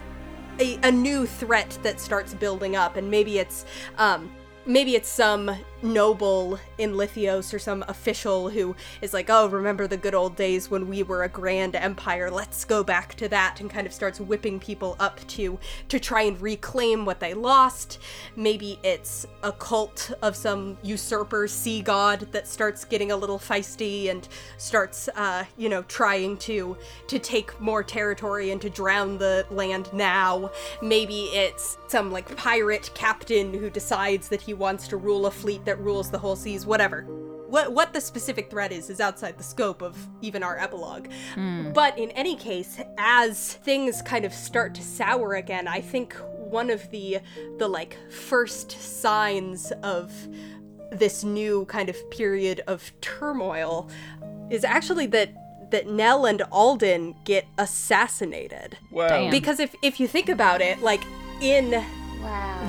[0.60, 3.64] a, a new threat that starts building up and maybe it's
[3.98, 4.30] um
[4.66, 5.50] maybe it's some
[5.82, 10.70] noble in Lithios or some official who is like, oh, remember the good old days
[10.70, 12.30] when we were a grand empire?
[12.30, 16.22] Let's go back to that, and kind of starts whipping people up to to try
[16.22, 17.98] and reclaim what they lost.
[18.36, 24.10] Maybe it's a cult of some usurper sea god that starts getting a little feisty
[24.10, 24.26] and
[24.56, 26.76] starts, uh, you know, trying to
[27.08, 30.50] to take more territory and to drown the land now.
[30.82, 35.64] Maybe it's some like pirate captain who decides that he wants to rule a fleet
[35.70, 37.02] that rules the whole seas, whatever.
[37.48, 41.08] What what the specific threat is is outside the scope of even our epilogue.
[41.34, 41.72] Hmm.
[41.72, 46.70] But in any case, as things kind of start to sour again, I think one
[46.70, 47.18] of the
[47.58, 50.12] the like first signs of
[50.90, 53.88] this new kind of period of turmoil
[54.50, 55.30] is actually that
[55.70, 58.76] that Nell and Alden get assassinated.
[58.90, 59.08] Wow.
[59.08, 59.30] Damn.
[59.30, 61.02] Because if if you think about it, like
[61.40, 61.84] in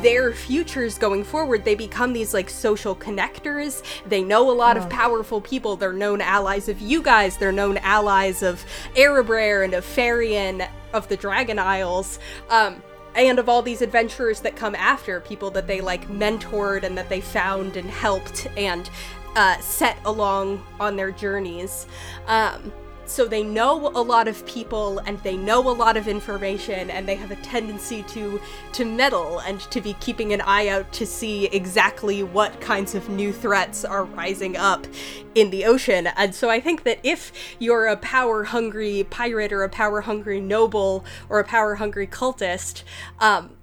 [0.02, 3.84] their futures going forward, they become these like social connectors.
[4.06, 5.76] They know a lot of powerful people.
[5.76, 7.38] They're known allies of you guys.
[7.38, 8.64] They're known allies of
[8.96, 12.20] Erebrer and of Farian of the Dragon Isles.
[12.50, 12.82] Um,
[13.16, 17.10] and of all these adventurers that come after, people that they like mentored and that
[17.10, 18.90] they found and helped and
[19.36, 21.88] uh, set along on their journeys.
[22.28, 22.72] Um,
[23.12, 27.08] so they know a lot of people and they know a lot of information and
[27.08, 28.40] they have a tendency to
[28.72, 33.10] to meddle and to be keeping an eye out to see exactly what kinds of
[33.10, 34.88] new threats are rising up
[35.36, 36.08] in the ocean.
[36.08, 40.40] And so I think that if you're a power hungry pirate or a power hungry
[40.40, 42.84] noble or a power hungry cultist,
[43.20, 43.58] um,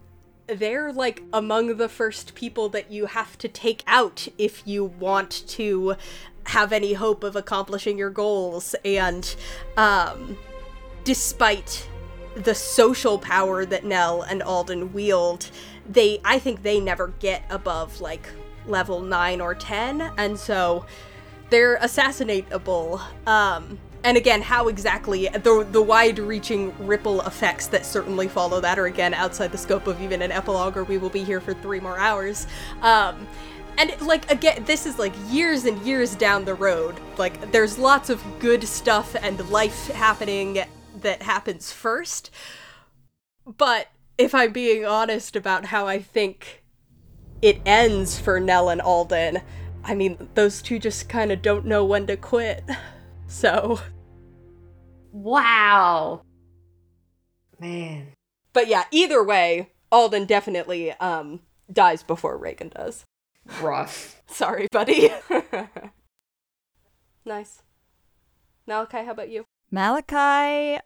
[0.46, 5.46] they're like among the first people that you have to take out if you want
[5.46, 5.96] to
[6.48, 8.74] have any hope of accomplishing your goals.
[8.84, 9.34] And
[9.76, 10.36] um
[11.04, 11.88] despite
[12.34, 15.50] the social power that Nell and Alden wield
[15.88, 18.28] they I think they never get above like
[18.66, 20.84] level 9 or 10 and so
[21.50, 23.00] they're assassinatable.
[23.26, 28.78] Um and again how exactly the the wide reaching ripple effects that certainly follow that
[28.78, 31.52] are again outside the scope of even an epilogue or we will be here for
[31.52, 32.46] three more hours.
[32.80, 33.26] Um
[33.78, 37.00] and like again this is like years and years down the road.
[37.16, 40.64] Like there's lots of good stuff and life happening
[41.00, 42.30] that happens first.
[43.46, 46.64] But if i'm being honest about how i think
[47.40, 49.40] it ends for nell and alden
[49.84, 52.64] i mean those two just kind of don't know when to quit.
[53.30, 53.78] So.
[55.12, 56.22] Wow.
[57.60, 58.12] Man.
[58.54, 61.40] but yeah either way alden definitely um
[61.70, 63.04] dies before reagan does
[63.60, 64.22] Rough.
[64.28, 65.10] sorry buddy
[67.24, 67.62] nice
[68.66, 70.80] malachi how about you Malachi,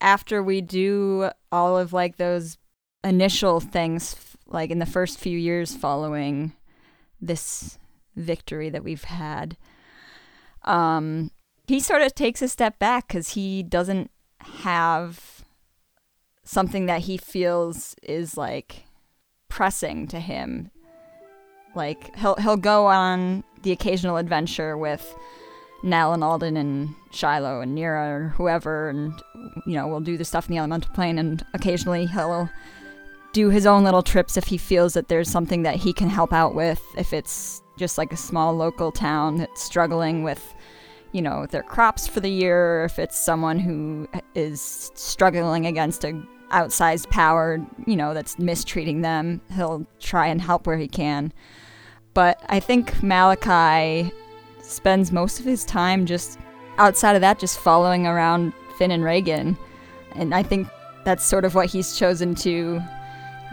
[0.00, 2.58] after we do all of like those
[3.02, 6.52] initial things, like in the first few years following
[7.20, 7.78] this
[8.16, 9.56] victory that we've had,
[10.64, 11.30] um,
[11.66, 15.42] he sort of takes a step back because he doesn't have
[16.44, 18.84] something that he feels is like
[19.48, 20.70] pressing to him.
[21.74, 25.14] Like he'll he'll go on the occasional adventure with
[25.82, 29.20] Nell and Alden and Shiloh and Nira or whoever, and
[29.66, 32.48] you know, we'll do the stuff in the elemental plane, and occasionally he'll
[33.32, 36.32] do his own little trips if he feels that there's something that he can help
[36.32, 36.82] out with.
[36.96, 40.54] If it's just like a small local town that's struggling with,
[41.12, 46.22] you know, their crops for the year, if it's someone who is struggling against a
[46.50, 51.32] outsized power, you know, that's mistreating them, he'll try and help where he can.
[52.14, 54.12] But I think Malachi
[54.60, 56.38] spends most of his time just
[56.78, 59.56] outside of that, just following around Finn and Reagan.
[60.14, 60.68] And I think
[61.04, 62.80] that's sort of what he's chosen to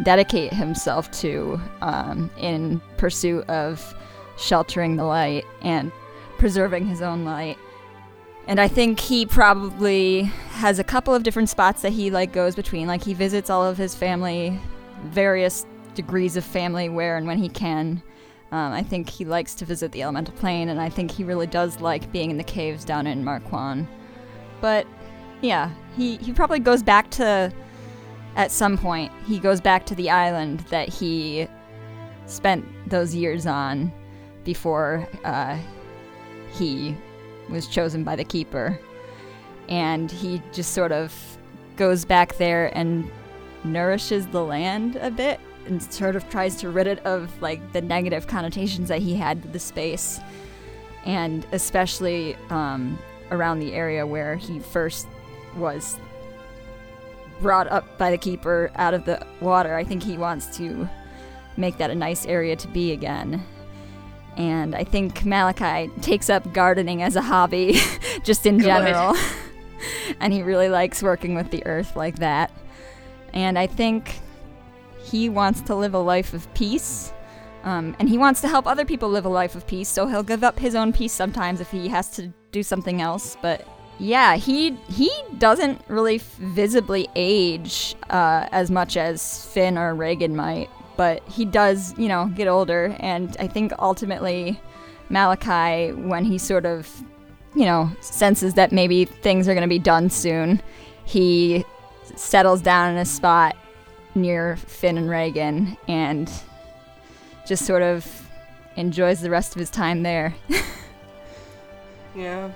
[0.04, 3.96] dedicate himself to um, in pursuit of
[4.38, 5.92] sheltering the light and
[6.38, 7.58] preserving his own light.
[8.48, 12.56] And I think he probably has a couple of different spots that he like goes
[12.56, 12.88] between.
[12.88, 14.60] Like he visits all of his family,
[15.06, 18.02] various degrees of family where and when he can.
[18.52, 21.48] Um, I think he likes to visit the elemental plane, and I think he really
[21.48, 23.88] does like being in the caves down in Marquand.
[24.60, 24.88] But
[25.42, 27.54] yeah, he, he probably goes back to,
[28.36, 31.48] at some point, he goes back to the island that he
[32.26, 33.92] spent those years on
[34.44, 35.58] before uh,
[36.52, 36.96] he
[37.50, 38.80] was chosen by the Keeper.
[39.68, 41.14] And he just sort of
[41.76, 43.10] goes back there and
[43.64, 47.82] nourishes the land a bit and sort of tries to rid it of like the
[47.82, 50.20] negative connotations that he had with the space.
[51.06, 52.98] And especially um,
[53.32, 55.08] around the area where he first
[55.56, 55.98] was
[57.42, 60.88] brought up by the keeper out of the water i think he wants to
[61.58, 63.44] make that a nice area to be again.
[64.38, 67.80] And i think malachi takes up gardening as a hobby
[68.24, 69.16] just in general.
[70.20, 72.52] And he really likes working with the earth like that.
[73.34, 74.20] And i think
[75.10, 77.14] he wants to live a life of peace.
[77.64, 80.24] Um, and he wants to help other people live a life of peace, so he'll
[80.24, 83.36] give up his own peace sometimes if he has to do something else.
[83.42, 83.68] But
[84.00, 90.38] yeah, he he doesn't really f- visibly age uh, as much as Finn or Reagan
[90.38, 92.96] might, but he does, you know, get older.
[93.02, 94.58] And I think ultimately,
[95.10, 96.90] Malachi, when he sort of,
[97.56, 100.62] you know, senses that maybe things are going to be done soon,
[101.04, 101.66] he
[102.16, 103.58] settles down in a spot
[104.16, 106.32] near Finn and Reagan and
[107.46, 108.28] just sort of
[108.76, 110.34] enjoys the rest of his time there.
[112.16, 112.50] yeah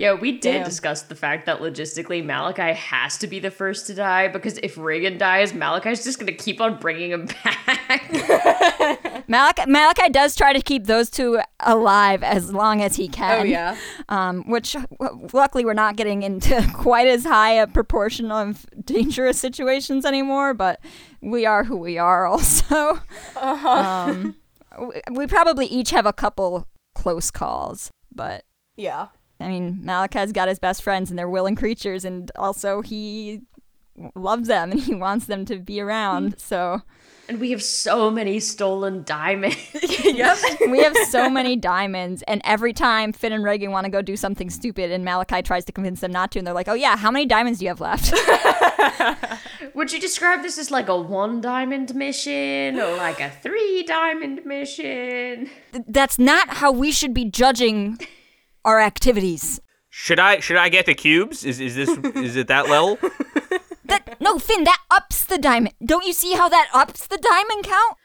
[0.00, 0.64] Yeah, we did Damn.
[0.64, 4.78] discuss the fact that logistically Malachi has to be the first to die because if
[4.78, 9.24] Reagan dies, Malachi's just gonna keep on bringing him back.
[9.28, 13.40] Malachi, Malachi does try to keep those two alive as long as he can.
[13.40, 13.76] oh yeah
[14.08, 19.38] Um, which w- luckily we're not getting into quite as high a proportion of dangerous
[19.38, 20.80] situations anymore, but
[21.20, 23.00] we are who we are also.
[23.36, 24.34] Um,
[24.80, 28.44] we, we probably each have a couple close calls, but
[28.76, 29.08] yeah
[29.40, 33.40] I mean, Malachi's got his best friends and they're willing creatures, and also he
[34.14, 36.36] loves them and he wants them to be around.
[36.36, 36.40] Mm.
[36.40, 36.82] So
[37.28, 39.56] And we have so many stolen diamonds.
[40.04, 40.36] yep.
[40.68, 44.16] we have so many diamonds, and every time Finn and Reagan want to go do
[44.16, 46.96] something stupid, and Malachi tries to convince them not to, and they're like, "Oh yeah,
[46.96, 48.12] how many diamonds do you have left?"
[49.74, 54.44] Would you describe this as like a one diamond mission or like a three diamond
[54.44, 55.48] mission?
[55.72, 57.98] Th- That's not how we should be judging
[58.64, 59.60] our activities.
[59.88, 61.44] Should I should I get the cubes?
[61.44, 62.98] Is is this is it that level?
[63.84, 65.74] That no, Finn, that ups the diamond.
[65.84, 67.96] Don't you see how that ups the diamond count?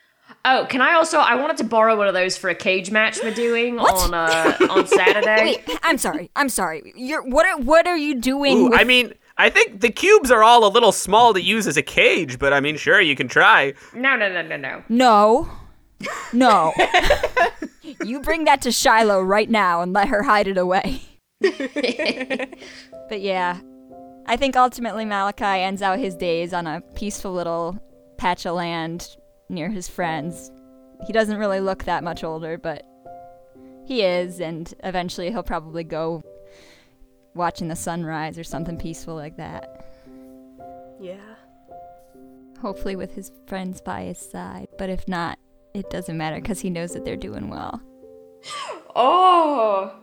[0.43, 1.19] Oh, can I also?
[1.19, 4.57] I wanted to borrow one of those for a cage match we're doing on uh,
[4.69, 5.41] on Saturday.
[5.67, 6.31] Wait, I'm sorry.
[6.35, 6.93] I'm sorry.
[6.95, 8.57] You're what are what are you doing?
[8.57, 11.67] Ooh, with- I mean, I think the cubes are all a little small to use
[11.67, 13.73] as a cage, but I mean, sure, you can try.
[13.93, 14.83] No, no, no, no, no.
[14.89, 15.49] no,
[16.33, 16.73] no.
[18.03, 21.01] you bring that to Shiloh right now and let her hide it away.
[21.41, 23.59] but yeah,
[24.25, 27.79] I think ultimately Malachi ends out his days on a peaceful little
[28.17, 29.15] patch of land
[29.49, 30.51] near his friends.
[31.05, 32.85] He doesn't really look that much older, but
[33.85, 36.23] he is, and eventually he'll probably go
[37.35, 39.85] watching the sunrise or something peaceful like that.
[40.99, 41.35] Yeah.
[42.61, 45.37] Hopefully with his friends by his side, but if not,
[45.75, 47.81] it doesn't matter because he knows that they're doing well.
[48.95, 49.93] Oh,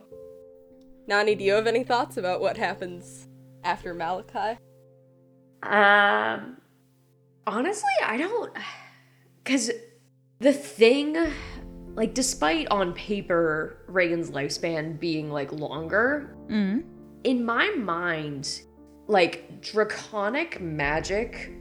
[1.07, 3.29] Nani, do you have any thoughts about what happens
[3.65, 4.59] after Malachi?
[5.63, 6.59] Um,
[7.47, 8.53] honestly, I don't.
[9.43, 9.71] Because
[10.41, 11.17] the thing,
[11.95, 16.85] like, despite on paper Reagan's lifespan being, like, longer, Mm.
[17.25, 18.63] in my mind,
[19.07, 21.53] like, draconic magic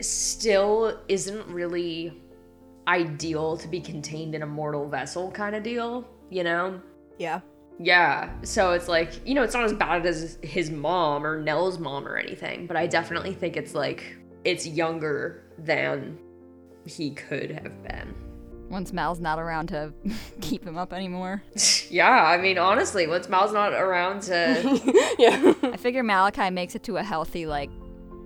[0.00, 2.20] still isn't really
[2.88, 6.80] ideal to be contained in a mortal vessel kind of deal, you know?
[7.18, 7.40] Yeah.
[7.78, 11.78] Yeah, so it's like, you know, it's not as bad as his mom or Nell's
[11.78, 16.18] mom or anything, but I definitely think it's like, it's younger than
[16.86, 18.14] he could have been.
[18.70, 19.92] Once Mal's not around to
[20.40, 21.42] keep him up anymore.
[21.88, 25.14] Yeah, I mean, honestly, once Mal's not around to.
[25.20, 25.54] yeah.
[25.62, 27.70] I figure Malachi makes it to a healthy, like,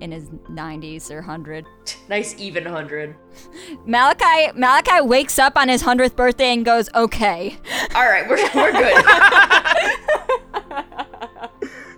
[0.00, 1.66] in his 90s or 100.
[2.08, 3.16] nice even hundred.
[3.86, 7.56] Malachi Malachi wakes up on his 100th birthday and goes, okay.
[7.94, 9.04] All right, we're, we're good.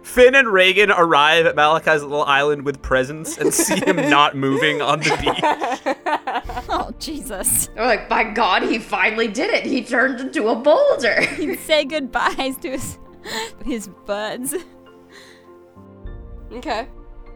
[0.03, 4.83] Finn and Reagan arrive at Malachi's little island with presents and see him not moving
[4.83, 5.41] on the beach.
[6.69, 7.69] Oh, Jesus.
[7.69, 9.65] They're like, by God, he finally did it.
[9.65, 11.23] He turned into a boulder.
[11.23, 12.99] He'd say goodbyes to his,
[13.65, 14.55] his buds.
[16.53, 16.87] Okay.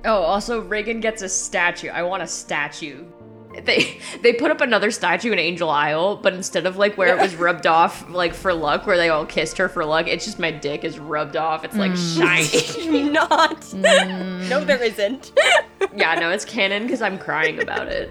[0.05, 1.89] Oh, also Reagan gets a statue.
[1.89, 3.05] I want a statue.
[3.65, 7.21] They they put up another statue in Angel Isle, but instead of like where it
[7.21, 10.39] was rubbed off like for luck, where they all kissed her for luck, it's just
[10.39, 11.65] my dick is rubbed off.
[11.65, 13.11] It's like shiny.
[13.11, 13.73] Not.
[13.75, 15.33] no, there isn't.
[15.97, 18.11] yeah, no, it's canon because I'm crying about it.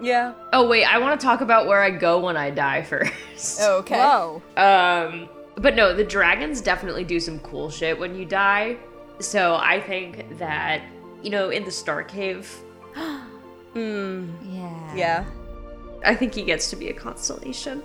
[0.00, 0.32] yeah.
[0.52, 3.60] Oh wait, I want to talk about where I go when I die first.
[3.60, 3.96] Okay.
[3.96, 4.42] Whoa.
[4.56, 5.28] Um,
[5.58, 8.76] but no, the dragons definitely do some cool shit when you die.
[9.20, 10.82] So I think that
[11.22, 12.48] you know in the Star Cave,
[13.74, 14.30] Hmm.
[14.42, 14.94] Yeah.
[14.94, 15.24] Yeah.
[16.04, 17.82] I think he gets to be a constellation.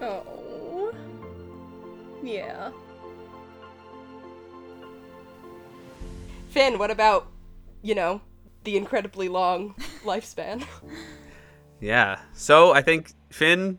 [0.00, 0.94] Oh.
[2.22, 2.70] Yeah.
[6.48, 7.26] Finn, what about,
[7.82, 8.20] you know,
[8.64, 9.74] the incredibly long
[10.04, 10.64] lifespan?
[11.80, 12.20] Yeah.
[12.34, 13.78] So I think Finn,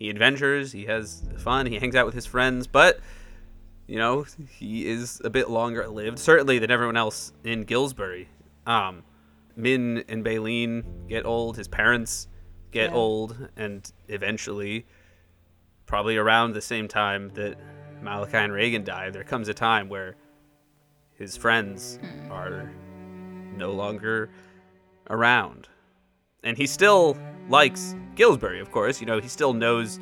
[0.00, 2.98] he adventures, he has fun, he hangs out with his friends, but
[3.86, 4.24] you know,
[4.58, 8.28] he is a bit longer lived, certainly than everyone else in Gillsbury.
[8.66, 9.02] Um,
[9.56, 12.28] Min and Baleen get old, his parents
[12.70, 12.96] get Yeah.
[12.96, 14.86] old, and eventually,
[15.86, 17.58] probably around the same time that
[18.00, 20.16] Malachi and Reagan die, there comes a time where
[21.14, 21.98] his friends
[22.30, 22.70] are
[23.56, 24.30] no longer
[25.10, 25.68] around
[26.44, 27.16] and he still
[27.50, 29.00] likes Gillsbury, of course.
[29.00, 29.98] You know, he still knows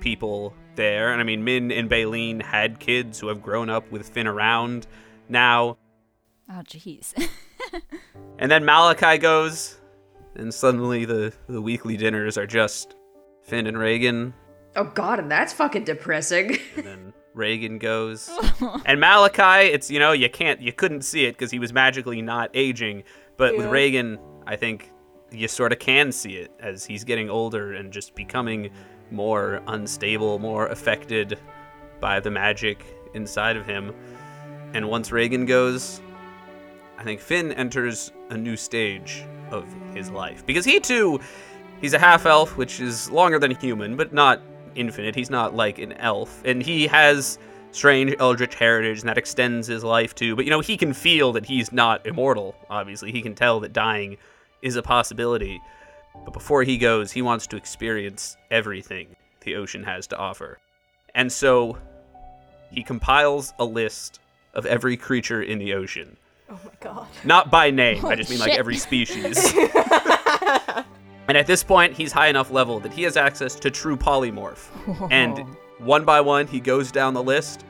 [0.00, 1.12] people there.
[1.12, 4.86] And I mean, Min and Baleen had kids who have grown up with Finn around
[5.28, 5.76] now.
[6.50, 7.12] Oh, jeez.
[8.38, 9.78] And then Malachi goes,
[10.34, 12.96] and suddenly the, the weekly dinners are just
[13.42, 14.34] Finn and Reagan.
[14.74, 16.58] Oh god, and that's fucking depressing.
[16.76, 18.28] And then Reagan goes.
[18.84, 22.20] and Malachi, it's, you know, you can't, you couldn't see it because he was magically
[22.20, 23.04] not aging.
[23.36, 23.72] But with Yeah.
[23.72, 24.90] Reagan, I think
[25.32, 28.70] you sort of can see it as he's getting older and just becoming
[29.10, 31.38] more unstable, more affected
[32.00, 33.94] by the magic inside of him.
[34.74, 36.00] And once Reagan goes,
[36.98, 40.44] I think Finn enters a new stage of his life.
[40.46, 41.20] Because he too,
[41.80, 44.40] he's a half elf, which is longer than human, but not
[44.74, 45.14] infinite.
[45.14, 47.38] He's not like an elf, and he has
[47.72, 50.36] strange eldritch heritage, and that extends his life too.
[50.36, 52.54] But you know, he can feel that he's not immortal.
[52.70, 54.16] Obviously, he can tell that dying
[54.62, 55.60] is a possibility.
[56.24, 60.58] But before he goes, he wants to experience everything the ocean has to offer.
[61.14, 61.76] And so
[62.70, 64.20] he compiles a list
[64.54, 66.16] of every creature in the ocean.
[66.48, 67.06] Oh my god.
[67.24, 69.52] Not by name, I just mean like every species.
[71.28, 74.68] and at this point, he's high enough level that he has access to true polymorph.
[75.10, 75.38] And
[75.78, 77.64] one by one, he goes down the list,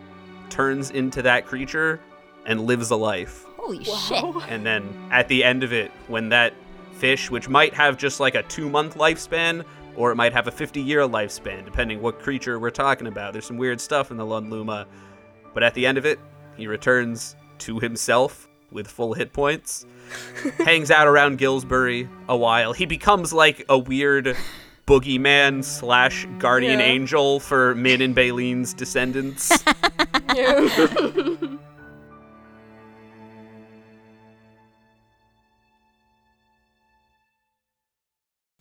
[0.50, 2.00] turns into that creature,
[2.44, 3.44] and lives a life.
[3.56, 4.24] Holy shit.
[4.48, 6.52] And then at the end of it, when that
[7.02, 9.64] fish, which might have just like a two month lifespan,
[9.96, 13.32] or it might have a 50 year lifespan, depending what creature we're talking about.
[13.32, 14.86] There's some weird stuff in the Lunluma.
[15.52, 16.20] But at the end of it,
[16.56, 19.84] he returns to himself with full hit points,
[20.64, 22.72] hangs out around Gillsbury a while.
[22.72, 24.36] He becomes like a weird
[24.86, 26.86] boogeyman slash guardian Yeah.
[26.86, 29.50] angel for Min and Baylene's descendants.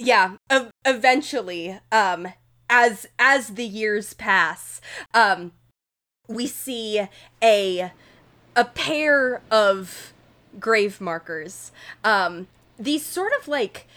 [0.05, 2.27] yeah ev- eventually um
[2.69, 4.81] as as the years pass
[5.13, 5.51] um
[6.27, 7.07] we see
[7.43, 7.91] a
[8.55, 10.13] a pair of
[10.59, 11.71] grave markers.
[12.03, 12.47] Um
[12.77, 13.87] these sort of like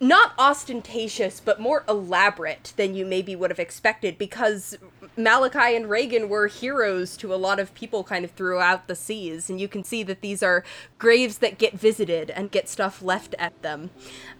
[0.00, 4.76] not ostentatious but more elaborate than you maybe would have expected because
[5.16, 9.50] Malachi and Reagan were heroes to a lot of people kind of throughout the seas
[9.50, 10.64] and you can see that these are
[10.98, 13.90] graves that get visited and get stuff left at them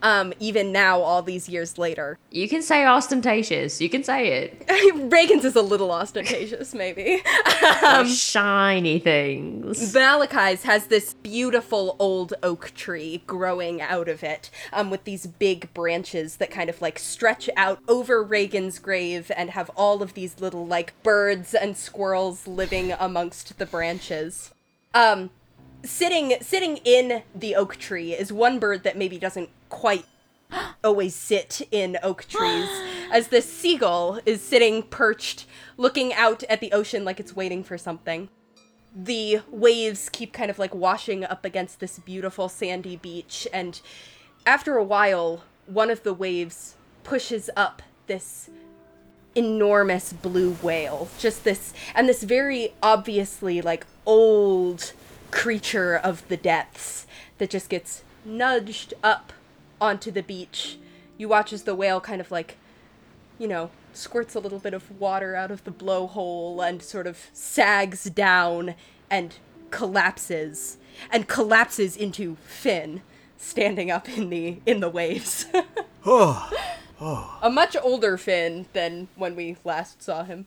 [0.02, 3.80] um, even now all these years later You can say ostentatious.
[3.80, 4.64] You can say it.
[5.12, 7.22] Reagan's is a little ostentatious maybe
[8.06, 9.92] Shiny things.
[9.92, 15.49] Malachi's has this beautiful old oak tree growing out of it, um, with these big
[15.74, 20.40] branches that kind of like stretch out over Reagan's grave and have all of these
[20.40, 24.52] little like birds and squirrels living amongst the branches.
[24.94, 25.30] Um,
[25.84, 30.04] sitting sitting in the oak tree is one bird that maybe doesn't quite
[30.84, 32.68] always sit in oak trees
[33.12, 35.46] as this seagull is sitting perched
[35.76, 38.28] looking out at the ocean like it's waiting for something
[38.94, 43.80] the waves keep kind of like washing up against this beautiful sandy beach and
[44.46, 48.50] after a while one of the waves pushes up this
[49.34, 51.08] enormous blue whale.
[51.18, 54.92] Just this and this very obviously like old
[55.30, 57.06] creature of the depths
[57.38, 59.32] that just gets nudged up
[59.80, 60.78] onto the beach.
[61.16, 62.56] You watch as the whale kind of like
[63.38, 67.30] you know, squirts a little bit of water out of the blowhole and sort of
[67.32, 68.74] sags down
[69.10, 69.36] and
[69.70, 70.76] collapses
[71.10, 73.00] and collapses into Finn
[73.40, 75.46] standing up in the in the waves.
[76.04, 80.46] a much older Finn than when we last saw him.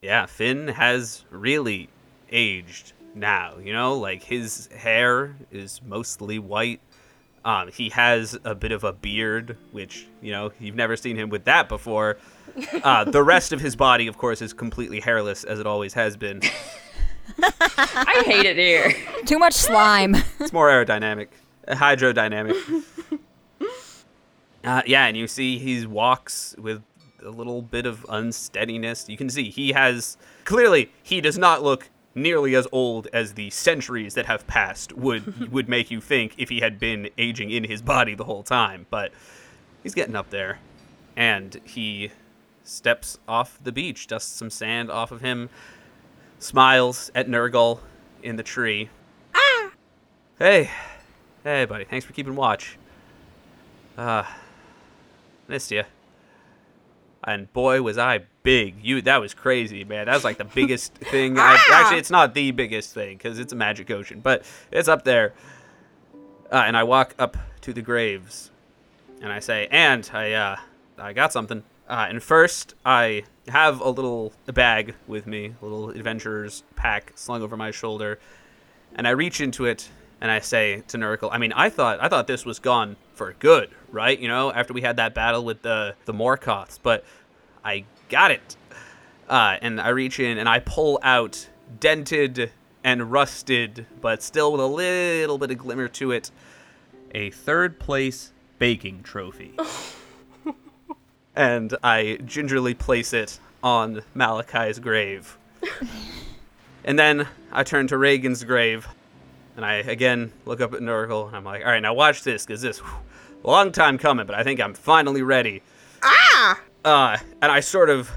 [0.00, 1.88] Yeah, Finn has really
[2.30, 3.58] aged now.
[3.58, 6.80] You know, like his hair is mostly white.
[7.44, 11.30] Um, he has a bit of a beard, which you know you've never seen him
[11.30, 12.18] with that before.
[12.82, 16.16] Uh, the rest of his body, of course, is completely hairless, as it always has
[16.16, 16.40] been.
[17.42, 18.94] I hate it here.
[19.24, 20.16] Too much slime.
[20.40, 21.28] It's more aerodynamic,
[21.74, 22.84] hydrodynamic.
[24.64, 26.82] Uh, yeah, and you see he walks with
[27.24, 29.08] a little bit of unsteadiness.
[29.08, 33.50] You can see he has clearly he does not look nearly as old as the
[33.50, 37.64] centuries that have passed would would make you think if he had been aging in
[37.64, 38.86] his body the whole time.
[38.90, 39.12] But
[39.82, 40.58] he's getting up there,
[41.16, 42.10] and he
[42.64, 45.48] steps off the beach, dusts some sand off of him,
[46.38, 47.80] smiles at Nurgle
[48.22, 48.90] in the tree.
[49.34, 49.70] Ah!
[50.38, 50.70] Hey,
[51.44, 51.84] hey, buddy.
[51.84, 52.78] Thanks for keeping watch.
[53.96, 54.24] Uh,
[55.48, 55.84] missed you.
[57.24, 58.76] And boy, was I big.
[58.82, 60.06] You that was crazy, man.
[60.06, 61.38] That was like the biggest thing.
[61.38, 65.04] I, actually, it's not the biggest thing because it's a magic ocean, but it's up
[65.04, 65.34] there.
[66.50, 68.50] Uh, and I walk up to the graves,
[69.20, 70.56] and I say, "And I, uh,
[70.96, 75.90] I got something." Uh, and first, I have a little bag with me, a little
[75.90, 78.18] adventurer's pack slung over my shoulder,
[78.94, 79.90] and I reach into it
[80.20, 83.34] and I say to Nurgle, I mean, I thought I thought this was gone for
[83.38, 84.18] good, right?
[84.18, 87.04] You know, after we had that battle with the the Morkoths, but
[87.64, 88.56] I got it.
[89.28, 91.48] Uh, and I reach in and I pull out
[91.80, 92.50] dented
[92.82, 96.30] and rusted, but still with a little bit of glimmer to it,
[97.14, 99.54] a third place baking trophy.
[101.36, 105.36] and I gingerly place it on Malachi's grave.
[106.84, 108.88] and then I turn to Reagan's grave
[109.58, 112.46] and I again look up at Nurgle and I'm like, all right, now watch this,
[112.46, 112.94] because this, whew,
[113.42, 115.62] long time coming, but I think I'm finally ready.
[116.00, 116.60] Ah!
[116.84, 118.08] Uh, and I sort of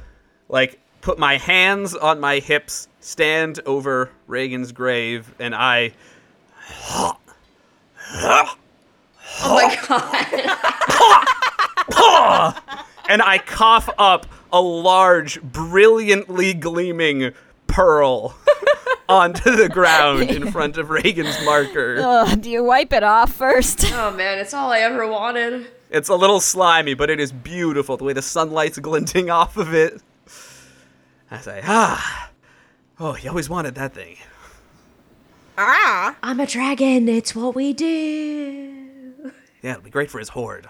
[0.49, 5.93] like put my hands on my hips, stand over Reagan's grave, and I
[6.91, 7.17] Oh
[9.43, 9.75] my
[11.89, 12.55] god.
[13.09, 17.31] and I cough up a large, brilliantly gleaming
[17.65, 18.35] pearl
[19.11, 21.97] onto the ground in front of Reagan's marker.
[21.99, 23.85] Ugh, do you wipe it off first?
[23.93, 25.67] Oh man, it's all I ever wanted.
[25.89, 29.73] It's a little slimy, but it is beautiful the way the sunlight's glinting off of
[29.73, 30.01] it.
[31.29, 32.31] I say, ah,
[32.99, 34.17] oh, he always wanted that thing.
[35.57, 36.15] Ah.
[36.23, 37.07] I'm a dragon.
[37.09, 39.31] It's what we do.
[39.61, 40.67] Yeah, it'll be great for his horde.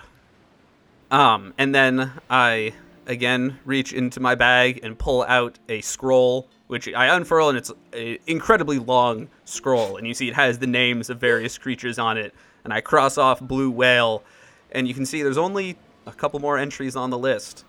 [1.09, 2.73] Um, and then I
[3.07, 7.69] again reach into my bag and pull out a scroll, which I unfurl, and it's
[7.91, 9.97] an incredibly long scroll.
[9.97, 12.33] And you see it has the names of various creatures on it.
[12.63, 14.23] And I cross off blue whale,
[14.71, 15.75] and you can see there's only
[16.05, 17.65] a couple more entries on the list.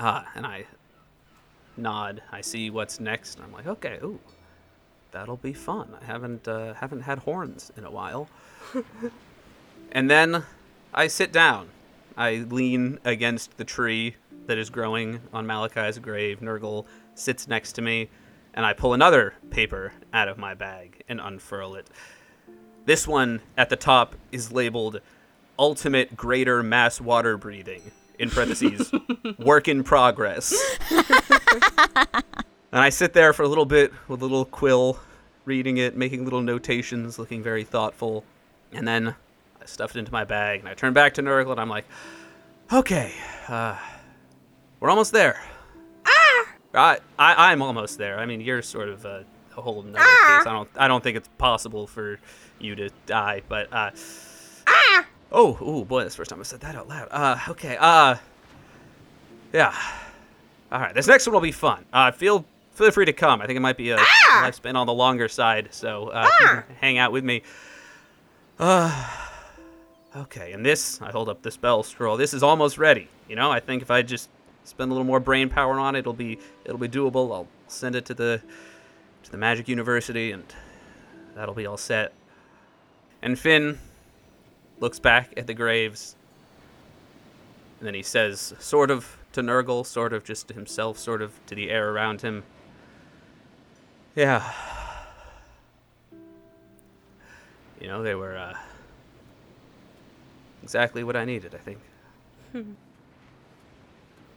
[0.00, 0.64] Ah, and I
[1.76, 2.22] nod.
[2.32, 4.18] I see what's next, and I'm like, okay, ooh,
[5.12, 5.94] that'll be fun.
[6.02, 8.28] I haven't uh, haven't had horns in a while.
[9.92, 10.42] and then
[10.92, 11.68] I sit down.
[12.16, 16.40] I lean against the tree that is growing on Malachi's grave.
[16.40, 18.08] Nurgle sits next to me,
[18.54, 21.88] and I pull another paper out of my bag and unfurl it.
[22.86, 25.00] This one at the top is labeled
[25.58, 27.82] Ultimate Greater Mass Water Breathing,
[28.18, 28.92] in parentheses,
[29.38, 30.54] work in progress.
[30.90, 31.02] and
[32.72, 34.98] I sit there for a little bit with a little quill,
[35.44, 38.24] reading it, making little notations, looking very thoughtful.
[38.72, 39.14] And then
[39.60, 41.86] I stuff it into my bag, and I turn back to Nurgle, and I'm like,
[42.72, 43.12] okay,
[43.48, 43.78] uh,
[44.80, 45.40] we're almost there.
[46.74, 46.96] Ah!
[47.18, 48.18] I, I, I'm almost there.
[48.18, 49.24] I mean, you're sort of a,
[49.56, 50.46] a whole nother case.
[50.46, 52.18] I don't, I don't think it's possible for
[52.58, 53.90] you to die, but, uh,
[55.36, 57.08] Oh, ooh, boy, that's the first time I said that out loud.
[57.10, 58.14] Uh, okay, uh,
[59.52, 59.74] yeah.
[60.70, 61.84] All right, this next one will be fun.
[61.92, 62.44] Uh, feel
[62.74, 63.40] feel free to come.
[63.40, 66.98] I think it might be a lifespan on the longer side, so uh, can hang
[66.98, 67.42] out with me.
[68.60, 69.10] Uh,
[70.16, 72.16] okay, and this, I hold up the spell scroll.
[72.16, 73.08] This is almost ready.
[73.28, 74.28] You know, I think if I just
[74.64, 77.32] spend a little more brain power on it, it'll be it'll be doable.
[77.32, 78.42] I'll send it to the
[79.22, 80.44] to the Magic University, and
[81.34, 82.12] that'll be all set.
[83.22, 83.78] And Finn
[84.80, 86.16] looks back at the graves,
[87.78, 91.44] and then he says, sort of to Nurgle, sort of just to himself, sort of
[91.46, 92.44] to the air around him.
[94.14, 94.52] Yeah.
[97.80, 98.56] You know, they were uh,
[100.62, 101.78] exactly what I needed, I think.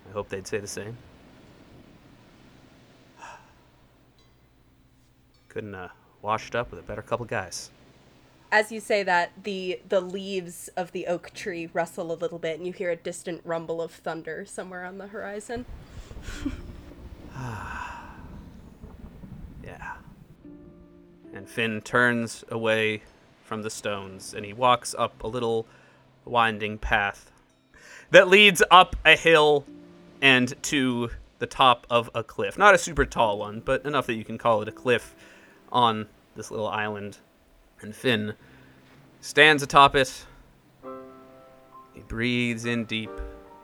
[0.10, 0.98] I hope they'd say the same.
[5.50, 5.90] Couldn't uh,
[6.22, 7.72] washed up with a better couple guys.
[8.52, 12.58] As you say that, the the leaves of the oak tree rustle a little bit,
[12.58, 15.66] and you hear a distant rumble of thunder somewhere on the horizon.
[19.64, 19.96] Yeah.
[21.34, 23.02] And Finn turns away
[23.44, 25.66] from the stones and he walks up a little
[26.26, 27.32] winding path
[28.12, 29.66] that leads up a hill
[30.22, 32.58] and to the top of a cliff.
[32.58, 35.16] Not a super tall one, but enough that you can call it a cliff
[35.72, 37.18] on this little island.
[37.82, 38.34] And Finn
[39.22, 40.26] stands atop it.
[41.94, 43.12] He breathes in deep.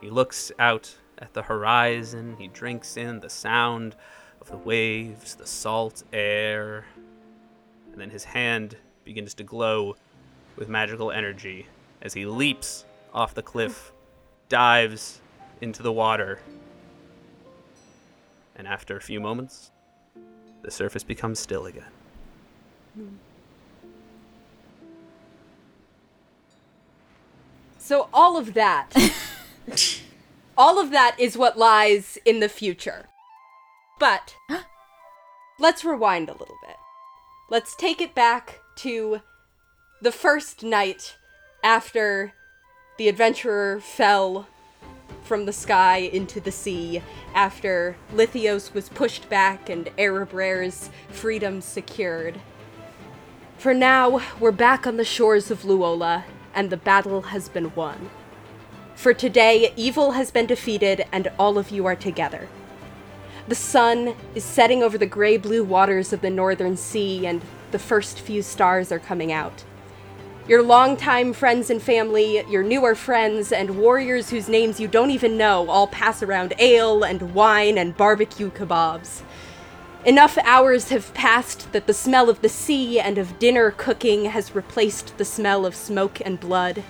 [0.02, 2.36] He looks out at the horizon.
[2.38, 3.96] He drinks in the sound
[4.42, 6.86] of the waves, the salt air.
[7.92, 9.96] And then his hand begins to glow
[10.56, 11.68] with magical energy
[12.02, 13.92] as he leaps off the cliff,
[14.50, 15.22] dives
[15.62, 16.40] into the water.
[18.56, 19.72] And after a few moments,
[20.62, 21.92] the surface becomes still again.
[27.78, 28.92] So all of that,
[30.58, 33.10] all of that is what lies in the future.
[34.00, 34.36] But
[35.60, 36.78] let's rewind a little bit.
[37.50, 39.22] Let's take it back to
[40.02, 41.18] the first night
[41.64, 42.34] after
[42.98, 44.48] the adventurer fell
[45.24, 47.02] from the sky into the sea,
[47.34, 52.40] after Lithios was pushed back and Erebrer's freedom secured.
[53.58, 58.10] For now, we're back on the shores of Luola, and the battle has been won.
[58.96, 62.48] For today, evil has been defeated, and all of you are together.
[63.48, 67.80] The sun is setting over the gray blue waters of the northern sea, and the
[67.80, 69.64] first few stars are coming out.
[70.46, 75.38] Your longtime friends and family, your newer friends, and warriors whose names you don't even
[75.38, 79.22] know all pass around ale and wine and barbecue kebabs.
[80.04, 84.54] Enough hours have passed that the smell of the sea and of dinner cooking has
[84.54, 86.84] replaced the smell of smoke and blood.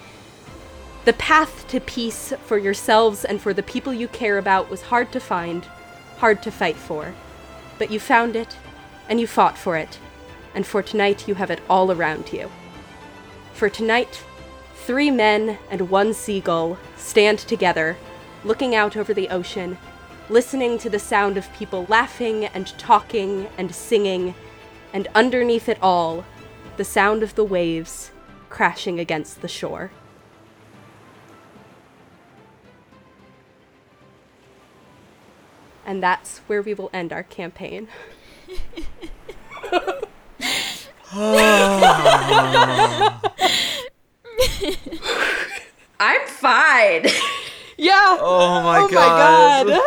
[1.05, 5.11] The path to peace for yourselves and for the people you care about was hard
[5.11, 5.65] to find,
[6.17, 7.13] hard to fight for.
[7.77, 8.57] But you found it,
[9.07, 9.99] and you fought for it,
[10.55, 12.49] and for tonight you have it all around you.
[13.53, 14.23] For tonight,
[14.73, 17.95] three men and one seagull stand together,
[18.43, 19.77] looking out over the ocean,
[20.27, 24.33] listening to the sound of people laughing and talking and singing,
[24.91, 26.25] and underneath it all,
[26.77, 28.11] the sound of the waves
[28.49, 29.91] crashing against the shore.
[35.85, 37.87] And that's where we will end our campaign.
[45.99, 47.05] I'm fine.
[47.75, 48.17] Yeah.
[48.21, 49.65] Oh my oh god.
[49.65, 49.81] my god.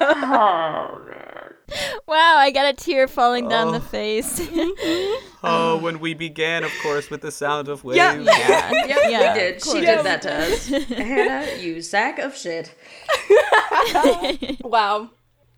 [0.16, 3.80] Oh, wow, I got a tear falling down the Oh.
[3.80, 4.40] face.
[5.46, 7.98] Oh, when we began, of course, with the sound of waves.
[7.98, 8.14] Yeah.
[8.14, 8.70] yeah.
[8.72, 9.62] Yep, Yeah, we did.
[9.62, 9.84] She course.
[9.84, 10.66] did that to us.
[10.88, 12.74] Hannah, you sack of shit.
[14.62, 15.10] Wow.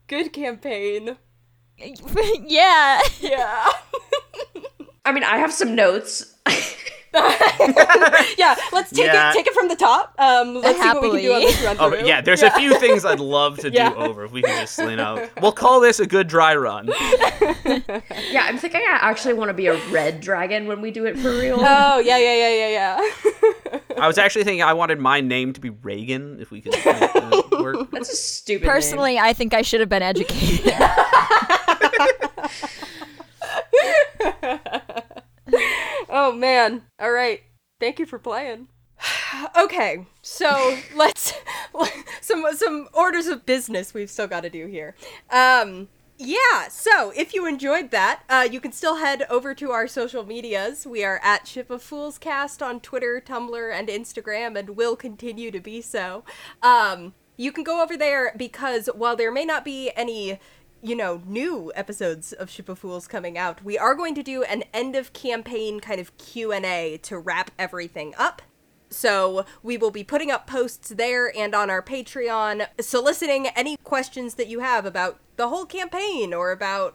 [0.09, 1.17] Good campaign.
[2.47, 3.01] yeah.
[3.21, 3.69] Yeah.
[5.05, 6.35] I mean, I have some notes.
[8.39, 9.31] yeah, let's take Yeah.
[9.31, 10.15] it take it from the top.
[10.19, 11.99] Um let's see what we can do on this run Oh, through.
[11.99, 13.91] but yeah, there's a few things I'd love to Yeah.
[13.91, 16.91] do over if we can just, you know, we'll call this a good dry run.
[18.31, 21.19] Yeah, I'm thinking I actually want to be a red dragon when we do it
[21.19, 21.57] for real.
[21.61, 23.79] Oh, yeah, yeah, yeah, yeah, yeah.
[24.01, 26.85] I was actually thinking I wanted my name to be Reagan, if we could make
[26.85, 27.91] that work.
[27.91, 28.73] That's a stupid name.
[28.73, 30.75] Personally, I think I should have been educated.
[36.09, 36.83] oh man.
[36.99, 37.43] All right.
[37.81, 38.69] Thank you for playing.
[39.59, 41.33] okay, so let's
[42.21, 44.95] some some orders of business we've still got to do here.
[45.31, 49.87] Um yeah, so if you enjoyed that, uh, you can still head over to our
[49.87, 50.87] social medias.
[50.87, 55.51] We are at Ship of Fools Cast on Twitter, Tumblr, and Instagram, and will continue
[55.51, 56.25] to be so.
[56.63, 60.39] Um, you can go over there because while there may not be any
[60.87, 64.45] you know, new episodes of Ship of Fools coming out, we are going to do
[64.45, 68.41] an end of campaign kind of Q&A to wrap everything up.
[68.89, 74.35] So we will be putting up posts there and on our Patreon soliciting any questions
[74.35, 76.95] that you have about the whole campaign or about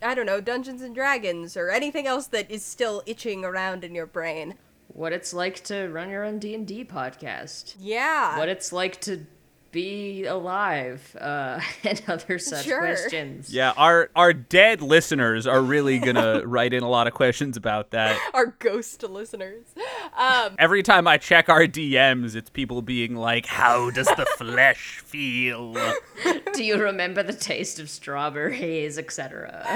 [0.00, 3.94] I don't know, Dungeons and Dragons or anything else that is still itching around in
[3.94, 4.54] your brain.
[4.88, 7.74] what it's like to run your own D&D podcast.
[7.80, 8.38] Yeah.
[8.38, 9.26] What it's like to
[9.74, 12.78] be alive uh, and other such Sure.
[12.78, 13.52] questions.
[13.52, 17.90] Yeah, our our dead listeners are really gonna write in a lot of questions about
[17.90, 18.16] that.
[18.32, 19.64] our ghost listeners.
[20.16, 25.00] Um Every time I check our DMs, it's people being like, "How does the flesh
[25.04, 25.74] feel?"
[26.54, 29.66] Do you remember the taste of strawberries, etc.?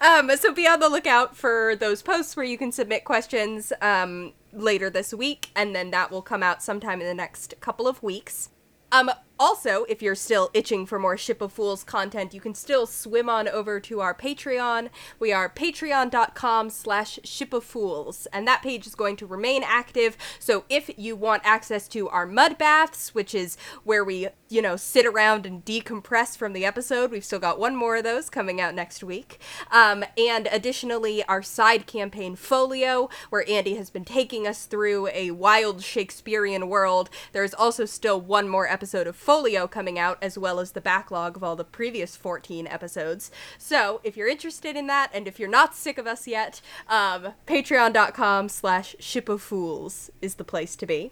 [0.00, 4.32] Um, so be on the lookout for those posts where you can submit questions um,
[4.56, 8.02] later this week, and then that will come out sometime in the next couple of
[8.02, 8.50] weeks.
[8.90, 12.86] Um, also, if you're still itching for more Ship of Fools content, you can still
[12.86, 14.88] swim on over to our Patreon.
[15.18, 20.16] We are patreon.com slash ship of fools, and that page is going to remain active.
[20.38, 24.76] So if you want access to our mud baths, which is where we, you know,
[24.76, 28.60] sit around and decompress from the episode, we've still got one more of those coming
[28.60, 29.40] out next week.
[29.70, 35.32] Um, and additionally, our side campaign Folio, where Andy has been taking us through a
[35.32, 37.10] wild Shakespearean world.
[37.32, 41.36] There's also still one more episode of Folio coming out, as well as the backlog
[41.36, 43.32] of all the previous 14 episodes.
[43.58, 47.34] So, if you're interested in that, and if you're not sick of us yet, um,
[47.44, 51.10] patreon.com slash ship of fools is the place to be.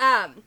[0.00, 0.42] Um,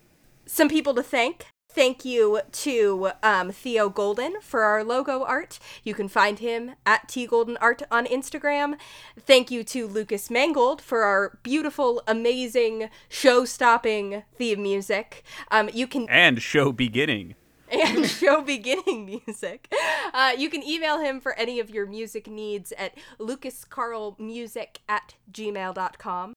[0.45, 1.50] some people to thank.
[1.73, 5.57] Thank you to um, Theo Golden for our logo art.
[5.83, 8.75] You can find him at T Golden Art on Instagram.
[9.17, 15.23] Thank you to Lucas Mangold for our beautiful, amazing, show-stopping theme music.
[15.49, 17.35] Um, you can And show beginning.
[17.71, 19.73] and show beginning music.
[20.13, 26.33] Uh, you can email him for any of your music needs at lucascarlmusic at gmail.com.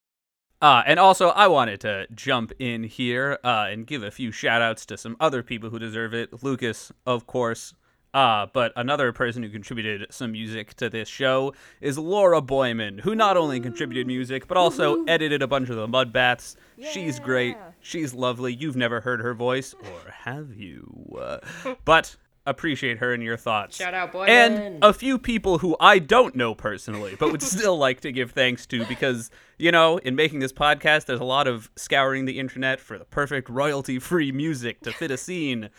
[0.63, 4.63] Uh, and also, I wanted to jump in here uh, and give a few shout
[4.63, 6.43] outs to some other people who deserve it.
[6.43, 7.75] Lucas, of course.
[8.15, 13.13] Uh, but another person who contributed some music to this show is Laura Boyman, who
[13.13, 16.57] not only contributed music, but also edited a bunch of the mud baths.
[16.93, 17.57] She's great.
[17.81, 18.55] She's lovely.
[18.55, 21.17] You've never heard her voice, or have you?
[21.21, 21.39] Uh,
[21.85, 22.15] but
[22.47, 23.77] appreciate her and your thoughts.
[23.77, 24.29] Shout out, Boyman.
[24.31, 28.33] And a few people who I don't know personally, but would still like to give
[28.33, 32.39] thanks to because, you know, in making this podcast, there's a lot of scouring the
[32.39, 35.71] internet for the perfect royalty free music to fit a scene.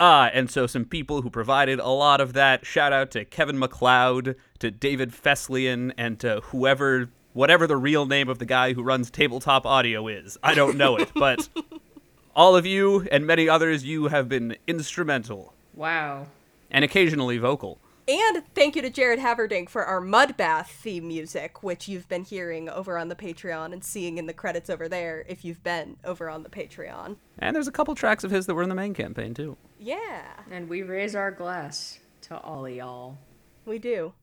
[0.00, 2.64] Uh, and so some people who provided a lot of that.
[2.66, 8.28] Shout out to Kevin MacLeod, to David Fesliyan, and to whoever, whatever the real name
[8.28, 10.36] of the guy who runs tabletop audio is.
[10.42, 11.48] I don't know it, but
[12.36, 16.26] all of you and many others, you have been instrumental Wow.
[16.70, 17.78] and occasionally vocal.
[18.08, 22.24] And thank you to Jared Haverdink for our mud bath theme music, which you've been
[22.24, 25.98] hearing over on the Patreon and seeing in the credits over there if you've been
[26.04, 27.16] over on the Patreon.
[27.38, 29.56] And there's a couple tracks of his that were in the main campaign too.
[29.78, 33.18] Yeah, And we raise our glass to all of y'all.
[33.66, 34.14] we do.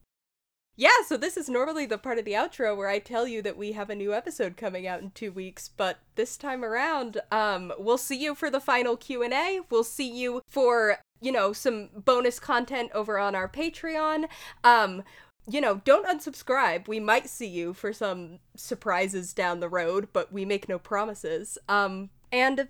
[0.78, 3.56] Yeah, so this is normally the part of the outro where I tell you that
[3.56, 7.72] we have a new episode coming out in 2 weeks, but this time around, um
[7.78, 9.60] we'll see you for the final Q&A.
[9.70, 14.26] We'll see you for, you know, some bonus content over on our Patreon.
[14.64, 15.02] Um
[15.48, 16.88] you know, don't unsubscribe.
[16.88, 21.58] We might see you for some surprises down the road, but we make no promises.
[21.68, 22.68] Um and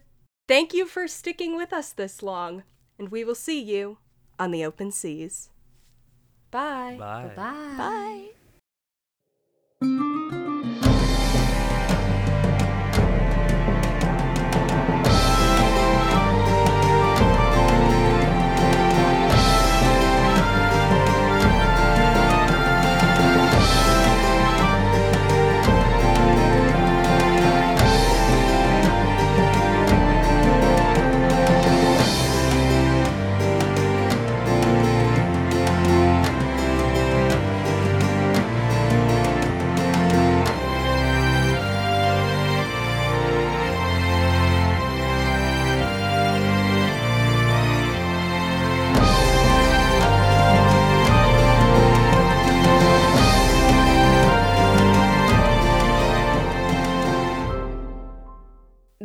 [0.48, 2.64] thank you for sticking with us this long,
[2.98, 3.98] and we will see you
[4.38, 5.50] on the open seas.
[6.50, 6.96] Bye.
[6.98, 7.32] Bye.
[7.34, 8.30] Bye.
[9.80, 10.55] Bye.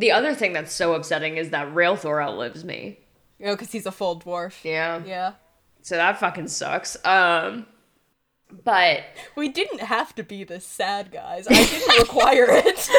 [0.01, 2.99] The other thing that's so upsetting is that Railthor outlives me.
[3.43, 4.63] Oh, because he's a full dwarf.
[4.63, 5.01] Yeah.
[5.05, 5.33] Yeah.
[5.83, 6.97] So that fucking sucks.
[7.05, 7.67] Um
[8.65, 9.03] but
[9.37, 11.47] We didn't have to be this sad, guys.
[11.49, 12.89] I didn't require it.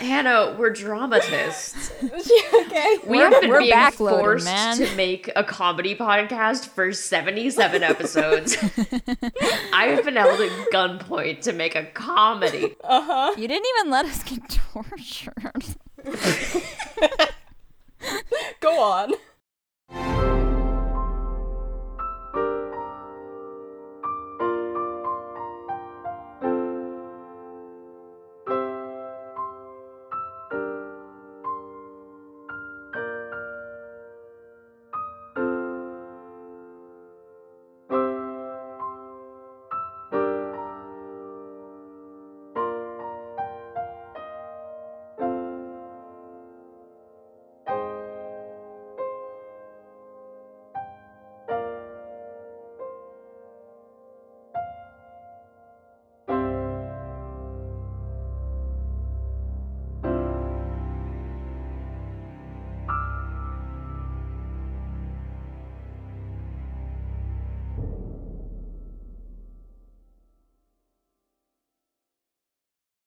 [0.00, 1.90] Hannah, we're dramatists.
[2.02, 2.98] okay.
[3.06, 4.76] We We're- have been we're being forced man.
[4.76, 8.56] to make a comedy podcast for 77 episodes.
[9.72, 12.76] I have been held at gunpoint to make a comedy.
[12.84, 13.34] Uh huh.
[13.36, 15.76] You didn't even let us get tortured.
[18.60, 19.14] Go on.